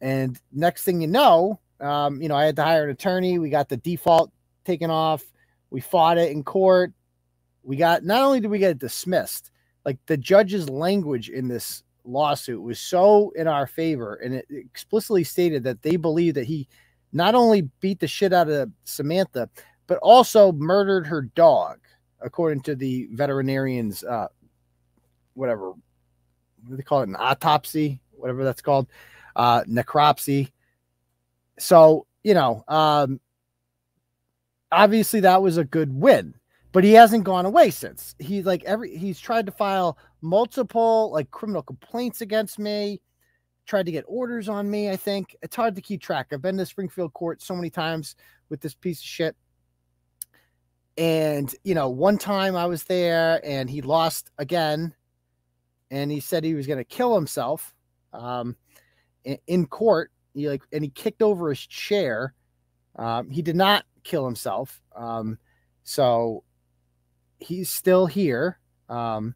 And 0.00 0.38
next 0.52 0.82
thing 0.82 1.00
you 1.00 1.06
know, 1.06 1.60
um, 1.80 2.20
you 2.20 2.28
know, 2.28 2.36
I 2.36 2.44
had 2.44 2.56
to 2.56 2.64
hire 2.64 2.84
an 2.84 2.90
attorney. 2.90 3.38
We 3.38 3.48
got 3.48 3.68
the 3.68 3.78
default 3.78 4.30
taken 4.64 4.90
off. 4.90 5.24
We 5.70 5.80
fought 5.80 6.18
it 6.18 6.32
in 6.32 6.44
court. 6.44 6.92
We 7.62 7.76
got 7.76 8.04
not 8.04 8.22
only 8.22 8.40
did 8.40 8.50
we 8.50 8.58
get 8.58 8.72
it 8.72 8.78
dismissed, 8.78 9.50
like 9.84 9.98
the 10.06 10.16
judge's 10.16 10.68
language 10.68 11.30
in 11.30 11.48
this 11.48 11.82
lawsuit 12.04 12.62
was 12.62 12.78
so 12.78 13.32
in 13.36 13.48
our 13.48 13.66
favor, 13.66 14.16
and 14.16 14.34
it 14.34 14.46
explicitly 14.50 15.24
stated 15.24 15.64
that 15.64 15.82
they 15.82 15.96
believe 15.96 16.34
that 16.34 16.44
he 16.44 16.68
not 17.12 17.34
only 17.34 17.62
beat 17.80 18.00
the 18.00 18.08
shit 18.08 18.32
out 18.32 18.48
of 18.48 18.70
Samantha, 18.84 19.48
but 19.86 19.98
also 19.98 20.52
murdered 20.52 21.06
her 21.06 21.22
dog, 21.22 21.78
according 22.20 22.62
to 22.62 22.74
the 22.74 23.08
veterinarian's 23.12 24.04
uh, 24.04 24.28
whatever 25.34 25.70
what 25.70 26.70
do 26.70 26.76
they 26.76 26.82
call 26.82 27.02
it, 27.02 27.08
an 27.08 27.16
autopsy, 27.16 28.00
whatever 28.12 28.44
that's 28.44 28.62
called, 28.62 28.88
uh, 29.36 29.62
necropsy. 29.64 30.50
So 31.58 32.06
you 32.24 32.34
know, 32.34 32.64
um, 32.66 33.20
obviously 34.72 35.20
that 35.20 35.42
was 35.42 35.56
a 35.56 35.64
good 35.64 35.94
win 35.94 36.34
but 36.76 36.84
he 36.84 36.92
hasn't 36.92 37.24
gone 37.24 37.46
away 37.46 37.70
since. 37.70 38.14
He's 38.18 38.44
like 38.44 38.62
every 38.64 38.94
he's 38.98 39.18
tried 39.18 39.46
to 39.46 39.52
file 39.52 39.96
multiple 40.20 41.10
like 41.10 41.30
criminal 41.30 41.62
complaints 41.62 42.20
against 42.20 42.58
me, 42.58 43.00
tried 43.66 43.86
to 43.86 43.92
get 43.92 44.04
orders 44.06 44.48
on 44.48 44.70
me. 44.70 44.90
I 44.90 44.96
think 44.96 45.36
it's 45.42 45.56
hard 45.56 45.74
to 45.76 45.82
keep 45.82 46.00
track. 46.00 46.28
I've 46.32 46.42
been 46.42 46.56
to 46.56 46.66
Springfield 46.66 47.12
court 47.12 47.42
so 47.42 47.54
many 47.54 47.70
times 47.70 48.16
with 48.48 48.60
this 48.60 48.74
piece 48.74 49.00
of 49.00 49.06
shit. 49.06 49.36
And 50.96 51.54
you 51.62 51.74
know, 51.74 51.90
one 51.90 52.16
time 52.16 52.56
I 52.56 52.66
was 52.66 52.84
there 52.84 53.40
and 53.44 53.68
he 53.68 53.82
lost 53.82 54.30
again, 54.38 54.94
and 55.90 56.10
he 56.10 56.20
said 56.20 56.42
he 56.42 56.54
was 56.54 56.66
going 56.66 56.78
to 56.78 56.84
kill 56.84 57.14
himself 57.14 57.74
um, 58.12 58.56
in, 59.24 59.66
court. 59.66 60.10
He 60.32 60.48
like 60.48 60.62
and 60.72 60.82
he 60.82 60.88
kicked 60.88 61.22
over 61.22 61.50
his 61.50 61.60
chair. 61.60 62.34
Um, 62.96 63.28
he 63.28 63.42
did 63.42 63.56
not 63.56 63.84
kill 64.04 64.24
himself. 64.24 64.80
Um, 64.94 65.38
so 65.82 66.44
he's 67.38 67.68
still 67.68 68.06
here 68.06 68.58
um, 68.88 69.34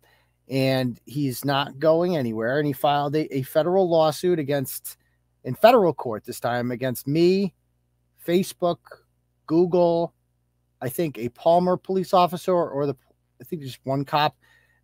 and 0.51 0.99
he's 1.07 1.45
not 1.45 1.79
going 1.79 2.17
anywhere. 2.17 2.59
And 2.59 2.67
he 2.67 2.73
filed 2.73 3.15
a, 3.15 3.35
a, 3.35 3.43
federal 3.43 3.89
lawsuit 3.89 4.41
against, 4.41 4.97
in 5.45 5.55
federal 5.55 5.95
court 5.95 6.25
this 6.25 6.41
time, 6.41 6.73
against 6.73 7.07
me, 7.07 7.55
Facebook, 8.27 8.79
Google, 9.47 10.13
I 10.83 10.89
think 10.89 11.19
a 11.19 11.29
Palmer 11.29 11.77
police 11.77 12.13
officer 12.13 12.53
or 12.53 12.87
the, 12.87 12.97
I 13.41 13.45
think 13.45 13.63
just 13.63 13.79
one 13.85 14.05
cop, 14.05 14.37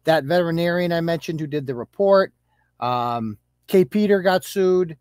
that 0.04 0.24
veterinarian 0.24 0.92
I 0.92 1.00
mentioned 1.00 1.40
who 1.40 1.48
did 1.48 1.66
the 1.66 1.74
report. 1.74 2.32
Um, 2.78 3.38
K. 3.66 3.84
Peter 3.84 4.22
got 4.22 4.44
sued. 4.44 4.96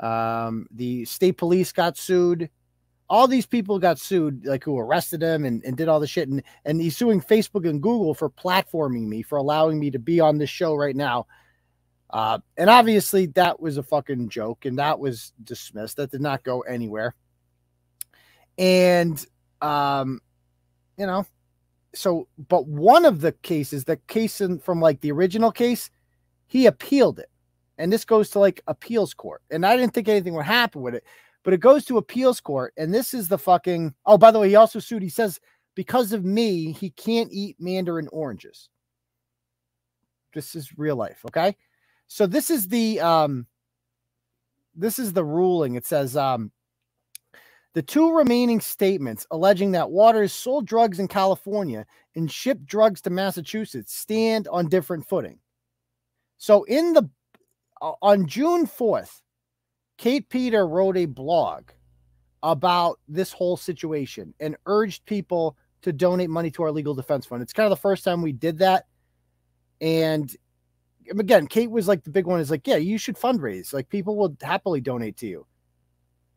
Um, 0.00 0.66
the 0.70 1.04
state 1.04 1.36
police 1.36 1.72
got 1.72 1.98
sued 1.98 2.48
all 3.08 3.28
these 3.28 3.46
people 3.46 3.78
got 3.78 3.98
sued, 3.98 4.44
like 4.44 4.64
who 4.64 4.78
arrested 4.78 5.22
him 5.22 5.44
and, 5.44 5.62
and 5.64 5.76
did 5.76 5.88
all 5.88 6.00
the 6.00 6.06
shit. 6.06 6.28
And, 6.28 6.42
and 6.64 6.80
he's 6.80 6.96
suing 6.96 7.20
Facebook 7.20 7.68
and 7.68 7.82
Google 7.82 8.14
for 8.14 8.28
platforming 8.28 9.06
me, 9.06 9.22
for 9.22 9.38
allowing 9.38 9.78
me 9.78 9.90
to 9.92 9.98
be 9.98 10.18
on 10.20 10.38
this 10.38 10.50
show 10.50 10.74
right 10.74 10.96
now. 10.96 11.26
Uh, 12.10 12.38
and 12.56 12.70
obviously 12.70 13.26
that 13.26 13.60
was 13.60 13.76
a 13.76 13.82
fucking 13.82 14.28
joke 14.28 14.64
and 14.64 14.78
that 14.78 14.98
was 14.98 15.32
dismissed. 15.44 15.96
That 15.96 16.10
did 16.10 16.20
not 16.20 16.42
go 16.42 16.60
anywhere. 16.62 17.14
And, 18.58 19.24
um, 19.60 20.20
you 20.96 21.06
know, 21.06 21.26
so, 21.94 22.28
but 22.48 22.66
one 22.66 23.04
of 23.04 23.20
the 23.20 23.32
cases, 23.32 23.84
the 23.84 23.96
case 24.08 24.40
in, 24.40 24.58
from 24.58 24.80
like 24.80 25.00
the 25.00 25.12
original 25.12 25.52
case, 25.52 25.90
he 26.46 26.66
appealed 26.66 27.18
it. 27.18 27.30
And 27.78 27.92
this 27.92 28.04
goes 28.04 28.30
to 28.30 28.38
like 28.38 28.62
appeals 28.66 29.14
court. 29.14 29.42
And 29.50 29.64
I 29.64 29.76
didn't 29.76 29.94
think 29.94 30.08
anything 30.08 30.34
would 30.34 30.46
happen 30.46 30.82
with 30.82 30.94
it 30.94 31.04
but 31.46 31.54
it 31.54 31.60
goes 31.60 31.84
to 31.84 31.96
appeals 31.96 32.40
court. 32.40 32.74
And 32.76 32.92
this 32.92 33.14
is 33.14 33.28
the 33.28 33.38
fucking. 33.38 33.94
Oh, 34.04 34.18
by 34.18 34.32
the 34.32 34.40
way, 34.40 34.48
he 34.48 34.56
also 34.56 34.80
sued. 34.80 35.00
He 35.00 35.08
says 35.08 35.38
because 35.76 36.12
of 36.12 36.24
me, 36.24 36.72
he 36.72 36.90
can't 36.90 37.32
eat 37.32 37.54
mandarin 37.60 38.08
oranges. 38.10 38.68
This 40.34 40.56
is 40.56 40.76
real 40.76 40.96
life. 40.96 41.20
Okay. 41.28 41.56
So 42.08 42.26
this 42.26 42.50
is 42.50 42.66
the 42.66 42.98
um 42.98 43.46
this 44.74 44.98
is 44.98 45.12
the 45.12 45.24
ruling. 45.24 45.76
It 45.76 45.86
says 45.86 46.16
um 46.16 46.50
the 47.74 47.82
two 47.82 48.12
remaining 48.12 48.60
statements 48.60 49.24
alleging 49.30 49.70
that 49.70 49.88
Waters 49.88 50.32
sold 50.32 50.66
drugs 50.66 50.98
in 50.98 51.06
California 51.06 51.86
and 52.16 52.28
shipped 52.28 52.66
drugs 52.66 53.00
to 53.02 53.10
Massachusetts 53.10 53.94
stand 53.94 54.48
on 54.48 54.66
different 54.66 55.06
footing. 55.08 55.38
So 56.38 56.64
in 56.64 56.92
the 56.92 57.08
uh, 57.80 57.92
on 58.02 58.26
June 58.26 58.66
4th, 58.66 59.20
Kate 59.96 60.28
Peter 60.28 60.66
wrote 60.66 60.96
a 60.96 61.06
blog 61.06 61.70
about 62.42 63.00
this 63.08 63.32
whole 63.32 63.56
situation 63.56 64.34
and 64.40 64.56
urged 64.66 65.04
people 65.06 65.56
to 65.82 65.92
donate 65.92 66.30
money 66.30 66.50
to 66.50 66.62
our 66.62 66.72
legal 66.72 66.94
defense 66.94 67.26
fund. 67.26 67.42
It's 67.42 67.52
kind 67.52 67.66
of 67.66 67.70
the 67.70 67.80
first 67.80 68.04
time 68.04 68.22
we 68.22 68.32
did 68.32 68.58
that. 68.58 68.86
And 69.80 70.34
um, 71.10 71.20
again, 71.20 71.46
Kate 71.46 71.70
was 71.70 71.88
like 71.88 72.04
the 72.04 72.10
big 72.10 72.26
one 72.26 72.40
is 72.40 72.50
like, 72.50 72.66
yeah, 72.66 72.76
you 72.76 72.98
should 72.98 73.16
fundraise. 73.16 73.72
Like 73.72 73.88
people 73.88 74.16
will 74.16 74.36
happily 74.42 74.80
donate 74.80 75.16
to 75.18 75.26
you. 75.26 75.46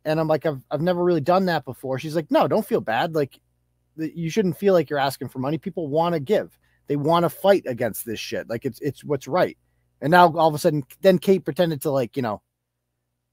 And 0.06 0.20
I'm 0.20 0.28
like, 0.28 0.46
I've, 0.46 0.62
I've 0.72 0.82
never 0.82 1.04
really 1.04 1.22
done 1.22 1.46
that 1.46 1.66
before. 1.66 2.00
She's 2.00 2.16
like, 2.16 2.32
no, 2.32 2.48
don't 2.48 2.66
feel 2.66 2.82
bad. 2.82 3.16
Like 3.16 3.40
you 3.98 4.30
shouldn't 4.30 4.58
feel 4.58 4.74
like 4.74 4.90
you're 4.90 5.00
asking 5.00 5.30
for 5.30 5.40
money. 5.40 5.58
People 5.58 5.88
want 5.88 6.14
to 6.14 6.20
give. 6.20 6.58
They 6.88 6.96
want 6.96 7.24
to 7.24 7.30
fight 7.30 7.64
against 7.68 8.06
this 8.06 8.20
shit. 8.20 8.50
Like 8.50 8.66
it's, 8.66 8.80
it's 8.80 9.04
what's 9.04 9.28
right. 9.28 9.58
And 10.02 10.12
now 10.12 10.34
all 10.36 10.48
of 10.48 10.56
a 10.56 10.58
sudden, 10.58 10.84
then 11.02 11.20
Kate 11.20 11.44
pretended 11.44 11.82
to 11.82 11.92
like, 11.92 12.16
you 12.16 12.24
know, 12.24 12.42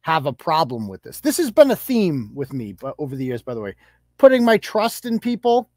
have 0.07 0.24
a 0.24 0.33
problem 0.33 0.87
with 0.87 1.03
this. 1.03 1.19
This 1.19 1.37
has 1.39 1.51
been 1.51 1.73
a 1.73 1.77
theme 1.77 2.31
with 2.33 2.53
me 2.53 2.73
but 2.73 2.95
over 2.97 3.16
the 3.16 3.24
years, 3.24 3.43
by 3.43 3.55
the 3.55 3.61
way, 3.61 3.74
putting 4.19 4.45
my 4.45 4.57
trust 4.57 5.05
in 5.05 5.19
people, 5.19 5.69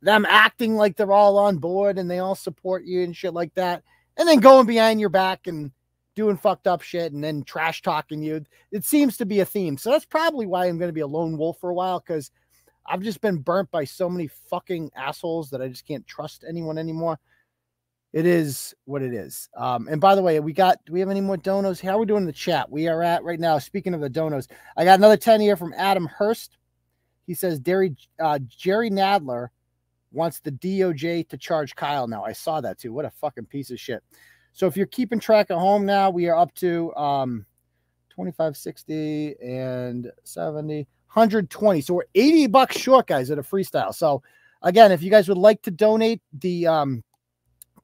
them 0.00 0.24
acting 0.26 0.74
like 0.76 0.96
they're 0.96 1.12
all 1.12 1.36
on 1.36 1.58
board 1.58 1.98
and 1.98 2.10
they 2.10 2.18
all 2.18 2.34
support 2.34 2.84
you 2.86 3.02
and 3.02 3.14
shit 3.14 3.34
like 3.34 3.52
that, 3.52 3.82
and 4.16 4.26
then 4.26 4.40
going 4.40 4.64
behind 4.64 5.00
your 5.00 5.10
back 5.10 5.48
and 5.48 5.70
doing 6.14 6.38
fucked 6.38 6.66
up 6.66 6.80
shit 6.80 7.12
and 7.12 7.22
then 7.22 7.42
trash 7.42 7.82
talking 7.82 8.22
you. 8.22 8.42
It 8.70 8.86
seems 8.86 9.18
to 9.18 9.26
be 9.26 9.40
a 9.40 9.44
theme. 9.44 9.76
So 9.76 9.90
that's 9.90 10.06
probably 10.06 10.46
why 10.46 10.64
I'm 10.64 10.78
going 10.78 10.88
to 10.88 10.94
be 10.94 11.00
a 11.02 11.06
lone 11.06 11.36
wolf 11.36 11.58
for 11.60 11.68
a 11.68 11.74
while 11.74 12.00
because 12.00 12.30
I've 12.86 13.02
just 13.02 13.20
been 13.20 13.36
burnt 13.36 13.70
by 13.70 13.84
so 13.84 14.08
many 14.08 14.30
fucking 14.48 14.92
assholes 14.96 15.50
that 15.50 15.60
I 15.60 15.68
just 15.68 15.86
can't 15.86 16.06
trust 16.06 16.42
anyone 16.48 16.78
anymore 16.78 17.18
it 18.12 18.26
is 18.26 18.74
what 18.84 19.02
it 19.02 19.14
is. 19.14 19.48
Um, 19.56 19.88
and 19.88 20.00
by 20.00 20.14
the 20.14 20.22
way, 20.22 20.38
we 20.40 20.52
got 20.52 20.84
do 20.84 20.92
we 20.92 21.00
have 21.00 21.08
any 21.08 21.20
more 21.20 21.36
donos? 21.36 21.80
How 21.80 21.96
are 21.96 21.98
we 21.98 22.06
doing 22.06 22.22
in 22.22 22.26
the 22.26 22.32
chat? 22.32 22.70
We 22.70 22.88
are 22.88 23.02
at 23.02 23.24
right 23.24 23.40
now. 23.40 23.58
Speaking 23.58 23.94
of 23.94 24.00
the 24.00 24.10
donos, 24.10 24.48
I 24.76 24.84
got 24.84 24.98
another 24.98 25.16
10 25.16 25.40
here 25.40 25.56
from 25.56 25.74
Adam 25.76 26.06
Hurst. 26.06 26.58
He 27.26 27.34
says 27.34 27.60
Jerry 27.60 27.96
uh, 28.20 28.38
Jerry 28.46 28.90
Nadler 28.90 29.48
wants 30.12 30.40
the 30.40 30.52
DOJ 30.52 31.28
to 31.28 31.36
charge 31.38 31.74
Kyle 31.74 32.06
now. 32.06 32.22
I 32.22 32.32
saw 32.32 32.60
that 32.60 32.78
too. 32.78 32.92
What 32.92 33.06
a 33.06 33.10
fucking 33.10 33.46
piece 33.46 33.70
of 33.70 33.80
shit. 33.80 34.02
So 34.52 34.66
if 34.66 34.76
you're 34.76 34.86
keeping 34.86 35.18
track 35.18 35.50
at 35.50 35.56
home 35.56 35.86
now, 35.86 36.10
we 36.10 36.28
are 36.28 36.36
up 36.36 36.54
to 36.56 36.94
um 36.96 37.46
25, 38.10 38.58
60, 38.58 39.36
and 39.42 40.12
70, 40.24 40.76
120. 40.76 41.80
So 41.80 41.94
we're 41.94 42.02
80 42.14 42.46
bucks 42.48 42.76
short, 42.76 43.06
guys, 43.06 43.30
at 43.30 43.38
a 43.38 43.42
freestyle. 43.42 43.94
So 43.94 44.22
Again, 44.62 44.92
if 44.92 45.02
you 45.02 45.10
guys 45.10 45.28
would 45.28 45.38
like 45.38 45.60
to 45.62 45.70
donate, 45.70 46.20
the 46.32 46.66
um, 46.66 47.02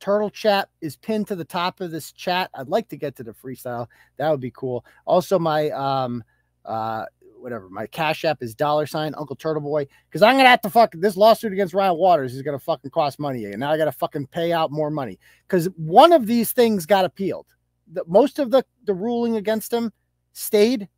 turtle 0.01 0.31
chat 0.31 0.69
is 0.81 0.97
pinned 0.97 1.27
to 1.29 1.37
the 1.37 1.45
top 1.45 1.81
of 1.81 1.91
this 1.91 2.13
chat. 2.13 2.51
I'd 2.55 2.69
like 2.69 2.89
to 2.89 2.97
get 2.97 3.17
to 3.17 3.23
the 3.23 3.33
freestyle. 3.33 3.87
That 4.17 4.31
would 4.31 4.41
be 4.41 4.51
cool. 4.51 4.85
Also, 5.07 5.39
my 5.39 5.71
um, 5.71 6.25
uh, 6.65 7.05
whatever, 7.39 7.69
my 7.69 7.87
cash 7.87 8.25
app 8.25 8.43
is 8.43 8.55
dollar 8.55 8.87
sign 8.87 9.15
Uncle 9.17 9.37
Turtle 9.37 9.63
Boy 9.63 9.87
because 10.09 10.23
I'm 10.23 10.37
gonna 10.37 10.49
have 10.49 10.63
to 10.63 10.71
fuck 10.71 10.93
this 10.95 11.17
lawsuit 11.17 11.53
against 11.53 11.75
Rian 11.75 11.97
Waters 11.97 12.35
is 12.35 12.43
gonna 12.43 12.59
fucking 12.59 12.91
cost 12.91 13.19
money, 13.19 13.45
and 13.45 13.61
now 13.61 13.71
I 13.71 13.79
gotta 13.79 13.93
fucking 13.93 14.27
pay 14.29 14.53
out 14.53 14.71
more 14.71 14.91
money 14.91 15.19
because 15.47 15.67
one 15.77 16.13
of 16.13 16.27
these 16.27 16.53
things 16.53 16.87
got 16.87 17.05
appealed. 17.05 17.47
The, 17.93 18.05
most 18.07 18.39
of 18.39 18.51
the 18.51 18.65
the 18.85 18.95
ruling 18.95 19.37
against 19.37 19.73
him 19.73 19.93
stayed, 20.33 20.89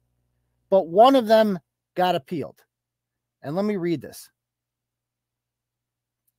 but 0.68 0.88
one 0.88 1.16
of 1.16 1.26
them 1.26 1.58
got 1.94 2.14
appealed. 2.14 2.62
And 3.42 3.56
let 3.56 3.64
me 3.64 3.76
read 3.76 4.00
this. 4.00 4.30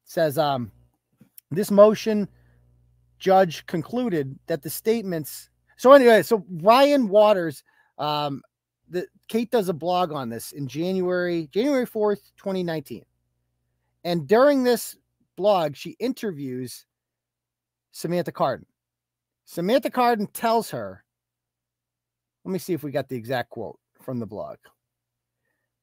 It 0.06 0.12
says 0.12 0.38
um 0.38 0.72
this 1.52 1.72
motion 1.72 2.28
judge 3.22 3.66
concluded 3.68 4.38
that 4.48 4.64
the 4.64 4.70
statements 4.70 5.50
so 5.78 5.94
anyway 5.94 6.24
so 6.24 6.40
rian 6.58 7.08
waters 7.08 7.64
um 8.00 8.42
the 8.90 9.06
kate 9.30 9.52
does 9.52 9.70
a 9.70 9.74
blog 9.74 10.12
on 10.12 10.28
this 10.28 10.52
in 10.52 10.68
january 10.68 11.48
january 11.54 11.86
4th 11.86 12.32
2019 12.36 13.06
and 14.04 14.28
during 14.28 14.64
this 14.64 14.98
blog 15.38 15.76
she 15.76 15.92
interviews 16.00 16.86
samantha 17.92 18.32
Carden. 18.32 18.66
samantha 19.46 19.92
Carden 19.92 20.26
tells 20.28 20.72
her 20.72 21.04
let 22.44 22.52
me 22.52 22.58
see 22.58 22.74
if 22.74 22.82
we 22.82 22.90
got 22.90 23.08
the 23.08 23.16
exact 23.16 23.52
quote 23.52 23.80
from 24.02 24.18
the 24.18 24.26
blog 24.26 24.58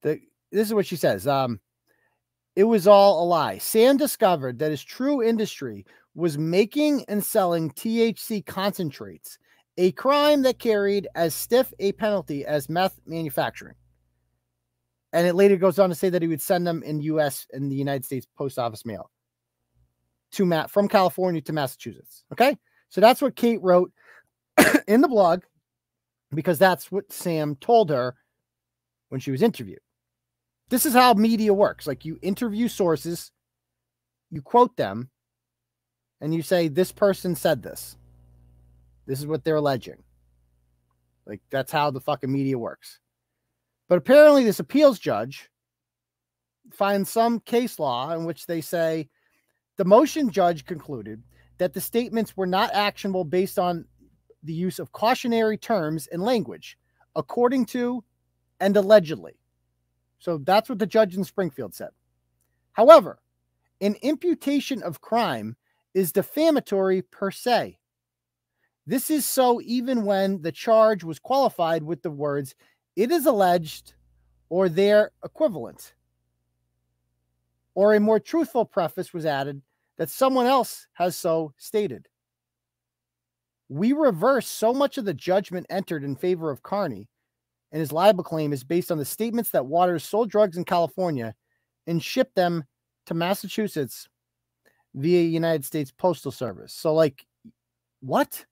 the 0.01 0.19
this 0.51 0.67
is 0.67 0.73
what 0.73 0.85
she 0.85 0.97
says 0.97 1.25
um 1.25 1.57
it 2.59 2.65
was 2.65 2.87
all 2.87 3.23
a 3.23 3.25
lie. 3.25 3.57
Sam 3.57 3.95
discovered 3.95 4.59
that 4.59 4.71
his 4.71 4.83
true 4.83 5.23
industry 5.23 5.85
was 6.15 6.37
making 6.37 7.05
and 7.07 7.23
selling 7.23 7.71
THC 7.71 8.45
concentrates, 8.45 9.37
a 9.77 9.91
crime 9.93 10.41
that 10.41 10.59
carried 10.59 11.07
as 11.15 11.33
stiff 11.33 11.73
a 11.79 11.91
penalty 11.93 12.45
as 12.45 12.69
meth 12.69 12.99
manufacturing. 13.05 13.75
And 15.13 15.25
it 15.25 15.35
later 15.35 15.55
goes 15.55 15.79
on 15.79 15.89
to 15.89 15.95
say 15.95 16.09
that 16.09 16.21
he 16.21 16.27
would 16.27 16.41
send 16.41 16.67
them 16.67 16.83
in 16.83 17.01
US 17.01 17.47
in 17.51 17.69
the 17.69 17.75
United 17.75 18.05
States 18.05 18.27
post 18.37 18.59
office 18.59 18.85
mail 18.85 19.09
to 20.33 20.45
Matt 20.45 20.69
from 20.69 20.87
California 20.87 21.41
to 21.41 21.53
Massachusetts. 21.53 22.25
Okay. 22.31 22.55
So 22.89 23.01
that's 23.01 23.21
what 23.21 23.35
Kate 23.35 23.61
wrote 23.61 23.91
in 24.87 25.01
the 25.01 25.07
blog 25.07 25.43
because 26.31 26.59
that's 26.59 26.91
what 26.91 27.11
Sam 27.11 27.55
told 27.55 27.89
her 27.89 28.15
when 29.09 29.19
she 29.19 29.31
was 29.31 29.41
interviewed. 29.41 29.79
This 30.69 30.85
is 30.85 30.93
how 30.93 31.13
media 31.13 31.53
works. 31.53 31.87
Like 31.87 32.05
you 32.05 32.19
interview 32.21 32.67
sources, 32.67 33.31
you 34.29 34.41
quote 34.41 34.75
them, 34.77 35.09
and 36.21 36.33
you 36.33 36.41
say, 36.41 36.67
This 36.67 36.91
person 36.91 37.35
said 37.35 37.63
this. 37.63 37.97
This 39.05 39.19
is 39.19 39.27
what 39.27 39.43
they're 39.43 39.55
alleging. 39.55 40.03
Like 41.25 41.41
that's 41.49 41.71
how 41.71 41.91
the 41.91 42.01
fucking 42.01 42.31
media 42.31 42.57
works. 42.57 42.99
But 43.87 43.97
apparently, 43.97 44.43
this 44.43 44.59
appeals 44.59 44.99
judge 44.99 45.49
finds 46.71 47.09
some 47.09 47.39
case 47.39 47.79
law 47.79 48.11
in 48.13 48.25
which 48.25 48.45
they 48.45 48.61
say 48.61 49.09
the 49.77 49.85
motion 49.85 50.29
judge 50.29 50.65
concluded 50.65 51.23
that 51.57 51.73
the 51.73 51.81
statements 51.81 52.37
were 52.37 52.45
not 52.45 52.73
actionable 52.73 53.23
based 53.23 53.57
on 53.57 53.85
the 54.43 54.53
use 54.53 54.79
of 54.79 54.91
cautionary 54.91 55.57
terms 55.57 56.07
and 56.07 56.21
language, 56.21 56.77
according 57.15 57.65
to 57.65 58.03
and 58.59 58.75
allegedly. 58.77 59.39
So 60.19 60.37
that's 60.37 60.69
what 60.69 60.79
the 60.79 60.85
judge 60.85 61.15
in 61.15 61.23
Springfield 61.23 61.73
said. 61.73 61.89
However, 62.73 63.19
an 63.81 63.95
imputation 64.01 64.83
of 64.83 65.01
crime 65.01 65.55
is 65.93 66.11
defamatory 66.11 67.01
per 67.01 67.31
se. 67.31 67.77
This 68.85 69.11
is 69.11 69.25
so 69.25 69.61
even 69.61 70.03
when 70.03 70.41
the 70.41 70.51
charge 70.51 71.03
was 71.03 71.19
qualified 71.19 71.83
with 71.83 72.01
the 72.01 72.11
words, 72.11 72.55
it 72.95 73.11
is 73.11 73.25
alleged 73.25 73.93
or 74.49 74.67
their 74.67 75.11
equivalent. 75.23 75.93
Or 77.75 77.93
a 77.93 77.99
more 77.99 78.19
truthful 78.19 78.65
preface 78.65 79.13
was 79.13 79.25
added 79.25 79.61
that 79.97 80.09
someone 80.09 80.47
else 80.47 80.87
has 80.93 81.15
so 81.15 81.53
stated. 81.57 82.07
We 83.69 83.93
reverse 83.93 84.47
so 84.47 84.73
much 84.73 84.97
of 84.97 85.05
the 85.05 85.13
judgment 85.13 85.67
entered 85.69 86.03
in 86.03 86.15
favor 86.15 86.49
of 86.49 86.63
Kearney 86.63 87.07
and 87.71 87.79
his 87.79 87.91
libel 87.91 88.23
claim 88.23 88.53
is 88.53 88.63
based 88.63 88.91
on 88.91 88.97
the 88.97 89.05
statements 89.05 89.51
that 89.51 89.65
Waters 89.65 90.03
sold 90.03 90.29
drugs 90.29 90.57
in 90.57 90.65
California 90.65 91.35
and 91.87 92.03
shipped 92.03 92.35
them 92.35 92.63
to 93.05 93.13
Massachusetts 93.13 94.07
via 94.95 95.21
United 95.21 95.65
States 95.65 95.91
Postal 95.91 96.31
Service. 96.31 96.73
So, 96.73 96.93
like, 96.93 97.25
what? 98.01 98.45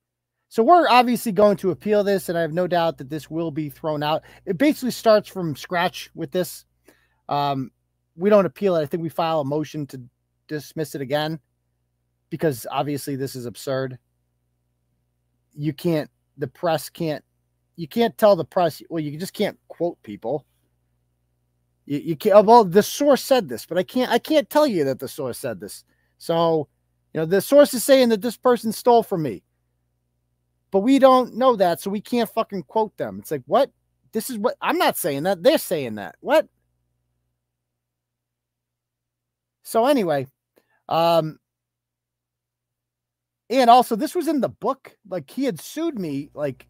So, 0.50 0.64
we're 0.64 0.88
obviously 0.88 1.32
going 1.32 1.58
to 1.58 1.72
appeal 1.72 2.04
this, 2.04 2.30
and 2.30 2.38
I 2.38 2.42
have 2.42 2.54
no 2.54 2.68
doubt 2.68 2.98
that 2.98 3.10
this 3.10 3.30
will 3.30 3.52
be 3.52 3.70
thrown 3.70 4.04
out. 4.04 4.24
It 4.46 4.58
basically 4.58 4.92
starts 4.92 5.28
from 5.28 5.56
scratch 5.56 6.10
with 6.16 6.32
this. 6.32 6.66
Um, 7.30 7.72
we 8.16 8.30
don't 8.30 8.46
appeal 8.46 8.76
it. 8.76 8.82
I 8.82 8.86
think 8.86 9.04
we 9.04 9.10
file 9.10 9.42
a 9.42 9.46
motion 9.46 9.86
to 9.88 10.02
dismiss 10.48 10.96
it 10.96 11.02
again 11.02 11.40
because 12.30 12.66
obviously 12.72 13.16
this 13.16 13.36
is 13.36 13.46
absurd. 13.46 14.00
You 15.54 15.74
can't, 15.74 16.10
the 16.38 16.48
press 16.48 16.90
can't 16.90 17.24
you 17.78 17.88
can't 17.88 18.18
tell 18.18 18.36
the 18.36 18.44
press. 18.44 18.82
Well, 18.90 19.02
you 19.02 19.18
just 19.18 19.34
can't 19.34 19.58
quote 19.70 20.02
people. 20.04 20.46
You, 21.86 22.00
you 22.00 22.16
can't. 22.18 22.46
Well, 22.46 22.66
the 22.66 22.84
source 22.84 23.24
said 23.24 23.48
this, 23.48 23.66
but 23.66 23.78
I 23.78 23.84
can't. 23.84 24.12
I 24.12 24.20
can't 24.20 24.50
tell 24.50 24.68
you 24.68 24.84
that 24.86 25.00
the 25.00 25.08
source 25.08 25.38
said 25.38 25.62
this. 25.62 25.86
So, 26.18 26.68
you 27.14 27.20
know, 27.20 27.26
the 27.26 27.42
source 27.42 27.74
is 27.74 27.84
saying 27.84 28.10
that 28.10 28.22
this 28.22 28.38
person 28.38 28.72
stole 28.72 29.04
from 29.04 29.24
me, 29.24 29.44
but 30.72 30.80
we 30.80 31.00
don't 31.00 31.36
know 31.36 31.56
that, 31.56 31.80
so 31.80 31.90
we 31.90 32.02
can't 32.02 32.30
fucking 32.30 32.64
quote 32.64 32.96
them. 32.98 33.20
It's 33.20 33.32
like 33.32 33.44
what? 33.46 33.72
This 34.12 34.30
is 34.30 34.38
what 34.38 34.56
I'm 34.62 34.78
not 34.78 34.98
saying 34.98 35.24
that. 35.24 35.44
They're 35.44 35.58
saying 35.58 35.96
that. 35.96 36.16
What? 36.22 36.48
So 39.64 39.86
anyway, 39.86 40.28
um, 40.90 41.40
and 43.50 43.70
also 43.70 43.96
this 43.96 44.16
was 44.16 44.28
in 44.28 44.42
the 44.42 44.50
book. 44.50 44.96
Like 45.10 45.30
he 45.30 45.44
had 45.46 45.60
sued 45.60 46.00
me 46.00 46.30
like 46.34 46.68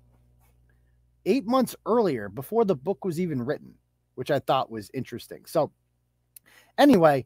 eight 1.26 1.45
months 1.45 1.76
earlier 1.86 2.30
before 2.30 2.65
the 2.65 2.76
book 2.76 3.06
was 3.06 3.19
even 3.19 3.44
written, 3.44 3.76
which 4.15 4.32
I 4.32 4.40
thought 4.40 4.72
was 4.72 4.90
interesting. 4.94 5.45
So, 5.45 5.72
anyway, 6.78 7.26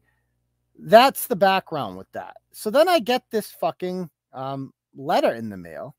that's 0.78 1.26
the 1.26 1.36
background 1.36 1.96
with 1.96 2.10
that. 2.12 2.36
So 2.52 2.70
then 2.70 2.88
I 2.88 2.98
get 2.98 3.24
this 3.30 3.50
fucking 3.50 4.10
um, 4.32 4.72
letter 4.94 5.34
in 5.34 5.48
the 5.48 5.56
mail, 5.56 5.94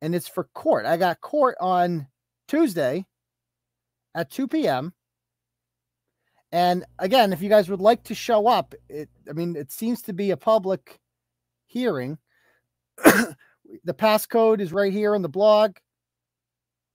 and 0.00 0.14
it's 0.14 0.28
for 0.28 0.44
court. 0.54 0.86
I 0.86 0.96
got 0.96 1.20
court 1.20 1.56
on 1.60 2.06
Tuesday 2.46 3.06
at 4.14 4.30
2 4.30 4.48
p.m. 4.48 4.92
And 6.50 6.84
again, 6.98 7.32
if 7.32 7.42
you 7.42 7.48
guys 7.48 7.68
would 7.68 7.80
like 7.80 8.04
to 8.04 8.14
show 8.14 8.46
up, 8.46 8.74
it 8.88 9.10
I 9.28 9.32
mean, 9.32 9.54
it 9.54 9.70
seems 9.70 10.02
to 10.02 10.12
be 10.12 10.30
a 10.30 10.36
public 10.36 10.98
hearing. 11.66 12.18
the 13.04 13.94
passcode 13.94 14.60
is 14.60 14.72
right 14.72 14.92
here 14.92 15.14
on 15.14 15.22
the 15.22 15.28
blog 15.28 15.76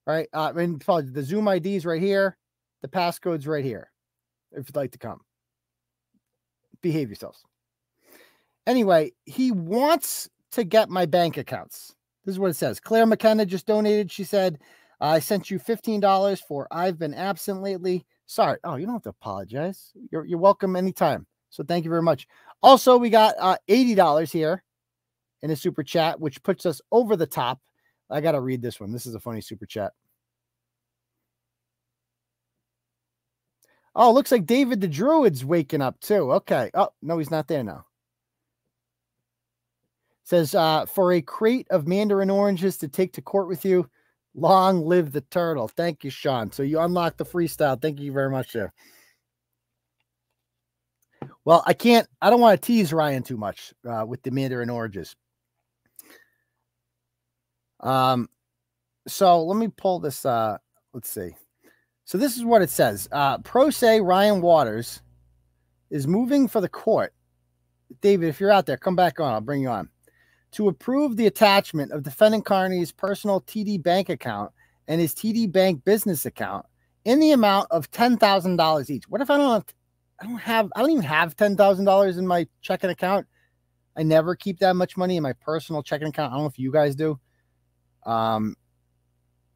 right? 0.05 0.27
Uh, 0.33 0.49
I 0.49 0.51
mean, 0.51 0.79
the 0.85 1.23
Zoom 1.23 1.47
ID 1.47 1.75
is 1.75 1.85
right 1.85 2.01
here. 2.01 2.37
The 2.81 2.87
passcode's 2.87 3.47
right 3.47 3.63
here. 3.63 3.91
If 4.51 4.69
you'd 4.69 4.75
like 4.75 4.91
to 4.91 4.97
come, 4.97 5.21
behave 6.83 7.09
yourselves. 7.09 7.43
Anyway, 8.67 9.11
he 9.25 9.51
wants 9.51 10.29
to 10.51 10.63
get 10.63 10.89
my 10.89 11.07
bank 11.07 11.37
accounts. 11.37 11.95
This 12.23 12.33
is 12.33 12.39
what 12.39 12.51
it 12.51 12.55
says. 12.55 12.79
Claire 12.79 13.07
McKenna 13.07 13.45
just 13.45 13.65
donated. 13.65 14.11
She 14.11 14.23
said, 14.23 14.59
I 15.01 15.17
sent 15.17 15.49
you 15.49 15.59
$15 15.59 16.39
for 16.47 16.67
I've 16.69 16.99
been 16.99 17.15
absent 17.15 17.63
lately. 17.63 18.05
Sorry. 18.27 18.59
Oh, 18.63 18.75
you 18.75 18.85
don't 18.85 18.93
have 18.93 19.01
to 19.03 19.09
apologize. 19.09 19.91
You're, 20.11 20.25
you're 20.25 20.37
welcome 20.37 20.75
anytime. 20.75 21.25
So 21.49 21.63
thank 21.63 21.83
you 21.83 21.89
very 21.89 22.03
much. 22.03 22.27
Also, 22.61 22.97
we 22.97 23.09
got 23.09 23.33
uh, 23.39 23.57
$80 23.67 24.31
here 24.31 24.63
in 25.41 25.49
a 25.49 25.55
super 25.55 25.83
chat, 25.83 26.19
which 26.19 26.43
puts 26.43 26.65
us 26.65 26.79
over 26.91 27.17
the 27.17 27.27
top 27.27 27.59
I 28.13 28.21
got 28.21 28.33
to 28.33 28.41
read 28.41 28.61
this 28.61 28.79
one. 28.79 28.91
This 28.91 29.05
is 29.05 29.15
a 29.15 29.19
funny 29.19 29.41
super 29.41 29.65
chat. 29.65 29.91
Oh, 33.95 34.11
looks 34.11 34.31
like 34.31 34.45
David 34.45 34.81
the 34.81 34.87
Druid's 34.87 35.45
waking 35.45 35.81
up 35.81 35.99
too. 35.99 36.31
Okay. 36.33 36.71
Oh, 36.73 36.89
no, 37.01 37.17
he's 37.17 37.31
not 37.31 37.47
there 37.47 37.63
now. 37.63 37.85
Says, 40.23 40.55
uh, 40.55 40.85
for 40.85 41.11
a 41.13 41.21
crate 41.21 41.67
of 41.69 41.87
mandarin 41.87 42.29
oranges 42.29 42.77
to 42.77 42.87
take 42.87 43.13
to 43.13 43.21
court 43.21 43.47
with 43.47 43.65
you, 43.65 43.89
long 44.33 44.85
live 44.85 45.11
the 45.11 45.21
turtle. 45.21 45.67
Thank 45.67 46.03
you, 46.03 46.09
Sean. 46.09 46.51
So 46.51 46.63
you 46.63 46.79
unlocked 46.79 47.17
the 47.17 47.25
freestyle. 47.25 47.79
Thank 47.79 47.99
you 47.99 48.11
very 48.11 48.31
much, 48.31 48.51
sir. 48.51 48.71
Well, 51.45 51.61
I 51.67 51.73
can't, 51.73 52.07
I 52.21 52.29
don't 52.29 52.39
want 52.39 52.59
to 52.59 52.65
tease 52.65 52.91
Rian 52.91 53.25
too 53.25 53.37
much 53.37 53.73
uh, 53.87 54.05
with 54.07 54.23
the 54.23 54.31
mandarin 54.31 54.69
oranges. 54.69 55.15
Um, 57.81 58.29
so 59.07 59.43
let 59.43 59.57
me 59.57 59.67
pull 59.67 59.99
this. 59.99 60.25
Uh, 60.25 60.57
let's 60.93 61.09
see. 61.09 61.35
So 62.05 62.17
this 62.17 62.37
is 62.37 62.43
what 62.43 62.61
it 62.61 62.69
says. 62.69 63.07
Uh, 63.11 63.37
pro 63.39 63.69
se 63.69 63.99
Rian 63.99 64.41
Waters 64.41 65.01
is 65.89 66.07
moving 66.07 66.47
for 66.47 66.61
the 66.61 66.69
court. 66.69 67.13
David, 68.01 68.27
if 68.27 68.39
you're 68.39 68.51
out 68.51 68.65
there, 68.65 68.77
come 68.77 68.95
back 68.95 69.19
on. 69.19 69.33
I'll 69.33 69.41
bring 69.41 69.61
you 69.61 69.69
on. 69.69 69.89
To 70.53 70.67
approve 70.67 71.15
the 71.15 71.27
attachment 71.27 71.91
of 71.91 72.03
defendant 72.03 72.45
Kearney's 72.45 72.91
personal 72.91 73.41
TD 73.41 73.81
bank 73.81 74.09
account 74.09 74.51
and 74.87 74.99
his 74.99 75.13
TD 75.13 75.51
bank 75.51 75.83
business 75.85 76.25
account 76.25 76.65
in 77.05 77.19
the 77.19 77.31
amount 77.31 77.67
of 77.71 77.89
ten 77.91 78.17
thousand 78.17 78.57
dollars 78.57 78.89
each. 78.91 79.07
What 79.07 79.21
if 79.21 79.29
I 79.29 79.37
don't 79.37 79.51
have, 79.51 79.65
I 80.19 80.25
don't 80.25 80.37
have 80.37 80.71
I 80.75 80.81
don't 80.81 80.91
even 80.91 81.03
have 81.03 81.35
ten 81.35 81.55
thousand 81.55 81.85
dollars 81.85 82.17
in 82.17 82.27
my 82.27 82.47
checking 82.61 82.89
account. 82.89 83.25
I 83.95 84.03
never 84.03 84.35
keep 84.35 84.59
that 84.59 84.75
much 84.75 84.97
money 84.97 85.17
in 85.17 85.23
my 85.23 85.33
personal 85.33 85.83
checking 85.83 86.07
account. 86.07 86.31
I 86.31 86.35
don't 86.35 86.43
know 86.43 86.49
if 86.49 86.59
you 86.59 86.71
guys 86.71 86.95
do. 86.95 87.19
Um 88.05 88.55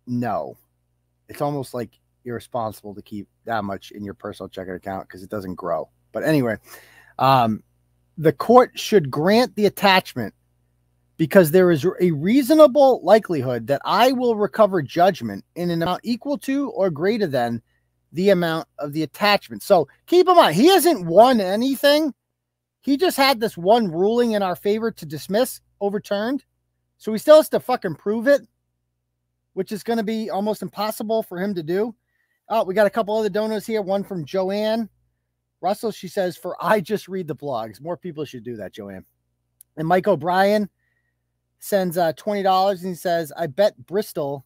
no. 0.05 0.57
It's 1.27 1.41
almost 1.41 1.73
like 1.73 1.91
irresponsible 2.27 2.93
to 2.93 3.01
keep 3.01 3.27
that 3.45 3.63
much 3.63 3.91
in 3.91 4.03
your 4.03 4.13
personal 4.13 4.49
checking 4.49 4.73
account 4.73 5.07
because 5.07 5.23
it 5.23 5.29
doesn't 5.29 5.55
grow. 5.55 5.89
But 6.11 6.23
anyway, 6.23 6.57
um 7.17 7.63
the 8.17 8.33
court 8.33 8.71
should 8.77 9.11
grant 9.11 9.55
the 9.55 9.67
attachment 9.67 10.33
because 11.17 11.51
there 11.51 11.71
is 11.71 11.85
a 11.99 12.11
reasonable 12.11 13.01
likelihood 13.03 13.67
that 13.67 13.81
I 13.85 14.11
will 14.11 14.35
recover 14.35 14.81
judgment 14.81 15.43
in 15.55 15.69
an 15.69 15.81
amount 15.81 16.01
equal 16.03 16.37
to 16.39 16.69
or 16.71 16.89
greater 16.89 17.27
than 17.27 17.61
the 18.13 18.29
amount 18.29 18.67
of 18.79 18.93
the 18.93 19.03
attachment. 19.03 19.63
So 19.63 19.87
keep 20.05 20.27
in 20.27 20.35
mind, 20.35 20.55
he 20.55 20.67
hasn't 20.67 21.05
won 21.05 21.41
anything. 21.41 22.13
He 22.81 22.97
just 22.97 23.17
had 23.17 23.39
this 23.39 23.57
one 23.57 23.91
ruling 23.91 24.31
in 24.31 24.43
our 24.43 24.55
favor 24.55 24.91
to 24.91 25.05
dismiss 25.05 25.61
overturned. 25.81 26.43
So 26.97 27.11
he 27.11 27.19
still 27.19 27.37
has 27.37 27.49
to 27.49 27.59
fucking 27.59 27.95
prove 27.95 28.27
it, 28.27 28.41
which 29.53 29.71
is 29.71 29.83
going 29.83 29.97
to 29.97 30.03
be 30.03 30.29
almost 30.29 30.61
impossible 30.61 31.23
for 31.23 31.39
him 31.39 31.53
to 31.55 31.63
do. 31.63 31.93
Oh, 32.49 32.63
we 32.63 32.73
got 32.73 32.87
a 32.87 32.91
couple 32.91 33.17
other 33.17 33.29
donors 33.29 33.65
here. 33.65 33.81
One 33.81 34.03
from 34.03 34.25
Joanne 34.25 34.89
Russell. 35.61 35.91
She 35.91 36.07
says, 36.07 36.37
For 36.37 36.55
I 36.61 36.79
just 36.79 37.07
read 37.07 37.27
the 37.27 37.35
blogs. 37.35 37.81
More 37.81 37.97
people 37.97 38.25
should 38.25 38.43
do 38.43 38.55
that, 38.57 38.73
Joanne. 38.73 39.05
And 39.75 39.87
Mike 39.87 40.07
O'Brien 40.07 40.69
sends 41.59 41.97
uh, 41.97 42.13
$20 42.13 42.71
and 42.71 42.87
he 42.87 42.95
says, 42.95 43.31
I 43.37 43.47
bet 43.47 43.77
Bristol 43.85 44.45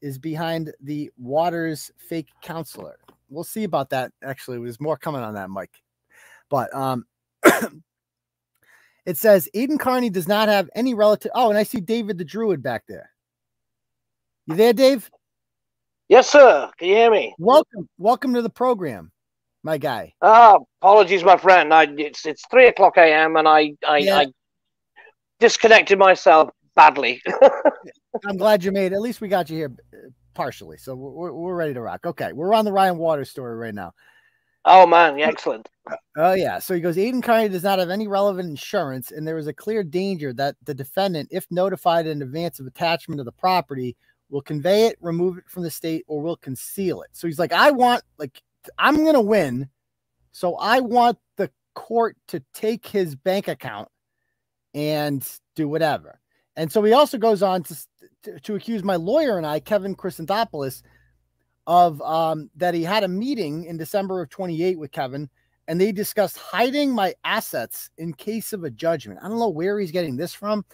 is 0.00 0.18
behind 0.18 0.72
the 0.80 1.10
Waters 1.16 1.90
fake 1.96 2.28
counselor. 2.42 2.98
We'll 3.30 3.44
see 3.44 3.64
about 3.64 3.90
that. 3.90 4.12
Actually, 4.22 4.58
there's 4.58 4.80
more 4.80 4.96
coming 4.96 5.22
on 5.22 5.34
that, 5.34 5.50
Mike. 5.50 5.82
But 6.50 6.74
um, 6.74 7.06
it 9.06 9.16
says 9.16 9.48
Aidan 9.54 9.78
Kearney 9.78 10.10
does 10.10 10.28
not 10.28 10.48
have 10.48 10.68
any 10.74 10.94
relative. 10.94 11.32
Oh, 11.34 11.48
and 11.48 11.58
I 11.58 11.62
see 11.62 11.80
David 11.80 12.18
the 12.18 12.24
Druid 12.24 12.62
back 12.62 12.84
there. 12.86 13.10
You 14.46 14.56
there, 14.56 14.74
Dave? 14.74 15.10
Yes, 16.14 16.30
sir. 16.30 16.70
Can 16.78 16.86
you 16.86 16.94
hear 16.94 17.10
me? 17.10 17.34
Welcome, 17.40 17.88
welcome 17.98 18.34
to 18.34 18.42
the 18.42 18.48
program, 18.48 19.10
my 19.64 19.78
guy. 19.78 20.14
Ah, 20.22 20.58
apologies, 20.80 21.24
my 21.24 21.36
friend. 21.36 21.74
I 21.74 21.88
it's 21.98 22.24
it's 22.24 22.44
three 22.52 22.68
o'clock 22.68 22.96
a.m. 22.98 23.34
and 23.34 23.48
I 23.48 23.74
I, 23.84 23.98
Yeah. 23.98 24.18
I 24.18 24.26
disconnected 25.40 25.98
myself 25.98 26.50
badly. 26.76 27.20
I'm 28.28 28.36
glad 28.36 28.62
you 28.62 28.70
made 28.70 28.92
it. 28.92 28.94
At 28.94 29.00
least 29.00 29.20
we 29.20 29.26
got 29.26 29.50
you 29.50 29.56
here 29.56 29.72
uh, 29.92 30.10
partially. 30.34 30.78
So 30.78 30.94
we're, 30.94 31.32
we're 31.32 31.56
ready 31.56 31.74
to 31.74 31.80
rock. 31.80 32.06
Okay. 32.06 32.32
We're 32.32 32.54
on 32.54 32.64
the 32.64 32.70
Rian 32.70 32.96
Waters 32.96 33.30
story 33.30 33.56
right 33.56 33.74
now. 33.74 33.90
oh 34.66 34.86
man, 34.86 35.18
excellent. 35.18 35.68
Oh, 36.16 36.34
yeah. 36.34 36.60
So 36.60 36.74
he 36.74 36.80
goes, 36.80 36.96
Aidan 36.96 37.22
Kearney 37.22 37.48
does 37.48 37.64
not 37.64 37.80
have 37.80 37.90
any 37.90 38.06
relevant 38.06 38.48
insurance, 38.48 39.10
and 39.10 39.26
there 39.26 39.36
is 39.36 39.48
a 39.48 39.52
clear 39.52 39.82
danger 39.82 40.32
that 40.34 40.54
the 40.62 40.74
defendant, 40.74 41.30
if 41.32 41.44
notified 41.50 42.06
in 42.06 42.22
advance 42.22 42.60
of 42.60 42.68
attachment 42.68 43.18
of 43.18 43.26
the 43.26 43.32
property, 43.32 43.96
will 44.30 44.42
convey 44.42 44.86
it, 44.86 44.96
remove 45.00 45.38
it 45.38 45.48
from 45.48 45.62
the 45.62 45.70
state, 45.70 46.04
or 46.06 46.20
will 46.20 46.36
conceal 46.36 47.02
it. 47.02 47.10
So 47.12 47.26
he's 47.26 47.38
like, 47.38 47.52
I 47.52 47.70
want, 47.70 48.02
like, 48.18 48.42
I'm 48.78 48.96
going 48.96 49.14
to 49.14 49.20
win. 49.20 49.68
So 50.32 50.56
I 50.56 50.80
want 50.80 51.18
the 51.36 51.50
court 51.74 52.16
to 52.28 52.42
take 52.52 52.86
his 52.86 53.14
bank 53.14 53.48
account 53.48 53.88
and 54.74 55.26
do 55.54 55.68
whatever. 55.68 56.20
And 56.56 56.70
so 56.70 56.82
he 56.82 56.92
also 56.92 57.18
goes 57.18 57.42
on 57.42 57.62
to, 57.64 57.76
to, 58.24 58.40
to 58.40 58.54
accuse 58.54 58.82
my 58.82 58.96
lawyer 58.96 59.36
and 59.38 59.46
I, 59.46 59.60
Kevin 59.60 59.94
Christopoulos, 59.94 60.82
of 61.66 62.00
um, 62.02 62.50
that 62.56 62.74
he 62.74 62.82
had 62.82 63.04
a 63.04 63.08
meeting 63.08 63.64
in 63.64 63.76
December 63.76 64.22
of 64.22 64.28
28 64.28 64.78
with 64.78 64.92
Kevin, 64.92 65.30
and 65.66 65.80
they 65.80 65.92
discussed 65.92 66.36
hiding 66.36 66.90
my 66.90 67.14
assets 67.24 67.90
in 67.96 68.12
case 68.12 68.52
of 68.52 68.64
a 68.64 68.70
judgment. 68.70 69.20
I 69.22 69.28
don't 69.28 69.38
know 69.38 69.48
where 69.48 69.80
he's 69.80 69.90
getting 69.90 70.16
this 70.16 70.34
from. 70.34 70.64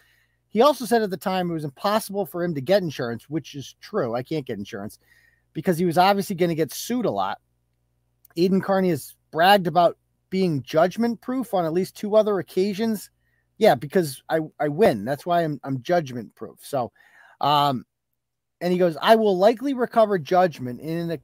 He 0.51 0.60
also 0.62 0.85
said 0.85 1.02
at 1.02 1.10
the 1.10 1.16
time 1.16 1.48
it 1.48 1.55
was 1.55 1.64
impossible 1.64 2.27
for 2.27 2.43
him 2.43 2.55
to 2.55 2.60
get 2.60 2.82
insurance, 2.82 3.31
which 3.31 3.55
is 3.55 3.77
true. 3.81 4.14
I 4.14 4.22
can't 4.22 4.47
get 4.47 4.59
insurance 4.59 4.98
because 5.52 5.78
he 5.78 5.85
was 5.85 5.97
obviously 5.97 6.36
going 6.36 6.48
to 6.48 6.55
get 6.56 6.72
sued 6.72 7.06
a 7.06 7.10
lot. 7.10 7.39
Aidan 8.36 8.60
Kearney 8.60 8.90
has 8.90 9.14
bragged 9.31 9.66
about 9.66 9.97
being 10.28 10.62
judgment 10.62 11.20
proof 11.20 11.55
on 11.55 11.64
at 11.64 11.72
least 11.72 11.97
two 11.97 12.16
other 12.16 12.39
occasions. 12.39 13.10
Yeah, 13.59 13.74
because 13.74 14.22
I, 14.28 14.40
I 14.59 14.68
win. 14.68 15.05
That's 15.05 15.24
why 15.27 15.43
I'm 15.43 15.60
I'm 15.64 15.82
judgment 15.82 16.35
proof. 16.35 16.59
So 16.62 16.93
um 17.40 17.85
and 18.60 18.72
he 18.72 18.78
goes, 18.78 18.97
I 19.01 19.16
will 19.16 19.39
likely 19.39 19.72
recover 19.72 20.18
judgment 20.18 20.81
in 20.81 21.12
a 21.12 21.18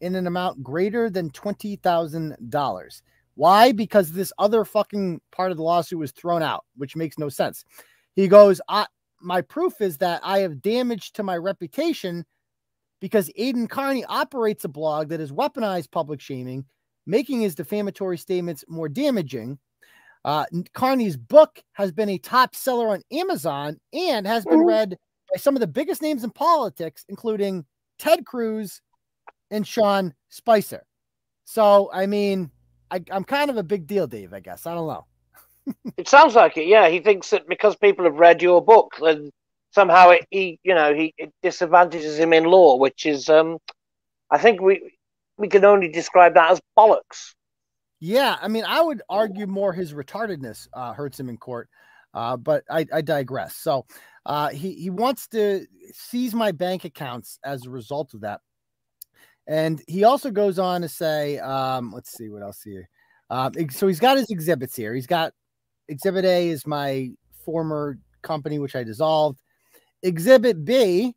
in 0.00 0.14
an 0.14 0.26
amount 0.26 0.62
greater 0.62 1.10
than 1.10 1.30
twenty 1.30 1.76
thousand 1.76 2.36
dollars. 2.48 3.02
Why? 3.34 3.72
Because 3.72 4.12
this 4.12 4.32
other 4.38 4.64
fucking 4.64 5.20
part 5.30 5.50
of 5.50 5.56
the 5.56 5.62
lawsuit 5.62 5.98
was 5.98 6.10
thrown 6.12 6.42
out, 6.42 6.64
which 6.76 6.96
makes 6.96 7.18
no 7.18 7.28
sense. 7.28 7.64
He 8.18 8.26
goes, 8.26 8.60
I 8.68 8.84
my 9.20 9.42
proof 9.42 9.80
is 9.80 9.98
that 9.98 10.20
I 10.24 10.40
have 10.40 10.60
damage 10.60 11.12
to 11.12 11.22
my 11.22 11.36
reputation 11.36 12.26
because 13.00 13.30
Aidan 13.36 13.68
Kearney 13.68 14.04
operates 14.06 14.64
a 14.64 14.68
blog 14.68 15.08
that 15.10 15.20
has 15.20 15.30
weaponized 15.30 15.92
public 15.92 16.20
shaming, 16.20 16.64
making 17.06 17.42
his 17.42 17.54
defamatory 17.54 18.18
statements 18.18 18.64
more 18.66 18.88
damaging. 18.88 19.60
Uh, 20.24 20.46
Kearney's 20.74 21.16
book 21.16 21.62
has 21.74 21.92
been 21.92 22.08
a 22.08 22.18
top 22.18 22.56
seller 22.56 22.88
on 22.88 23.02
Amazon 23.12 23.78
and 23.92 24.26
has 24.26 24.44
been 24.44 24.64
read 24.64 24.98
by 25.32 25.38
some 25.38 25.54
of 25.54 25.60
the 25.60 25.68
biggest 25.68 26.02
names 26.02 26.24
in 26.24 26.30
politics, 26.30 27.04
including 27.08 27.64
Ted 28.00 28.26
Cruz 28.26 28.82
and 29.52 29.64
Sean 29.64 30.12
Spicer. 30.28 30.84
So, 31.44 31.88
I 31.92 32.06
mean, 32.06 32.50
I, 32.90 33.00
I'm 33.12 33.22
kind 33.22 33.48
of 33.48 33.58
a 33.58 33.62
big 33.62 33.86
deal, 33.86 34.08
Dave, 34.08 34.32
I 34.32 34.40
guess. 34.40 34.66
I 34.66 34.74
don't 34.74 34.88
know. 34.88 35.06
It 35.96 36.08
sounds 36.08 36.34
like 36.34 36.56
it. 36.56 36.66
Yeah, 36.66 36.88
he 36.88 37.00
thinks 37.00 37.30
that 37.30 37.48
because 37.48 37.76
people 37.76 38.04
have 38.04 38.14
read 38.14 38.42
your 38.42 38.64
book, 38.64 38.94
then 39.02 39.30
somehow 39.72 40.10
it, 40.10 40.26
he, 40.30 40.58
you 40.62 40.74
know, 40.74 40.94
he 40.94 41.14
it 41.18 41.32
disadvantages 41.42 42.18
him 42.18 42.32
in 42.32 42.44
law, 42.44 42.76
which 42.76 43.06
is, 43.06 43.28
um, 43.28 43.58
I 44.30 44.38
think 44.38 44.60
we 44.60 44.92
we 45.36 45.48
can 45.48 45.64
only 45.64 45.88
describe 45.88 46.34
that 46.34 46.50
as 46.52 46.60
bollocks. 46.76 47.34
Yeah, 48.00 48.36
I 48.40 48.48
mean, 48.48 48.64
I 48.64 48.80
would 48.80 49.02
argue 49.08 49.46
more 49.46 49.72
his 49.72 49.92
retardedness 49.92 50.68
uh, 50.72 50.92
hurts 50.92 51.18
him 51.18 51.28
in 51.28 51.36
court, 51.36 51.68
uh, 52.14 52.36
but 52.36 52.64
I, 52.70 52.86
I 52.92 53.00
digress. 53.00 53.56
So 53.56 53.86
uh, 54.24 54.50
he 54.50 54.74
he 54.74 54.90
wants 54.90 55.26
to 55.28 55.66
seize 55.92 56.34
my 56.34 56.52
bank 56.52 56.84
accounts 56.84 57.38
as 57.42 57.66
a 57.66 57.70
result 57.70 58.14
of 58.14 58.20
that, 58.20 58.40
and 59.46 59.82
he 59.88 60.04
also 60.04 60.30
goes 60.30 60.58
on 60.58 60.82
to 60.82 60.88
say, 60.88 61.38
um, 61.38 61.92
let's 61.92 62.12
see 62.12 62.28
what 62.28 62.42
else 62.42 62.62
here. 62.62 62.88
Um, 63.30 63.52
so 63.70 63.88
he's 63.88 64.00
got 64.00 64.16
his 64.16 64.30
exhibits 64.30 64.76
here. 64.76 64.94
He's 64.94 65.06
got 65.06 65.32
Exhibit 65.88 66.24
A 66.24 66.48
is 66.48 66.66
my 66.66 67.10
former 67.44 67.98
company 68.22 68.58
which 68.58 68.76
I 68.76 68.84
dissolved. 68.84 69.40
Exhibit 70.02 70.64
B 70.64 71.14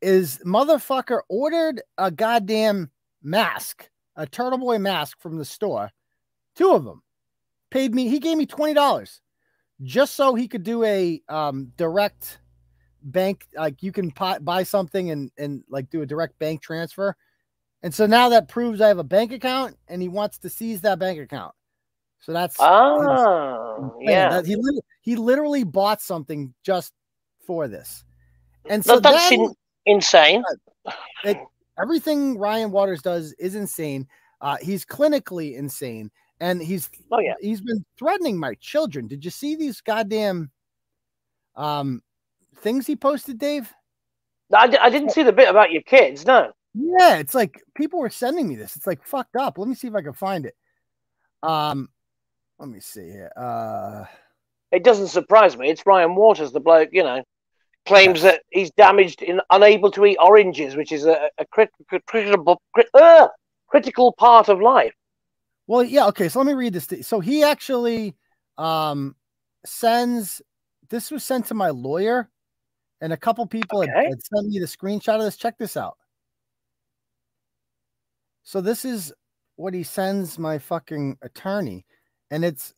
is 0.00 0.38
motherfucker 0.44 1.20
ordered 1.28 1.82
a 1.98 2.10
goddamn 2.10 2.90
mask, 3.22 3.88
a 4.16 4.26
Turtle 4.26 4.58
Boy 4.58 4.78
mask 4.78 5.20
from 5.20 5.38
the 5.38 5.44
store. 5.44 5.90
Two 6.54 6.72
of 6.72 6.84
them. 6.84 7.02
Paid 7.70 7.94
me 7.94 8.08
he 8.08 8.18
gave 8.18 8.36
me 8.36 8.46
$20 8.46 9.20
just 9.82 10.14
so 10.14 10.34
he 10.34 10.46
could 10.46 10.62
do 10.62 10.84
a 10.84 11.20
um 11.28 11.72
direct 11.76 12.38
bank 13.04 13.46
like 13.56 13.82
you 13.82 13.90
can 13.90 14.10
pi- 14.10 14.38
buy 14.38 14.62
something 14.62 15.10
and 15.10 15.30
and 15.38 15.64
like 15.68 15.88
do 15.90 16.02
a 16.02 16.06
direct 16.06 16.38
bank 16.38 16.60
transfer. 16.60 17.16
And 17.82 17.92
so 17.92 18.06
now 18.06 18.28
that 18.28 18.48
proves 18.48 18.80
i 18.80 18.88
have 18.88 18.98
a 18.98 19.04
bank 19.04 19.32
account 19.32 19.76
and 19.88 20.02
he 20.02 20.08
wants 20.08 20.38
to 20.38 20.50
seize 20.50 20.82
that 20.82 20.98
bank 20.98 21.18
account 21.18 21.54
so 22.22 22.32
that's 22.32 22.56
Oh, 22.58 23.96
yeah. 24.00 24.30
That- 24.30 24.46
he, 24.46 24.56
he 25.02 25.16
literally 25.16 25.64
bought 25.64 26.00
something 26.00 26.54
just 26.64 26.92
for 27.46 27.68
this 27.68 28.04
and 28.70 28.84
so 28.84 28.94
No, 28.94 29.00
that's 29.00 29.28
then- 29.28 29.40
in, 29.40 29.54
insane. 29.86 30.42
it, 31.24 31.36
everything 31.78 32.36
Rian 32.36 32.70
Waters 32.70 33.02
does 33.02 33.32
is 33.34 33.54
insane. 33.54 34.06
Uh, 34.40 34.56
he's 34.60 34.84
clinically 34.84 35.56
insane, 35.56 36.10
and 36.40 36.60
he's 36.60 36.90
oh 37.12 37.20
yeah, 37.20 37.34
he's 37.40 37.60
been 37.60 37.84
threatening 37.96 38.38
my 38.38 38.54
children. 38.60 39.06
Did 39.06 39.24
you 39.24 39.30
see 39.30 39.54
these 39.54 39.80
goddamn 39.80 40.50
um 41.54 42.02
things 42.58 42.86
he 42.86 42.96
posted, 42.96 43.38
Dave? 43.38 43.72
I, 44.52 44.76
I 44.80 44.90
didn't 44.90 45.10
see 45.10 45.22
the 45.22 45.32
bit 45.32 45.48
about 45.48 45.70
your 45.72 45.82
kids. 45.82 46.26
No, 46.26 46.52
Yeah, 46.74 47.16
it's 47.18 47.34
like 47.34 47.62
people 47.74 48.00
were 48.00 48.10
sending 48.10 48.48
me 48.48 48.56
this. 48.56 48.74
It's 48.76 48.86
like 48.86 49.04
fucked 49.06 49.36
up. 49.36 49.58
Let 49.58 49.68
me 49.68 49.74
see 49.76 49.86
if 49.88 49.94
I 49.94 50.02
can 50.02 50.12
find 50.12 50.44
it. 50.44 50.56
Um, 51.42 51.88
let 52.62 52.70
me 52.70 52.78
see 52.78 53.10
here. 53.10 53.32
Uh, 53.36 54.04
it 54.70 54.84
doesn't 54.84 55.08
surprise 55.08 55.56
me. 55.56 55.68
It's 55.68 55.82
Rian 55.82 56.14
Waters, 56.14 56.52
the 56.52 56.60
bloke, 56.60 56.90
you 56.92 57.02
know, 57.02 57.24
claims 57.86 58.22
that 58.22 58.42
he's 58.50 58.70
damaged 58.70 59.20
in 59.20 59.40
unable 59.50 59.90
to 59.90 60.06
eat 60.06 60.16
oranges, 60.20 60.76
which 60.76 60.92
is 60.92 61.04
a, 61.04 61.28
a 61.38 61.46
crit, 61.46 61.70
crit- 61.88 62.06
critical 62.06 62.62
crit, 62.72 62.86
uh, 62.94 63.26
critical 63.66 64.12
part 64.12 64.48
of 64.48 64.60
life. 64.60 64.94
Well, 65.66 65.82
yeah, 65.82 66.06
okay. 66.06 66.28
So 66.28 66.38
let 66.38 66.46
me 66.46 66.54
read 66.54 66.72
this. 66.72 66.88
So 67.06 67.18
he 67.18 67.42
actually 67.42 68.14
um 68.58 69.16
sends 69.66 70.40
this 70.88 71.10
was 71.10 71.24
sent 71.24 71.46
to 71.46 71.54
my 71.54 71.70
lawyer, 71.70 72.30
and 73.00 73.12
a 73.12 73.16
couple 73.16 73.44
people 73.46 73.80
had, 73.80 73.90
had 73.90 74.22
sent 74.22 74.46
me 74.46 74.60
the 74.60 74.66
screenshot 74.66 75.16
of 75.16 75.22
this. 75.22 75.36
Check 75.36 75.58
this 75.58 75.76
out. 75.76 75.96
So 78.44 78.60
this 78.60 78.84
is 78.84 79.12
what 79.56 79.74
he 79.74 79.82
sends 79.82 80.38
my 80.38 80.58
fucking 80.58 81.18
attorney, 81.22 81.86
and 82.32 82.44
it's 82.44 82.74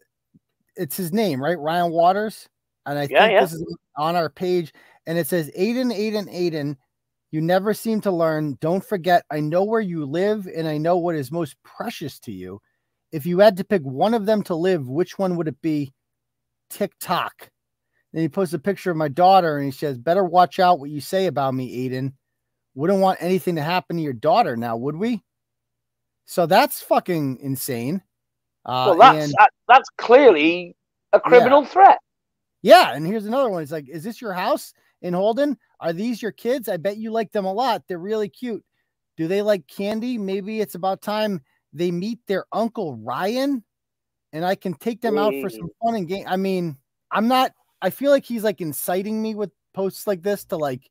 it's 0.76 0.96
his 0.96 1.12
name, 1.12 1.42
right? 1.42 1.56
Rian 1.56 1.90
Waters. 1.90 2.48
And 2.84 2.98
I 2.98 3.06
Yeah, 3.06 3.20
think 3.26 3.32
yeah. 3.32 3.40
this 3.40 3.52
is 3.54 3.76
on 3.96 4.16
our 4.16 4.28
page, 4.28 4.74
and 5.06 5.16
it 5.16 5.26
says 5.26 5.50
Aidan, 5.54 5.90
Aidan, 5.90 6.28
Aidan. 6.28 6.76
You 7.30 7.40
never 7.40 7.72
seem 7.74 8.00
to 8.02 8.12
learn. 8.12 8.58
Don't 8.60 8.84
forget, 8.84 9.24
I 9.30 9.40
know 9.40 9.64
where 9.64 9.80
you 9.80 10.04
live 10.04 10.46
and 10.46 10.68
I 10.68 10.78
know 10.78 10.98
what 10.98 11.16
is 11.16 11.32
most 11.32 11.56
precious 11.64 12.20
to 12.20 12.32
you. 12.32 12.60
If 13.10 13.26
you 13.26 13.40
had 13.40 13.56
to 13.56 13.64
pick 13.64 13.82
one 13.82 14.14
of 14.14 14.24
them 14.24 14.44
to 14.44 14.54
live, 14.54 14.88
which 14.88 15.18
one 15.18 15.34
would 15.34 15.48
it 15.48 15.60
be? 15.60 15.92
TikTok. 16.70 17.50
Then 18.12 18.22
he 18.22 18.28
posts 18.28 18.54
a 18.54 18.58
picture 18.60 18.92
of 18.92 18.96
my 18.96 19.08
daughter 19.08 19.56
and 19.56 19.64
he 19.64 19.72
says, 19.72 19.98
Better 19.98 20.22
watch 20.22 20.60
out 20.60 20.78
what 20.78 20.90
you 20.90 21.00
say 21.00 21.26
about 21.26 21.54
me, 21.54 21.84
Aidan. 21.84 22.14
Wouldn't 22.76 23.00
want 23.00 23.20
anything 23.20 23.56
to 23.56 23.62
happen 23.62 23.96
to 23.96 24.02
your 24.02 24.12
daughter 24.12 24.56
now, 24.56 24.76
would 24.76 24.94
we? 24.94 25.20
So 26.26 26.46
that's 26.46 26.82
fucking 26.82 27.38
insane. 27.40 28.00
Uh, 28.64 28.94
well, 28.96 28.98
that's 28.98 29.24
and- 29.26 29.34
that, 29.38 29.50
that's 29.68 29.88
clearly 29.98 30.74
a 31.12 31.20
criminal 31.20 31.64
threat. 31.64 31.98
yeah, 32.62 32.92
and 32.92 33.06
here's 33.06 33.26
another 33.26 33.48
one. 33.50 33.62
It's 33.62 33.72
like, 33.72 33.88
is 33.88 34.02
this 34.02 34.20
your 34.20 34.32
house 34.32 34.72
in 35.02 35.14
Holden? 35.14 35.56
Are 35.80 35.92
these 35.92 36.20
your 36.22 36.32
kids? 36.32 36.68
I 36.68 36.76
bet 36.76 36.96
you 36.96 37.10
like 37.10 37.30
them 37.30 37.44
a 37.44 37.52
lot. 37.52 37.82
They're 37.86 37.98
really 37.98 38.28
cute. 38.28 38.64
Do 39.16 39.28
they 39.28 39.42
like 39.42 39.66
candy? 39.68 40.18
Maybe 40.18 40.60
it's 40.60 40.74
about 40.74 41.02
time 41.02 41.40
they 41.72 41.90
meet 41.90 42.18
their 42.26 42.46
uncle 42.52 42.96
Rian 42.98 43.62
and 44.32 44.44
I 44.44 44.54
can 44.54 44.74
take 44.74 45.00
them 45.00 45.18
out 45.18 45.32
for 45.40 45.48
some 45.50 45.68
fun 45.82 45.94
and 45.96 46.08
game. 46.08 46.24
I 46.26 46.36
mean, 46.36 46.76
I'm 47.10 47.28
not 47.28 47.52
I 47.82 47.90
feel 47.90 48.10
like 48.10 48.24
he's 48.24 48.42
like 48.44 48.60
inciting 48.60 49.20
me 49.22 49.34
with 49.34 49.50
posts 49.74 50.06
like 50.06 50.22
this 50.22 50.44
to 50.46 50.56
like 50.56 50.90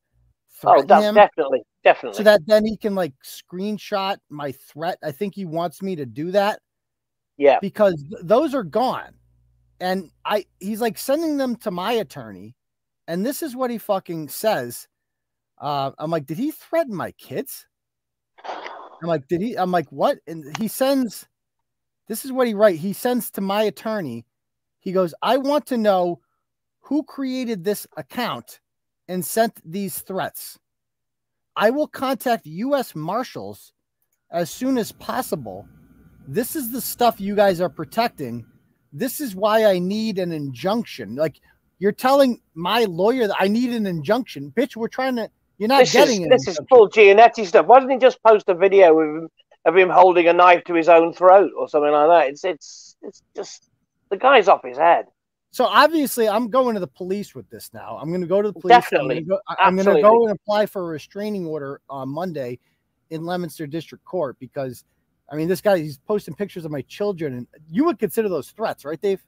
Oh, 0.66 0.80
him 0.80 1.16
definitely, 1.16 1.62
definitely. 1.84 2.16
so 2.18 2.24
that 2.24 2.40
then 2.46 2.66
he 2.66 2.78
can 2.78 2.96
like 2.96 3.14
screenshot 3.26 4.18
my 4.30 4.54
threat. 4.54 4.98
I 5.04 5.12
think 5.12 5.36
he 5.36 5.44
wants 5.44 5.82
me 5.82 5.96
to 5.98 6.06
do 6.06 6.32
that 6.32 6.60
yeah. 7.38 7.60
because 7.62 7.96
th- 7.96 8.24
those 8.24 8.54
are 8.54 8.64
gone. 8.64 9.14
And 9.80 10.10
I 10.26 10.46
he's 10.60 10.82
like 10.82 10.98
sending 10.98 11.38
them 11.38 11.56
to 11.58 11.72
my 11.72 11.94
attorney. 11.94 12.56
And 13.08 13.26
this 13.26 13.44
is 13.44 13.56
what 13.56 13.70
he 13.70 13.78
fucking 13.78 14.30
says. 14.30 14.88
Uh, 15.60 15.92
I'm 15.98 16.12
like, 16.12 16.26
did 16.26 16.38
he 16.38 16.52
threaten 16.52 16.96
my 16.96 17.12
kids? 17.14 17.68
I'm 18.46 19.10
like, 19.10 19.28
did 19.28 19.42
he? 19.42 19.56
I'm 19.56 19.72
like, 19.72 19.92
what? 19.92 20.20
And 20.28 20.56
he 20.58 20.68
sends 20.68 21.28
this 22.08 22.26
is 22.26 22.32
what 22.32 22.48
he 22.48 22.54
write. 22.54 22.80
He 22.80 22.94
sends 22.94 23.32
to 23.32 23.42
my 23.42 23.64
attorney. 23.64 24.26
He 24.80 24.92
goes, 24.92 25.14
I 25.22 25.38
want 25.38 25.66
to 25.68 25.78
know 25.78 26.20
who 26.82 27.04
created 27.04 27.64
this 27.64 27.88
account 27.96 28.60
and 29.08 29.24
sent 29.24 29.60
these 29.70 30.00
threats. 30.00 30.60
I 31.56 31.70
will 31.70 31.88
contact 31.88 32.46
U.S. 32.46 32.96
Marshals 32.96 33.72
as 34.32 34.50
soon 34.50 34.78
as 34.78 34.92
possible. 34.92 35.68
This 36.28 36.56
is 36.56 36.72
the 36.72 36.82
stuff 36.82 37.20
you 37.20 37.36
guys 37.36 37.62
are 37.62 37.70
protecting. 37.70 38.46
This 38.92 39.20
is 39.20 39.36
why 39.36 39.66
I 39.66 39.80
need 39.80 40.20
an 40.20 40.32
injunction. 40.32 41.16
Like 41.16 41.40
you're 41.80 41.92
telling 41.92 42.40
my 42.54 42.86
lawyer 42.86 43.28
that 43.28 43.36
I 43.40 43.48
need 43.48 43.72
an 43.72 43.86
injunction. 43.86 44.54
Bitch, 44.56 44.76
we're 44.76 44.88
trying 44.88 45.16
to, 45.18 45.30
you're 45.58 45.70
not 45.70 45.82
this 45.82 45.94
getting 45.94 46.24
is 46.24 46.30
this 46.30 46.48
is 46.48 46.60
full 46.70 46.90
Giannetti 46.90 47.46
stuff. 47.46 47.66
Why 47.66 47.80
didn't 47.80 47.92
he 47.92 47.98
just 47.98 48.22
post 48.24 48.48
a 48.50 48.54
video 48.54 48.98
of 49.00 49.08
him, 49.08 49.30
of 49.66 49.78
him 49.78 49.90
holding 49.90 50.28
a 50.28 50.34
knife 50.34 50.64
to 50.66 50.74
his 50.74 50.90
own 50.90 51.14
throat 51.14 51.52
or 51.58 51.68
something 51.68 51.92
like 51.92 52.08
that? 52.10 52.30
It's 52.30 52.44
it's 52.44 52.96
it's 53.02 53.24
just 53.36 53.70
the 54.10 54.18
guy's 54.18 54.48
off 54.48 54.64
his 54.64 54.78
head. 54.78 55.06
So 55.52 55.66
obviously, 55.66 56.28
I'm 56.28 56.50
going 56.50 56.74
to 56.74 56.80
the 56.80 56.88
police 56.88 57.36
with 57.36 57.48
this 57.52 57.70
now. 57.74 58.00
I'm 58.02 58.10
going 58.10 58.22
to 58.22 58.28
go 58.28 58.42
to 58.42 58.52
the 58.52 58.60
police. 58.60 58.76
Definitely. 58.76 59.18
I'm 59.18 59.26
going 59.26 59.26
to 59.26 59.30
go, 59.30 59.40
I'm 59.60 59.76
going 59.76 59.96
to 59.96 60.02
go 60.02 60.28
and 60.28 60.36
apply 60.36 60.66
for 60.66 60.82
a 60.82 60.86
restraining 60.86 61.46
order 61.46 61.80
on 61.90 62.10
Monday 62.10 62.58
in 63.12 63.24
Leominster 63.24 63.68
District 63.68 64.04
Court 64.04 64.36
because, 64.40 64.84
I 65.34 65.36
mean, 65.36 65.48
this 65.48 65.62
guy 65.62 65.80
he's 65.80 65.98
posting 65.98 66.36
pictures 66.36 66.64
of 66.64 66.70
my 66.72 66.82
children, 66.84 67.34
and 67.34 67.48
you 67.72 67.86
would 67.86 67.98
consider 67.98 68.30
those 68.30 68.52
threats, 68.52 68.86
right, 68.86 69.02
Dave? 69.02 69.20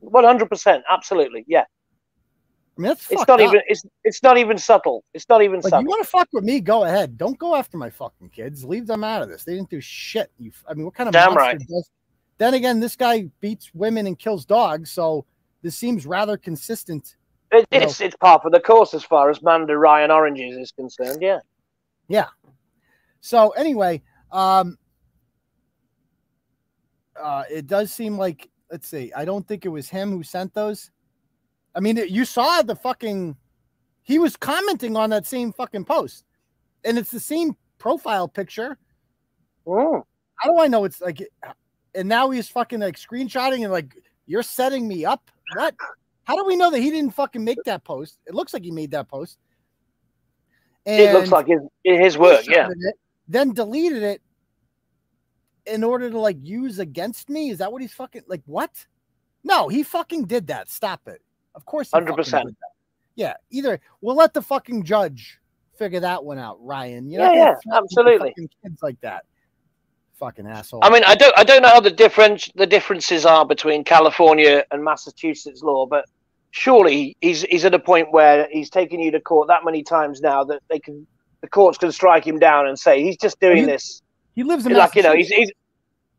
One 0.00 0.24
hundred 0.24 0.50
percent, 0.50 0.82
absolutely, 0.90 1.44
yeah. 1.46 1.60
I 1.60 2.82
mean, 2.82 2.88
that's 2.88 3.10
It's 3.10 3.26
not 3.28 3.40
up. 3.40 3.48
even 3.48 3.60
it's 3.68 3.86
it's 4.04 4.22
not 4.24 4.38
even 4.38 4.58
subtle. 4.58 5.04
It's 5.14 5.28
not 5.28 5.42
even 5.42 5.60
Like, 5.60 5.70
subtle. 5.70 5.82
you 5.84 5.88
want 5.88 6.02
to 6.02 6.10
fuck 6.10 6.28
with 6.32 6.42
me? 6.44 6.60
Go 6.60 6.84
ahead. 6.84 7.16
Don't 7.16 7.38
go 7.38 7.54
after 7.54 7.76
my 7.78 7.88
fucking 7.88 8.30
kids. 8.30 8.64
Leave 8.64 8.86
them 8.88 9.04
out 9.04 9.22
of 9.22 9.28
this. 9.28 9.44
They 9.44 9.54
didn't 9.54 9.70
do 9.70 9.80
shit. 9.80 10.30
You, 10.38 10.50
I 10.68 10.74
mean, 10.74 10.84
what 10.84 10.94
kind 10.94 11.08
of 11.08 11.12
Damn 11.12 11.34
right. 11.34 11.58
does? 11.58 11.90
Then 12.38 12.54
again, 12.54 12.80
this 12.80 12.96
guy 12.96 13.30
beats 13.40 13.70
women 13.72 14.06
and 14.08 14.18
kills 14.18 14.44
dogs, 14.44 14.90
so 14.90 15.24
this 15.62 15.76
seems 15.76 16.04
rather 16.06 16.36
consistent. 16.36 17.16
It, 17.52 17.66
you 17.70 17.78
know. 17.78 17.86
it's 17.86 18.00
it's 18.00 18.16
par 18.16 18.40
for 18.42 18.50
the 18.50 18.60
course 18.60 18.92
as 18.94 19.04
far 19.04 19.30
as 19.30 19.40
Manda 19.42 19.78
Ryan 19.78 20.10
Oranges 20.10 20.56
is 20.56 20.72
concerned. 20.72 21.22
Yeah. 21.22 21.38
Yeah. 22.08 22.26
So 23.20 23.50
anyway, 23.50 24.02
um 24.32 24.76
uh 27.20 27.44
it 27.50 27.66
does 27.66 27.92
seem 27.92 28.16
like 28.16 28.48
let's 28.70 28.88
see, 28.88 29.12
I 29.14 29.24
don't 29.24 29.46
think 29.46 29.64
it 29.64 29.68
was 29.68 29.88
him 29.88 30.10
who 30.10 30.22
sent 30.22 30.54
those. 30.54 30.90
I 31.74 31.80
mean, 31.80 31.96
you 32.08 32.24
saw 32.24 32.62
the 32.62 32.76
fucking 32.76 33.36
he 34.02 34.18
was 34.18 34.36
commenting 34.36 34.96
on 34.96 35.10
that 35.10 35.26
same 35.26 35.52
fucking 35.52 35.84
post. 35.84 36.24
And 36.84 36.96
it's 36.96 37.10
the 37.10 37.20
same 37.20 37.56
profile 37.78 38.28
picture. 38.28 38.78
Oh. 39.66 40.04
How 40.36 40.52
do 40.52 40.60
I 40.60 40.68
know 40.68 40.84
it's 40.84 41.00
like 41.00 41.22
and 41.94 42.08
now 42.08 42.30
he's 42.30 42.48
fucking 42.48 42.80
like 42.80 42.96
screenshotting 42.96 43.62
and 43.62 43.72
like 43.72 43.94
you're 44.26 44.42
setting 44.42 44.86
me 44.86 45.04
up? 45.04 45.30
What? 45.54 45.74
How 46.24 46.36
do 46.36 46.44
we 46.44 46.56
know 46.56 46.70
that 46.70 46.80
he 46.80 46.90
didn't 46.90 47.14
fucking 47.14 47.42
make 47.42 47.62
that 47.64 47.84
post? 47.84 48.18
It 48.26 48.34
looks 48.34 48.52
like 48.52 48.64
he 48.64 48.70
made 48.70 48.90
that 48.92 49.08
post. 49.08 49.38
And 50.84 51.00
it 51.02 51.12
looks 51.12 51.30
like 51.30 51.46
his 51.48 51.60
his 51.84 52.18
work. 52.18 52.46
Yeah. 52.46 52.68
it, 52.68 52.94
then 53.28 53.52
deleted 53.52 54.02
it 54.02 54.22
in 55.66 55.84
order 55.84 56.10
to 56.10 56.18
like 56.18 56.38
use 56.42 56.78
against 56.78 57.28
me. 57.28 57.50
Is 57.50 57.58
that 57.58 57.72
what 57.72 57.82
he's 57.82 57.92
fucking 57.92 58.22
like? 58.26 58.42
What? 58.46 58.86
No, 59.44 59.68
he 59.68 59.82
fucking 59.82 60.24
did 60.24 60.48
that. 60.48 60.68
Stop 60.68 61.06
it. 61.06 61.22
Of 61.54 61.64
course, 61.64 61.90
100%. 61.90 62.54
Yeah. 63.14 63.34
Either 63.50 63.80
we'll 64.00 64.16
let 64.16 64.34
the 64.34 64.42
fucking 64.42 64.82
judge 64.82 65.38
figure 65.78 66.00
that 66.00 66.24
one 66.24 66.38
out, 66.38 66.60
Rian. 66.64 67.10
You're 67.10 67.22
Yeah, 67.22 67.32
yeah, 67.32 67.54
absolutely. 67.72 68.34
Kids 68.36 68.82
like 68.82 69.00
that. 69.00 69.24
Fucking 70.18 70.46
asshole. 70.46 70.80
I 70.82 70.90
mean, 70.90 71.04
I 71.04 71.14
don't 71.14 71.36
I 71.38 71.44
don't 71.44 71.62
know 71.62 71.68
how 71.68 71.80
the 71.80 71.90
difference 71.90 72.50
the 72.54 72.66
differences 72.66 73.26
are 73.26 73.44
between 73.44 73.84
California 73.84 74.64
and 74.70 74.82
Massachusetts 74.82 75.62
law, 75.62 75.86
but 75.86 76.06
surely 76.52 77.16
he's 77.20 77.42
he's 77.42 77.66
at 77.66 77.74
a 77.74 77.78
point 77.78 78.10
where 78.12 78.48
he's 78.50 78.70
taken 78.70 78.98
you 78.98 79.10
to 79.10 79.20
court 79.20 79.48
that 79.48 79.62
many 79.64 79.82
times 79.82 80.22
now 80.22 80.42
that 80.42 80.62
they 80.70 80.78
can 80.78 81.06
the 81.42 81.48
courts 81.48 81.76
can 81.76 81.92
strike 81.92 82.26
him 82.26 82.38
down 82.38 82.66
and 82.66 82.78
say 82.78 83.02
he's 83.02 83.18
just 83.18 83.38
doing 83.40 83.58
He- 83.58 83.64
this 83.66 84.02
he 84.36 84.44
lives 84.44 84.66
in 84.66 84.74
like 84.74 84.94
you 84.94 85.02
know 85.02 85.14
he's 85.16 85.28
he's 85.28 85.50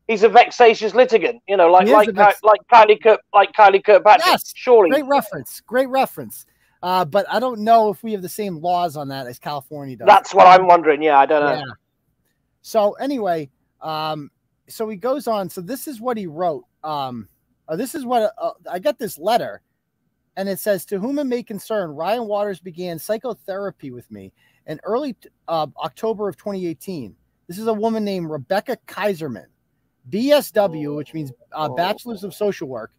he's 0.08 0.22
a 0.24 0.28
vexatious 0.28 0.94
litigant, 0.94 1.40
you 1.48 1.56
know, 1.56 1.70
like 1.70 1.88
like 1.88 2.10
vex- 2.10 2.42
like 2.42 2.60
Kylie 2.70 3.00
Kirk 3.00 3.20
like 3.32 3.52
Kylie 3.52 3.82
Kirkpatrick. 3.82 4.26
Yes, 4.26 4.52
surely 4.54 4.90
great 4.90 5.06
reference. 5.06 5.60
Great 5.62 5.88
reference. 5.88 6.44
Uh, 6.82 7.04
but 7.04 7.26
I 7.30 7.40
don't 7.40 7.60
know 7.60 7.90
if 7.90 8.02
we 8.02 8.12
have 8.12 8.22
the 8.22 8.28
same 8.28 8.58
laws 8.58 8.96
on 8.96 9.08
that 9.08 9.26
as 9.26 9.38
California 9.38 9.96
does. 9.96 10.06
that's 10.06 10.34
what 10.34 10.46
I'm 10.46 10.66
wondering. 10.66 11.02
Yeah, 11.02 11.18
I 11.18 11.26
don't 11.26 11.42
know. 11.42 11.52
Yeah. 11.54 11.72
So 12.62 12.92
anyway, 12.94 13.50
um, 13.80 14.30
so 14.68 14.88
he 14.88 14.96
goes 14.96 15.26
on. 15.26 15.48
So 15.48 15.60
this 15.60 15.88
is 15.88 16.00
what 16.00 16.16
he 16.16 16.26
wrote. 16.26 16.64
Um, 16.82 17.28
uh, 17.68 17.76
this 17.76 17.94
is 17.94 18.04
what 18.04 18.32
uh, 18.36 18.50
I 18.70 18.78
got 18.80 18.98
this 18.98 19.18
letter, 19.18 19.62
and 20.36 20.48
it 20.48 20.58
says, 20.58 20.84
"To 20.86 20.98
whom 20.98 21.18
it 21.20 21.24
may 21.24 21.42
concern, 21.44 21.90
Rian 21.90 22.26
Waters 22.26 22.60
began 22.60 22.98
psychotherapy 22.98 23.90
with 23.92 24.10
me 24.10 24.32
in 24.66 24.80
early 24.84 25.16
uh, 25.48 25.66
October 25.78 26.28
of 26.28 26.36
2018. 26.36 27.14
This 27.48 27.58
is 27.58 27.66
a 27.66 27.72
woman 27.72 28.04
named 28.04 28.30
Rebecca 28.30 28.78
Kaiserman, 28.86 29.46
BSW, 30.10 30.94
which 30.94 31.14
means 31.14 31.32
uh, 31.52 31.70
Bachelor's 31.70 32.22
of 32.22 32.34
Social 32.34 32.68
Work, 32.68 32.92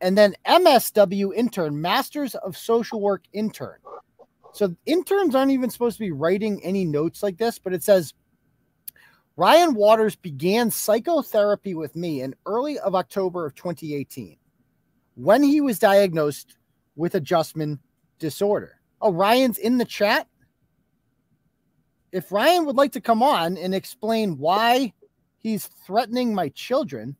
and 0.00 0.16
then 0.16 0.34
MSW 0.46 1.34
intern, 1.34 1.80
Masters 1.80 2.34
of 2.34 2.56
Social 2.56 3.00
Work 3.00 3.24
intern. 3.32 3.76
So 4.52 4.74
interns 4.86 5.34
aren't 5.34 5.52
even 5.52 5.70
supposed 5.70 5.96
to 5.96 6.04
be 6.04 6.10
writing 6.10 6.62
any 6.64 6.84
notes 6.84 7.22
like 7.22 7.38
this, 7.38 7.58
but 7.58 7.72
it 7.72 7.82
says 7.82 8.14
Rian 9.38 9.74
Waters 9.74 10.16
began 10.16 10.70
psychotherapy 10.70 11.74
with 11.74 11.96
me 11.96 12.20
in 12.20 12.34
early 12.44 12.78
of 12.78 12.94
October 12.94 13.46
of 13.46 13.54
2018 13.54 14.36
when 15.14 15.42
he 15.42 15.60
was 15.60 15.78
diagnosed 15.78 16.56
with 16.96 17.14
adjustment 17.14 17.80
disorder. 18.18 18.80
Oh, 19.00 19.12
Rian's 19.12 19.58
in 19.58 19.78
the 19.78 19.84
chat. 19.84 20.28
If 22.12 22.28
Rian 22.28 22.66
would 22.66 22.76
like 22.76 22.92
to 22.92 23.00
come 23.00 23.22
on 23.22 23.56
and 23.56 23.74
explain 23.74 24.36
why 24.38 24.92
he's 25.38 25.66
threatening 25.86 26.34
my 26.34 26.50
children. 26.50 27.16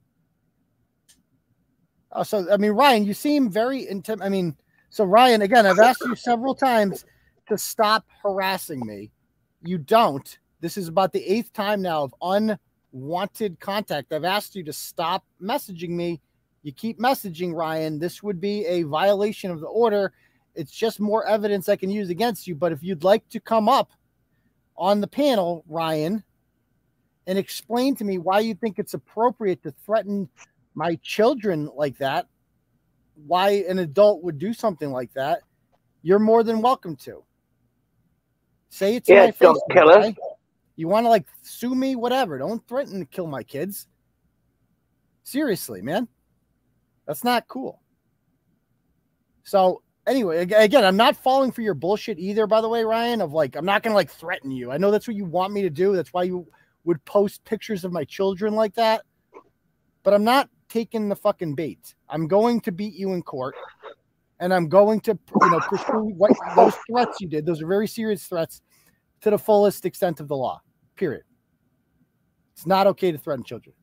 Oh, 2.12 2.22
so 2.22 2.46
I 2.52 2.58
mean, 2.58 2.72
Rian, 2.72 3.06
you 3.06 3.14
seem 3.14 3.50
very 3.50 3.86
intim. 3.86 4.22
I 4.22 4.28
mean, 4.28 4.54
so 4.90 5.06
Rian, 5.06 5.42
again, 5.42 5.64
I've 5.64 5.78
asked 5.78 6.02
you 6.04 6.14
several 6.14 6.54
times 6.54 7.06
to 7.48 7.56
stop 7.56 8.04
harassing 8.22 8.80
me. 8.86 9.10
You 9.62 9.78
don't. 9.78 10.38
This 10.60 10.76
is 10.76 10.88
about 10.88 11.12
the 11.12 11.24
eighth 11.24 11.54
time 11.54 11.80
now 11.80 12.02
of 12.02 12.46
unwanted 12.92 13.58
contact. 13.60 14.12
I've 14.12 14.24
asked 14.24 14.54
you 14.54 14.62
to 14.64 14.72
stop 14.72 15.24
messaging 15.40 15.90
me. 15.90 16.20
You 16.62 16.72
keep 16.72 17.00
messaging 17.00 17.54
Rian. 17.54 17.98
This 17.98 18.22
would 18.22 18.40
be 18.40 18.66
a 18.66 18.82
violation 18.82 19.50
of 19.50 19.60
the 19.60 19.66
order. 19.66 20.12
It's 20.54 20.70
just 20.70 21.00
more 21.00 21.26
evidence 21.26 21.70
I 21.70 21.76
can 21.76 21.90
use 21.90 22.10
against 22.10 22.46
you. 22.46 22.54
But 22.54 22.72
if 22.72 22.82
you'd 22.82 23.04
like 23.04 23.26
to 23.30 23.40
come 23.40 23.70
up 23.70 23.90
on 24.76 25.00
the 25.00 25.06
panel, 25.06 25.64
Rian, 25.70 26.22
and 27.26 27.38
explain 27.38 27.94
to 27.96 28.04
me 28.04 28.18
why 28.18 28.40
you 28.40 28.54
think 28.54 28.78
it's 28.78 28.94
appropriate 28.94 29.62
to 29.62 29.72
threaten 29.84 30.28
my 30.74 30.96
children 31.02 31.70
like 31.74 31.98
that, 31.98 32.26
why 33.26 33.64
an 33.68 33.78
adult 33.78 34.22
would 34.22 34.38
do 34.38 34.52
something 34.52 34.90
like 34.90 35.12
that, 35.14 35.42
you're 36.02 36.18
more 36.18 36.42
than 36.42 36.60
welcome 36.62 36.96
to. 36.96 37.22
Say 38.70 38.96
it 38.96 39.04
to 39.04 39.12
Yeah, 39.12 39.26
my 39.26 39.30
face. 39.30 39.38
don't 39.40 39.60
kill 39.70 39.90
us. 39.90 39.96
okay? 40.06 40.16
You 40.76 40.88
want 40.88 41.04
to 41.04 41.10
like 41.10 41.26
sue 41.42 41.74
me, 41.74 41.94
whatever. 41.94 42.38
Don't 42.38 42.66
threaten 42.66 42.98
to 43.00 43.04
kill 43.04 43.26
my 43.26 43.42
kids. 43.42 43.86
Seriously, 45.24 45.82
man. 45.82 46.08
That's 47.06 47.22
not 47.22 47.46
cool. 47.46 47.82
So 49.44 49.82
anyway, 50.06 50.38
again, 50.38 50.84
I'm 50.84 50.96
not 50.96 51.16
falling 51.16 51.52
for 51.52 51.62
your 51.62 51.74
bullshit 51.74 52.18
either, 52.18 52.46
by 52.46 52.60
the 52.60 52.68
way, 52.68 52.82
Rian, 52.82 53.22
of 53.22 53.32
like, 53.32 53.56
I'm 53.56 53.64
not 53.64 53.82
gonna 53.82 53.94
like 53.94 54.10
threaten 54.10 54.50
you. 54.50 54.70
I 54.70 54.78
know 54.78 54.90
that's 54.90 55.06
what 55.06 55.16
you 55.16 55.24
want 55.24 55.52
me 55.52 55.62
to 55.62 55.70
do. 55.70 55.94
That's 55.94 56.12
why 56.12 56.24
you 56.24 56.46
would 56.84 57.04
post 57.04 57.44
pictures 57.44 57.84
of 57.84 57.92
my 57.92 58.04
children 58.04 58.54
like 58.54 58.74
that. 58.74 59.02
But 60.02 60.14
I'm 60.14 60.24
not 60.24 60.48
taking 60.68 61.08
the 61.08 61.16
fucking 61.16 61.54
bait. 61.54 61.94
I'm 62.08 62.26
going 62.26 62.60
to 62.62 62.72
beat 62.72 62.94
you 62.94 63.12
in 63.12 63.22
court. 63.22 63.54
And 64.40 64.52
I'm 64.52 64.68
going 64.68 64.98
to, 65.02 65.16
you 65.40 65.50
know, 65.50 65.60
pursue 65.60 66.12
what 66.16 66.32
those 66.56 66.74
threats 66.90 67.20
you 67.20 67.28
did. 67.28 67.46
Those 67.46 67.62
are 67.62 67.66
very 67.68 67.86
serious 67.86 68.24
threats 68.24 68.60
to 69.20 69.30
the 69.30 69.38
fullest 69.38 69.84
extent 69.86 70.18
of 70.18 70.26
the 70.26 70.36
law. 70.36 70.60
Period. 70.96 71.22
It's 72.52 72.66
not 72.66 72.88
okay 72.88 73.12
to 73.12 73.18
threaten 73.18 73.44
children. 73.44 73.76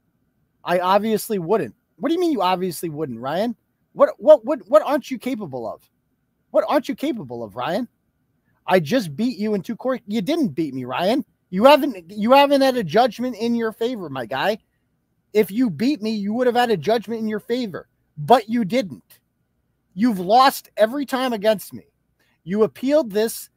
I 0.65 0.79
obviously 0.79 1.39
wouldn't. 1.39 1.75
What 1.95 2.09
do 2.09 2.15
you 2.15 2.19
mean 2.19 2.33
you 2.33 2.41
obviously 2.41 2.89
wouldn't, 2.89 3.19
Rian? 3.19 3.55
What 3.93 4.09
what 4.17 4.43
what 4.45 4.59
what 4.67 4.81
aren't 4.81 5.09
you 5.09 5.17
capable 5.17 5.71
of? 5.71 5.81
What 6.51 6.65
aren't 6.67 6.89
you 6.89 6.95
capable 6.95 7.43
of, 7.43 7.53
Rian? 7.53 7.87
I 8.65 8.79
just 8.79 9.15
beat 9.15 9.37
you 9.37 9.53
in 9.53 9.61
two 9.61 9.75
court. 9.75 10.01
You 10.07 10.21
didn't 10.21 10.49
beat 10.49 10.73
me, 10.73 10.83
Rian. 10.83 11.23
You 11.49 11.65
haven't 11.65 12.11
you 12.11 12.31
haven't 12.31 12.61
had 12.61 12.77
a 12.77 12.83
judgment 12.83 13.35
in 13.35 13.55
your 13.55 13.71
favor, 13.71 14.09
my 14.09 14.25
guy. 14.25 14.59
If 15.33 15.51
you 15.51 15.69
beat 15.69 16.01
me, 16.01 16.11
you 16.11 16.33
would 16.33 16.47
have 16.47 16.55
had 16.55 16.71
a 16.71 16.77
judgment 16.77 17.21
in 17.21 17.27
your 17.27 17.39
favor, 17.39 17.87
but 18.17 18.49
you 18.49 18.65
didn't. 18.65 19.19
You've 19.93 20.19
lost 20.19 20.69
every 20.77 21.05
time 21.05 21.33
against 21.33 21.73
me. 21.73 21.83
You 22.43 22.63
appealed 22.63 23.11
this 23.11 23.49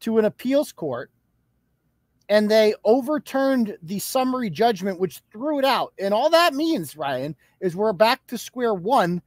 to 0.00 0.18
an 0.18 0.24
appeals 0.24 0.72
court 0.72 1.10
and 2.28 2.50
they 2.50 2.74
overturned 2.84 3.76
the 3.82 3.98
summary 3.98 4.48
judgment, 4.48 4.98
which 4.98 5.20
threw 5.30 5.58
it 5.58 5.64
out. 5.64 5.92
And 5.98 6.14
all 6.14 6.30
that 6.30 6.54
means, 6.54 6.94
Rian, 6.94 7.34
is 7.60 7.76
we're 7.76 7.92
back 7.92 8.26
to 8.28 8.38
square 8.38 8.74
one 8.74 9.20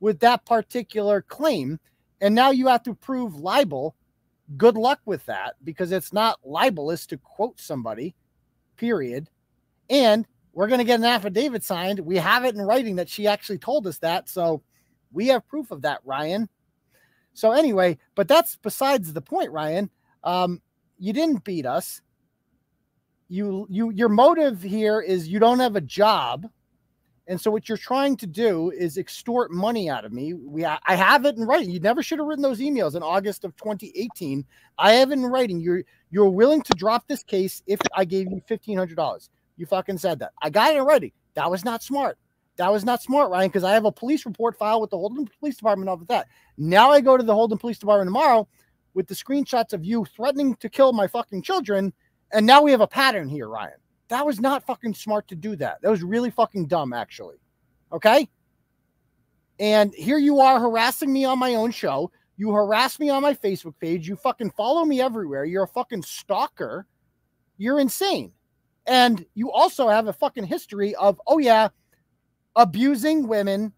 with 0.00 0.20
that 0.20 0.44
particular 0.44 1.22
claim. 1.22 1.80
And 2.22 2.34
now 2.34 2.50
you 2.50 2.68
have 2.68 2.82
to 2.84 2.94
prove 2.94 3.36
libel. 3.36 3.94
Good 4.56 4.76
luck 4.76 5.00
with 5.04 5.26
that 5.26 5.56
because 5.62 5.92
it's 5.92 6.12
not 6.12 6.40
libelous 6.44 7.06
to 7.08 7.18
quote 7.18 7.60
somebody, 7.60 8.14
period. 8.78 9.28
And 9.90 10.26
we're 10.54 10.68
going 10.68 10.78
to 10.78 10.84
get 10.84 11.00
an 11.00 11.04
affidavit 11.04 11.62
signed. 11.62 12.00
We 12.00 12.16
have 12.16 12.44
it 12.44 12.54
in 12.54 12.62
writing 12.62 12.96
that 12.96 13.10
she 13.10 13.26
actually 13.26 13.58
told 13.58 13.86
us 13.86 13.98
that. 13.98 14.30
So 14.30 14.62
we 15.12 15.26
have 15.26 15.46
proof 15.46 15.70
of 15.70 15.82
that, 15.82 16.02
Rian. 16.06 16.48
So 17.34 17.52
anyway, 17.52 17.98
but 18.14 18.28
that's 18.28 18.56
besides 18.56 19.12
the 19.12 19.20
point, 19.20 19.50
Rian. 19.50 19.90
Um, 20.24 20.62
you 20.98 21.12
didn't 21.12 21.44
beat 21.44 21.66
us 21.66 22.00
you 23.32 23.66
you 23.70 23.88
your 23.90 24.10
motive 24.10 24.62
here 24.62 25.00
is 25.00 25.26
you 25.26 25.38
don't 25.38 25.58
have 25.58 25.74
a 25.74 25.80
job 25.80 26.46
and 27.28 27.40
so 27.40 27.50
what 27.50 27.68
you're 27.68 27.78
trying 27.78 28.16
to 28.16 28.26
do 28.26 28.70
is 28.70 28.98
extort 28.98 29.52
money 29.52 29.88
out 29.88 30.04
of 30.04 30.12
me. 30.12 30.34
We 30.34 30.64
i 30.64 30.78
have 30.88 31.24
it 31.24 31.36
in 31.36 31.44
writing. 31.44 31.70
You 31.70 31.80
never 31.80 32.02
should 32.02 32.18
have 32.18 32.26
written 32.26 32.42
those 32.42 32.60
emails 32.60 32.96
in 32.96 33.02
august 33.02 33.44
of 33.44 33.56
2018 33.56 34.44
i 34.78 34.92
have 34.92 35.10
it 35.10 35.14
in 35.14 35.26
writing. 35.26 35.60
You're 35.60 35.84
you're 36.10 36.30
willing 36.30 36.62
to 36.62 36.72
drop 36.74 37.06
this 37.06 37.22
case 37.22 37.62
if 37.66 37.80
i 37.94 38.04
gave 38.04 38.30
you 38.30 38.40
$1500 38.48 39.28
you 39.56 39.66
fucking 39.66 39.98
said 39.98 40.18
that. 40.20 40.32
I 40.42 40.50
got 40.50 40.74
it 40.74 40.78
already 40.78 41.12
that 41.34 41.50
was 41.50 41.64
not 41.64 41.82
smart. 41.82 42.18
That 42.56 42.70
was 42.70 42.84
not 42.84 43.02
smart 43.02 43.30
rian 43.30 43.46
because 43.46 43.64
i 43.64 43.72
have 43.72 43.84
a 43.84 43.92
police 43.92 44.26
report 44.26 44.56
file 44.58 44.80
with 44.80 44.90
the 44.90 44.98
holden 44.98 45.28
police 45.40 45.56
department 45.56 45.88
off 45.88 46.00
of 46.00 46.08
that. 46.08 46.26
Now 46.58 46.90
i 46.90 47.00
go 47.00 47.16
to 47.16 47.22
the 47.22 47.34
holden 47.34 47.58
police 47.58 47.78
department 47.78 48.08
tomorrow 48.08 48.48
with 48.94 49.06
the 49.06 49.14
screenshots 49.14 49.72
of 49.72 49.84
you 49.84 50.04
threatening 50.04 50.54
to 50.56 50.68
kill 50.68 50.92
my 50.92 51.06
fucking 51.06 51.42
children 51.42 51.92
and 52.32 52.46
now 52.46 52.62
we 52.62 52.70
have 52.70 52.80
a 52.80 52.86
pattern 52.86 53.28
here, 53.28 53.46
Rian. 53.46 53.72
That 54.12 54.26
was 54.26 54.40
not 54.40 54.66
fucking 54.66 54.92
smart 54.92 55.26
to 55.28 55.34
do 55.34 55.56
that. 55.56 55.80
That 55.80 55.90
was 55.90 56.02
really 56.02 56.28
fucking 56.28 56.66
dumb, 56.66 56.92
actually. 56.92 57.36
Okay. 57.90 58.28
And 59.58 59.94
here 59.94 60.18
you 60.18 60.40
are 60.40 60.60
harassing 60.60 61.10
me 61.10 61.24
on 61.24 61.38
my 61.38 61.54
own 61.54 61.70
show. 61.70 62.10
You 62.36 62.52
harass 62.52 63.00
me 63.00 63.08
on 63.08 63.22
my 63.22 63.32
Facebook 63.32 63.72
page. 63.80 64.06
You 64.06 64.16
fucking 64.16 64.50
follow 64.50 64.84
me 64.84 65.00
everywhere. 65.00 65.46
You're 65.46 65.62
a 65.62 65.68
fucking 65.68 66.02
stalker. 66.02 66.86
You're 67.56 67.80
insane. 67.80 68.32
And 68.86 69.24
you 69.32 69.50
also 69.50 69.88
have 69.88 70.08
a 70.08 70.12
fucking 70.12 70.44
history 70.44 70.94
of, 70.96 71.18
oh, 71.26 71.38
yeah, 71.38 71.68
abusing 72.54 73.26
women 73.26 73.72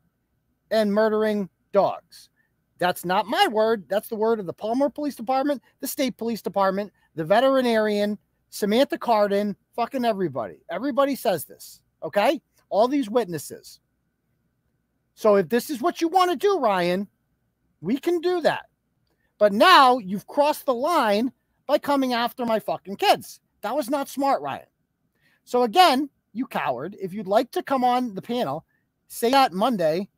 and 0.73 0.93
murdering 0.93 1.49
dogs. 1.71 2.29
That's 2.79 3.05
not 3.05 3.27
my 3.27 3.47
word. 3.53 3.85
That's 3.89 4.09
the 4.09 4.17
word 4.17 4.41
of 4.41 4.47
the 4.47 4.53
Palmer 4.53 4.91
Police 4.91 5.15
Department, 5.15 5.63
the 5.79 5.87
State 5.87 6.17
Police 6.17 6.43
Department, 6.43 6.93
the 7.15 7.23
veterinarian, 7.23 8.19
Samantha 8.55 8.97
Cardin, 8.97 9.57
fucking 9.75 10.05
everybody. 10.05 10.59
Everybody 10.71 11.17
says 11.17 11.45
this. 11.45 11.81
Okay. 12.05 12.41
All 12.69 12.87
these 12.87 13.11
witnesses. 13.11 13.81
So 15.17 15.35
if 15.35 15.49
this 15.49 15.71
is 15.71 15.81
what 15.81 16.01
you 16.01 16.07
want 16.07 16.31
to 16.31 16.37
do, 16.37 16.59
Rian, 16.59 17.09
we 17.81 17.99
can 17.99 18.21
do 18.21 18.41
that. 18.43 18.67
But 19.39 19.53
now 19.53 19.99
you've 19.99 20.29
crossed 20.29 20.67
the 20.67 20.75
line 20.75 21.33
by 21.67 21.79
coming 21.79 22.13
after 22.13 22.47
my 22.47 22.61
fucking 22.61 22.95
kids. 22.95 23.41
That 23.63 23.75
was 23.75 23.91
not 23.91 24.09
smart, 24.09 24.41
Rian. 24.41 24.67
So 25.43 25.65
again, 25.65 26.09
you 26.33 26.47
coward, 26.47 26.97
if 27.01 27.13
you'd 27.13 27.27
like 27.27 27.51
to 27.53 27.63
come 27.63 27.83
on 27.83 28.15
the 28.15 28.23
panel, 28.23 28.65
say 29.09 29.33
that 29.33 29.53
Monday, 29.53 30.09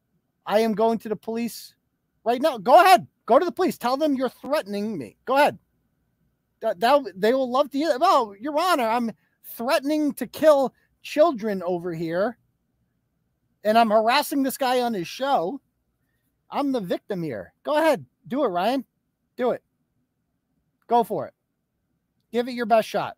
I 0.45 0.61
am 0.61 0.75
going 0.75 0.99
to 0.99 1.09
the 1.09 1.17
police 1.17 1.75
right 2.23 2.43
now. 2.43 2.59
Go 2.59 2.83
ahead. 2.83 3.07
Go 3.25 3.39
to 3.39 3.47
the 3.47 3.51
police. 3.51 3.79
Tell 3.79 3.97
them 3.97 4.15
you're 4.15 4.29
threatening 4.29 4.99
me. 4.99 5.17
Go 5.25 5.37
ahead. 5.37 5.59
That, 6.61 6.81
that 6.81 7.13
they 7.15 7.35
will 7.35 7.51
love 7.51 7.71
to 7.71 7.79
hear. 7.79 7.89
that. 7.91 8.01
Well, 8.01 8.35
Your 8.41 8.59
Honor, 8.59 8.89
I'm 8.89 9.13
threatening 9.45 10.13
to 10.15 10.27
kill 10.27 10.75
children 11.03 11.63
over 11.63 11.93
here, 11.93 12.39
and 13.65 13.79
I'm 13.79 13.91
harassing 13.91 14.43
this 14.43 14.57
guy 14.57 14.81
on 14.81 14.95
his 14.95 15.07
show. 15.07 15.61
I'm 16.51 16.73
the 16.73 16.81
victim 16.81 17.23
here. 17.23 17.53
Go 17.63 17.77
ahead, 17.77 18.05
do 18.29 18.45
it, 18.45 18.49
Rian. 18.49 18.85
Do 19.37 19.51
it. 19.51 19.63
Go 20.87 21.05
for 21.05 21.27
it. 21.27 21.35
Give 22.33 22.49
it 22.49 22.55
your 22.55 22.67
best 22.67 22.89
shot. 22.89 23.17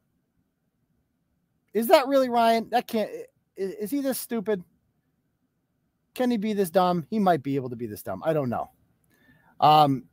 Is 1.75 1.89
that 1.89 2.09
really 2.09 2.29
Rian? 2.29 2.71
That 2.71 2.87
can't. 2.87 3.11
Is, 3.57 3.75
is 3.75 3.91
he 3.91 4.01
this 4.01 4.19
stupid? 4.19 4.63
Can 6.15 6.31
he 6.31 6.37
be 6.37 6.53
this 6.53 6.71
dumb? 6.71 7.07
He 7.11 7.19
might 7.19 7.43
be 7.43 7.57
able 7.57 7.71
to 7.71 7.77
be 7.77 7.87
this 7.87 8.03
dumb. 8.03 8.23
I 8.25 8.33
don't 8.33 8.51
know. 8.51 8.71
Um. 9.61 10.05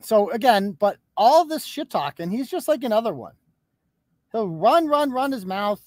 So 0.00 0.30
again, 0.30 0.72
but 0.72 0.98
all 1.16 1.44
this 1.44 1.64
shit 1.64 1.90
talking, 1.90 2.30
he's 2.30 2.50
just 2.50 2.68
like 2.68 2.84
another 2.84 3.14
one. 3.14 3.32
He'll 4.32 4.48
run, 4.48 4.86
run, 4.86 5.10
run 5.10 5.32
his 5.32 5.46
mouth, 5.46 5.80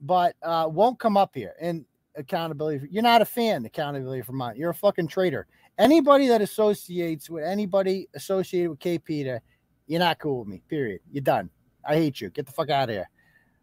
but 0.00 0.36
uh, 0.42 0.68
won't 0.70 0.98
come 0.98 1.16
up 1.16 1.34
here. 1.34 1.54
And 1.60 1.84
accountability, 2.16 2.86
you're 2.90 3.02
not 3.02 3.22
a 3.22 3.24
fan. 3.24 3.64
Accountability 3.64 4.22
for 4.22 4.32
mine. 4.32 4.56
You're 4.56 4.70
a 4.70 4.74
fucking 4.74 5.08
traitor. 5.08 5.46
Anybody 5.78 6.28
that 6.28 6.42
associates 6.42 7.30
with 7.30 7.44
anybody 7.44 8.08
associated 8.14 8.70
with 8.70 8.78
KP, 8.78 9.40
you're 9.86 10.00
not 10.00 10.18
cool 10.18 10.40
with 10.40 10.48
me. 10.48 10.62
Period. 10.68 11.00
You're 11.10 11.22
done. 11.22 11.50
I 11.84 11.96
hate 11.96 12.20
you. 12.20 12.30
Get 12.30 12.46
the 12.46 12.52
fuck 12.52 12.70
out 12.70 12.90
of 12.90 12.94
here. 12.94 13.08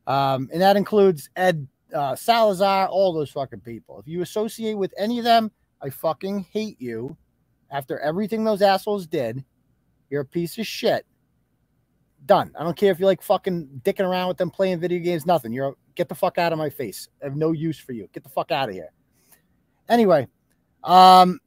Um, 0.07 0.49
and 0.51 0.61
that 0.61 0.77
includes 0.77 1.29
Ed 1.35 1.67
uh, 1.93 2.15
Salazar, 2.15 2.87
all 2.87 3.13
those 3.13 3.31
fucking 3.31 3.61
people. 3.61 3.99
If 3.99 4.07
you 4.07 4.21
associate 4.21 4.77
with 4.77 4.93
any 4.97 5.19
of 5.19 5.25
them, 5.25 5.51
I 5.81 5.89
fucking 5.89 6.47
hate 6.51 6.81
you. 6.81 7.15
After 7.69 7.99
everything 7.99 8.43
those 8.43 8.61
assholes 8.61 9.07
did, 9.07 9.43
you're 10.09 10.21
a 10.21 10.25
piece 10.25 10.57
of 10.57 10.65
shit. 10.65 11.05
Done. 12.25 12.51
I 12.59 12.63
don't 12.63 12.75
care 12.75 12.91
if 12.91 12.99
you 12.99 13.05
like 13.05 13.21
fucking 13.21 13.81
dicking 13.83 14.07
around 14.07 14.27
with 14.27 14.37
them 14.37 14.49
playing 14.49 14.79
video 14.79 14.99
games, 14.99 15.25
nothing. 15.25 15.53
You're 15.53 15.75
get 15.95 16.09
the 16.09 16.15
fuck 16.15 16.37
out 16.37 16.51
of 16.51 16.59
my 16.59 16.69
face. 16.69 17.07
I 17.21 17.25
have 17.25 17.35
no 17.35 17.51
use 17.51 17.79
for 17.79 17.91
you. 17.91 18.07
Get 18.13 18.23
the 18.23 18.29
fuck 18.29 18.51
out 18.51 18.69
of 18.69 18.75
here. 18.75 18.91
Anyway, 19.87 20.27
um 20.83 21.39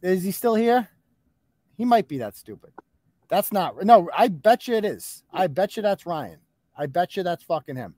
is 0.00 0.22
he 0.22 0.32
still 0.32 0.54
here? 0.54 0.88
He 1.76 1.84
might 1.84 2.08
be 2.08 2.18
that 2.18 2.36
stupid. 2.36 2.72
That's 3.28 3.52
not 3.52 3.82
no, 3.84 4.08
I 4.16 4.28
bet 4.28 4.68
you 4.68 4.74
it 4.74 4.84
is. 4.84 5.24
I 5.32 5.46
bet 5.46 5.76
you 5.76 5.82
that's 5.82 6.04
Rian. 6.04 6.36
I 6.76 6.86
bet 6.86 7.16
you 7.16 7.22
that's 7.22 7.42
fucking 7.44 7.76
him. 7.76 7.94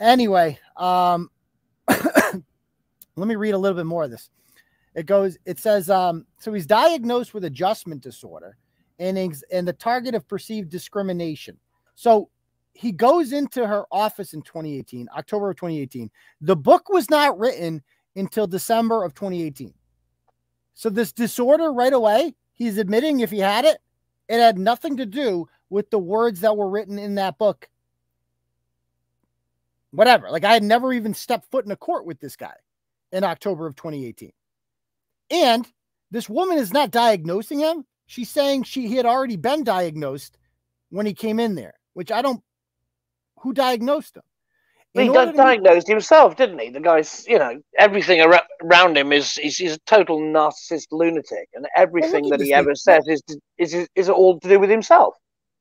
Anyway, 0.00 0.58
um 0.76 1.30
let 1.88 3.28
me 3.28 3.36
read 3.36 3.52
a 3.52 3.58
little 3.58 3.76
bit 3.76 3.86
more 3.86 4.04
of 4.04 4.10
this. 4.10 4.30
It 5.00 5.06
goes, 5.06 5.38
it 5.46 5.58
says, 5.58 5.88
um, 5.88 6.26
so 6.38 6.52
he's 6.52 6.66
diagnosed 6.66 7.32
with 7.32 7.46
adjustment 7.46 8.02
disorder 8.02 8.58
and, 8.98 9.16
ex- 9.16 9.42
and 9.50 9.66
the 9.66 9.72
target 9.72 10.14
of 10.14 10.28
perceived 10.28 10.68
discrimination. 10.68 11.56
So 11.94 12.28
he 12.74 12.92
goes 12.92 13.32
into 13.32 13.66
her 13.66 13.86
office 13.90 14.34
in 14.34 14.42
2018, 14.42 15.08
October 15.16 15.48
of 15.48 15.56
2018. 15.56 16.10
The 16.42 16.54
book 16.54 16.90
was 16.90 17.08
not 17.08 17.38
written 17.38 17.82
until 18.14 18.46
December 18.46 19.02
of 19.02 19.14
2018. 19.14 19.72
So 20.74 20.90
this 20.90 21.14
disorder 21.14 21.72
right 21.72 21.94
away, 21.94 22.34
he's 22.52 22.76
admitting 22.76 23.20
if 23.20 23.30
he 23.30 23.38
had 23.38 23.64
it, 23.64 23.78
it 24.28 24.38
had 24.38 24.58
nothing 24.58 24.98
to 24.98 25.06
do 25.06 25.48
with 25.70 25.88
the 25.88 25.98
words 25.98 26.40
that 26.40 26.58
were 26.58 26.68
written 26.68 26.98
in 26.98 27.14
that 27.14 27.38
book. 27.38 27.70
Whatever. 29.92 30.30
Like 30.30 30.44
I 30.44 30.52
had 30.52 30.62
never 30.62 30.92
even 30.92 31.14
stepped 31.14 31.50
foot 31.50 31.64
in 31.64 31.70
a 31.70 31.76
court 31.76 32.04
with 32.04 32.20
this 32.20 32.36
guy 32.36 32.52
in 33.12 33.24
October 33.24 33.66
of 33.66 33.76
2018. 33.76 34.30
And 35.30 35.66
this 36.10 36.28
woman 36.28 36.58
is 36.58 36.72
not 36.72 36.90
diagnosing 36.90 37.60
him. 37.60 37.84
She's 38.06 38.28
saying 38.30 38.64
she 38.64 38.88
he 38.88 38.96
had 38.96 39.06
already 39.06 39.36
been 39.36 39.62
diagnosed 39.64 40.36
when 40.90 41.06
he 41.06 41.14
came 41.14 41.38
in 41.38 41.54
there, 41.54 41.74
which 41.94 42.10
I 42.10 42.22
don't 42.22 42.42
who 43.40 43.52
diagnosed 43.52 44.16
him. 44.16 44.22
He 44.92 45.02
In 45.02 45.12
di- 45.12 45.18
order 45.18 45.30
to- 45.30 45.36
diagnosed 45.36 45.86
himself, 45.86 46.34
didn't 46.34 46.58
he? 46.58 46.70
The 46.70 46.80
guy's, 46.80 47.24
you 47.28 47.38
know, 47.38 47.60
everything 47.78 48.20
around 48.20 48.96
him 48.98 49.12
is 49.12 49.38
is 49.38 49.56
he's 49.58 49.74
a 49.74 49.78
total 49.86 50.18
narcissist 50.20 50.88
lunatic, 50.90 51.48
and 51.54 51.64
everything 51.76 52.24
at 52.26 52.30
that 52.30 52.40
he 52.40 52.46
thing. 52.46 52.54
ever 52.54 52.74
says 52.74 53.06
is 53.06 53.22
is 53.58 53.72
is, 53.74 53.88
is 53.94 54.08
all 54.08 54.40
to 54.40 54.48
do 54.48 54.58
with 54.58 54.70
himself. 54.70 55.14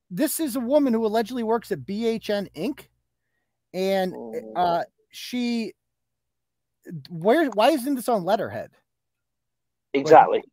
this 0.09 0.39
is 0.39 0.55
a 0.55 0.59
woman 0.59 0.93
who 0.93 1.05
allegedly 1.05 1.43
works 1.43 1.71
at 1.71 1.81
BHN 1.85 2.47
Inc. 2.55 2.87
And 3.71 4.15
uh 4.55 4.83
she 5.11 5.73
where 7.09 7.45
why 7.51 7.69
isn't 7.69 7.93
this 7.93 8.09
on 8.09 8.25
letterhead? 8.25 8.71
Exactly. 9.93 10.43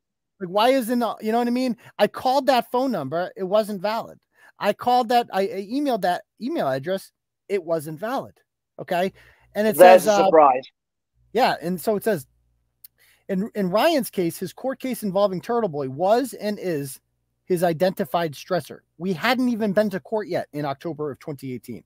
Like 0.40 0.48
why 0.50 0.68
isn't 0.70 1.02
uh, 1.02 1.14
you 1.20 1.32
know 1.32 1.38
what 1.38 1.46
I 1.46 1.50
mean? 1.50 1.76
I 1.98 2.06
called 2.06 2.46
that 2.46 2.70
phone 2.70 2.90
number, 2.92 3.32
it 3.36 3.44
wasn't 3.44 3.80
valid. 3.80 4.18
I 4.58 4.72
called 4.72 5.08
that 5.10 5.28
I, 5.32 5.42
I 5.42 5.68
emailed 5.70 6.02
that 6.02 6.24
email 6.40 6.68
address, 6.68 7.12
it 7.48 7.62
wasn't 7.62 7.98
valid. 8.00 8.34
Okay. 8.78 9.12
And 9.54 9.66
it 9.66 9.76
There's 9.76 10.02
says 10.04 10.06
a 10.18 10.22
uh, 10.22 10.24
surprise. 10.26 10.64
yeah, 11.32 11.56
and 11.62 11.80
so 11.80 11.96
it 11.96 12.04
says 12.04 12.26
in 13.28 13.50
in 13.54 13.70
Rian's 13.70 14.10
case, 14.10 14.38
his 14.38 14.52
court 14.52 14.78
case 14.78 15.02
involving 15.02 15.40
Turtleboy 15.40 15.88
was 15.88 16.34
and 16.34 16.58
is 16.58 17.00
his 17.46 17.62
identified 17.62 18.32
stressor. 18.32 18.80
We 18.98 19.12
hadn't 19.12 19.48
even 19.48 19.72
been 19.72 19.88
to 19.90 20.00
court 20.00 20.28
yet 20.28 20.48
in 20.52 20.64
October 20.64 21.10
of 21.10 21.18
2018. 21.20 21.82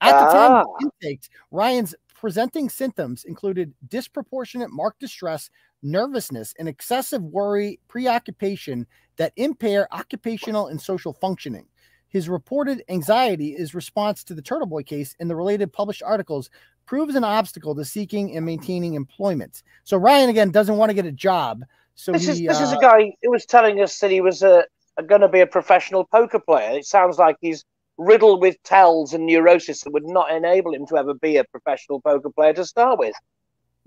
At 0.00 0.12
the 0.12 0.32
time 0.32 0.52
of 0.52 0.66
Ah. 0.68 0.86
intake, 1.02 1.22
Rian's 1.50 1.94
presenting 2.14 2.68
symptoms 2.68 3.24
included 3.24 3.72
disproportionate 3.88 4.70
marked 4.70 5.00
distress, 5.00 5.50
nervousness, 5.82 6.54
and 6.58 6.68
excessive 6.68 7.22
worry, 7.22 7.80
preoccupation 7.88 8.86
that 9.16 9.32
impair 9.36 9.92
occupational 9.92 10.68
and 10.68 10.80
social 10.80 11.12
functioning. 11.12 11.66
His 12.08 12.28
reported 12.28 12.82
anxiety 12.88 13.50
is 13.50 13.74
response 13.74 14.24
to 14.24 14.34
the 14.34 14.42
Turtleboy 14.42 14.86
case 14.86 15.14
and 15.20 15.28
the 15.28 15.36
related 15.36 15.72
published 15.72 16.02
articles 16.02 16.50
proves 16.86 17.14
an 17.14 17.24
obstacle 17.24 17.74
to 17.74 17.84
seeking 17.84 18.34
and 18.34 18.46
maintaining 18.46 18.94
employment. 18.94 19.62
So 19.84 20.00
Rian 20.00 20.30
again 20.30 20.50
doesn't 20.50 20.76
want 20.76 20.88
to 20.88 20.94
get 20.94 21.04
a 21.04 21.12
job. 21.12 21.64
So 21.94 22.12
This 22.12 22.22
he, 22.22 22.30
is 22.30 22.38
this 22.40 22.60
is 22.60 22.72
uh, 22.72 22.78
a 22.78 22.80
guy 22.80 23.12
who 23.22 23.30
was 23.30 23.44
telling 23.44 23.82
us 23.82 23.98
that 23.98 24.10
he 24.10 24.22
was 24.22 24.42
a, 24.42 24.64
a 24.96 25.02
going 25.02 25.20
to 25.20 25.28
be 25.28 25.40
a 25.40 25.46
professional 25.46 26.04
poker 26.06 26.38
player. 26.38 26.78
It 26.78 26.86
sounds 26.86 27.18
like 27.18 27.36
he's 27.40 27.64
riddled 27.98 28.40
with 28.40 28.62
tells 28.62 29.12
and 29.12 29.26
neurosis 29.26 29.82
that 29.82 29.92
would 29.92 30.06
not 30.06 30.32
enable 30.32 30.72
him 30.72 30.86
to 30.86 30.96
ever 30.96 31.12
be 31.14 31.36
a 31.36 31.44
professional 31.44 32.00
poker 32.00 32.30
player 32.30 32.54
to 32.54 32.64
start 32.64 32.98
with. 32.98 33.14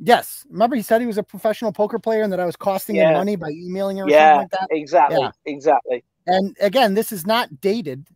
Yes. 0.04 0.46
Remember 0.50 0.76
he 0.76 0.82
said 0.82 1.00
he 1.00 1.08
was 1.08 1.20
a 1.20 1.24
professional 1.24 1.72
poker 1.72 2.00
player 2.00 2.24
and 2.24 2.34
that 2.34 2.40
I 2.40 2.46
was 2.46 2.56
costing 2.56 2.96
him 2.96 3.14
money 3.14 3.36
by 3.36 3.50
emailing 3.52 3.98
him 3.98 4.08
or 4.08 4.10
Yeah, 4.10 4.34
something 4.34 4.38
like 4.40 4.52
that. 4.52 4.68
exactly, 4.76 5.20
Yeah. 5.20 5.32
exactly. 5.46 6.04
And 6.26 6.58
again, 6.60 6.96
this 6.96 7.12
is 7.12 7.28
not 7.28 7.62
dated 7.62 8.08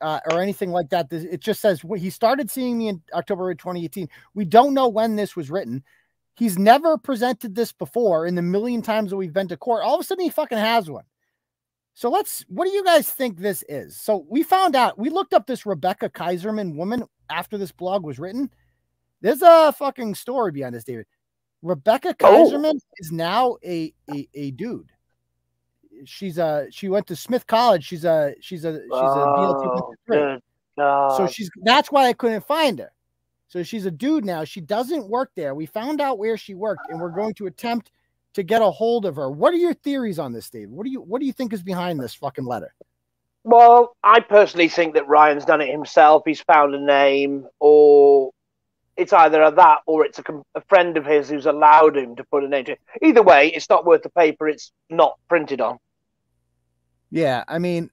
uh, 0.00 0.20
or 0.30 0.40
anything 0.40 0.70
like 0.70 0.88
that. 0.90 1.10
This, 1.10 1.24
it 1.24 1.40
just 1.40 1.60
says 1.60 1.82
he 1.98 2.10
started 2.10 2.48
seeing 2.48 2.78
me 2.78 2.88
in 2.88 3.02
October 3.12 3.50
of 3.50 3.58
2018. 3.58 4.08
We 4.34 4.44
don't 4.44 4.72
know 4.72 4.86
when 4.88 5.16
this 5.16 5.34
was 5.34 5.50
written. 5.50 5.82
He's 6.36 6.58
never 6.58 6.96
presented 6.96 7.56
this 7.56 7.72
before 7.72 8.26
in 8.26 8.36
the 8.36 8.42
million 8.42 8.80
times 8.80 9.10
that 9.10 9.16
we've 9.16 9.32
been 9.32 9.48
to 9.48 9.56
court. 9.56 9.82
All 9.82 9.96
of 9.96 10.00
a 10.00 10.04
sudden, 10.04 10.24
he 10.24 10.30
fucking 10.30 10.58
has 10.58 10.88
one. 10.88 11.04
So 11.94 12.08
let's, 12.08 12.44
what 12.48 12.64
do 12.66 12.70
you 12.70 12.84
guys 12.84 13.10
think 13.10 13.36
this 13.36 13.64
is? 13.68 14.00
So 14.00 14.24
we 14.28 14.42
found 14.44 14.74
out, 14.76 14.96
we 14.98 15.10
looked 15.10 15.34
up 15.34 15.46
this 15.46 15.66
Rebecca 15.66 16.08
Kaiserman 16.08 16.74
woman 16.76 17.04
after 17.28 17.58
this 17.58 17.72
blog 17.72 18.04
was 18.04 18.18
written. 18.18 18.50
There's 19.20 19.42
a 19.42 19.72
fucking 19.72 20.14
story 20.14 20.52
behind 20.52 20.74
this, 20.74 20.84
David. 20.84 21.06
Rebecca 21.62 22.14
Oh. 22.20 22.50
Kaiserman 22.50 22.78
is 22.98 23.12
now 23.12 23.56
a, 23.64 23.94
a, 24.12 24.28
a 24.34 24.50
dude 24.52 24.90
she's 26.04 26.38
a 26.38 26.66
she 26.70 26.88
went 26.88 27.06
to 27.06 27.16
Smith 27.16 27.46
College. 27.46 27.84
She's 27.84 28.04
a 28.04 28.34
she's 28.40 28.64
a 28.64 28.72
she's 28.72 28.90
a 28.90 28.94
BLT 28.94 29.82
Oh, 29.82 29.94
53. 30.08 30.16
good 30.16 30.42
So 30.76 31.28
she's 31.30 31.50
that's 31.62 31.90
why 31.90 32.06
I 32.06 32.12
couldn't 32.12 32.44
find 32.46 32.78
her. 32.78 32.92
So 33.48 33.62
she's 33.62 33.86
a 33.86 33.90
dude 33.90 34.24
now. 34.24 34.44
She 34.44 34.60
doesn't 34.60 35.08
work 35.08 35.30
there. 35.36 35.54
We 35.54 35.66
found 35.66 36.00
out 36.00 36.18
where 36.18 36.38
she 36.38 36.54
worked, 36.54 36.88
and 36.88 36.98
we're 36.98 37.10
going 37.10 37.34
to 37.34 37.46
attempt 37.46 37.90
to 38.32 38.42
get 38.42 38.62
a 38.62 38.70
hold 38.70 39.04
of 39.04 39.16
her. 39.16 39.30
What 39.30 39.52
are 39.52 39.58
your 39.58 39.74
theories 39.74 40.18
on 40.18 40.32
this, 40.32 40.48
Dave? 40.48 40.70
What 40.70 40.84
do 40.84 40.90
you 40.90 41.00
what 41.02 41.20
do 41.20 41.26
you 41.26 41.32
think 41.32 41.52
is 41.52 41.62
behind 41.62 42.00
this 42.00 42.14
fucking 42.14 42.46
letter? 42.46 42.74
Well, 43.44 43.96
I 44.02 44.20
personally 44.20 44.68
think 44.68 44.94
that 44.94 45.06
Rian's 45.06 45.44
done 45.44 45.60
it 45.60 45.68
himself. 45.70 46.22
He's 46.24 46.40
found 46.40 46.74
a 46.74 46.80
name, 46.80 47.46
or 47.60 48.30
it's 48.96 49.12
either 49.12 49.50
that 49.50 49.78
or 49.86 50.04
it's 50.04 50.18
a, 50.18 50.24
a 50.54 50.60
friend 50.68 50.96
of 50.96 51.06
his 51.06 51.28
who's 51.28 51.46
allowed 51.46 51.96
him 51.96 52.16
to 52.16 52.24
put 52.24 52.44
a 52.44 52.48
name 52.48 52.64
to 52.66 52.72
it. 52.72 52.80
Either 53.02 53.22
way, 53.22 53.48
it's 53.48 53.68
not 53.68 53.84
worth 53.86 54.02
the 54.02 54.10
paper 54.10 54.48
it's 54.48 54.72
not 54.90 55.18
printed 55.28 55.60
on. 55.60 55.78
Yeah, 57.10 57.44
I 57.48 57.58
mean, 57.58 57.90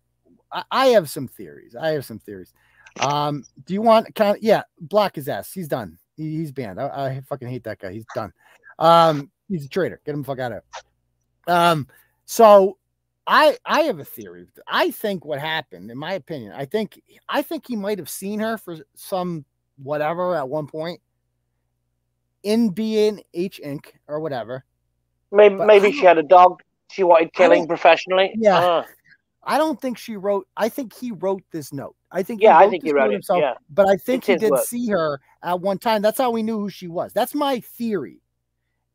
I, 0.52 0.64
I 0.72 0.86
have 0.88 1.10
some 1.10 1.28
theories. 1.28 1.76
I 1.76 1.90
have 1.90 2.06
some 2.06 2.20
theories. 2.20 2.54
Um, 3.00 3.44
do 3.66 3.74
you 3.74 3.82
want 3.82 4.14
kind 4.16 4.36
of 4.36 4.44
yeah, 4.44 4.64
block 4.80 5.16
his 5.16 5.30
ass. 5.30 5.54
He's 5.54 5.68
done. 5.68 5.98
He, 6.16 6.38
he's 6.38 6.52
banned. 6.52 6.80
I, 6.80 6.88
I 6.88 7.22
fucking 7.28 7.48
hate 7.48 7.64
that 7.64 7.80
guy. 7.80 7.94
He's 7.94 8.06
done. 8.14 8.34
Um, 8.78 9.32
he's 9.48 9.66
a 9.66 9.70
traitor. 9.70 10.02
Get 10.06 10.16
him 10.16 10.22
the 10.22 10.26
fuck 10.26 10.40
out 10.40 10.52
of 10.52 10.64
here. 11.48 11.56
Um, 11.56 11.88
so 12.26 12.78
I 13.26 13.58
I 13.66 13.82
have 13.82 14.00
a 14.00 14.06
theory. 14.06 14.48
I 14.68 14.92
think 14.92 15.24
what 15.24 15.40
happened, 15.40 15.92
in 15.92 15.98
my 15.98 16.14
opinion, 16.14 16.54
I 16.54 16.66
think 16.66 17.02
I 17.28 17.42
think 17.42 17.68
he 17.68 17.76
might 17.76 18.00
have 18.00 18.10
seen 18.10 18.40
her 18.40 18.58
for 18.58 18.78
some 18.96 19.46
whatever 19.82 20.36
at 20.36 20.48
one 20.48 20.68
point 20.68 21.00
in 22.44 22.74
BNH 22.74 23.24
Inc. 23.66 23.86
or 24.08 24.20
whatever. 24.20 24.64
Maybe 25.32 25.56
But 25.56 25.68
maybe 25.68 25.92
she 25.92 26.06
had 26.06 26.18
a 26.18 26.24
dog 26.24 26.62
she 26.90 27.04
wanted 27.04 27.34
killing 27.34 27.68
professionally. 27.68 28.34
Yeah. 28.36 28.60
Ah. 28.60 28.86
I 29.44 29.58
don't 29.58 29.80
think 29.80 29.98
she 29.98 30.16
wrote. 30.18 30.48
I 30.58 30.70
think 30.70 30.94
he 30.94 31.12
wrote 31.12 31.44
this 31.52 31.72
note. 31.72 31.96
I 32.12 32.24
think 32.24 32.42
Yeah, 32.42 32.50
he 32.50 32.54
I 32.56 32.62
wrote 32.64 32.70
think 32.72 32.84
he 32.84 32.92
wrote 32.94 33.10
it, 33.10 33.14
himself. 33.14 33.40
yeah. 33.40 33.54
But 33.70 33.88
I 33.88 33.96
think 33.96 34.28
It's 34.28 34.42
he 34.42 34.48
did 34.48 34.52
work. 34.52 34.66
see 34.66 34.88
her 34.90 35.22
at 35.44 35.60
one 35.62 35.78
time. 35.78 36.02
That's 36.02 36.18
how 36.18 36.32
we 36.32 36.44
knew 36.44 36.60
who 36.60 36.70
she 36.70 36.88
was. 36.88 37.14
That's 37.14 37.34
my 37.36 37.60
theory. 37.60 38.22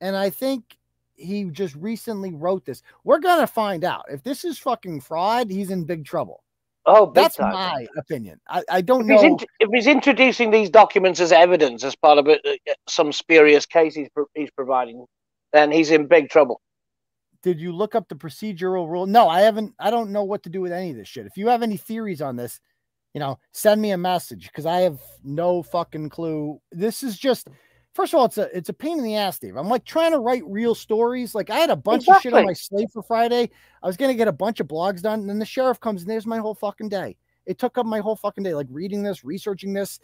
And 0.00 0.16
I 0.16 0.30
think 0.30 0.76
he 1.14 1.44
just 1.44 1.74
recently 1.76 2.32
wrote 2.34 2.64
this. 2.64 2.82
We're 3.04 3.20
gonna 3.20 3.46
find 3.46 3.84
out 3.84 4.04
if 4.10 4.22
this 4.22 4.44
is 4.44 4.58
fucking 4.58 5.00
fraud. 5.00 5.50
He's 5.50 5.70
in 5.70 5.84
big 5.84 6.04
trouble. 6.04 6.42
Oh, 6.86 7.10
That's 7.14 7.36
time. 7.36 7.52
my 7.52 7.86
opinion. 7.96 8.40
I, 8.48 8.62
I 8.68 8.80
don't 8.82 9.10
If 9.10 9.22
know. 9.22 9.36
he's, 9.38 9.46
if 9.60 9.70
he's 9.72 9.86
introducing 9.86 10.50
these 10.50 10.68
documents 10.68 11.18
as 11.18 11.32
evidence 11.32 11.82
as 11.82 11.96
part 11.96 12.18
of 12.18 12.28
a, 12.28 12.34
uh, 12.34 12.74
some 12.88 13.10
spurious 13.12 13.64
case 13.64 13.94
he's, 13.94 14.08
he's 14.34 14.50
providing, 14.50 15.06
then 15.52 15.70
he's 15.70 15.90
in 15.90 16.06
big 16.06 16.28
trouble. 16.28 16.60
Did 17.42 17.60
you 17.60 17.72
look 17.72 17.94
up 17.94 18.08
the 18.08 18.14
procedural 18.14 18.88
rule? 18.88 19.06
No, 19.06 19.28
I 19.28 19.40
haven't. 19.42 19.74
I 19.78 19.90
don't 19.90 20.10
know 20.10 20.24
what 20.24 20.42
to 20.44 20.50
do 20.50 20.60
with 20.60 20.72
any 20.72 20.90
of 20.90 20.96
this 20.96 21.08
shit. 21.08 21.26
If 21.26 21.36
you 21.36 21.48
have 21.48 21.62
any 21.62 21.76
theories 21.76 22.22
on 22.22 22.36
this, 22.36 22.60
you 23.12 23.20
know, 23.20 23.38
send 23.52 23.80
me 23.80 23.92
a 23.92 23.98
message 23.98 24.48
because 24.48 24.66
I 24.66 24.80
have 24.80 24.98
no 25.22 25.62
fucking 25.62 26.08
clue. 26.08 26.58
This 26.72 27.02
is 27.02 27.18
just, 27.18 27.48
first 27.94 28.12
of 28.12 28.18
all, 28.18 28.26
it's 28.26 28.38
a 28.38 28.56
it's 28.56 28.68
a 28.68 28.74
pain 28.74 28.98
in 28.98 29.04
the 29.04 29.16
ass, 29.16 29.38
Dave. 29.38 29.56
I'm 29.56 29.68
like 29.68 29.84
trying 29.84 30.12
to 30.12 30.18
write 30.18 30.42
real 30.46 30.74
stories. 30.74 31.34
Like 31.34 31.48
I 31.48 31.56
had 31.56 31.70
a 31.70 31.76
bunch 31.76 32.08
of 32.08 32.20
shit 32.20 32.34
on 32.34 32.44
my 32.44 32.52
slate 32.52 32.90
for 32.92 33.02
Friday. 33.02 33.50
I 33.82 33.86
was 33.86 33.96
gonna 33.96 34.14
get 34.14 34.28
a 34.28 34.32
bunch 34.32 34.60
of 34.60 34.68
blogs 34.68 35.00
done, 35.00 35.20
and 35.20 35.28
then 35.28 35.38
the 35.38 35.46
sheriff 35.46 35.80
comes 35.80 36.02
and 36.02 36.10
there's 36.10 36.26
my 36.26 36.38
whole 36.38 36.54
fucking 36.54 36.90
day. 36.90 37.16
It 37.46 37.58
took 37.58 37.78
up 37.78 37.86
my 37.86 38.00
whole 38.00 38.16
fucking 38.16 38.44
day, 38.44 38.54
like 38.54 38.66
reading 38.70 39.02
this, 39.02 39.24
researching 39.24 39.72
this. 39.72 40.00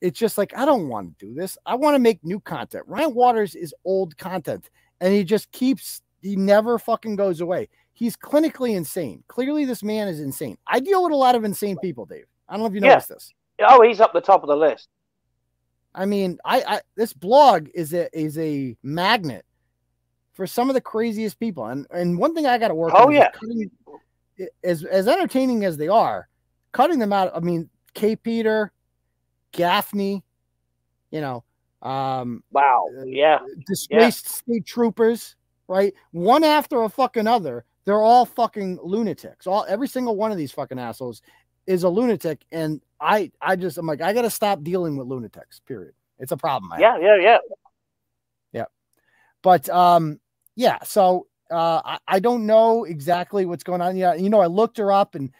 It's 0.00 0.18
just 0.18 0.38
like 0.38 0.56
I 0.56 0.64
don't 0.64 0.88
want 0.88 1.18
to 1.18 1.26
do 1.26 1.34
this. 1.34 1.58
I 1.66 1.74
want 1.74 1.94
to 1.94 1.98
make 1.98 2.24
new 2.24 2.40
content. 2.40 2.88
Rian 2.88 3.14
Waters 3.14 3.54
is 3.54 3.74
old 3.84 4.16
content, 4.16 4.70
and 5.00 5.12
he 5.12 5.24
just 5.24 5.50
keeps 5.52 6.00
he 6.20 6.36
never 6.36 6.78
fucking 6.78 7.16
goes 7.16 7.40
away. 7.40 7.68
He's 7.92 8.16
clinically 8.16 8.74
insane. 8.76 9.22
Clearly, 9.28 9.64
this 9.64 9.82
man 9.82 10.08
is 10.08 10.20
insane. 10.20 10.56
I 10.66 10.80
deal 10.80 11.02
with 11.02 11.12
a 11.12 11.16
lot 11.16 11.34
of 11.34 11.44
insane 11.44 11.76
people, 11.78 12.06
Dave. 12.06 12.26
I 12.48 12.54
don't 12.54 12.60
know 12.62 12.66
if 12.66 12.74
you 12.74 12.80
Yeah. 12.80 12.94
noticed 12.94 13.08
this. 13.08 13.34
Oh, 13.60 13.82
he's 13.82 14.00
up 14.00 14.12
the 14.12 14.20
top 14.20 14.42
of 14.42 14.48
the 14.48 14.56
list. 14.56 14.88
I 15.94 16.06
mean, 16.06 16.38
I, 16.44 16.62
I 16.62 16.80
this 16.96 17.12
blog 17.12 17.68
is 17.74 17.92
a 17.92 18.08
is 18.18 18.38
a 18.38 18.76
magnet 18.82 19.44
for 20.32 20.46
some 20.46 20.70
of 20.70 20.74
the 20.74 20.80
craziest 20.80 21.38
people. 21.38 21.66
And 21.66 21.86
and 21.90 22.16
one 22.18 22.34
thing 22.34 22.46
I 22.46 22.58
got 22.58 22.68
to 22.68 22.74
work 22.74 22.92
Oh, 22.96 23.10
yeah. 23.10 23.30
cutting, 23.30 23.70
as 24.64 24.84
as 24.84 25.08
entertaining 25.08 25.64
as 25.64 25.76
they 25.76 25.88
are, 25.88 26.28
cutting 26.72 26.98
them 26.98 27.12
out. 27.12 27.30
I 27.34 27.40
mean, 27.40 27.68
K. 27.94 28.16
Peter, 28.16 28.72
Gaffney, 29.52 30.22
you 31.10 31.20
know, 31.20 31.44
um, 31.82 32.42
Wow. 32.50 32.86
Yeah. 33.04 33.40
disgraced 33.66 34.28
state 34.28 34.64
troopers, 34.64 35.36
right? 35.68 35.92
One 36.12 36.44
after 36.44 36.82
a 36.82 36.88
fucking 36.88 37.26
other. 37.26 37.64
They're 37.84 38.00
all 38.00 38.24
fucking 38.24 38.78
lunatics. 38.82 39.46
All 39.46 39.66
every 39.68 39.88
single 39.88 40.16
one 40.16 40.30
of 40.30 40.38
these 40.38 40.52
fucking 40.52 40.78
assholes 40.78 41.20
is 41.66 41.82
a 41.82 41.88
lunatic, 41.88 42.44
and 42.52 42.80
I 43.02 43.30
I 43.40 43.56
just 43.56 43.76
I'm 43.78 43.86
like 43.86 44.00
I 44.00 44.12
got 44.12 44.22
to 44.22 44.30
stop 44.30 44.62
dealing 44.62 44.96
with 44.96 45.08
lunatics. 45.08 45.60
Period. 45.60 45.94
It's 46.18 46.32
a 46.32 46.36
problem. 46.36 46.72
I 46.72 46.78
Yeah, 46.78 46.98
yeah, 46.98 47.16
yeah. 47.16 47.38
yeah. 48.52 48.64
But 49.42 49.68
um, 49.68 50.20
yeah. 50.54 50.78
So 50.84 51.26
uh, 51.50 51.82
I, 51.84 51.98
I 52.06 52.20
don't 52.20 52.46
know 52.46 52.84
exactly 52.84 53.44
what's 53.44 53.64
going 53.64 53.80
on. 53.80 53.96
Yeah, 53.96 54.14
you 54.14 54.30
know, 54.30 54.40
I 54.40 54.46
looked 54.46 54.78
her 54.78 54.92
up 54.92 55.14
and 55.14 55.30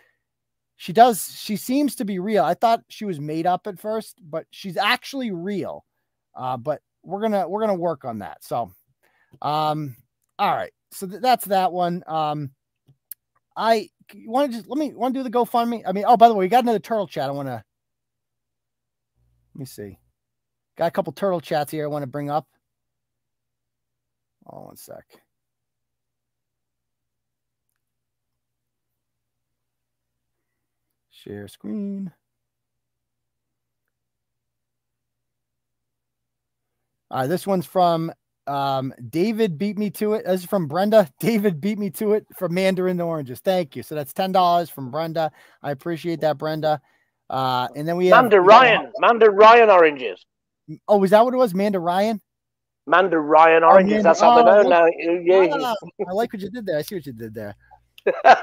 she 0.76 0.92
does. 0.92 1.34
She 1.38 1.56
seems 1.56 1.94
to 1.96 2.04
be 2.04 2.18
real. 2.18 2.44
I 2.44 2.54
thought 2.54 2.82
she 2.88 3.04
was 3.04 3.20
made 3.20 3.46
up 3.46 3.66
at 3.68 3.78
first, 3.78 4.18
but 4.20 4.46
she's 4.50 4.76
actually 4.76 5.30
real. 5.30 5.84
Uh, 6.34 6.56
but 6.56 6.82
we're 7.04 7.20
gonna 7.20 7.48
we're 7.48 7.60
gonna 7.60 7.74
work 7.74 8.04
on 8.04 8.18
that. 8.18 8.42
So, 8.42 8.72
um, 9.40 9.96
all 10.38 10.54
right. 10.54 10.72
So 10.90 11.06
th- 11.06 11.22
that's 11.22 11.44
that 11.46 11.72
one. 11.72 12.02
Um, 12.08 12.50
I 13.56 13.90
want 14.26 14.50
to 14.50 14.58
just 14.58 14.68
let 14.68 14.78
me 14.78 14.92
want 14.92 15.14
to 15.14 15.20
do 15.20 15.24
the 15.24 15.30
GoFundMe. 15.30 15.82
I 15.86 15.92
mean, 15.92 16.04
oh, 16.06 16.16
by 16.16 16.28
the 16.28 16.34
way, 16.34 16.44
we 16.44 16.48
got 16.48 16.64
another 16.64 16.78
turtle 16.78 17.06
chat. 17.06 17.28
I 17.28 17.32
want 17.32 17.48
to 17.48 17.64
let 19.54 19.58
me 19.58 19.66
see. 19.66 19.98
Got 20.76 20.86
a 20.86 20.90
couple 20.90 21.12
turtle 21.12 21.40
chats 21.40 21.70
here 21.70 21.84
I 21.84 21.88
want 21.88 22.02
to 22.02 22.06
bring 22.06 22.30
up. 22.30 22.46
Oh, 24.50 24.62
one 24.62 24.76
sec. 24.76 25.04
Share 31.10 31.46
screen. 31.48 32.12
All 37.10 37.20
right, 37.20 37.26
this 37.26 37.46
one's 37.46 37.66
from 37.66 38.10
um, 38.46 38.92
David 39.10 39.58
beat 39.58 39.78
me 39.78 39.90
to 39.90 40.14
it. 40.14 40.24
This 40.26 40.40
is 40.40 40.46
from 40.46 40.66
Brenda. 40.66 41.08
David 41.20 41.60
beat 41.60 41.78
me 41.78 41.90
to 41.90 42.12
it 42.12 42.26
from 42.36 42.54
Mandarin 42.54 43.00
Oranges. 43.00 43.40
Thank 43.40 43.76
you. 43.76 43.82
So 43.82 43.94
that's 43.94 44.12
ten 44.12 44.32
dollars 44.32 44.70
from 44.70 44.90
Brenda. 44.90 45.30
I 45.62 45.70
appreciate 45.70 46.20
that, 46.20 46.38
Brenda. 46.38 46.80
Uh, 47.30 47.68
and 47.76 47.88
then 47.88 47.96
we 47.96 48.08
have 48.08 48.24
Manda 48.24 48.40
Ryan, 48.40 48.92
Manda 48.98 49.30
Ryan 49.30 49.70
oranges. 49.70 50.24
Oh, 50.86 50.98
was 50.98 51.10
that 51.10 51.24
what 51.24 51.34
it 51.34 51.38
was? 51.38 51.54
Manda 51.54 51.80
Ryan. 51.80 52.20
Manda 52.86 53.18
Ryan 53.18 53.64
oranges. 53.64 53.92
Manda- 53.92 54.02
That's 54.02 54.20
how 54.20 54.42
they 54.42 54.50
oh, 54.50 54.62
know 54.62 54.68
now. 54.68 54.86
Yeah. 54.86 55.48
Ah, 55.52 55.74
I 56.08 56.12
like 56.12 56.32
what 56.32 56.42
you 56.42 56.50
did 56.50 56.66
there. 56.66 56.78
I 56.78 56.82
see 56.82 56.96
what 56.96 57.06
you 57.06 57.12
did 57.12 57.32
there. 57.32 57.54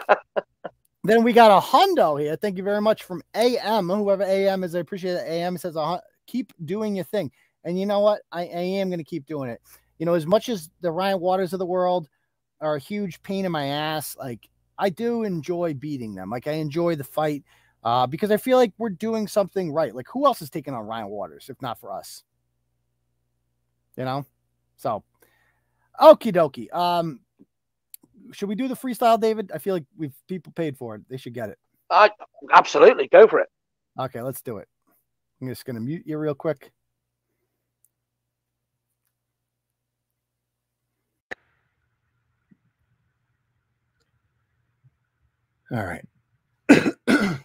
then 1.03 1.23
we 1.23 1.33
got 1.33 1.51
a 1.51 1.61
hundo 1.61 2.19
here. 2.19 2.35
Thank 2.35 2.57
you 2.57 2.63
very 2.63 2.81
much 2.81 3.03
from 3.03 3.21
AM. 3.35 3.89
Whoever 3.89 4.23
AM 4.23 4.63
is, 4.63 4.75
I 4.75 4.79
appreciate 4.79 5.13
it. 5.13 5.27
AM 5.27 5.57
says, 5.57 5.75
uh, 5.75 5.99
keep 6.25 6.53
doing 6.63 6.95
your 6.95 7.05
thing. 7.05 7.31
And 7.63 7.79
you 7.79 7.85
know 7.85 7.99
what? 7.99 8.21
I, 8.31 8.41
I 8.41 8.61
am 8.61 8.89
going 8.89 8.99
to 8.99 9.03
keep 9.03 9.25
doing 9.25 9.49
it. 9.49 9.61
You 9.99 10.05
know, 10.05 10.13
as 10.13 10.25
much 10.25 10.49
as 10.49 10.69
the 10.81 10.89
Rian 10.89 11.19
Waters 11.19 11.53
of 11.53 11.59
the 11.59 11.65
world 11.65 12.09
are 12.61 12.75
a 12.75 12.79
huge 12.79 13.21
pain 13.21 13.45
in 13.45 13.51
my 13.51 13.67
ass, 13.67 14.15
like 14.17 14.49
I 14.77 14.89
do 14.89 15.23
enjoy 15.23 15.73
beating 15.73 16.15
them. 16.15 16.29
Like 16.29 16.47
I 16.47 16.53
enjoy 16.53 16.95
the 16.95 17.03
fight 17.03 17.43
uh, 17.83 18.07
because 18.07 18.31
I 18.31 18.37
feel 18.37 18.57
like 18.57 18.73
we're 18.77 18.89
doing 18.89 19.27
something 19.27 19.71
right. 19.71 19.93
Like 19.93 20.07
who 20.11 20.25
else 20.25 20.41
is 20.41 20.49
taking 20.49 20.73
on 20.73 20.85
Rian 20.85 21.09
Waters 21.09 21.49
if 21.49 21.61
not 21.61 21.79
for 21.79 21.91
us? 21.91 22.23
You 23.97 24.05
know? 24.05 24.25
So, 24.77 25.03
okie 25.99 26.33
dokie. 26.33 26.73
Um, 26.73 27.19
should 28.31 28.47
we 28.47 28.55
do 28.55 28.69
the 28.69 28.75
freestyle, 28.75 29.19
David? 29.19 29.51
I 29.53 29.57
feel 29.57 29.73
like 29.73 29.85
we've 29.97 30.15
people 30.27 30.53
paid 30.53 30.77
for 30.77 30.95
it. 30.95 31.01
They 31.09 31.17
should 31.17 31.33
get 31.33 31.49
it. 31.49 31.57
I, 31.89 32.11
absolutely. 32.53 33.07
Go 33.07 33.27
for 33.27 33.39
it. 33.39 33.49
Okay, 33.99 34.21
let's 34.21 34.41
do 34.41 34.57
it. 34.57 34.67
I'm 35.41 35.49
just 35.49 35.65
gonna 35.65 35.81
mute 35.81 36.03
you 36.05 36.17
real 36.17 36.35
quick. 36.35 36.71
All 45.71 45.85
right. 45.85 46.05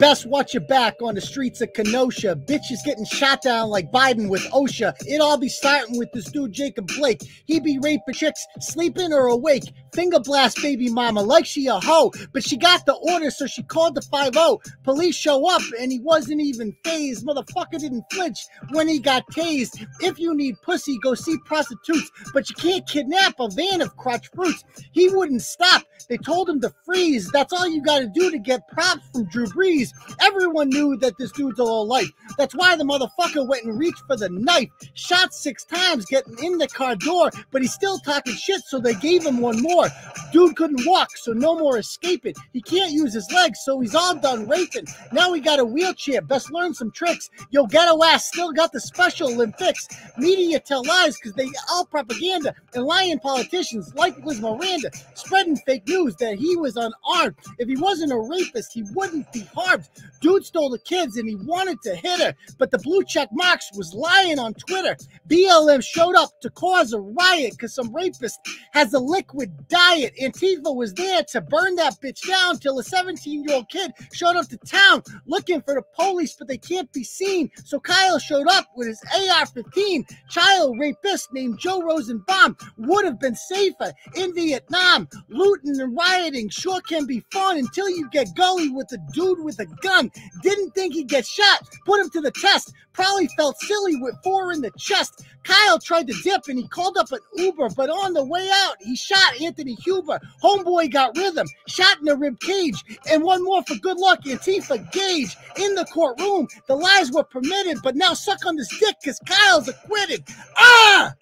Best 0.00 0.24
watch 0.24 0.54
your 0.54 0.62
back 0.62 0.94
on 1.02 1.14
the 1.14 1.20
streets 1.20 1.60
of 1.60 1.74
Kenosha. 1.74 2.34
Bitches 2.34 2.82
getting 2.86 3.04
shot 3.04 3.42
down 3.42 3.68
like 3.68 3.92
Biden 3.92 4.30
with 4.30 4.40
OSHA. 4.44 4.94
It 5.06 5.20
all 5.20 5.36
be 5.36 5.50
starting 5.50 5.98
with 5.98 6.10
this 6.12 6.24
dude 6.30 6.52
Jacob 6.52 6.86
Blake. 6.96 7.20
He 7.44 7.60
be 7.60 7.78
raping 7.82 8.14
chicks, 8.14 8.42
sleeping 8.60 9.12
or 9.12 9.26
awake. 9.26 9.64
Finger 9.92 10.18
blast 10.18 10.56
baby 10.62 10.88
mama 10.88 11.20
like 11.20 11.44
she 11.44 11.66
a 11.66 11.74
hoe. 11.74 12.12
But 12.32 12.42
she 12.42 12.56
got 12.56 12.86
the 12.86 12.94
order, 12.94 13.30
so 13.30 13.46
she 13.46 13.62
called 13.62 13.94
the 13.94 14.00
5-0. 14.00 14.60
Police 14.84 15.16
show 15.16 15.46
up 15.54 15.60
and 15.78 15.92
he 15.92 16.00
wasn't 16.00 16.40
even 16.40 16.74
phased. 16.82 17.26
Motherfucker 17.26 17.78
didn't 17.78 18.04
flinch 18.10 18.46
when 18.70 18.88
he 18.88 19.00
got 19.00 19.30
tased. 19.32 19.86
If 20.00 20.18
you 20.18 20.34
need 20.34 20.54
pussy, 20.62 20.96
go 21.02 21.12
see 21.12 21.36
prostitutes. 21.44 22.10
But 22.32 22.48
you 22.48 22.56
can't 22.56 22.88
kidnap 22.88 23.34
a 23.38 23.50
van 23.50 23.82
of 23.82 23.94
crotch 23.98 24.30
fruits. 24.34 24.64
He 24.92 25.10
wouldn't 25.10 25.42
stop. 25.42 25.82
They 26.06 26.16
told 26.16 26.48
him 26.48 26.60
to 26.60 26.72
freeze. 26.84 27.30
That's 27.30 27.52
all 27.52 27.68
you 27.68 27.82
gotta 27.82 28.06
do 28.06 28.30
to 28.30 28.38
get 28.38 28.66
props 28.68 29.02
from 29.12 29.24
Drew 29.24 29.46
Brees. 29.46 29.90
Everyone 30.20 30.68
knew 30.68 30.96
that 30.98 31.18
this 31.18 31.32
dude's 31.32 31.58
a 31.58 31.64
low 31.64 31.82
life. 31.82 32.10
That's 32.38 32.54
why 32.54 32.76
the 32.76 32.84
motherfucker 32.84 33.46
went 33.46 33.64
and 33.64 33.78
reached 33.78 34.02
for 34.06 34.16
the 34.16 34.28
knife. 34.28 34.68
Shot 34.94 35.34
six 35.34 35.64
times 35.64 36.06
getting 36.06 36.36
in 36.42 36.58
the 36.58 36.68
car 36.68 36.96
door, 36.96 37.30
but 37.50 37.62
he's 37.62 37.72
still 37.72 37.98
talking 37.98 38.34
shit, 38.34 38.62
so 38.62 38.78
they 38.78 38.94
gave 38.94 39.24
him 39.24 39.38
one 39.38 39.60
more. 39.60 39.88
Dude 40.32 40.56
couldn't 40.56 40.86
walk, 40.86 41.16
so 41.16 41.32
no 41.32 41.58
more 41.58 41.78
escaping. 41.78 42.34
He 42.52 42.62
can't 42.62 42.92
use 42.92 43.12
his 43.14 43.30
legs, 43.32 43.60
so 43.64 43.80
he's 43.80 43.94
all 43.94 44.14
done 44.16 44.48
raping. 44.48 44.86
Now 45.12 45.32
he 45.32 45.40
got 45.40 45.58
a 45.58 45.64
wheelchair. 45.64 46.22
Best 46.22 46.52
learn 46.52 46.74
some 46.74 46.90
tricks. 46.90 47.30
Yo, 47.50 47.66
ghetto 47.66 48.02
ass 48.04 48.26
still 48.26 48.52
got 48.52 48.72
the 48.72 48.80
special 48.80 49.32
Olympics. 49.32 49.88
Media 50.18 50.60
tell 50.60 50.84
lies 50.84 51.16
because 51.16 51.32
they 51.34 51.48
all 51.70 51.84
propaganda 51.84 52.54
and 52.74 52.84
lying 52.84 53.18
politicians 53.18 53.94
like 53.94 54.16
Liz 54.24 54.40
Miranda 54.40 54.90
spreading 55.14 55.56
fake 55.56 55.84
news 55.90 56.16
that 56.16 56.36
he 56.38 56.56
was 56.56 56.76
unarmed. 56.76 57.36
If 57.58 57.68
he 57.68 57.76
wasn't 57.76 58.12
a 58.12 58.18
rapist, 58.18 58.72
he 58.72 58.84
wouldn't 58.94 59.32
be 59.32 59.46
harmed. 59.54 59.88
Dude 60.20 60.44
stole 60.44 60.70
the 60.70 60.78
kids 60.78 61.16
and 61.16 61.28
he 61.28 61.34
wanted 61.34 61.78
to 61.82 61.94
hit 61.94 62.20
her, 62.20 62.34
but 62.58 62.70
the 62.70 62.78
blue 62.78 63.02
check 63.04 63.28
marks 63.32 63.70
was 63.74 63.94
lying 63.94 64.38
on 64.38 64.54
Twitter. 64.54 64.96
BLM 65.28 65.82
showed 65.82 66.14
up 66.14 66.30
to 66.42 66.50
cause 66.50 66.92
a 66.92 67.00
riot 67.00 67.52
because 67.52 67.74
some 67.74 67.94
rapist 67.94 68.38
has 68.72 68.92
a 68.92 68.98
liquid 68.98 69.50
diet. 69.68 70.14
Antifa 70.20 70.74
was 70.74 70.92
there 70.94 71.22
to 71.30 71.40
burn 71.40 71.74
that 71.76 71.96
bitch 72.02 72.26
down 72.28 72.58
till 72.58 72.78
a 72.78 72.82
17 72.82 73.44
year 73.44 73.56
old 73.56 73.68
kid 73.68 73.92
showed 74.12 74.36
up 74.36 74.48
to 74.48 74.58
town 74.58 75.02
looking 75.26 75.62
for 75.62 75.74
the 75.74 75.82
police, 75.94 76.34
but 76.38 76.48
they 76.48 76.58
can't 76.58 76.92
be 76.92 77.04
seen. 77.04 77.50
So 77.64 77.80
Kyle 77.80 78.18
showed 78.18 78.48
up 78.48 78.66
with 78.76 78.88
his 78.88 79.02
AR 79.30 79.46
15. 79.46 80.04
Child 80.28 80.78
rapist 80.78 81.32
named 81.32 81.58
Joe 81.58 81.82
Rosenbaum 81.82 82.56
would 82.76 83.04
have 83.04 83.18
been 83.20 83.34
safer 83.34 83.92
in 84.16 84.34
Vietnam. 84.34 85.08
Looting 85.28 85.80
and 85.80 85.96
rioting 85.96 86.48
sure 86.48 86.80
can 86.82 87.06
be 87.06 87.24
fun 87.32 87.58
until 87.58 87.88
you 87.88 88.08
get 88.10 88.34
gully 88.36 88.68
with 88.68 88.90
a 88.92 88.98
dude 89.12 89.42
with 89.42 89.58
a 89.60 89.66
gun. 89.82 90.09
Didn't 90.42 90.70
think 90.72 90.94
he'd 90.94 91.08
get 91.08 91.26
shot. 91.26 91.68
Put 91.84 92.00
him 92.00 92.10
to 92.10 92.20
the 92.20 92.30
test. 92.30 92.72
Probably 92.92 93.28
felt 93.36 93.58
silly 93.60 93.96
with 93.96 94.14
four 94.22 94.52
in 94.52 94.60
the 94.60 94.70
chest. 94.78 95.24
Kyle 95.44 95.78
tried 95.78 96.06
to 96.06 96.14
dip 96.22 96.48
and 96.48 96.58
he 96.58 96.68
called 96.68 96.96
up 96.98 97.10
an 97.12 97.20
Uber, 97.36 97.70
but 97.70 97.88
on 97.88 98.12
the 98.12 98.24
way 98.24 98.48
out, 98.52 98.76
he 98.80 98.94
shot 98.94 99.40
Anthony 99.40 99.74
Huber. 99.74 100.20
Homeboy 100.42 100.92
got 100.92 101.16
rhythm, 101.16 101.46
shot 101.66 101.98
in 101.98 102.04
the 102.04 102.16
rib 102.16 102.38
cage, 102.40 102.84
and 103.10 103.22
one 103.22 103.42
more 103.42 103.62
for 103.62 103.76
good 103.76 103.98
luck. 103.98 104.22
Antifa 104.24 104.90
Gaige 104.92 105.36
in 105.58 105.74
the 105.74 105.86
courtroom. 105.86 106.46
The 106.66 106.76
lies 106.76 107.10
were 107.12 107.24
permitted, 107.24 107.78
but 107.82 107.96
now 107.96 108.12
suck 108.12 108.44
on 108.46 108.56
this 108.56 108.68
dick 108.78 108.96
because 109.02 109.18
Kyle's 109.20 109.68
acquitted. 109.68 110.24
Ah! 110.56 111.14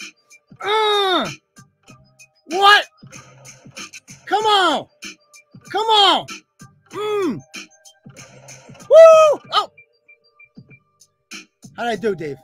Ah! 0.63 1.31
What? 2.47 2.87
Come 4.27 4.45
on! 4.45 4.87
Come 5.71 5.87
on! 5.87 6.27
Mmm! 6.91 7.41
Woo! 8.89 9.41
Oh! 9.53 9.71
How'd 11.77 11.87
I 11.87 11.97
do, 11.97 12.15
Dave? 12.15 12.39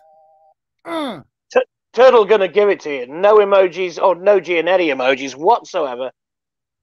Mm. 0.87 1.25
T- 1.53 1.65
Turtle 1.93 2.25
gonna 2.25 2.49
give 2.49 2.69
it 2.69 2.81
to 2.81 2.91
you. 2.91 3.07
No 3.07 3.39
emojis 3.39 4.01
or 4.01 4.15
no 4.15 4.41
Gianetti 4.41 4.95
emojis 4.95 5.35
whatsoever. 5.35 6.11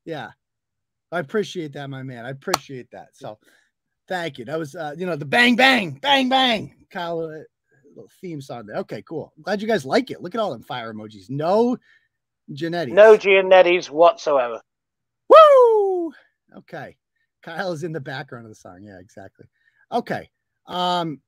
Yeah. 0.06 0.30
I 1.12 1.20
appreciate 1.20 1.74
that, 1.74 1.90
my 1.90 2.04
man. 2.04 2.26
I 2.26 2.30
appreciate 2.30 2.90
that. 2.92 3.10
So 3.14 3.38
thank 4.08 4.38
you. 4.38 4.46
That 4.46 4.60
was 4.60 4.76
uh, 4.76 4.96
you 4.98 5.06
know, 5.06 5.16
the 5.16 5.26
bang 5.26 5.56
bang, 5.56 5.92
bang 5.92 6.30
bang. 6.30 6.74
Kyle 6.90 7.20
uh, 7.20 7.44
little 7.90 8.10
theme 8.22 8.42
song 8.42 8.66
there. 8.66 8.78
Okay, 8.78 9.02
cool. 9.04 9.34
Glad 9.42 9.62
you 9.62 9.68
guys 9.68 9.86
like 9.86 10.12
it. 10.12 10.22
Look 10.22 10.36
at 10.36 10.42
all 10.42 10.52
them 10.52 10.64
fire 10.64 10.94
emojis. 10.94 11.30
No 11.30 11.78
Janetti. 12.52 12.92
No 12.92 13.18
Gianettis 13.18 13.90
whatsoever. 13.90 14.62
Woo! 15.30 16.14
Okay. 16.58 16.98
Kyle 17.42 17.72
is 17.72 17.84
in 17.84 17.92
the 17.92 18.00
background 18.00 18.46
of 18.46 18.52
the 18.52 18.56
song. 18.56 18.82
Yeah, 18.84 19.00
exactly. 19.00 19.46
Okay. 19.92 20.30
Um, 20.68 21.22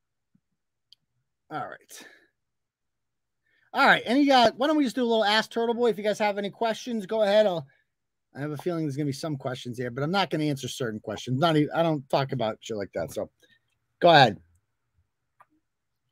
All 1.52 1.60
right. 1.68 2.06
All 3.74 3.88
right. 3.88 4.04
Any 4.06 4.30
uh 4.32 4.52
why 4.56 4.68
don't 4.68 4.78
we 4.78 4.84
just 4.84 4.96
do 4.96 5.04
a 5.04 5.06
little 5.06 5.26
ask 5.26 5.52
Turtleboy? 5.52 5.90
If 5.90 5.98
you 5.98 6.04
guys 6.04 6.20
have 6.20 6.38
any 6.38 6.52
questions, 6.52 7.06
go 7.08 7.24
ahead. 7.24 7.48
I'll 7.48 7.66
I 8.36 8.42
have 8.42 8.52
a 8.52 8.58
feeling 8.58 8.84
there's 8.84 8.96
gonna 8.96 9.08
be 9.08 9.12
some 9.12 9.36
questions 9.36 9.78
here, 9.78 9.90
but 9.90 10.04
I'm 10.04 10.12
not 10.12 10.30
gonna 10.30 10.44
answer 10.46 10.68
certain 10.68 11.00
questions. 11.00 11.40
Not 11.40 11.58
even 11.58 11.72
I 11.74 11.82
don't 11.82 12.08
talk 12.10 12.32
about 12.34 12.58
shit 12.62 12.78
like 12.78 12.92
that. 12.94 13.12
So 13.12 13.32
go 14.00 14.10
ahead. 14.10 14.38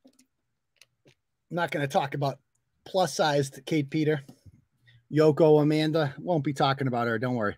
I'm 0.05 1.55
not 1.55 1.69
gonna 1.69 1.87
talk 1.87 2.15
about 2.15 2.39
plus 2.85 3.15
sized 3.15 3.61
Kate 3.65 3.89
Peter. 3.89 4.23
Yoko 5.13 5.61
Amanda. 5.61 6.15
Won't 6.17 6.43
be 6.43 6.53
talking 6.53 6.87
about 6.87 7.07
her, 7.07 7.19
don't 7.19 7.35
worry. 7.35 7.57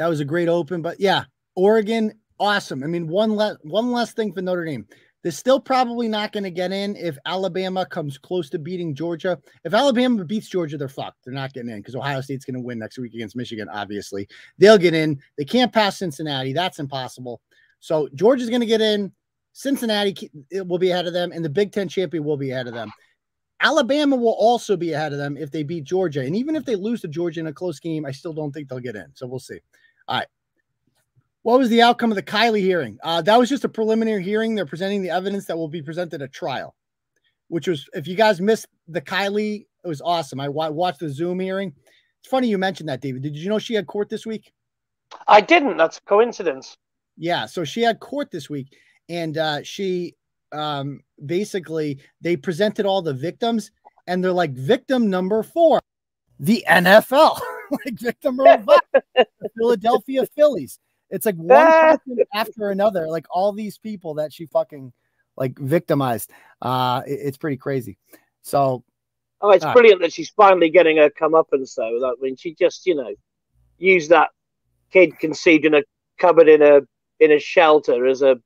That 0.00 0.08
was 0.08 0.20
a 0.20 0.24
great 0.24 0.48
open, 0.48 0.80
but 0.80 0.98
yeah, 0.98 1.24
Oregon, 1.56 2.14
awesome. 2.38 2.82
I 2.82 2.86
mean, 2.86 3.06
one 3.06 3.36
less 3.36 3.56
one 3.64 3.92
less 3.92 4.14
thing 4.14 4.32
for 4.32 4.40
Notre 4.40 4.64
Dame. 4.64 4.86
They're 5.22 5.30
still 5.30 5.60
probably 5.60 6.08
not 6.08 6.32
going 6.32 6.44
to 6.44 6.50
get 6.50 6.72
in 6.72 6.96
if 6.96 7.18
Alabama 7.26 7.84
comes 7.84 8.16
close 8.16 8.48
to 8.48 8.58
beating 8.58 8.94
Georgia. 8.94 9.38
If 9.62 9.74
Alabama 9.74 10.24
beats 10.24 10.48
Georgia, 10.48 10.78
they're 10.78 10.88
fucked. 10.88 11.18
They're 11.22 11.34
not 11.34 11.52
getting 11.52 11.68
in 11.68 11.80
because 11.80 11.94
Ohio 11.94 12.22
State's 12.22 12.46
going 12.46 12.54
to 12.54 12.62
win 12.62 12.78
next 12.78 12.98
week 12.98 13.12
against 13.12 13.36
Michigan, 13.36 13.68
obviously. 13.68 14.26
They'll 14.56 14.78
get 14.78 14.94
in. 14.94 15.20
They 15.36 15.44
can't 15.44 15.70
pass 15.70 15.98
Cincinnati. 15.98 16.54
That's 16.54 16.78
impossible. 16.78 17.42
So 17.80 18.08
Georgia's 18.14 18.48
going 18.48 18.62
to 18.62 18.66
get 18.66 18.80
in. 18.80 19.12
Cincinnati 19.52 20.30
will 20.50 20.78
be 20.78 20.92
ahead 20.92 21.08
of 21.08 21.12
them, 21.12 21.30
and 21.30 21.44
the 21.44 21.50
Big 21.50 21.72
Ten 21.72 21.88
champion 21.88 22.24
will 22.24 22.38
be 22.38 22.52
ahead 22.52 22.68
of 22.68 22.72
them. 22.72 22.90
Alabama 23.60 24.16
will 24.16 24.36
also 24.38 24.78
be 24.78 24.94
ahead 24.94 25.12
of 25.12 25.18
them 25.18 25.36
if 25.36 25.50
they 25.50 25.62
beat 25.62 25.84
Georgia. 25.84 26.22
And 26.22 26.34
even 26.34 26.56
if 26.56 26.64
they 26.64 26.76
lose 26.76 27.02
to 27.02 27.08
Georgia 27.08 27.40
in 27.40 27.48
a 27.48 27.52
close 27.52 27.78
game, 27.78 28.06
I 28.06 28.10
still 28.10 28.32
don't 28.32 28.52
think 28.52 28.68
they'll 28.68 28.78
get 28.78 28.96
in. 28.96 29.08
So 29.12 29.26
we'll 29.26 29.38
see. 29.38 29.60
All 30.10 30.18
right. 30.18 30.26
What 31.42 31.58
was 31.58 31.70
the 31.70 31.80
outcome 31.80 32.10
of 32.10 32.16
the 32.16 32.22
Kylie 32.22 32.60
hearing? 32.60 32.98
Uh, 33.02 33.22
that 33.22 33.38
was 33.38 33.48
just 33.48 33.64
a 33.64 33.68
preliminary 33.68 34.22
hearing. 34.22 34.54
They're 34.54 34.66
presenting 34.66 35.02
the 35.02 35.10
evidence 35.10 35.46
that 35.46 35.56
will 35.56 35.68
be 35.68 35.80
presented 35.80 36.20
at 36.20 36.32
trial, 36.32 36.74
which 37.48 37.68
was, 37.68 37.88
if 37.94 38.06
you 38.06 38.16
guys 38.16 38.40
missed 38.40 38.66
the 38.88 39.00
Kylie, 39.00 39.66
it 39.84 39.88
was 39.88 40.02
awesome. 40.02 40.40
I 40.40 40.48
watched 40.48 41.00
the 41.00 41.08
Zoom 41.08 41.40
hearing. 41.40 41.72
It's 42.20 42.28
funny 42.28 42.48
you 42.48 42.58
mentioned 42.58 42.88
that, 42.90 43.00
David. 43.00 43.22
Did 43.22 43.36
you 43.36 43.48
know 43.48 43.58
she 43.58 43.72
had 43.74 43.86
court 43.86 44.10
this 44.10 44.26
week? 44.26 44.52
I 45.26 45.40
didn't. 45.40 45.76
That's 45.76 45.98
a 45.98 46.02
coincidence. 46.02 46.76
Yeah, 47.16 47.46
so 47.46 47.64
she 47.64 47.80
had 47.80 48.00
court 48.00 48.30
this 48.30 48.50
week, 48.50 48.76
and 49.08 49.38
uh, 49.38 49.62
she 49.62 50.14
um, 50.52 51.00
basically 51.24 52.00
they 52.20 52.36
presented 52.36 52.84
all 52.84 53.00
the 53.00 53.14
victims, 53.14 53.70
and 54.06 54.22
they're 54.22 54.32
like 54.32 54.52
victim 54.52 55.08
number 55.08 55.42
four, 55.42 55.80
the 56.38 56.64
NFL, 56.68 57.40
like 57.70 57.98
victim 57.98 58.36
number 58.36 58.64
five, 58.64 58.79
Philadelphia 59.56 60.26
Phillies. 60.36 60.78
It's 61.10 61.26
like 61.26 61.36
one 61.36 61.72
person 61.72 62.18
after 62.34 62.70
another, 62.70 63.08
like 63.08 63.26
all 63.30 63.52
these 63.52 63.78
people 63.78 64.14
that 64.14 64.32
she 64.32 64.46
fucking 64.46 64.92
like 65.36 65.58
victimized. 65.58 66.30
Uh, 66.62 67.02
it- 67.06 67.20
it's 67.22 67.38
pretty 67.38 67.56
crazy. 67.56 67.98
So 68.42 68.84
Oh, 69.42 69.50
it's 69.50 69.64
right. 69.64 69.72
brilliant 69.72 70.02
that 70.02 70.12
she's 70.12 70.28
finally 70.30 70.68
getting 70.68 70.98
her 70.98 71.08
come 71.08 71.32
comeuppance, 71.32 71.74
though. 71.74 71.98
That, 72.00 72.16
I 72.18 72.22
mean, 72.22 72.36
she 72.36 72.54
just, 72.54 72.84
you 72.86 72.94
know, 72.94 73.14
used 73.78 74.10
that 74.10 74.28
kid 74.92 75.18
conceived 75.18 75.64
in 75.64 75.74
a 75.74 75.82
cupboard 76.18 76.48
in 76.48 76.60
a 76.60 76.80
in 77.20 77.32
a 77.32 77.38
shelter 77.38 78.06
as 78.06 78.20
a 78.22 78.36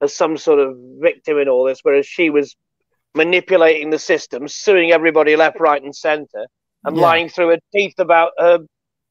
as 0.00 0.14
some 0.14 0.36
sort 0.38 0.58
of 0.58 0.76
victim 1.00 1.36
in 1.38 1.48
all 1.48 1.64
this, 1.64 1.80
whereas 1.82 2.06
she 2.06 2.30
was 2.30 2.56
manipulating 3.14 3.90
the 3.90 3.98
system, 3.98 4.48
suing 4.48 4.90
everybody 4.92 5.36
left, 5.36 5.60
right, 5.60 5.82
and 5.82 5.94
centre, 5.94 6.46
and 6.84 6.96
Yeah. 6.96 7.02
lying 7.02 7.28
through 7.28 7.48
her 7.48 7.58
teeth 7.74 7.98
about 7.98 8.32
her 8.38 8.60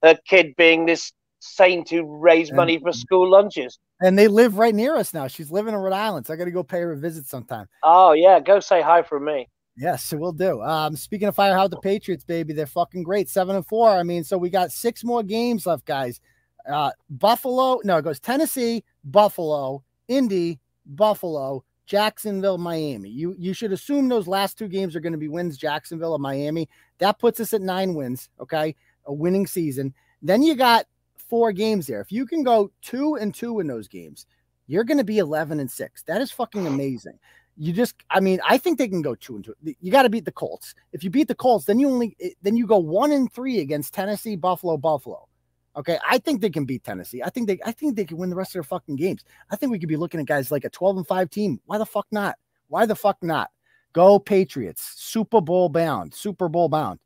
her 0.04 0.18
kid 0.28 0.56
being 0.58 0.86
this 0.86 1.12
saint 1.40 1.90
who 1.90 2.04
raised 2.18 2.54
money 2.54 2.80
for 2.80 2.92
school 2.92 3.30
lunches. 3.30 3.78
and 4.02 4.18
they 4.18 4.28
live 4.28 4.58
right 4.58 4.74
near 4.76 4.96
us 4.96 5.14
now. 5.14 5.28
She's 5.28 5.52
living 5.52 5.74
in 5.74 5.80
Rhode 5.80 5.94
Island, 5.94 6.26
so 6.26 6.34
I 6.34 6.38
got 6.38 6.46
to 6.46 6.52
go 6.52 6.64
pay 6.64 6.80
her 6.82 6.92
a 6.94 6.98
visit 6.98 7.26
sometime. 7.26 7.68
Oh 7.84 8.12
yeah, 8.14 8.40
go 8.40 8.60
say 8.60 8.82
hi 8.82 9.02
from 9.04 9.26
me. 9.26 9.48
Yes, 9.76 10.12
we'll 10.12 10.32
do. 10.32 10.62
Um, 10.64 10.96
speaking 10.96 11.28
of 11.28 11.36
fire, 11.36 11.54
how 11.56 11.68
the 11.68 11.78
Patriots, 11.80 12.24
baby, 12.24 12.54
they're 12.54 12.66
fucking 12.66 13.04
great. 13.04 13.30
Seven 13.30 13.56
and 13.56 13.66
four. 13.66 13.90
I 13.92 14.02
mean, 14.02 14.24
so 14.24 14.36
we 14.38 14.50
got 14.50 14.72
six 14.72 15.04
more 15.04 15.22
games 15.22 15.68
left, 15.68 15.86
guys. 15.86 16.20
Uh, 16.68 16.92
Buffalo, 17.12 17.80
no, 17.84 17.98
it 17.98 18.02
goes 18.04 18.20
Tennessee, 18.20 18.84
Buffalo, 19.04 19.84
Indy, 20.08 20.60
Buffalo, 20.88 21.64
Jacksonville, 21.86 22.58
Miami. 22.58 23.10
You 23.10 23.36
you 23.38 23.54
should 23.54 23.72
assume 23.72 24.10
those 24.10 24.28
last 24.28 24.58
two 24.58 24.68
games 24.68 24.96
are 24.96 25.00
going 25.00 25.14
to 25.14 25.18
be 25.20 25.28
wins, 25.30 25.58
Jacksonville 25.58 26.16
and 26.16 26.22
Miami. 26.24 26.68
That 26.98 27.20
puts 27.20 27.40
us 27.40 27.54
at 27.54 27.62
nine 27.62 27.94
wins. 27.94 28.30
Okay, 28.40 28.76
a 29.08 29.14
winning 29.14 29.48
season. 29.48 29.94
Then 30.22 30.44
you 30.44 30.56
got 30.56 30.86
four 31.18 31.52
games 31.52 31.88
there. 31.88 32.02
If 32.02 32.12
you 32.12 32.26
can 32.26 32.44
go 32.44 32.72
two 32.82 33.16
and 33.16 33.34
two 33.34 33.60
in 33.60 33.68
those 33.68 33.88
games, 33.88 34.26
you're 34.68 34.84
going 34.84 34.98
to 34.98 35.04
be 35.04 35.18
11 35.18 35.60
and 35.60 35.70
six. 35.70 36.04
That 36.04 36.22
is 36.22 36.32
fucking 36.32 36.68
amazing. 36.68 37.18
You 37.60 37.74
just, 37.74 37.96
I 38.12 38.20
mean, 38.20 38.40
I 38.48 38.58
think 38.58 38.78
they 38.78 38.88
can 38.88 39.02
go 39.02 39.16
two 39.16 39.36
and 39.36 39.44
two. 39.44 39.56
You 39.82 39.92
got 39.92 40.04
to 40.04 40.10
beat 40.10 40.26
the 40.26 40.32
Colts. 40.32 40.76
If 40.94 41.04
you 41.04 41.10
beat 41.10 41.28
the 41.28 41.36
Colts, 41.36 41.66
then 41.66 41.80
you 41.80 41.90
only, 41.90 42.16
eh, 42.22 42.30
then 42.44 42.56
you 42.56 42.68
go 42.68 42.78
one 42.78 43.12
and 43.12 43.32
three 43.32 43.60
against 43.62 43.94
Tennessee, 43.94 44.36
Buffalo, 44.36 44.78
Buffalo. 44.78 45.28
Okay, 45.76 45.98
I 46.08 46.18
think 46.18 46.42
they 46.42 46.50
can 46.50 46.66
beat 46.66 46.84
Tennessee. 46.84 47.22
I 47.24 47.30
think 47.30 47.48
they, 47.48 47.60
I 47.64 47.72
think 47.72 47.96
they 47.96 48.06
can 48.06 48.18
win 48.18 48.30
the 48.30 48.36
rest 48.36 48.50
of 48.50 48.54
their 48.54 48.64
fucking 48.64 48.96
games. 48.96 49.24
I 49.52 49.56
think 49.56 49.72
we 49.72 49.80
could 49.80 49.90
be 49.90 49.96
looking 49.96 50.20
at 50.20 50.26
guys 50.26 50.52
like 50.52 50.66
a 50.66 50.70
12 50.70 50.98
and 50.98 51.08
five 51.08 51.30
team. 51.30 51.60
Why 51.66 51.78
the 51.78 51.86
fuck 51.86 52.08
not? 52.12 52.36
Why 52.68 52.86
the 52.86 52.96
fuck 52.96 53.18
not? 53.22 53.52
Go 53.94 54.20
Patriots, 54.20 54.94
Super 54.96 55.40
Bowl 55.40 55.70
bound, 55.70 56.14
Super 56.14 56.50
Bowl 56.50 56.68
bound. 56.68 57.00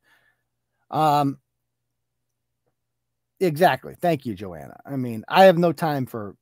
Um, 0.89 1.39
exactly. 3.41 3.95
Thank 4.01 4.25
you, 4.25 4.33
Joanna. 4.35 4.79
I 4.85 4.95
mean, 4.95 5.23
I 5.27 5.43
have 5.45 5.57
no 5.57 5.73
time 5.73 6.05
for, 6.05 6.35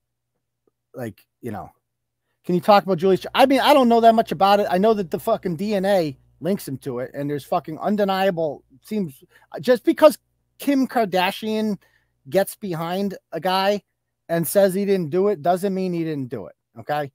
like, 0.93 1.25
you 1.41 1.51
know, 1.51 1.71
can 2.45 2.55
you 2.55 2.61
talk 2.61 2.83
about 2.83 2.97
Julius? 2.97 3.25
I 3.33 3.45
mean, 3.45 3.59
I 3.59 3.73
don't 3.73 3.89
know 3.89 4.01
that 4.01 4.15
much 4.15 4.31
about 4.31 4.59
it. 4.59 4.67
I 4.69 4.77
know 4.77 4.93
that 4.93 5.11
the 5.11 5.19
fucking 5.19 5.57
DNA 5.57 6.17
links 6.41 6.67
him 6.67 6.77
to 6.79 6.99
it, 6.99 7.11
and 7.13 7.29
there's 7.29 7.45
fucking 7.45 7.79
undeniable. 7.79 8.63
Seems 8.83 9.23
just 9.59 9.83
because 9.83 10.17
Kim 10.57 10.87
Kardashian 10.87 11.77
gets 12.29 12.55
behind 12.55 13.17
a 13.31 13.39
guy 13.39 13.81
and 14.27 14.47
says 14.47 14.73
he 14.73 14.85
didn't 14.85 15.09
do 15.09 15.27
it 15.29 15.41
doesn't 15.41 15.73
mean 15.73 15.93
he 15.93 16.03
didn't 16.03 16.29
do 16.29 16.45
it. 16.45 16.55
Okay. 16.79 17.11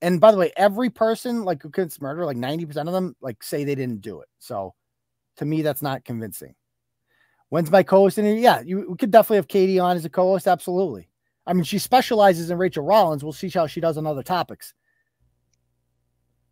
And 0.00 0.20
by 0.20 0.30
the 0.30 0.36
way, 0.36 0.52
every 0.56 0.90
person 0.90 1.44
like 1.44 1.62
who 1.62 1.70
commits 1.70 2.00
murder, 2.00 2.24
like 2.24 2.36
90% 2.36 2.76
of 2.86 2.92
them, 2.92 3.16
like 3.20 3.42
say 3.42 3.64
they 3.64 3.74
didn't 3.74 4.00
do 4.00 4.20
it. 4.20 4.28
So 4.38 4.74
to 5.36 5.44
me, 5.44 5.62
that's 5.62 5.82
not 5.82 6.04
convincing. 6.04 6.54
When's 7.50 7.70
my 7.70 7.82
co-host 7.82 8.18
interview? 8.18 8.42
Yeah, 8.42 8.60
you 8.60 8.90
we 8.90 8.96
could 8.96 9.10
definitely 9.10 9.36
have 9.36 9.48
Katie 9.48 9.78
on 9.78 9.96
as 9.96 10.04
a 10.04 10.10
co-host. 10.10 10.46
Absolutely. 10.46 11.08
I 11.46 11.54
mean, 11.54 11.64
she 11.64 11.78
specializes 11.78 12.50
in 12.50 12.58
Rachael 12.58 12.84
Rollins. 12.84 13.24
We'll 13.24 13.32
see 13.32 13.48
how 13.48 13.66
she 13.66 13.80
does 13.80 13.96
on 13.96 14.06
other 14.06 14.22
topics. 14.22 14.74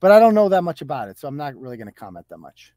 But 0.01 0.11
I 0.11 0.19
don't 0.19 0.35
know 0.35 0.49
that 0.49 0.65
much 0.65 0.81
about 0.81 1.09
it, 1.09 1.19
so 1.19 1.29
I'm 1.29 1.37
not 1.37 1.55
really 1.57 1.77
going 1.77 1.89
to 1.89 1.93
comment 1.93 2.27
that 2.31 2.39
much. 2.39 2.73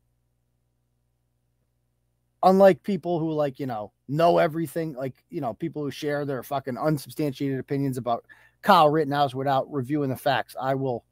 Unlike 2.43 2.83
people 2.83 3.19
who 3.19 3.31
like, 3.31 3.59
you 3.59 3.65
know, 3.65 3.91
know 4.07 4.37
everything, 4.37 4.93
like, 4.93 5.15
you 5.29 5.41
know, 5.41 5.53
people 5.53 5.81
who 5.81 5.91
share 5.91 6.25
their 6.25 6.43
fucking 6.43 6.77
unsubstantiated 6.77 7.59
opinions 7.59 7.97
about 7.97 8.25
Kyle 8.61 8.89
Rittenhouse 8.89 9.33
without 9.33 9.71
reviewing 9.71 10.09
the 10.09 10.15
facts. 10.15 10.55
I 10.59 10.75
will 10.75 11.05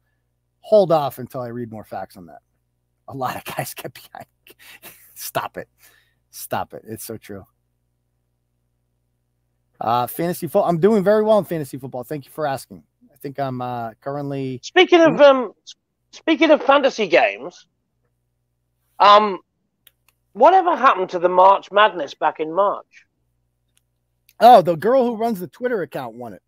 hold 0.60 0.92
off 0.92 1.18
until 1.18 1.40
I 1.40 1.48
read 1.48 1.70
more 1.70 1.84
facts 1.84 2.16
on 2.16 2.26
that. 2.26 2.40
A 3.08 3.14
lot 3.14 3.36
of 3.36 3.44
guys 3.44 3.74
get 3.74 3.94
behind. 3.94 4.26
Stop 5.14 5.56
it. 5.56 5.68
Stop 6.30 6.74
it. 6.74 6.82
It's 6.86 7.04
so 7.04 7.16
true. 7.16 7.46
Uh, 9.80 10.06
fantasy 10.06 10.46
football. 10.46 10.64
I'm 10.64 10.80
doing 10.80 11.04
very 11.04 11.22
well 11.22 11.38
in 11.38 11.44
fantasy 11.44 11.78
football. 11.78 12.02
Thank 12.02 12.24
you 12.24 12.30
for 12.32 12.46
asking. 12.46 12.82
I 13.12 13.16
think 13.16 13.38
I'm 13.38 13.60
uh, 13.60 13.92
currently. 14.00 14.60
Speaking 14.62 15.00
of 15.00 15.20
um, 15.20 15.52
speaking 16.10 16.50
of 16.50 16.62
fantasy 16.62 17.06
games, 17.06 17.66
um, 18.98 19.38
whatever 20.32 20.76
happened 20.76 21.10
to 21.10 21.18
the 21.18 21.28
March 21.28 21.70
Madness 21.70 22.14
back 22.14 22.40
in 22.40 22.52
March? 22.52 23.06
Oh, 24.40 24.62
the 24.62 24.76
girl 24.76 25.04
who 25.04 25.16
runs 25.16 25.40
the 25.40 25.48
Twitter 25.48 25.82
account 25.82 26.14
won 26.14 26.32
it. 26.32 26.42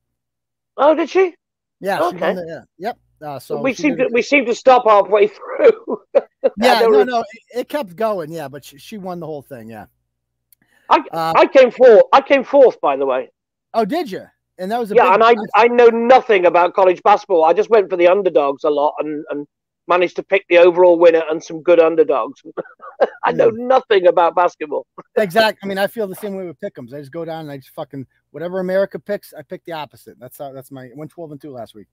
Oh, 0.77 0.95
did 0.95 1.11
she? 1.11 1.35
Yeah. 1.81 1.99
She 1.99 2.05
Okay. 2.05 2.21
won 2.21 2.37
the, 2.37 2.47
yeah. 2.49 2.89
Yep. 2.89 2.99
Uh, 3.23 3.39
so 3.39 3.61
we 3.61 3.75
she 3.75 3.83
seem 3.83 3.97
to 3.97 4.09
we 4.13 4.23
seem 4.23 4.47
to 4.47 4.55
stop 4.55 4.85
halfway 4.87 5.27
through. 5.29 6.03
Yeah. 6.57 6.81
No. 6.81 7.03
No. 7.05 7.21
It, 7.21 7.61
it 7.61 7.69
kept 7.69 7.97
going. 7.97 8.33
Yeah, 8.33 8.49
but 8.49 8.65
she, 8.65 8.79
she 8.79 8.99
won 8.99 9.21
the 9.21 9.27
whole 9.27 9.43
thing. 9.43 9.69
Yeah. 9.69 9.87
I 10.89 11.05
Uh, 11.13 11.33
I 11.37 11.47
came 11.47 11.71
fourth. 11.71 12.05
I 12.13 12.21
came 12.21 12.45
fourth, 12.45 12.81
by 12.81 12.97
the 12.97 13.07
way. 13.07 13.31
Oh, 13.75 13.85
did 13.85 14.11
you? 14.11 14.25
And 14.59 14.71
that 14.71 14.79
was 14.79 14.91
a 14.91 14.95
Yeah, 14.95 15.15
and 15.15 15.23
I 15.23 15.35
I 15.55 15.69
know 15.69 15.89
nothing 15.89 16.47
about 16.47 16.75
college 16.75 17.03
basketball. 17.03 17.45
I 17.45 17.53
just 17.53 17.71
went 17.71 17.89
for 17.91 17.97
the 17.97 18.09
underdogs 18.09 18.65
a 18.65 18.71
lot 18.71 18.95
and 18.99 19.25
and 19.31 19.47
managed 19.91 20.17
to 20.17 20.23
pick 20.23 20.47
the 20.49 20.59
overall 20.59 20.99
winner 20.99 21.23
and 21.31 21.43
some 21.43 21.63
good 21.63 21.81
underdogs. 21.81 22.43
I 23.25 23.33
know 23.33 23.51
nothing 23.51 24.07
about 24.07 24.35
basketball. 24.35 24.87
Exactly. 25.17 25.61
I 25.65 25.69
mean, 25.69 25.77
I 25.77 25.87
feel 25.87 26.07
the 26.07 26.15
same 26.15 26.35
way 26.37 26.47
with 26.47 26.59
pick'ems. 26.61 26.95
I 26.95 27.01
just 27.01 27.13
go 27.13 27.25
down 27.27 27.41
and 27.41 27.51
I 27.51 27.59
just 27.59 27.75
fucking 27.75 28.07
whatever 28.31 28.61
America 28.61 28.99
picks, 28.99 29.35
I 29.35 29.43
pick 29.43 29.63
the 29.65 29.73
opposite. 29.73 30.19
That's 30.19 30.39
how 30.39 30.53
that's 30.53 30.71
my 30.71 30.89
went 30.95 31.11
12 31.11 31.33
and 31.33 31.41
2 31.41 31.51
last 31.51 31.75
week. 31.75 31.89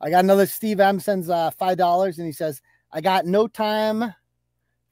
I 0.00 0.08
got 0.08 0.24
another 0.24 0.46
Steve 0.46 0.80
M 0.80 0.98
sends 0.98 1.28
uh 1.28 1.50
five 1.50 1.76
dollars 1.76 2.18
and 2.18 2.26
he 2.26 2.32
says, 2.32 2.62
I 2.92 3.00
got 3.00 3.26
no 3.26 3.46
time 3.46 4.14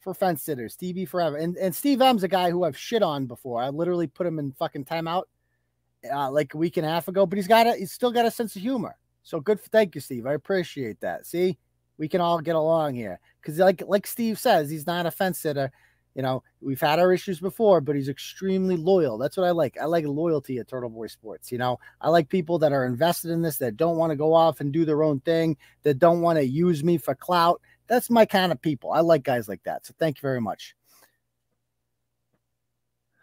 for 0.00 0.14
fence 0.14 0.42
sitters, 0.42 0.74
Stevie 0.74 1.04
forever. 1.04 1.36
And 1.36 1.56
and 1.56 1.74
Steve 1.74 2.00
M's 2.00 2.22
a 2.22 2.28
guy 2.28 2.50
who 2.50 2.64
I've 2.64 2.78
shit 2.78 3.02
on 3.02 3.26
before. 3.26 3.62
I 3.62 3.68
literally 3.68 4.06
put 4.06 4.26
him 4.26 4.38
in 4.38 4.52
fucking 4.52 4.84
timeout 4.84 5.24
uh 6.12 6.30
like 6.30 6.54
a 6.54 6.56
week 6.56 6.76
and 6.76 6.86
a 6.86 6.88
half 6.88 7.08
ago, 7.08 7.26
but 7.26 7.36
he's 7.36 7.48
got 7.48 7.66
a 7.66 7.74
he's 7.74 7.92
still 7.92 8.12
got 8.12 8.26
a 8.26 8.30
sense 8.30 8.54
of 8.56 8.62
humor. 8.62 8.96
So 9.22 9.40
good. 9.40 9.60
Thank 9.60 9.94
you, 9.94 10.00
Steve. 10.00 10.26
I 10.26 10.32
appreciate 10.34 11.00
that. 11.00 11.26
See, 11.26 11.58
we 11.98 12.08
can 12.08 12.20
all 12.20 12.40
get 12.40 12.54
along 12.54 12.94
here 12.94 13.20
because, 13.42 13.58
like, 13.58 13.82
like 13.86 14.06
Steve 14.06 14.38
says, 14.38 14.70
he's 14.70 14.86
not 14.86 15.04
a 15.04 15.10
fence 15.10 15.40
sitter. 15.40 15.70
You 16.14 16.22
know, 16.22 16.42
we've 16.60 16.80
had 16.80 16.98
our 16.98 17.12
issues 17.12 17.38
before, 17.38 17.80
but 17.80 17.94
he's 17.94 18.08
extremely 18.08 18.76
loyal. 18.76 19.18
That's 19.18 19.36
what 19.36 19.46
I 19.46 19.50
like. 19.50 19.76
I 19.80 19.84
like 19.84 20.04
loyalty 20.06 20.58
at 20.58 20.68
Turtleboy 20.68 21.10
Sports. 21.10 21.52
You 21.52 21.58
know, 21.58 21.78
I 22.00 22.08
like 22.08 22.28
people 22.28 22.58
that 22.60 22.72
are 22.72 22.86
invested 22.86 23.30
in 23.30 23.42
this, 23.42 23.58
that 23.58 23.76
don't 23.76 23.98
want 23.98 24.10
to 24.10 24.16
go 24.16 24.32
off 24.32 24.60
and 24.60 24.72
do 24.72 24.84
their 24.84 25.02
own 25.02 25.20
thing, 25.20 25.56
that 25.82 25.98
don't 25.98 26.22
want 26.22 26.38
to 26.38 26.44
use 26.44 26.82
me 26.82 26.96
for 26.96 27.14
clout. 27.14 27.60
That's 27.88 28.10
my 28.10 28.26
kind 28.26 28.52
of 28.52 28.60
people. 28.60 28.92
I 28.92 29.00
like 29.00 29.22
guys 29.24 29.48
like 29.48 29.62
that. 29.64 29.86
So 29.86 29.94
thank 29.98 30.18
you 30.18 30.22
very 30.22 30.40
much. 30.40 30.74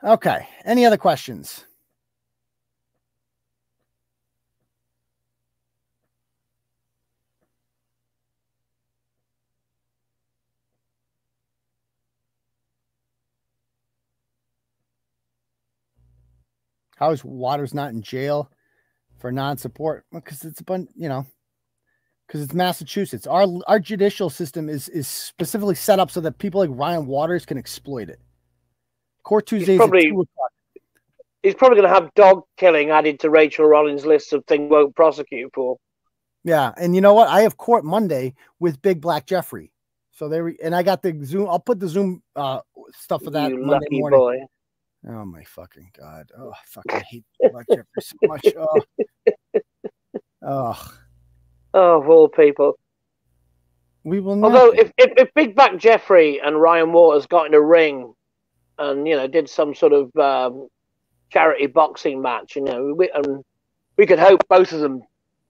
Okay. 0.03 0.47
Any 0.65 0.85
other 0.85 0.97
questions? 0.97 1.65
How 16.97 17.11
is 17.11 17.23
Waters 17.23 17.73
not 17.73 17.91
in 17.91 18.01
jail 18.01 18.49
for 19.19 19.31
non-support? 19.31 20.05
Because 20.11 20.45
it's 20.45 20.61
a 20.61 20.63
bunch, 20.63 20.89
you 20.95 21.09
know, 21.09 21.25
because 22.27 22.41
it's 22.41 22.53
Massachusetts. 22.53 23.27
Our 23.27 23.47
our 23.67 23.79
judicial 23.79 24.29
system 24.29 24.69
is 24.69 24.89
is 24.89 25.07
specifically 25.07 25.75
set 25.75 25.99
up 25.99 26.11
so 26.11 26.21
that 26.21 26.37
people 26.37 26.59
like 26.61 26.69
Rian 26.69 27.05
Waters 27.05 27.45
can 27.45 27.57
exploit 27.57 28.09
it. 28.09 28.19
Court 29.23 29.45
Tuesdays 29.47 29.77
probably- 29.77 30.07
at 30.07 30.11
two 30.11 30.21
o'clock. 30.21 30.51
He's 31.43 31.53
probably 31.53 31.75
going 31.77 31.87
to 31.87 31.93
have 31.93 32.11
dog 32.15 32.41
killing 32.57 32.89
added 32.89 33.19
to 33.19 33.29
Rachael 33.29 33.67
Rollins' 33.67 34.03
list 34.03 34.33
of 34.33 34.43
things 34.47 34.67
won't 34.71 34.95
prosecute 34.95 35.51
for. 35.53 35.77
Yeah, 36.43 36.73
and 36.75 36.95
you 36.95 37.01
know 37.01 37.13
what? 37.13 37.27
I 37.27 37.41
have 37.41 37.57
court 37.57 37.85
Monday 37.85 38.33
with 38.59 38.81
Big 38.81 38.99
Black 38.99 39.27
Jeffrey. 39.27 39.71
So 40.11 40.27
there, 40.27 40.43
we, 40.45 40.57
and 40.63 40.75
I 40.75 40.81
got 40.81 41.03
the 41.03 41.15
Zoom. 41.23 41.47
I'll 41.47 41.59
put 41.59 41.79
the 41.79 41.87
Zoom 41.87 42.23
uh 42.35 42.61
stuff 42.93 43.23
for 43.23 43.29
that 43.29 43.51
you 43.51 43.57
Monday 43.59 43.85
morning. 43.91 44.19
boy. 44.19 44.37
Oh 45.07 45.23
my 45.23 45.43
fucking 45.43 45.91
god! 45.95 46.31
Oh, 46.35 46.49
I 46.51 46.57
fucking 46.65 47.01
hate 47.11 47.25
Black 47.51 47.67
Jeffrey 47.69 47.85
so 47.99 48.15
much. 48.23 48.45
Oh, 50.41 50.73
oh, 50.77 50.93
Oh, 51.77 52.01
of 52.01 52.07
all 52.09 52.29
people. 52.29 52.79
we 54.05 54.21
will 54.21 54.37
not. 54.37 54.47
Although, 54.47 54.71
if, 54.71 54.93
if, 54.97 55.11
if 55.17 55.33
Big 55.33 55.55
Back 55.55 55.77
Jeffrey 55.77 56.39
and 56.39 56.55
Rian 56.55 56.91
Waters 56.93 57.27
got 57.27 57.47
in 57.47 57.53
a 57.53 57.61
ring 57.61 58.13
and, 58.79 59.05
you 59.05 59.17
know, 59.17 59.27
did 59.27 59.49
some 59.49 59.75
sort 59.75 59.91
of 59.91 60.15
um, 60.15 60.69
charity 61.31 61.67
boxing 61.67 62.21
match, 62.21 62.55
you 62.55 62.63
know, 62.63 62.93
we, 62.97 63.11
and 63.13 63.43
we 63.97 64.05
could 64.05 64.19
hope 64.19 64.47
both 64.47 64.71
of 64.71 64.79
them 64.79 65.01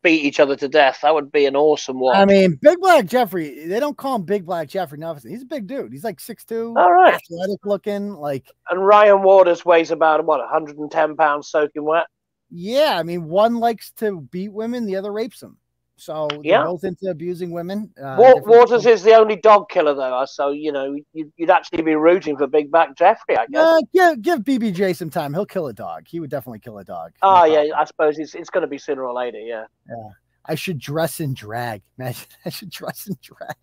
beat 0.01 0.25
each 0.25 0.39
other 0.39 0.55
to 0.55 0.67
death. 0.67 0.99
That 1.03 1.13
would 1.13 1.31
be 1.31 1.45
an 1.45 1.55
awesome 1.55 1.99
one. 1.99 2.15
I 2.15 2.25
mean, 2.25 2.57
Big 2.59 2.79
Black 2.79 3.05
Jeffrey. 3.05 3.67
They 3.67 3.79
don't 3.79 3.95
call 3.95 4.15
him 4.15 4.23
Big 4.23 4.47
Black 4.47 4.67
Jeffrey. 4.67 4.97
No, 4.97 5.13
he's 5.13 5.43
a 5.43 5.45
big 5.45 5.67
dude. 5.67 5.93
He's 5.93 6.03
like 6.03 6.19
six 6.19 6.43
two, 6.43 6.73
All 6.75 6.91
right. 6.91 7.13
athletic 7.13 7.63
looking. 7.65 8.13
Like, 8.13 8.51
and 8.71 8.79
Rian 8.79 9.21
Waters 9.21 9.63
weighs 9.63 9.91
about, 9.91 10.25
what, 10.25 10.39
110 10.39 11.15
pounds 11.17 11.49
soaking 11.49 11.83
wet? 11.83 12.07
yeah, 12.49 12.97
I 12.97 13.03
mean, 13.03 13.25
one 13.25 13.57
likes 13.57 13.91
to 13.97 14.21
beat 14.21 14.51
women, 14.51 14.87
the 14.87 14.95
other 14.95 15.11
rapes 15.11 15.39
them. 15.39 15.57
So 15.97 16.27
they're 16.29 16.39
Yeah. 16.43 16.63
both 16.65 16.83
into 16.83 17.09
abusing 17.09 17.51
women. 17.51 17.89
Uh, 18.01 18.15
Waters 18.45 18.85
is 18.85 19.01
the 19.03 19.13
only 19.13 19.37
dog 19.37 19.69
killer, 19.69 19.93
though, 19.93 20.25
so, 20.25 20.49
you 20.51 20.71
know, 20.71 20.95
you'd, 21.13 21.31
you'd 21.37 21.49
actually 21.49 21.83
be 21.83 21.95
rooting 21.95 22.35
for 22.37 22.47
Big 22.47 22.69
Back 22.69 22.95
Jeffrey, 22.97 23.37
I 23.37 23.45
guess. 23.47 23.63
Uh, 23.63 23.79
give 23.93 24.21
give 24.21 24.39
BBJ 24.39 24.93
some 24.95 25.09
time. 25.09 25.33
He'll 25.33 25.45
kill 25.45 25.67
a 25.67 25.73
dog. 25.73 26.03
He 26.07 26.19
would 26.19 26.29
definitely 26.29 26.59
kill 26.59 26.77
a 26.79 26.83
dog. 26.83 27.11
No 27.23 27.29
Oh, 27.29 27.33
problem. 27.43 27.67
yeah, 27.67 27.79
I 27.79 27.85
suppose 27.85 28.19
it's, 28.19 28.35
it's 28.35 28.49
going 28.49 28.63
to 28.63 28.67
be 28.67 28.77
sooner 28.77 29.05
or 29.05 29.13
later, 29.13 29.39
yeah. 29.39 29.65
Yeah. 29.89 30.09
I 30.47 30.55
should 30.55 30.77
dress 30.79 31.21
in 31.21 31.33
drag. 31.33 31.81
Imagine 31.97 32.27
I 32.45 32.49
should 32.49 32.69
dress 32.69 33.07
in 33.07 33.15
drag. 33.21 33.55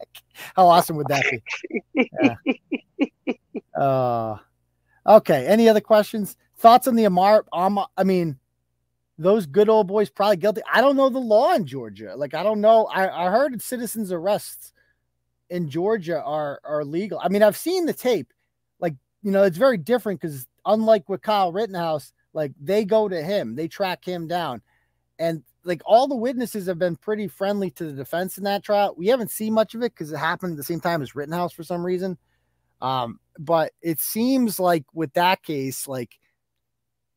How 0.56 0.66
awesome 0.68 0.96
would 0.96 1.08
that 1.08 1.24
be? 1.30 1.42
Yeah. 2.22 2.34
Uh, 3.76 4.36
okay. 5.06 5.46
Any 5.46 5.68
other 5.68 5.80
questions? 5.80 6.36
Thoughts 6.58 6.86
on 6.86 6.94
the 6.94 7.04
Amar? 7.04 7.44
Um, 7.52 7.78
I 7.96 8.04
mean, 8.04 8.38
those 9.18 9.46
good 9.46 9.68
old 9.68 9.88
boys 9.88 10.10
probably 10.10 10.36
guilty. 10.36 10.62
I 10.72 10.80
don't 10.80 10.96
know 10.96 11.08
the 11.08 11.18
law 11.18 11.54
in 11.54 11.66
Georgia. 11.66 12.14
Like, 12.16 12.34
I 12.34 12.42
don't 12.42 12.60
know. 12.60 12.86
I, 12.86 13.26
I 13.26 13.30
heard 13.30 13.60
citizens 13.60 14.10
arrests 14.10 14.72
in 15.50 15.68
Georgia 15.68 16.22
are 16.22 16.60
are 16.64 16.84
legal. 16.84 17.20
I 17.22 17.28
mean, 17.28 17.42
I've 17.42 17.56
seen 17.56 17.86
the 17.86 17.92
tape. 17.92 18.32
Like, 18.80 18.94
you 19.22 19.30
know, 19.30 19.42
it's 19.42 19.58
very 19.58 19.76
different 19.76 20.20
because 20.20 20.46
unlike 20.64 21.08
with 21.08 21.22
Kyle 21.22 21.52
Rittenhouse, 21.52 22.12
like 22.32 22.52
they 22.60 22.84
go 22.84 23.08
to 23.08 23.22
him, 23.22 23.54
they 23.54 23.68
track 23.68 24.04
him 24.04 24.26
down, 24.26 24.62
and 25.18 25.42
like 25.64 25.82
all 25.84 26.08
the 26.08 26.16
witnesses 26.16 26.66
have 26.66 26.78
been 26.78 26.96
pretty 26.96 27.28
friendly 27.28 27.70
to 27.72 27.84
the 27.84 27.92
defense 27.92 28.38
in 28.38 28.44
that 28.44 28.64
trial. 28.64 28.94
We 28.96 29.08
haven't 29.08 29.30
seen 29.30 29.52
much 29.52 29.74
of 29.74 29.82
it 29.82 29.92
because 29.92 30.10
it 30.10 30.16
happened 30.16 30.52
at 30.52 30.56
the 30.56 30.64
same 30.64 30.80
time 30.80 31.02
as 31.02 31.14
Rittenhouse 31.14 31.52
for 31.52 31.62
some 31.62 31.84
reason. 31.84 32.18
Um, 32.80 33.20
but 33.38 33.72
it 33.80 34.00
seems 34.00 34.58
like 34.58 34.84
with 34.92 35.12
that 35.12 35.42
case, 35.42 35.86
like 35.86 36.18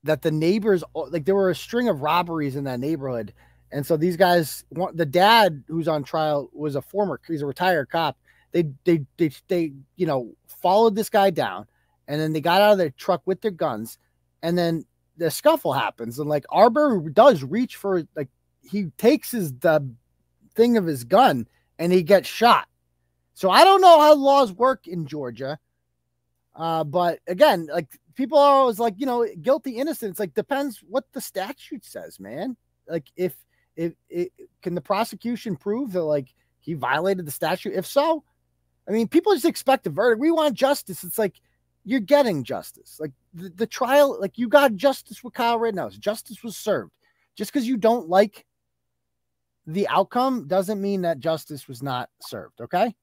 that 0.05 0.21
the 0.21 0.31
neighbors, 0.31 0.83
like 0.93 1.25
there 1.25 1.35
were 1.35 1.49
a 1.49 1.55
string 1.55 1.89
of 1.89 2.01
robberies 2.01 2.55
in 2.55 2.63
that 2.63 2.79
neighborhood. 2.79 3.33
And 3.71 3.85
so 3.85 3.97
these 3.97 4.15
guys, 4.15 4.63
one- 4.69 4.95
the 4.95 5.05
dad 5.05 5.63
who's 5.67 5.87
on 5.87 6.03
trial 6.03 6.49
was 6.53 6.75
a 6.75 6.81
former, 6.81 7.19
he's 7.27 7.41
a 7.41 7.47
retired 7.47 7.89
cop. 7.89 8.17
They, 8.51 8.65
they, 8.85 9.01
they, 9.17 9.31
they, 9.47 9.73
you 9.95 10.05
know, 10.05 10.33
followed 10.47 10.95
this 10.95 11.09
guy 11.09 11.31
down 11.31 11.65
and 12.07 12.21
then 12.21 12.33
they 12.33 12.39
got 12.39 12.61
out 12.61 12.73
of 12.73 12.77
their 12.77 12.91
truck 12.91 13.23
with 13.25 13.41
their 13.41 13.51
guns. 13.51 13.97
And 14.43 14.55
then 14.55 14.85
the 15.17 15.31
scuffle 15.31 15.73
happens. 15.73 16.19
And 16.19 16.29
like 16.29 16.45
Arbery 16.49 17.11
does 17.11 17.43
reach 17.43 17.75
for, 17.75 18.03
like, 18.15 18.29
he 18.61 18.85
takes 18.97 19.31
his, 19.31 19.53
the 19.53 19.91
thing 20.53 20.77
of 20.77 20.85
his 20.85 21.03
gun 21.03 21.47
and 21.79 21.91
he 21.91 22.03
gets 22.03 22.29
shot. 22.29 22.67
So 23.33 23.49
I 23.49 23.63
don't 23.63 23.81
know 23.81 23.99
how 23.99 24.13
laws 24.13 24.53
work 24.53 24.87
in 24.87 25.07
Georgia. 25.07 25.57
Uh, 26.55 26.83
but 26.83 27.19
again, 27.27 27.67
like 27.73 27.89
people 28.15 28.37
are 28.37 28.53
always 28.55 28.79
like, 28.79 28.95
you 28.97 29.05
know, 29.05 29.27
guilty, 29.41 29.77
innocent. 29.77 30.11
It's 30.11 30.19
like 30.19 30.33
depends 30.33 30.79
what 30.87 31.05
the 31.13 31.21
statute 31.21 31.85
says, 31.85 32.19
man. 32.19 32.57
Like 32.87 33.05
if 33.15 33.35
if 33.75 33.93
it 34.09 34.31
can 34.61 34.75
the 34.75 34.81
prosecution 34.81 35.55
prove 35.55 35.91
that 35.93 36.03
like 36.03 36.33
he 36.59 36.73
violated 36.73 37.25
the 37.25 37.31
statute? 37.31 37.73
If 37.73 37.85
so, 37.85 38.23
I 38.87 38.91
mean, 38.91 39.07
people 39.07 39.33
just 39.33 39.45
expect 39.45 39.87
a 39.87 39.89
verdict. 39.89 40.19
We 40.19 40.31
want 40.31 40.55
justice. 40.55 41.03
It's 41.03 41.19
like 41.19 41.39
you're 41.83 41.99
getting 41.99 42.43
justice. 42.43 42.97
Like 42.99 43.11
the, 43.33 43.49
the 43.49 43.67
trial, 43.67 44.19
like 44.19 44.37
you 44.37 44.49
got 44.49 44.75
justice 44.75 45.23
with 45.23 45.33
Kyle 45.33 45.59
Rittenhouse. 45.59 45.97
Justice 45.97 46.43
was 46.43 46.57
served. 46.57 46.93
Just 47.35 47.51
because 47.51 47.67
you 47.67 47.77
don't 47.77 48.09
like 48.09 48.45
the 49.67 49.87
outcome 49.87 50.47
doesn't 50.47 50.81
mean 50.81 51.01
that 51.01 51.19
justice 51.19 51.67
was 51.67 51.83
not 51.83 52.09
served. 52.21 52.61
Okay. 52.61 52.95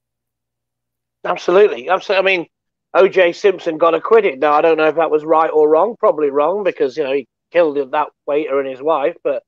Absolutely. 1.25 1.89
Absolutely. 1.89 2.19
I 2.19 2.37
mean, 2.37 2.47
OJ 2.95 3.35
Simpson 3.35 3.79
got 3.79 3.95
acquitted. 3.95 4.39
Now, 4.41 4.53
I 4.53 4.61
don't 4.61 4.77
know 4.77 4.89
if 4.89 4.97
that 4.97 5.11
was 5.11 5.25
right 5.25 5.51
or 5.51 5.69
wrong. 5.69 5.97
Probably 5.99 6.31
wrong 6.31 6.63
because, 6.63 6.97
you 6.97 7.05
know, 7.05 7.13
he 7.13 7.27
killed 7.51 7.93
that 7.93 8.09
waiter 8.27 8.61
and 8.61 8.69
his 8.69 8.83
wife. 8.83 9.17
But 9.25 9.43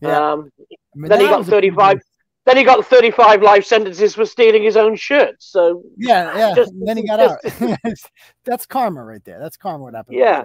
Yeah. 0.00 0.32
um, 0.32 0.50
I 0.60 0.74
mean, 0.96 1.08
then 1.10 1.20
he 1.20 1.26
got 1.26 1.38
was 1.40 1.48
a 1.48 1.50
35. 1.50 2.00
Then 2.46 2.56
he 2.56 2.64
got 2.64 2.84
35 2.86 3.42
life 3.42 3.66
sentences 3.66 4.14
for 4.14 4.24
stealing 4.24 4.62
his 4.62 4.76
own 4.76 4.96
shirt. 4.96 5.36
So, 5.40 5.82
Yeah, 5.98 6.36
yeah. 6.36 6.54
Just- 6.54 6.72
and 6.72 6.88
then 6.88 6.96
he 6.96 7.06
got 7.06 7.20
out. 7.20 7.38
That's 8.44 8.64
karma 8.64 9.04
right 9.04 9.22
there. 9.24 9.38
That's 9.38 9.58
karma. 9.58 9.84
What 9.84 9.94
happened? 9.94 10.16
Yeah. 10.16 10.44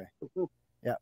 Yeah. 0.83 0.95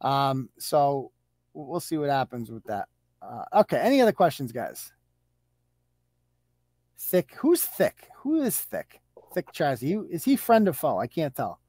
Um. 0.00 0.48
So 0.58 1.10
we'll 1.54 1.80
see 1.80 1.98
what 1.98 2.08
happens 2.08 2.50
with 2.52 2.64
that. 2.64 2.88
Uh, 3.20 3.44
okay. 3.60 3.78
Any 3.78 4.00
other 4.00 4.12
questions, 4.12 4.52
guys? 4.52 4.92
Thick. 6.98 7.34
Who's 7.38 7.62
thick? 7.62 8.08
Who 8.18 8.42
is 8.42 8.56
thick? 8.56 9.01
Thick. 9.34 9.48
You 9.80 10.06
is 10.10 10.24
he 10.24 10.36
friend 10.36 10.68
or 10.68 10.72
foe? 10.72 10.98
I 10.98 11.06
can't 11.06 11.34
tell. 11.34 11.60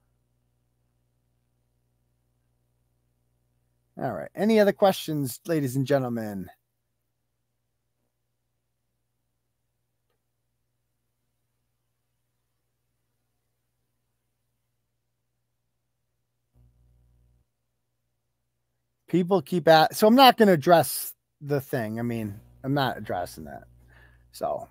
All 3.98 4.12
right. 4.12 4.30
Any 4.36 4.60
other 4.60 4.74
questions, 4.74 5.40
ladies 5.46 5.76
and 5.76 5.86
gentlemen? 5.86 6.50
people 19.14 19.44
keep 19.44 19.68
at 19.68 19.96
so 19.96 20.08
i'm 20.08 20.16
not 20.16 20.38
going 20.38 20.48
to 20.48 20.54
address 20.56 21.14
the 21.40 21.62
thing 21.62 22.00
i 22.00 22.02
mean 22.02 22.34
i'm 22.64 22.74
not 22.74 22.98
addressing 22.98 23.44
that 23.44 23.66
so 24.32 24.68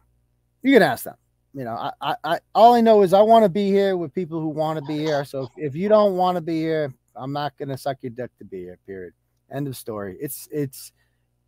you 0.62 0.72
can 0.72 0.82
ask 0.82 1.04
them 1.04 1.14
you 1.54 1.64
know 1.64 1.72
i 1.72 1.92
i, 2.00 2.14
I 2.24 2.38
all 2.54 2.74
i 2.74 2.80
know 2.80 3.02
is 3.02 3.12
i 3.12 3.20
want 3.20 3.44
to 3.44 3.48
be 3.48 3.68
here 3.68 3.96
with 3.96 4.14
people 4.14 4.40
who 4.40 4.48
want 4.48 4.78
to 4.78 4.84
be 4.84 4.98
here 4.98 5.24
so 5.24 5.42
if, 5.42 5.50
if 5.56 5.74
you 5.76 5.88
don't 5.88 6.16
want 6.16 6.36
to 6.36 6.40
be 6.40 6.60
here 6.60 6.92
i'm 7.16 7.32
not 7.32 7.56
going 7.56 7.68
to 7.68 7.76
suck 7.76 7.98
your 8.02 8.10
dick 8.10 8.30
to 8.38 8.44
be 8.44 8.60
here 8.60 8.78
period 8.86 9.12
end 9.52 9.66
of 9.68 9.76
story 9.76 10.16
it's 10.20 10.48
it's 10.50 10.92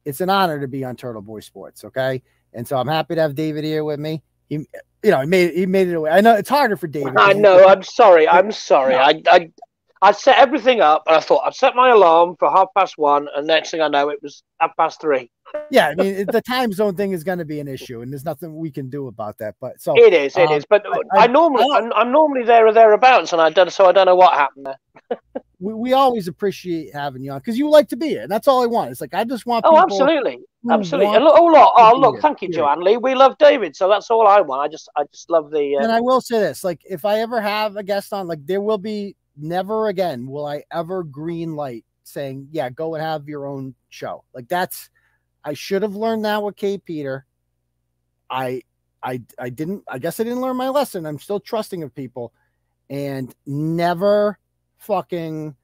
it's 0.05 0.21
an 0.21 0.29
honor 0.29 0.61
to 0.61 0.69
be 0.69 0.85
on 0.85 0.95
turtle 0.97 1.23
boy 1.23 1.41
sports 1.41 1.85
okay 1.85 2.23
and 2.53 2.67
so 2.67 2.77
i'm 2.77 2.89
happy 2.89 3.15
to 3.15 3.21
have 3.21 3.35
david 3.35 3.65
here 3.65 3.85
with 3.85 3.99
me 3.99 4.23
he 4.49 4.57
you 5.03 5.11
know 5.11 5.21
he 5.21 5.27
made 5.27 5.55
he 5.55 5.67
made 5.67 5.89
it 5.89 5.95
away 5.95 6.11
i 6.11 6.21
know 6.21 6.35
it's 6.35 6.51
harder 6.51 6.77
for 6.77 6.87
david 6.87 7.15
I 7.17 7.33
know. 7.33 7.67
I'm 7.67 7.83
sorry. 7.83 8.29
I'm 8.29 8.53
sorry. 8.53 8.95
I, 8.95 9.23
I, 9.27 9.51
I 10.03 10.13
set 10.13 10.39
everything 10.39 10.81
up 10.81 11.05
and 11.07 11.17
I 11.17 11.21
thought 11.21 11.47
I'd 11.47 11.55
set 11.55 11.75
my 11.75 11.91
alarm 11.91 12.37
for 12.39 12.51
half 12.51 12.69
past 12.77 12.99
one. 12.99 13.27
And 13.35 13.47
next 13.47 13.71
thing 13.71 13.81
I 13.81 13.89
know, 13.89 14.11
it 14.11 14.23
was 14.23 14.43
half 14.61 14.77
past 14.77 15.01
three. 15.01 15.31
Yeah, 15.71 15.89
I 15.89 15.95
mean, 15.95 16.27
the 16.27 16.43
time 16.43 16.73
zone 16.73 16.97
thing 16.97 17.13
is 17.13 17.25
going 17.25 17.39
to 17.39 17.45
be 17.45 17.61
an 17.61 17.69
issue, 17.69 18.03
and 18.03 18.13
there's 18.13 18.25
nothing 18.25 18.55
we 18.57 18.71
can 18.71 18.89
do 18.91 19.09
about 19.09 19.39
that. 19.39 19.55
But 19.61 19.81
so 19.81 19.95
It 19.97 20.13
is, 20.13 20.37
it 20.37 20.51
is. 20.51 20.65
um, 20.65 20.67
But 20.69 20.87
I, 21.13 21.27
normally, 21.27 21.67
I'm, 21.73 21.93
I'm 21.93 22.13
normally 22.13 22.45
there 22.45 22.67
or 22.67 22.73
thereabouts, 22.73 23.33
and 23.33 23.41
I 23.41 23.51
don't. 23.51 23.73
So 23.73 23.87
I 23.87 23.93
don't 23.93 24.07
know 24.07 24.17
what 24.17 24.35
happened 24.35 24.67
there. 24.67 25.19
we, 25.61 25.75
we 25.75 25.93
always 25.93 26.29
appreciate 26.29 26.93
having 26.93 27.23
you 27.23 27.33
on 27.33 27.39
because 27.39 27.59
you 27.59 27.71
like 27.71 27.89
to 27.89 27.97
be 27.97 28.09
here. 28.09 28.23
And 28.23 28.31
that's 28.31 28.49
all 28.49 28.63
I 28.63 28.67
want. 28.67 28.91
It's 28.91 29.01
like 29.01 29.15
I 29.15 29.25
just 29.25 29.47
want. 29.47 29.65
Oh, 29.67 29.79
absolutely, 29.79 30.39
absolutely. 30.71 31.15
And 31.15 31.25
look, 31.25 31.35
oh, 31.39 31.47
look, 31.47 31.73
oh, 31.77 31.97
look. 31.99 32.21
Thank 32.21 32.43
you. 32.43 32.49
Joanne 32.51 32.81
Lee. 32.81 32.97
We 32.97 33.15
love 33.15 33.37
David, 33.39 33.77
so 33.77 33.89
that's 33.89 34.11
all 34.11 34.27
I 34.27 34.41
want. 34.41 34.63
I 34.63 34.69
just, 34.69 34.89
I 34.97 35.05
just 35.13 35.31
love 35.31 35.51
the. 35.51 35.75
And 35.75 35.91
Uh, 35.91 35.97
I 35.97 36.01
will 36.01 36.21
say 36.21 36.39
this: 36.39 36.65
like, 36.65 36.81
if 36.85 37.05
I 37.05 37.21
ever 37.21 37.41
have 37.41 37.77
a 37.77 37.83
guest 37.83 38.13
on, 38.13 38.27
like, 38.27 38.45
there 38.47 38.61
will 38.61 38.79
be 38.79 39.17
never 39.37 39.89
again 39.89 40.27
will 40.27 40.47
I 40.47 40.63
ever 40.73 41.03
green 41.03 41.55
light 41.57 41.85
saying, 42.03 42.49
"Yeah, 42.51 42.71
go 42.71 42.95
and 42.95 43.03
have 43.03 43.29
your 43.29 43.47
own 43.47 43.75
show." 43.91 44.25
Like 44.35 44.49
that's. 44.49 44.91
I 45.45 45.55
should 45.55 45.83
have 45.83 45.95
learned 45.95 46.25
that 46.25 46.43
with 46.43 46.57
Kate 46.57 46.85
Peter. 46.85 47.27
I, 48.31 48.63
I, 49.03 49.23
I 49.39 49.51
didn't. 49.51 49.85
I 49.89 49.99
guess 49.99 50.19
I 50.19 50.25
didn't 50.25 50.41
learn 50.41 50.57
my 50.57 50.69
lesson. 50.69 51.07
I'm 51.07 51.19
still 51.19 51.41
trusting 51.41 51.83
of 51.83 51.95
people, 51.95 52.33
and 52.89 53.35
never 53.47 54.39
fucking 54.79 55.55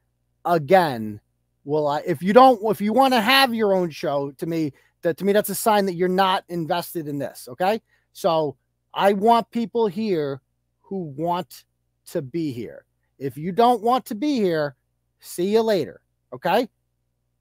again 0.44 1.20
will 1.64 1.86
I. 1.86 2.02
If 2.06 2.22
you 2.22 2.32
don't, 2.32 2.60
if 2.70 2.80
you 2.80 2.92
want 2.92 3.14
to 3.14 3.20
have 3.20 3.54
your 3.54 3.74
own 3.74 3.90
show, 3.90 4.32
to 4.32 4.46
me, 4.46 4.72
that 5.02 5.16
to 5.16 5.24
me 5.24 5.32
that's 5.32 5.48
a 5.48 5.54
sign 5.54 5.86
that 5.86 5.94
you're 5.94 6.08
not 6.08 6.44
invested 6.48 7.08
in 7.08 7.18
this. 7.18 7.48
Okay, 7.50 7.80
so 8.12 8.56
I 8.92 9.14
want 9.14 9.50
people 9.50 9.86
here 9.86 10.42
who 10.82 11.14
want 11.16 11.64
to 12.06 12.22
be 12.22 12.52
here. 12.52 12.84
If 13.18 13.36
you 13.36 13.52
don't 13.52 13.82
want 13.82 14.06
to 14.06 14.14
be 14.14 14.36
here, 14.36 14.76
see 15.20 15.50
you 15.52 15.62
later. 15.62 16.00
Okay? 16.32 16.68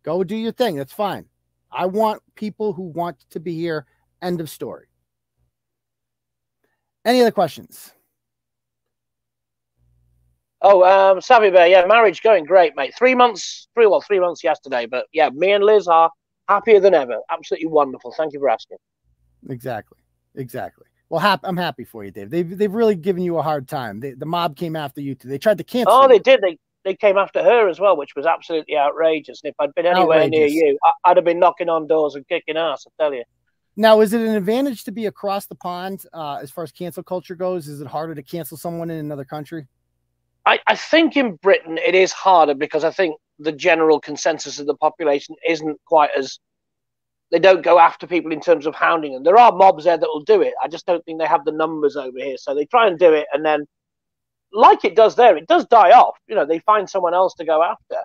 Go 0.03 0.23
do 0.23 0.35
your 0.35 0.51
thing. 0.51 0.75
That's 0.75 0.93
fine. 0.93 1.25
I 1.71 1.85
want 1.85 2.21
people 2.35 2.73
who 2.73 2.83
want 2.83 3.17
to 3.31 3.39
be 3.39 3.55
here. 3.55 3.85
End 4.21 4.41
of 4.41 4.49
story. 4.49 4.87
Any 7.05 7.21
other 7.21 7.31
questions? 7.31 7.93
oh, 10.61 10.83
um, 10.83 11.21
Savvy 11.21 11.49
Bear. 11.49 11.67
Yeah, 11.67 11.85
marriage 11.85 12.21
going 12.21 12.45
great, 12.45 12.75
mate. 12.75 12.93
Three 12.97 13.15
months, 13.15 13.67
three 13.73 13.85
well, 13.85 14.01
three 14.01 14.19
months 14.19 14.43
yesterday, 14.43 14.85
but 14.85 15.05
yeah, 15.13 15.29
me 15.29 15.51
and 15.51 15.63
Liz 15.63 15.87
are 15.87 16.11
happier 16.47 16.79
than 16.79 16.93
ever. 16.93 17.17
Absolutely 17.29 17.67
wonderful. 17.67 18.13
Thank 18.15 18.33
you 18.33 18.39
for 18.39 18.49
asking. 18.49 18.77
Exactly. 19.49 19.99
Exactly. 20.35 20.85
Well, 21.09 21.19
hap- 21.19 21.43
I'm 21.43 21.57
happy 21.57 21.85
for 21.85 22.03
you, 22.03 22.11
Dave. 22.11 22.29
They've 22.29 22.57
they've 22.57 22.73
really 22.73 22.95
given 22.95 23.23
you 23.23 23.37
a 23.37 23.41
hard 23.41 23.67
time. 23.67 23.99
They, 23.99 24.11
the 24.11 24.25
mob 24.25 24.55
came 24.55 24.75
after 24.75 25.01
you 25.01 25.15
too. 25.15 25.27
They 25.27 25.39
tried 25.39 25.57
to 25.57 25.63
cancel. 25.63 25.93
Oh, 25.93 26.03
you. 26.03 26.09
they 26.09 26.19
did. 26.19 26.41
They 26.41 26.57
they 26.89 26.95
came 26.95 27.17
after 27.19 27.43
her 27.43 27.69
as 27.69 27.79
well, 27.79 27.95
which 27.95 28.15
was 28.15 28.25
absolutely 28.25 28.75
outrageous. 28.75 29.41
And 29.43 29.51
if 29.51 29.55
I'd 29.59 29.73
been 29.75 29.85
anywhere 29.85 30.27
near 30.27 30.47
you, 30.47 30.77
I, 30.83 31.11
I'd 31.11 31.17
have 31.17 31.23
been 31.23 31.39
knocking 31.39 31.69
on 31.69 31.85
doors 31.85 32.15
and 32.15 32.27
kicking 32.27 32.57
ass. 32.57 32.87
I 32.87 33.03
tell 33.03 33.13
you. 33.13 33.23
Now, 33.75 34.01
is 34.01 34.11
it 34.11 34.21
an 34.21 34.35
advantage 34.35 34.83
to 34.85 34.91
be 34.91 35.05
across 35.05 35.45
the 35.45 35.53
pond 35.53 36.03
uh, 36.13 36.39
as 36.41 36.49
far 36.49 36.63
as 36.63 36.71
cancel 36.71 37.03
culture 37.03 37.35
goes? 37.35 37.67
Is 37.67 37.79
it 37.79 37.85
harder 37.85 38.15
to 38.15 38.23
cancel 38.23 38.57
someone 38.57 38.89
in 38.89 38.97
another 38.97 39.23
country? 39.23 39.67
I, 40.47 40.59
I 40.65 40.75
think 40.75 41.15
in 41.15 41.35
Britain 41.35 41.77
it 41.77 41.93
is 41.93 42.11
harder 42.11 42.55
because 42.55 42.83
I 42.83 42.89
think 42.89 43.17
the 43.37 43.51
general 43.51 43.99
consensus 43.99 44.57
of 44.59 44.65
the 44.65 44.75
population 44.75 45.35
isn't 45.47 45.79
quite 45.85 46.09
as 46.17 46.39
they 47.31 47.39
don't 47.39 47.61
go 47.61 47.77
after 47.77 48.07
people 48.07 48.31
in 48.31 48.41
terms 48.41 48.65
of 48.65 48.73
hounding 48.73 49.13
them. 49.13 49.23
There 49.23 49.37
are 49.37 49.51
mobs 49.51 49.83
there 49.83 49.97
that 49.97 50.07
will 50.07 50.23
do 50.23 50.41
it. 50.41 50.55
I 50.63 50.67
just 50.67 50.87
don't 50.87 51.05
think 51.05 51.19
they 51.19 51.27
have 51.27 51.45
the 51.45 51.51
numbers 51.51 51.95
over 51.95 52.17
here. 52.17 52.37
So 52.37 52.55
they 52.55 52.65
try 52.65 52.87
and 52.87 52.97
do 52.97 53.13
it 53.13 53.27
and 53.31 53.45
then 53.45 53.67
like 54.53 54.83
it 54.85 54.95
does 54.95 55.15
there, 55.15 55.37
it 55.37 55.47
does 55.47 55.65
die 55.67 55.91
off. 55.91 56.17
You 56.27 56.35
know, 56.35 56.45
they 56.45 56.59
find 56.59 56.89
someone 56.89 57.13
else 57.13 57.33
to 57.35 57.45
go 57.45 57.63
after. 57.63 57.97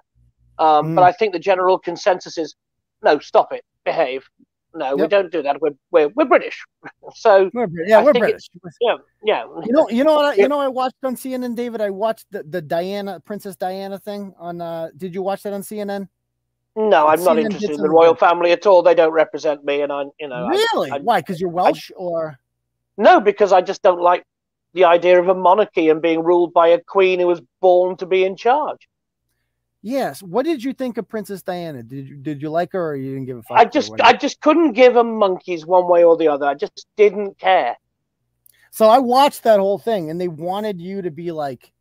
Um, 0.59 0.95
But 0.95 1.03
I 1.05 1.13
think 1.13 1.33
the 1.33 1.39
general 1.39 1.79
consensus 1.79 2.39
is 2.39 2.55
no, 3.03 3.19
stop 3.19 3.53
it, 3.53 3.65
behave. 3.85 4.29
No, 4.77 4.97
we 4.97 5.07
don't 5.07 5.31
do 5.31 5.41
that. 5.43 5.61
We're 5.61 5.71
we're, 5.93 6.09
we're 6.17 6.25
British. 6.25 6.65
So 7.15 7.49
We're, 7.55 7.69
yeah, 7.87 7.99
I 7.99 8.03
we're 8.03 8.13
British. 8.13 8.49
Yeah, 8.81 8.97
yeah. 9.25 9.45
You 9.65 9.73
know, 9.73 9.89
you 9.89 10.03
know 10.05 10.15
what? 10.15 10.25
I, 10.25 10.35
you 10.35 10.49
know, 10.49 10.59
I 10.59 10.69
watched 10.69 10.97
on 11.05 11.15
CNN, 11.17 11.55
David. 11.55 11.81
I 11.81 11.91
watched 11.91 12.27
the, 12.31 12.43
the 12.43 12.61
Diana, 12.61 13.21
Princess 13.21 13.55
Diana 13.57 13.99
thing 13.99 14.35
on. 14.39 14.61
uh 14.61 14.89
Did 14.97 15.15
you 15.15 15.23
watch 15.23 15.43
that 15.45 15.53
on 15.53 15.63
CNN? 15.63 16.09
No, 16.77 17.07
I'm 17.07 17.23
not 17.23 17.37
CNN 17.37 17.37
did 17.37 17.45
interested 17.45 17.71
in 17.71 17.83
the 17.83 17.89
royal 17.89 18.17
family 18.17 18.51
at 18.51 18.67
all. 18.67 18.83
They 18.83 18.97
don't 18.97 19.13
represent 19.13 19.65
me, 19.65 19.83
and 19.83 19.93
I, 19.93 20.05
you 20.19 20.27
know, 20.29 20.47
I- 20.47 20.49
Really? 20.49 20.91
I- 20.91 20.99
Why? 20.99 21.21
Because 21.21 21.41
you're 21.41 21.51
Welsh, 21.51 21.93
or 21.95 22.37
no, 22.97 23.21
because 23.21 23.53
I 23.53 23.61
just 23.61 23.81
don't 23.83 24.01
like 24.01 24.25
the 24.75 24.85
idea 24.85 25.21
of 25.21 25.29
a 25.29 25.35
monarchy 25.35 25.89
and 25.89 26.03
being 26.03 26.23
ruled 26.23 26.53
by 26.53 26.69
a 26.69 26.81
queen 26.81 27.21
who 27.21 27.27
was 27.27 27.41
born 27.61 27.97
to 27.97 28.07
be 28.07 28.25
in 28.25 28.37
charge. 28.37 28.89
yes? 29.83 30.23
What 30.23 30.45
did 30.45 30.63
you 30.65 30.73
think 30.73 30.99
of 30.99 31.09
Princess 31.09 31.43
Diana? 31.43 31.83
Did 31.83 32.09
you 32.09 32.17
did 32.17 32.43
you 32.43 32.51
like 32.51 32.73
her, 32.73 32.91
or 32.91 32.97
you 32.97 33.13
didn't 33.15 33.27
give 33.27 33.39
a 33.39 33.43
fuck? 33.43 33.59
I 33.59 33.65
just. 33.65 33.93
I 34.01 34.13
just 34.13 34.41
couldn't 34.41 34.73
give 34.73 34.97
a 34.97 35.05
monkeys 35.05 35.65
one 35.65 35.89
way 35.89 36.05
or 36.05 36.17
the 36.17 36.29
other. 36.29 36.47
I 36.47 36.55
just 36.55 36.87
didn't 36.97 37.39
care. 37.39 37.77
So 38.71 38.87
I 38.89 38.99
watched 38.99 39.45
that 39.45 39.61
whole 39.61 39.79
thing, 39.79 40.11
and 40.11 40.21
they 40.21 40.27
wanted 40.29 40.81
you 40.81 41.03
to 41.03 41.11
be 41.13 41.31
like, 41.31 41.73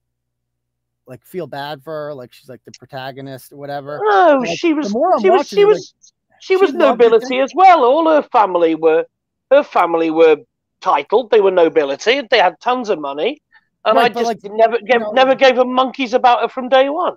like 1.08 1.26
feel 1.26 1.48
bad 1.48 1.84
for 1.84 1.92
her, 1.92 2.14
like 2.14 2.32
she's 2.32 2.48
like 2.50 2.64
the 2.66 2.72
protagonist 2.72 3.52
or 3.52 3.58
whatever. 3.58 4.00
No, 4.04 4.44
Like, 4.46 4.58
she 4.58 4.74
was, 4.74 4.90
she 5.20 5.30
was, 5.30 5.50
she 5.50 5.62
it, 5.62 5.64
like, 5.66 5.66
was, 5.66 5.94
she 6.40 6.56
was 6.56 6.70
she 6.70 6.74
loved 6.74 6.76
it, 6.76 6.78
nobility 6.78 7.40
as 7.40 7.52
well. 7.56 7.84
All 7.84 8.08
her 8.10 8.22
family 8.22 8.76
were, 8.76 9.06
her 9.50 9.64
family 9.64 10.12
were 10.12 10.38
titled. 10.84 11.32
They 11.32 11.42
were 11.42 11.52
nobility. 11.52 12.22
They 12.30 12.38
had 12.48 12.60
tons 12.60 12.90
of 12.90 13.00
money, 13.00 13.42
and 13.86 13.96
Right, 13.98 14.12
I 14.12 14.14
just 14.14 14.26
like, 14.26 14.40
never, 14.44 14.78
gave, 14.80 15.02
know- 15.02 15.12
never 15.22 15.34
gave 15.36 15.58
a 15.58 15.66
monkeys 15.66 16.14
about 16.14 16.42
her 16.42 16.50
from 16.50 16.70
day 16.70 16.90
one. 16.90 17.16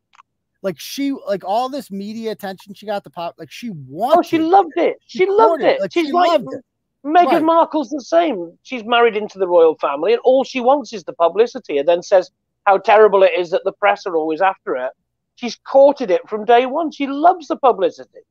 like 0.63 0.79
she 0.79 1.05
like 1.33 1.45
all 1.45 1.69
this 1.69 1.91
media 1.91 2.29
attention 2.37 2.75
she 2.75 2.87
got 2.87 3.05
the 3.05 3.11
pop 3.19 3.35
like 3.39 3.51
she 3.59 3.69
oh, 3.71 3.77
wanted 3.89 4.19
Oh, 4.19 4.23
she 4.23 4.39
loved 4.39 4.73
it. 4.89 4.97
She 5.15 5.27
loved 5.27 5.61
courted, 5.61 5.67
it. 5.75 5.81
like, 5.83 5.93
She's 5.93 6.07
she 6.07 6.13
like 6.13 6.41
it. 6.41 6.65
Meghan 7.05 7.27
Right. 7.27 7.43
Markle's 7.55 7.91
the 7.91 8.01
same. 8.01 8.39
She's 8.69 8.85
married 8.85 9.17
into 9.23 9.39
the 9.39 9.47
royal 9.57 9.77
family, 9.87 10.13
and 10.15 10.21
all 10.25 10.43
she 10.53 10.61
wants 10.61 10.93
is 10.93 11.05
the 11.05 11.13
publicity, 11.13 11.79
and 11.79 11.87
then 11.87 12.03
says 12.03 12.31
how 12.67 12.79
terrible 12.79 13.23
it 13.23 13.33
is 13.39 13.51
that 13.51 13.63
the 13.65 13.73
press 13.83 14.07
are 14.07 14.17
always 14.17 14.41
after 14.41 14.71
her. 14.77 14.91
She's 15.37 15.57
courted 15.75 16.11
it 16.11 16.23
from 16.29 16.45
day 16.45 16.65
one. 16.67 16.91
She 16.91 17.07
loves 17.07 17.47
the 17.47 17.57
publicity. 17.69 18.23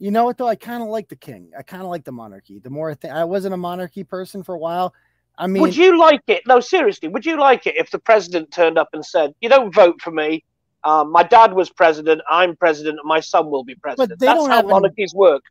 You 0.00 0.10
know 0.10 0.24
what 0.24 0.36
though 0.38 0.48
i 0.48 0.56
kind 0.56 0.82
of 0.82 0.88
like 0.88 1.08
the 1.08 1.14
king 1.16 1.50
i 1.58 1.62
kind 1.62 1.82
of 1.82 1.88
like 1.88 2.04
the 2.04 2.10
monarchy 2.12 2.58
the 2.58 2.70
more 2.70 2.90
i 2.90 2.94
think 2.94 3.12
i 3.14 3.22
wasn't 3.24 3.52
a 3.54 3.56
monarchy 3.56 4.02
person 4.02 4.42
for 4.42 4.54
a 4.54 4.58
while 4.58 4.92
i 5.38 5.46
mean 5.46 5.62
would 5.62 5.76
you 5.76 5.96
like 5.98 6.22
it? 6.26 6.42
No, 6.46 6.58
seriously, 6.60 7.08
would 7.08 7.24
you 7.24 7.38
like 7.38 7.66
it 7.66 7.76
if 7.76 7.90
the 7.90 7.98
president 7.98 8.50
turned 8.50 8.76
up 8.78 8.88
and 8.92 9.04
said, 9.04 9.32
"You 9.40 9.48
don't 9.48 9.72
vote 9.74 10.00
for 10.02 10.10
me. 10.10 10.44
Um, 10.84 11.10
my 11.12 11.22
dad 11.22 11.52
was 11.54 11.70
president. 11.70 12.20
I'm 12.28 12.56
president, 12.56 12.98
and 13.00 13.08
my 13.08 13.20
son 13.20 13.50
will 13.50 13.64
be 13.64 13.74
president." 13.76 14.18
they 14.18 14.26
That's 14.26 14.38
don't 14.38 14.50
how 14.50 14.56
have 14.56 14.64
any- 14.66 14.72
monarchies 14.74 15.14
work. 15.14 15.42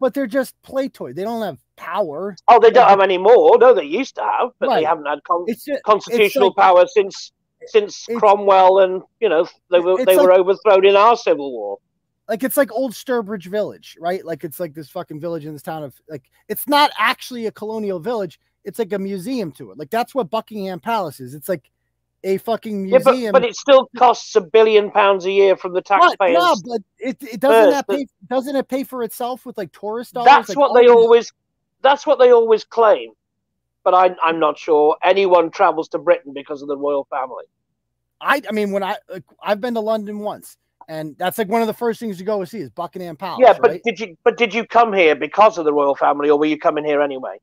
but 0.00 0.14
they're 0.14 0.26
just 0.40 0.60
play 0.62 0.88
toy 0.88 1.12
they 1.12 1.22
don't 1.22 1.42
have 1.42 1.58
power 1.76 2.34
Oh, 2.48 2.58
they 2.60 2.70
don't 2.70 2.82
Like, 2.84 2.90
have 2.90 3.00
any 3.00 3.18
more. 3.18 3.56
No, 3.58 3.72
they 3.74 3.84
used 3.84 4.14
to 4.16 4.22
have, 4.22 4.48
but 4.58 4.74
they 4.74 4.84
haven't 4.84 5.06
had 5.06 5.20
con- 5.28 5.46
just, 5.48 5.68
constitutional 5.84 6.48
like- 6.48 6.56
power 6.64 6.84
since 6.88 7.32
since 7.66 8.06
Cromwell 8.18 8.78
and 8.84 9.02
you 9.20 9.28
know 9.28 9.46
they 9.70 9.80
were 9.80 9.96
they 10.04 10.16
were 10.16 10.30
like- 10.30 10.40
overthrown 10.40 10.84
in 10.86 10.96
our 10.96 11.16
civil 11.16 11.52
war. 11.52 11.78
Like 12.28 12.42
it's 12.42 12.56
like 12.56 12.72
old 12.72 12.92
Sturbridge 12.92 13.46
Village, 13.46 13.96
right? 14.00 14.24
Like 14.24 14.44
it's 14.44 14.58
like 14.58 14.74
this 14.74 14.88
fucking 14.90 15.20
village 15.20 15.46
in 15.46 15.52
this 15.52 15.62
town 15.62 15.84
of 15.84 15.94
like 16.08 16.30
it's 16.48 16.68
not 16.68 16.90
actually 16.98 17.46
a 17.46 17.52
colonial 17.52 18.00
village. 18.00 18.40
It's 18.64 18.78
like 18.78 18.92
a 18.92 18.98
museum 18.98 19.52
to 19.52 19.70
it. 19.70 19.78
Like 19.78 19.90
that's 19.90 20.14
what 20.14 20.30
Buckingham 20.30 20.80
Palace 20.80 21.20
is. 21.20 21.34
It's 21.34 21.48
like 21.48 21.70
a 22.24 22.38
fucking 22.38 22.86
Yeah, 22.88 22.98
museum. 22.98 23.32
but, 23.32 23.42
but 23.42 23.48
it 23.48 23.54
still 23.54 23.88
costs 23.96 24.34
a 24.34 24.40
billion 24.40 24.90
pounds 24.90 25.24
a 25.26 25.30
year 25.30 25.56
from 25.56 25.72
the 25.72 25.80
taxpayers. 25.80 26.34
No, 26.36 26.56
but 26.64 26.82
it, 26.98 27.16
it 27.22 27.40
doesn't 27.40 27.70
that 27.70 27.88
pay 27.88 28.06
doesn't 28.28 28.56
it 28.56 28.68
pay 28.68 28.82
for 28.82 29.02
itself 29.04 29.46
with 29.46 29.56
like 29.56 29.72
tourist 29.72 30.14
dollars? 30.14 30.26
that's 30.26 30.48
Like, 30.50 30.58
what 30.58 30.74
they 30.74 30.88
always 30.88 31.32
that's 31.82 32.06
what 32.06 32.18
they 32.18 32.32
always 32.32 32.64
claim. 32.64 33.12
But 33.84 33.94
I, 33.94 34.16
I'm 34.24 34.40
not 34.40 34.58
sure 34.58 34.96
anyone 35.04 35.52
travels 35.52 35.88
to 35.90 35.98
Britain 35.98 36.32
because 36.32 36.60
of 36.60 36.66
the 36.66 36.76
royal 36.76 37.06
family. 37.08 37.44
I 38.20 38.42
I 38.48 38.52
mean 38.52 38.72
when 38.72 38.82
I 38.82 38.96
like, 39.08 39.22
I've 39.40 39.60
been 39.60 39.74
to 39.74 39.80
London 39.80 40.18
once, 40.18 40.56
and 40.88 41.16
that's 41.18 41.38
like 41.38 41.48
one 41.48 41.60
of 41.60 41.66
the 41.66 41.74
first 41.74 42.00
things 42.00 42.18
you 42.18 42.26
go 42.26 42.40
and 42.40 42.48
see 42.48 42.58
is 42.58 42.70
Buckingham 42.70 43.16
Palace. 43.16 43.40
yeah, 43.42 43.58
but 43.60 43.70
right? 43.70 43.82
did 43.84 43.98
you 43.98 44.16
but 44.24 44.36
did 44.36 44.54
you 44.54 44.64
come 44.64 44.92
here 44.92 45.14
because 45.14 45.58
of 45.58 45.64
the 45.64 45.72
royal 45.72 45.94
family, 45.94 46.30
or 46.30 46.38
were 46.38 46.46
you 46.46 46.58
coming 46.58 46.84
here 46.84 47.02
anyway? 47.02 47.38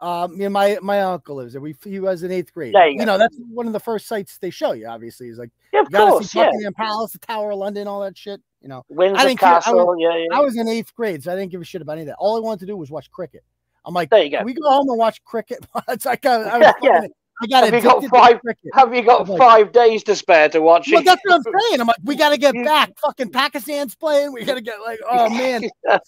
Um, 0.00 0.32
you 0.32 0.44
know, 0.44 0.50
my 0.50 0.78
my 0.80 1.00
uncle 1.02 1.36
lives 1.36 1.52
there. 1.52 1.60
We 1.60 1.74
he 1.84 1.98
was 1.98 2.22
in 2.22 2.30
eighth 2.30 2.54
grade. 2.54 2.74
There 2.74 2.88
you 2.88 3.04
know, 3.04 3.18
that's 3.18 3.36
one 3.52 3.66
of 3.66 3.72
the 3.72 3.80
first 3.80 4.06
sites 4.06 4.38
they 4.38 4.50
show 4.50 4.72
you. 4.72 4.86
Obviously, 4.86 5.28
is 5.28 5.38
like 5.38 5.50
Yeah, 5.72 5.80
of 5.80 5.88
you 5.90 5.98
course, 5.98 6.30
see 6.30 6.38
yeah. 6.38 6.46
Buckingham 6.46 6.74
Palace, 6.74 7.12
the 7.12 7.18
Tower 7.18 7.50
of 7.50 7.58
London, 7.58 7.88
all 7.88 8.00
that 8.02 8.16
shit. 8.16 8.40
You 8.62 8.68
know, 8.68 8.84
Windsor 8.88 9.20
I 9.20 9.26
didn't 9.26 9.40
care. 9.40 9.48
I 9.48 9.52
Castle, 9.54 9.86
was, 9.86 9.96
yeah, 10.00 10.16
yeah. 10.16 10.38
I 10.38 10.40
was 10.40 10.56
in 10.56 10.68
eighth 10.68 10.94
grade, 10.94 11.22
so 11.24 11.32
I 11.32 11.36
didn't 11.36 11.50
give 11.50 11.60
a 11.60 11.64
shit 11.64 11.82
about 11.82 11.92
any 11.92 12.02
of 12.02 12.06
that. 12.08 12.16
All 12.18 12.36
I 12.36 12.40
wanted 12.40 12.60
to 12.60 12.66
do 12.66 12.76
was 12.76 12.90
watch 12.90 13.10
cricket. 13.10 13.42
I'm 13.84 13.94
like, 13.94 14.10
There 14.10 14.22
you 14.22 14.30
go. 14.30 14.42
We 14.44 14.54
go 14.54 14.68
home 14.68 14.88
and 14.88 14.98
watch 14.98 15.22
cricket? 15.24 15.66
it's 15.88 16.04
like 16.04 16.24
I, 16.26 16.42
I 16.42 16.58
was 16.58 16.74
Yeah, 16.82 17.00
yeah. 17.02 17.08
I 17.40 17.46
got 17.46 17.64
have 17.64 17.72
you 17.74 17.80
got 17.82 17.98
addicted 17.98 18.10
five? 18.10 18.40
Have 18.74 18.94
you 18.94 19.02
got 19.02 19.28
like- 19.28 19.38
five 19.38 19.72
days 19.72 20.02
to 20.04 20.16
spare 20.16 20.48
to 20.50 20.60
watch 20.60 20.88
Well, 20.90 21.00
it? 21.00 21.04
that's 21.04 21.20
what 21.24 21.34
I'm 21.36 21.42
saying. 21.70 21.80
I'm 21.80 21.86
like, 21.86 21.96
we 22.04 22.16
got 22.16 22.30
to 22.30 22.38
get 22.38 22.54
back. 22.64 22.98
Fucking 22.98 23.30
Pakistan's 23.30 23.94
playing. 23.94 24.32
We 24.32 24.44
got 24.44 24.54
to 24.54 24.60
get 24.60 24.80
like, 24.80 24.98
oh 25.08 25.28
man. 25.30 25.62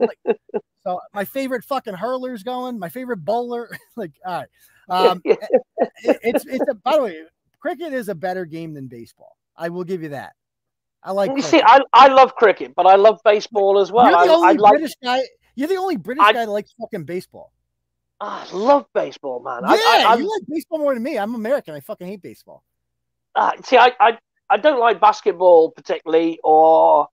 Like, 0.00 0.38
so 0.82 0.98
my 1.12 1.24
favorite 1.24 1.64
fucking 1.64 1.94
hurler's 1.94 2.42
going. 2.42 2.78
My 2.78 2.88
favorite 2.88 3.18
bowler. 3.24 3.70
like, 3.96 4.12
all 4.24 4.40
right. 4.40 4.48
Um, 4.88 5.20
it- 5.24 5.38
it's 6.22 6.44
it's 6.46 6.64
a, 6.68 6.74
by 6.74 6.96
the 6.96 7.02
way, 7.02 7.22
cricket 7.60 7.92
is 7.92 8.08
a 8.08 8.14
better 8.14 8.44
game 8.44 8.72
than 8.74 8.86
baseball. 8.86 9.36
I 9.56 9.68
will 9.68 9.84
give 9.84 10.02
you 10.02 10.08
that. 10.10 10.32
I 11.02 11.12
like. 11.12 11.28
You 11.30 11.34
cricket. 11.42 11.50
see, 11.50 11.62
I, 11.62 11.80
I 11.92 12.08
love 12.08 12.34
cricket, 12.34 12.74
but 12.74 12.86
I 12.86 12.96
love 12.96 13.20
baseball 13.24 13.78
as 13.80 13.90
well. 13.92 14.08
You're 14.08 14.18
I, 14.18 14.26
the 14.26 14.32
I 14.32 14.36
only 14.36 14.56
like 14.58 14.72
British 14.72 14.92
guy. 15.02 15.22
You're 15.54 15.68
the 15.68 15.76
only 15.76 15.96
British 15.96 16.22
I- 16.24 16.32
guy 16.32 16.44
that 16.46 16.50
likes 16.50 16.72
fucking 16.80 17.04
baseball. 17.04 17.52
I 18.20 18.46
love 18.52 18.86
baseball, 18.94 19.40
man. 19.42 19.62
Yeah, 19.64 19.76
I, 19.76 20.04
I, 20.08 20.14
you 20.16 20.30
like 20.30 20.42
baseball 20.48 20.78
more 20.78 20.94
than 20.94 21.02
me. 21.02 21.18
I'm 21.18 21.34
American. 21.34 21.74
I 21.74 21.80
fucking 21.80 22.06
hate 22.06 22.20
baseball. 22.22 22.62
uh, 23.34 23.52
see, 23.64 23.76
I, 23.78 23.92
I, 23.98 24.18
I 24.50 24.56
don't 24.58 24.78
like 24.80 25.00
basketball 25.00 25.70
particularly, 25.70 26.38
or 26.44 27.08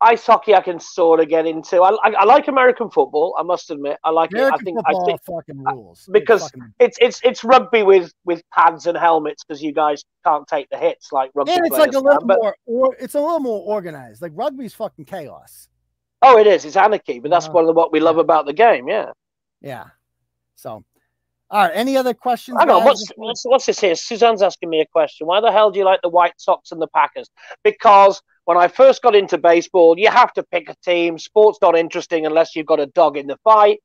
ice 0.00 0.26
hockey. 0.26 0.54
I 0.54 0.60
can 0.62 0.80
sort 0.80 1.20
of 1.20 1.28
get 1.28 1.46
into. 1.46 1.82
I, 1.82 1.90
I, 1.90 2.10
I 2.20 2.24
like 2.24 2.48
American 2.48 2.90
football. 2.90 3.36
I 3.38 3.42
must 3.44 3.70
admit, 3.70 3.98
I 4.02 4.10
like 4.10 4.32
American 4.32 4.54
it. 4.54 4.60
I 4.60 4.64
think 4.64 4.78
I 4.78 4.90
football 4.92 5.06
think 5.06 5.20
fucking 5.24 5.64
rules. 5.64 6.08
It 6.08 6.12
because 6.14 6.42
fucking- 6.42 6.74
it's 6.80 6.98
it's 7.00 7.20
it's 7.22 7.44
rugby 7.44 7.82
with 7.84 8.12
with 8.24 8.42
pads 8.52 8.86
and 8.86 8.96
helmets 8.98 9.44
because 9.44 9.62
you 9.62 9.72
guys 9.72 10.02
can't 10.26 10.46
take 10.48 10.68
the 10.70 10.78
hits 10.78 11.12
like 11.12 11.30
rugby 11.34 11.52
and 11.52 11.66
it's 11.66 11.76
like 11.76 11.92
a 11.92 11.98
little 12.00 12.26
but- 12.26 12.38
more, 12.42 12.56
or 12.66 12.96
it's 12.98 13.14
a 13.14 13.20
little 13.20 13.40
more 13.40 13.60
organized. 13.66 14.20
Like 14.20 14.32
rugby's 14.34 14.74
fucking 14.74 15.04
chaos. 15.04 15.68
Oh, 16.22 16.38
it 16.38 16.46
is. 16.48 16.64
It's 16.64 16.76
anarchy, 16.76 17.20
but 17.20 17.30
that's 17.30 17.46
Uh, 17.46 17.52
one 17.52 17.68
of 17.68 17.76
what 17.76 17.92
we 17.92 18.00
love 18.00 18.18
about 18.18 18.46
the 18.46 18.52
game. 18.52 18.88
Yeah. 18.88 19.12
Yeah. 19.60 19.84
So, 20.60 20.84
all 21.50 21.62
right. 21.66 21.72
Any 21.74 21.96
other 21.96 22.12
questions? 22.12 22.58
Hang 22.60 22.68
on, 22.70 22.84
what's, 22.84 23.10
what's 23.16 23.44
what's 23.44 23.66
this 23.66 23.80
here? 23.80 23.94
Suzanne's 23.94 24.42
asking 24.42 24.68
me 24.68 24.80
a 24.80 24.86
question. 24.86 25.26
Why 25.26 25.40
the 25.40 25.50
hell 25.50 25.70
do 25.70 25.78
you 25.78 25.84
like 25.86 26.02
the 26.02 26.08
White 26.10 26.34
Sox 26.36 26.70
and 26.70 26.80
the 26.82 26.86
Packers? 26.88 27.28
Because 27.64 28.20
when 28.44 28.58
I 28.58 28.68
first 28.68 29.00
got 29.02 29.14
into 29.14 29.38
baseball, 29.38 29.98
you 29.98 30.10
have 30.10 30.32
to 30.34 30.42
pick 30.42 30.68
a 30.68 30.74
team. 30.84 31.18
Sport's 31.18 31.58
not 31.62 31.76
interesting 31.78 32.26
unless 32.26 32.54
you've 32.54 32.66
got 32.66 32.78
a 32.78 32.86
dog 32.86 33.16
in 33.16 33.26
the 33.26 33.38
fight. 33.42 33.80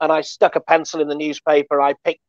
And 0.00 0.12
I 0.12 0.20
stuck 0.20 0.54
a 0.54 0.60
pencil 0.60 1.00
in 1.00 1.08
the 1.08 1.14
newspaper. 1.14 1.80
I 1.80 1.94
picked 2.04 2.20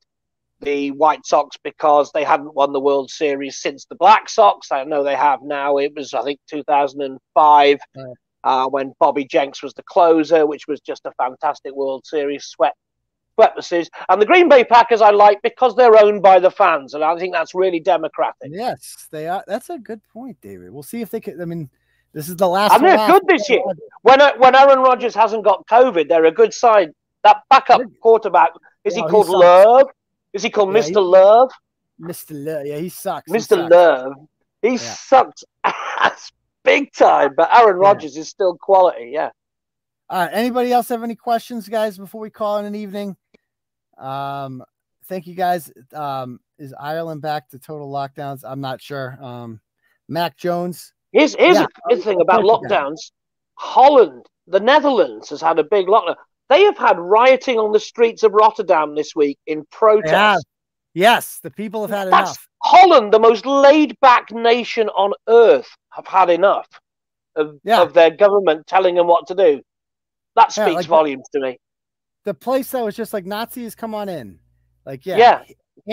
the 0.61 0.91
White 0.91 1.25
Sox 1.25 1.57
because 1.63 2.11
they 2.13 2.23
hadn't 2.23 2.55
won 2.55 2.73
the 2.73 2.79
World 2.79 3.11
Series 3.11 3.61
since 3.61 3.85
the 3.85 3.95
Black 3.95 4.27
Sox. 4.29 4.71
I 4.71 4.83
know 4.85 5.03
they 5.03 5.15
have 5.15 5.41
now. 5.43 5.77
It 5.77 5.93
was, 5.95 6.13
I 6.13 6.23
think, 6.23 6.39
2005 6.49 7.79
Right. 7.95 8.05
uh, 8.43 8.67
when 8.67 8.93
Bobby 8.99 9.25
Jenks 9.25 9.61
was 9.61 9.73
the 9.73 9.83
closer, 9.83 10.45
which 10.47 10.67
was 10.67 10.79
just 10.81 11.05
a 11.05 11.11
fantastic 11.13 11.75
World 11.75 12.05
Series 12.05 12.45
swept 12.45 12.77
And 14.09 14.21
the 14.21 14.25
Green 14.25 14.49
Bay 14.49 14.63
Packers 14.63 15.01
I 15.01 15.11
like 15.11 15.41
because 15.41 15.75
they're 15.75 16.01
owned 16.01 16.21
by 16.21 16.39
the 16.39 16.51
fans, 16.51 16.93
and 16.93 17.03
I 17.03 17.17
think 17.17 17.33
that's 17.33 17.55
really 17.55 17.79
democratic. 17.79 18.51
Yes, 18.51 19.07
they 19.11 19.27
are. 19.27 19.43
That's 19.47 19.69
a 19.69 19.77
good 19.77 20.01
point, 20.07 20.37
David. 20.41 20.71
We'll 20.71 20.83
see 20.83 21.01
if 21.01 21.09
they 21.09 21.19
can. 21.19 21.41
I 21.41 21.45
mean, 21.45 21.69
this 22.13 22.29
is 22.29 22.35
the 22.35 22.47
last. 22.47 22.73
And 22.73 22.83
they're 22.83 23.07
good 23.07 23.23
this 23.27 23.49
year. 23.49 23.61
When 24.01 24.19
when 24.37 24.55
Aaron 24.55 24.79
Rodgers 24.79 25.15
hasn't 25.15 25.43
got 25.43 25.65
COVID, 25.67 26.09
they're 26.09 26.25
a 26.25 26.31
good 26.31 26.53
side. 26.53 26.91
That 27.23 27.37
backup 27.49 27.81
quarterback 28.01 28.51
is 28.83 28.95
he 28.95 29.01
oh, 29.01 29.05
he 29.05 29.11
called. 29.11 29.29
Love? 29.29 29.87
Is 30.33 30.43
he 30.43 30.49
called 30.49 30.73
Yeah, 30.73 30.81
Mr. 30.81 30.87
he- 30.87 30.95
Love? 30.95 31.51
Mr. 32.01 32.31
Love. 32.31 32.65
Yeah, 32.65 32.77
he 32.77 32.89
sucks. 32.89 33.31
He 33.31 33.37
Mr. 33.37 33.47
sucks. 33.47 33.71
Love. 33.71 34.13
He 34.61 34.77
sucks 34.77 35.43
ass 35.63 36.31
big 36.63 36.91
time, 36.93 37.33
but 37.35 37.49
Aaron 37.55 37.77
Rodgers 37.77 38.15
is 38.17 38.29
still 38.29 38.55
quality. 38.55 39.11
Yeah. 39.13 39.29
All 40.09 40.21
right. 40.25 40.31
Anybody 40.33 40.71
else 40.71 40.89
have 40.89 41.03
any 41.03 41.15
questions, 41.15 41.67
guys, 41.69 41.97
before 41.97 42.21
we 42.21 42.29
call 42.29 42.57
it 42.57 42.65
an 42.65 42.75
evening? 42.75 43.15
Um, 43.99 44.63
thank 45.05 45.27
you 45.27 45.35
guys. 45.35 45.71
Um, 45.93 46.39
is 46.57 46.73
Ireland 46.79 47.21
back 47.21 47.49
to 47.49 47.59
total 47.59 47.91
lockdowns? 47.91 48.41
I'm 48.43 48.61
not 48.61 48.81
sure. 48.81 49.17
Um, 49.21 49.59
Mac 50.07 50.37
Jones. 50.37 50.93
Here's 51.11 51.35
here's 51.35 51.57
Yeah, 51.57 51.63
a 51.65 51.89
good 51.95 52.03
thing 52.03 52.21
about 52.21 52.41
course 52.43 52.61
you 52.63 52.67
can. 52.69 52.77
lockdowns. 52.93 53.11
Holland, 53.55 54.25
the 54.47 54.59
Netherlands, 54.59 55.29
has 55.29 55.41
had 55.41 55.59
a 55.59 55.63
big 55.63 55.87
lockdown. 55.87 56.15
They 56.49 56.63
have 56.63 56.77
had 56.77 56.97
rioting 56.97 57.59
on 57.59 57.71
the 57.71 57.79
streets 57.79 58.23
of 58.23 58.33
Rotterdam 58.33 58.95
this 58.95 59.15
week 59.15 59.37
in 59.45 59.65
protest. 59.71 60.45
Yes, 60.95 61.39
the 61.43 61.51
people 61.51 61.81
have 61.81 61.91
had 61.91 62.11
That's 62.11 62.31
enough. 62.31 62.47
Holland, 62.63 63.13
the 63.13 63.19
most 63.19 63.45
laid 63.45 63.95
back 64.01 64.31
nation 64.31 64.89
on 64.89 65.13
earth, 65.27 65.69
have 65.91 66.07
had 66.07 66.29
enough 66.31 66.67
of, 67.35 67.59
Yeah. 67.63 67.81
of 67.81 67.93
their 67.93 68.09
government 68.09 68.65
telling 68.65 68.95
them 68.95 69.05
what 69.07 69.27
to 69.27 69.35
do. 69.35 69.61
That 70.35 70.55
Yeah, 70.57 70.65
speaks 70.65 70.75
like- 70.75 70.85
volumes 70.87 71.27
to 71.33 71.39
me. 71.39 71.59
The 72.25 72.33
place 72.33 72.71
that 72.71 72.83
was 72.83 72.95
just 72.95 73.13
like 73.13 73.25
Nazis, 73.25 73.75
come 73.75 73.95
on 73.95 74.09
in. 74.09 74.39
Like, 74.85 75.05
yeah. 75.05 75.17
Yeah. 75.17 75.43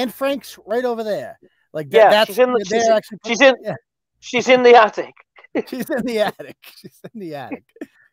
And 0.03 0.13
Frank's 0.13 0.59
right 0.67 0.85
over 0.85 1.05
there. 1.05 1.39
Like, 1.73 1.89
Yeah, 1.91 2.11
that's 2.11 2.29
she's 2.29 2.39
in 2.39 2.53
the- 2.53 2.65
she's- 2.65 2.89
actually 2.89 3.19
she's 3.27 3.41
in- 3.41 3.57
yeah. 3.63 3.75
She's 4.21 4.49
in 4.49 4.63
the 4.63 4.75
attic. 4.75 5.15
She's 5.69 5.89
in 5.89 6.05
the 6.05 6.21
attic. 6.21 6.57
She's 6.77 7.01
in 7.15 7.21
the 7.21 7.35
attic. 7.35 7.65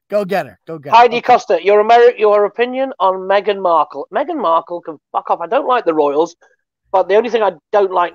Go 0.10 0.24
get 0.26 0.46
her. 0.46 0.60
Go 0.66 0.78
get 0.78 0.92
her. 0.92 0.96
Heidi 0.98 1.20
Costa, 1.22 1.60
your 1.64 1.84
Ameri- 1.84 2.18
your 2.20 2.46
opinion 2.46 2.94
on 3.00 3.16
Meghan 3.28 3.62
Markle. 3.62 4.08
Meghan 4.14 4.38
Markle 4.40 4.80
can 4.82 4.98
fuck 5.12 5.30
off. 5.30 5.42
I 5.42 5.48
don't 5.48 5.68
like 5.68 5.84
the 5.86 5.94
royals, 5.94 6.36
but 6.92 7.08
the 7.10 7.16
only 7.16 7.30
thing 7.30 7.42
I 7.44 7.54
don't 7.72 7.92
like 7.92 8.14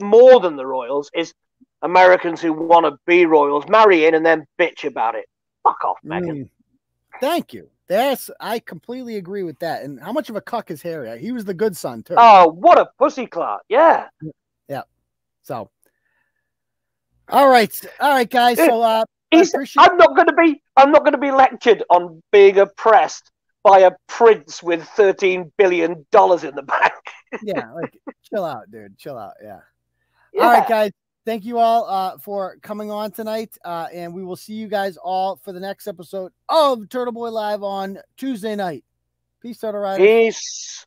more 0.00 0.38
than 0.40 0.54
the 0.56 0.66
royals 0.66 1.10
is 1.14 1.32
Americans 1.82 2.40
who 2.40 2.52
want 2.52 2.86
to 2.86 2.96
be 3.06 3.26
royals, 3.26 3.64
marry 3.68 4.04
in, 4.06 4.14
and 4.14 4.24
then 4.24 4.44
bitch 4.58 4.84
about 4.84 5.14
it. 5.14 5.24
Fuck 5.64 5.84
off, 5.84 5.98
Meghan. 6.04 6.42
Mm. 6.44 6.48
Thank 7.20 7.52
you. 7.54 7.68
That's 7.88 8.30
I 8.38 8.58
completely 8.58 9.16
agree 9.16 9.42
with 9.42 9.58
that. 9.60 9.82
And 9.82 9.98
how 10.00 10.12
much 10.12 10.28
of 10.28 10.36
a 10.36 10.40
cuck 10.40 10.70
is 10.70 10.82
Harry? 10.82 11.18
He 11.20 11.32
was 11.32 11.44
the 11.44 11.54
good 11.54 11.76
son 11.76 12.02
too. 12.02 12.14
Oh, 12.16 12.48
what 12.48 12.78
a 12.78 12.90
pussy 12.98 13.26
clot. 13.26 13.60
Yeah. 13.68 14.08
Yeah. 14.68 14.82
So 15.42 15.70
all 17.30 17.48
right. 17.48 17.72
All 18.00 18.10
right, 18.10 18.28
guys. 18.28 18.58
So 18.58 18.82
uh 18.82 19.04
I'm 19.78 19.96
not 19.96 20.16
going 20.16 20.28
to 20.28 20.34
be. 20.34 20.62
I'm 20.76 20.90
not 20.90 21.00
going 21.00 21.12
to 21.12 21.18
be 21.18 21.30
lectured 21.30 21.84
on 21.90 22.22
being 22.32 22.58
oppressed 22.58 23.30
by 23.62 23.80
a 23.80 23.90
prince 24.06 24.62
with 24.62 24.82
thirteen 24.88 25.52
billion 25.58 26.06
dollars 26.10 26.44
in 26.44 26.54
the 26.54 26.62
bank. 26.62 26.92
yeah, 27.42 27.70
like 27.72 27.94
chill 28.22 28.44
out, 28.44 28.70
dude. 28.70 28.96
Chill 28.98 29.18
out. 29.18 29.34
Yeah. 29.42 29.60
Yeah. 30.32 30.42
All 30.44 30.50
right, 30.50 30.68
guys. 30.68 30.92
Thank 31.28 31.44
you 31.44 31.58
all 31.58 31.84
uh, 31.84 32.16
for 32.16 32.56
coming 32.62 32.90
on 32.90 33.10
tonight. 33.10 33.54
Uh, 33.62 33.86
and 33.92 34.14
we 34.14 34.24
will 34.24 34.34
see 34.34 34.54
you 34.54 34.66
guys 34.66 34.96
all 34.96 35.36
for 35.36 35.52
the 35.52 35.60
next 35.60 35.86
episode 35.86 36.32
of 36.48 36.78
Turtleboy 36.88 37.30
Live 37.30 37.62
on 37.62 37.98
Tuesday 38.16 38.56
night. 38.56 38.82
Peace, 39.42 39.58
Turtle 39.58 39.82
Riders. 39.82 40.06
Peace. 40.06 40.86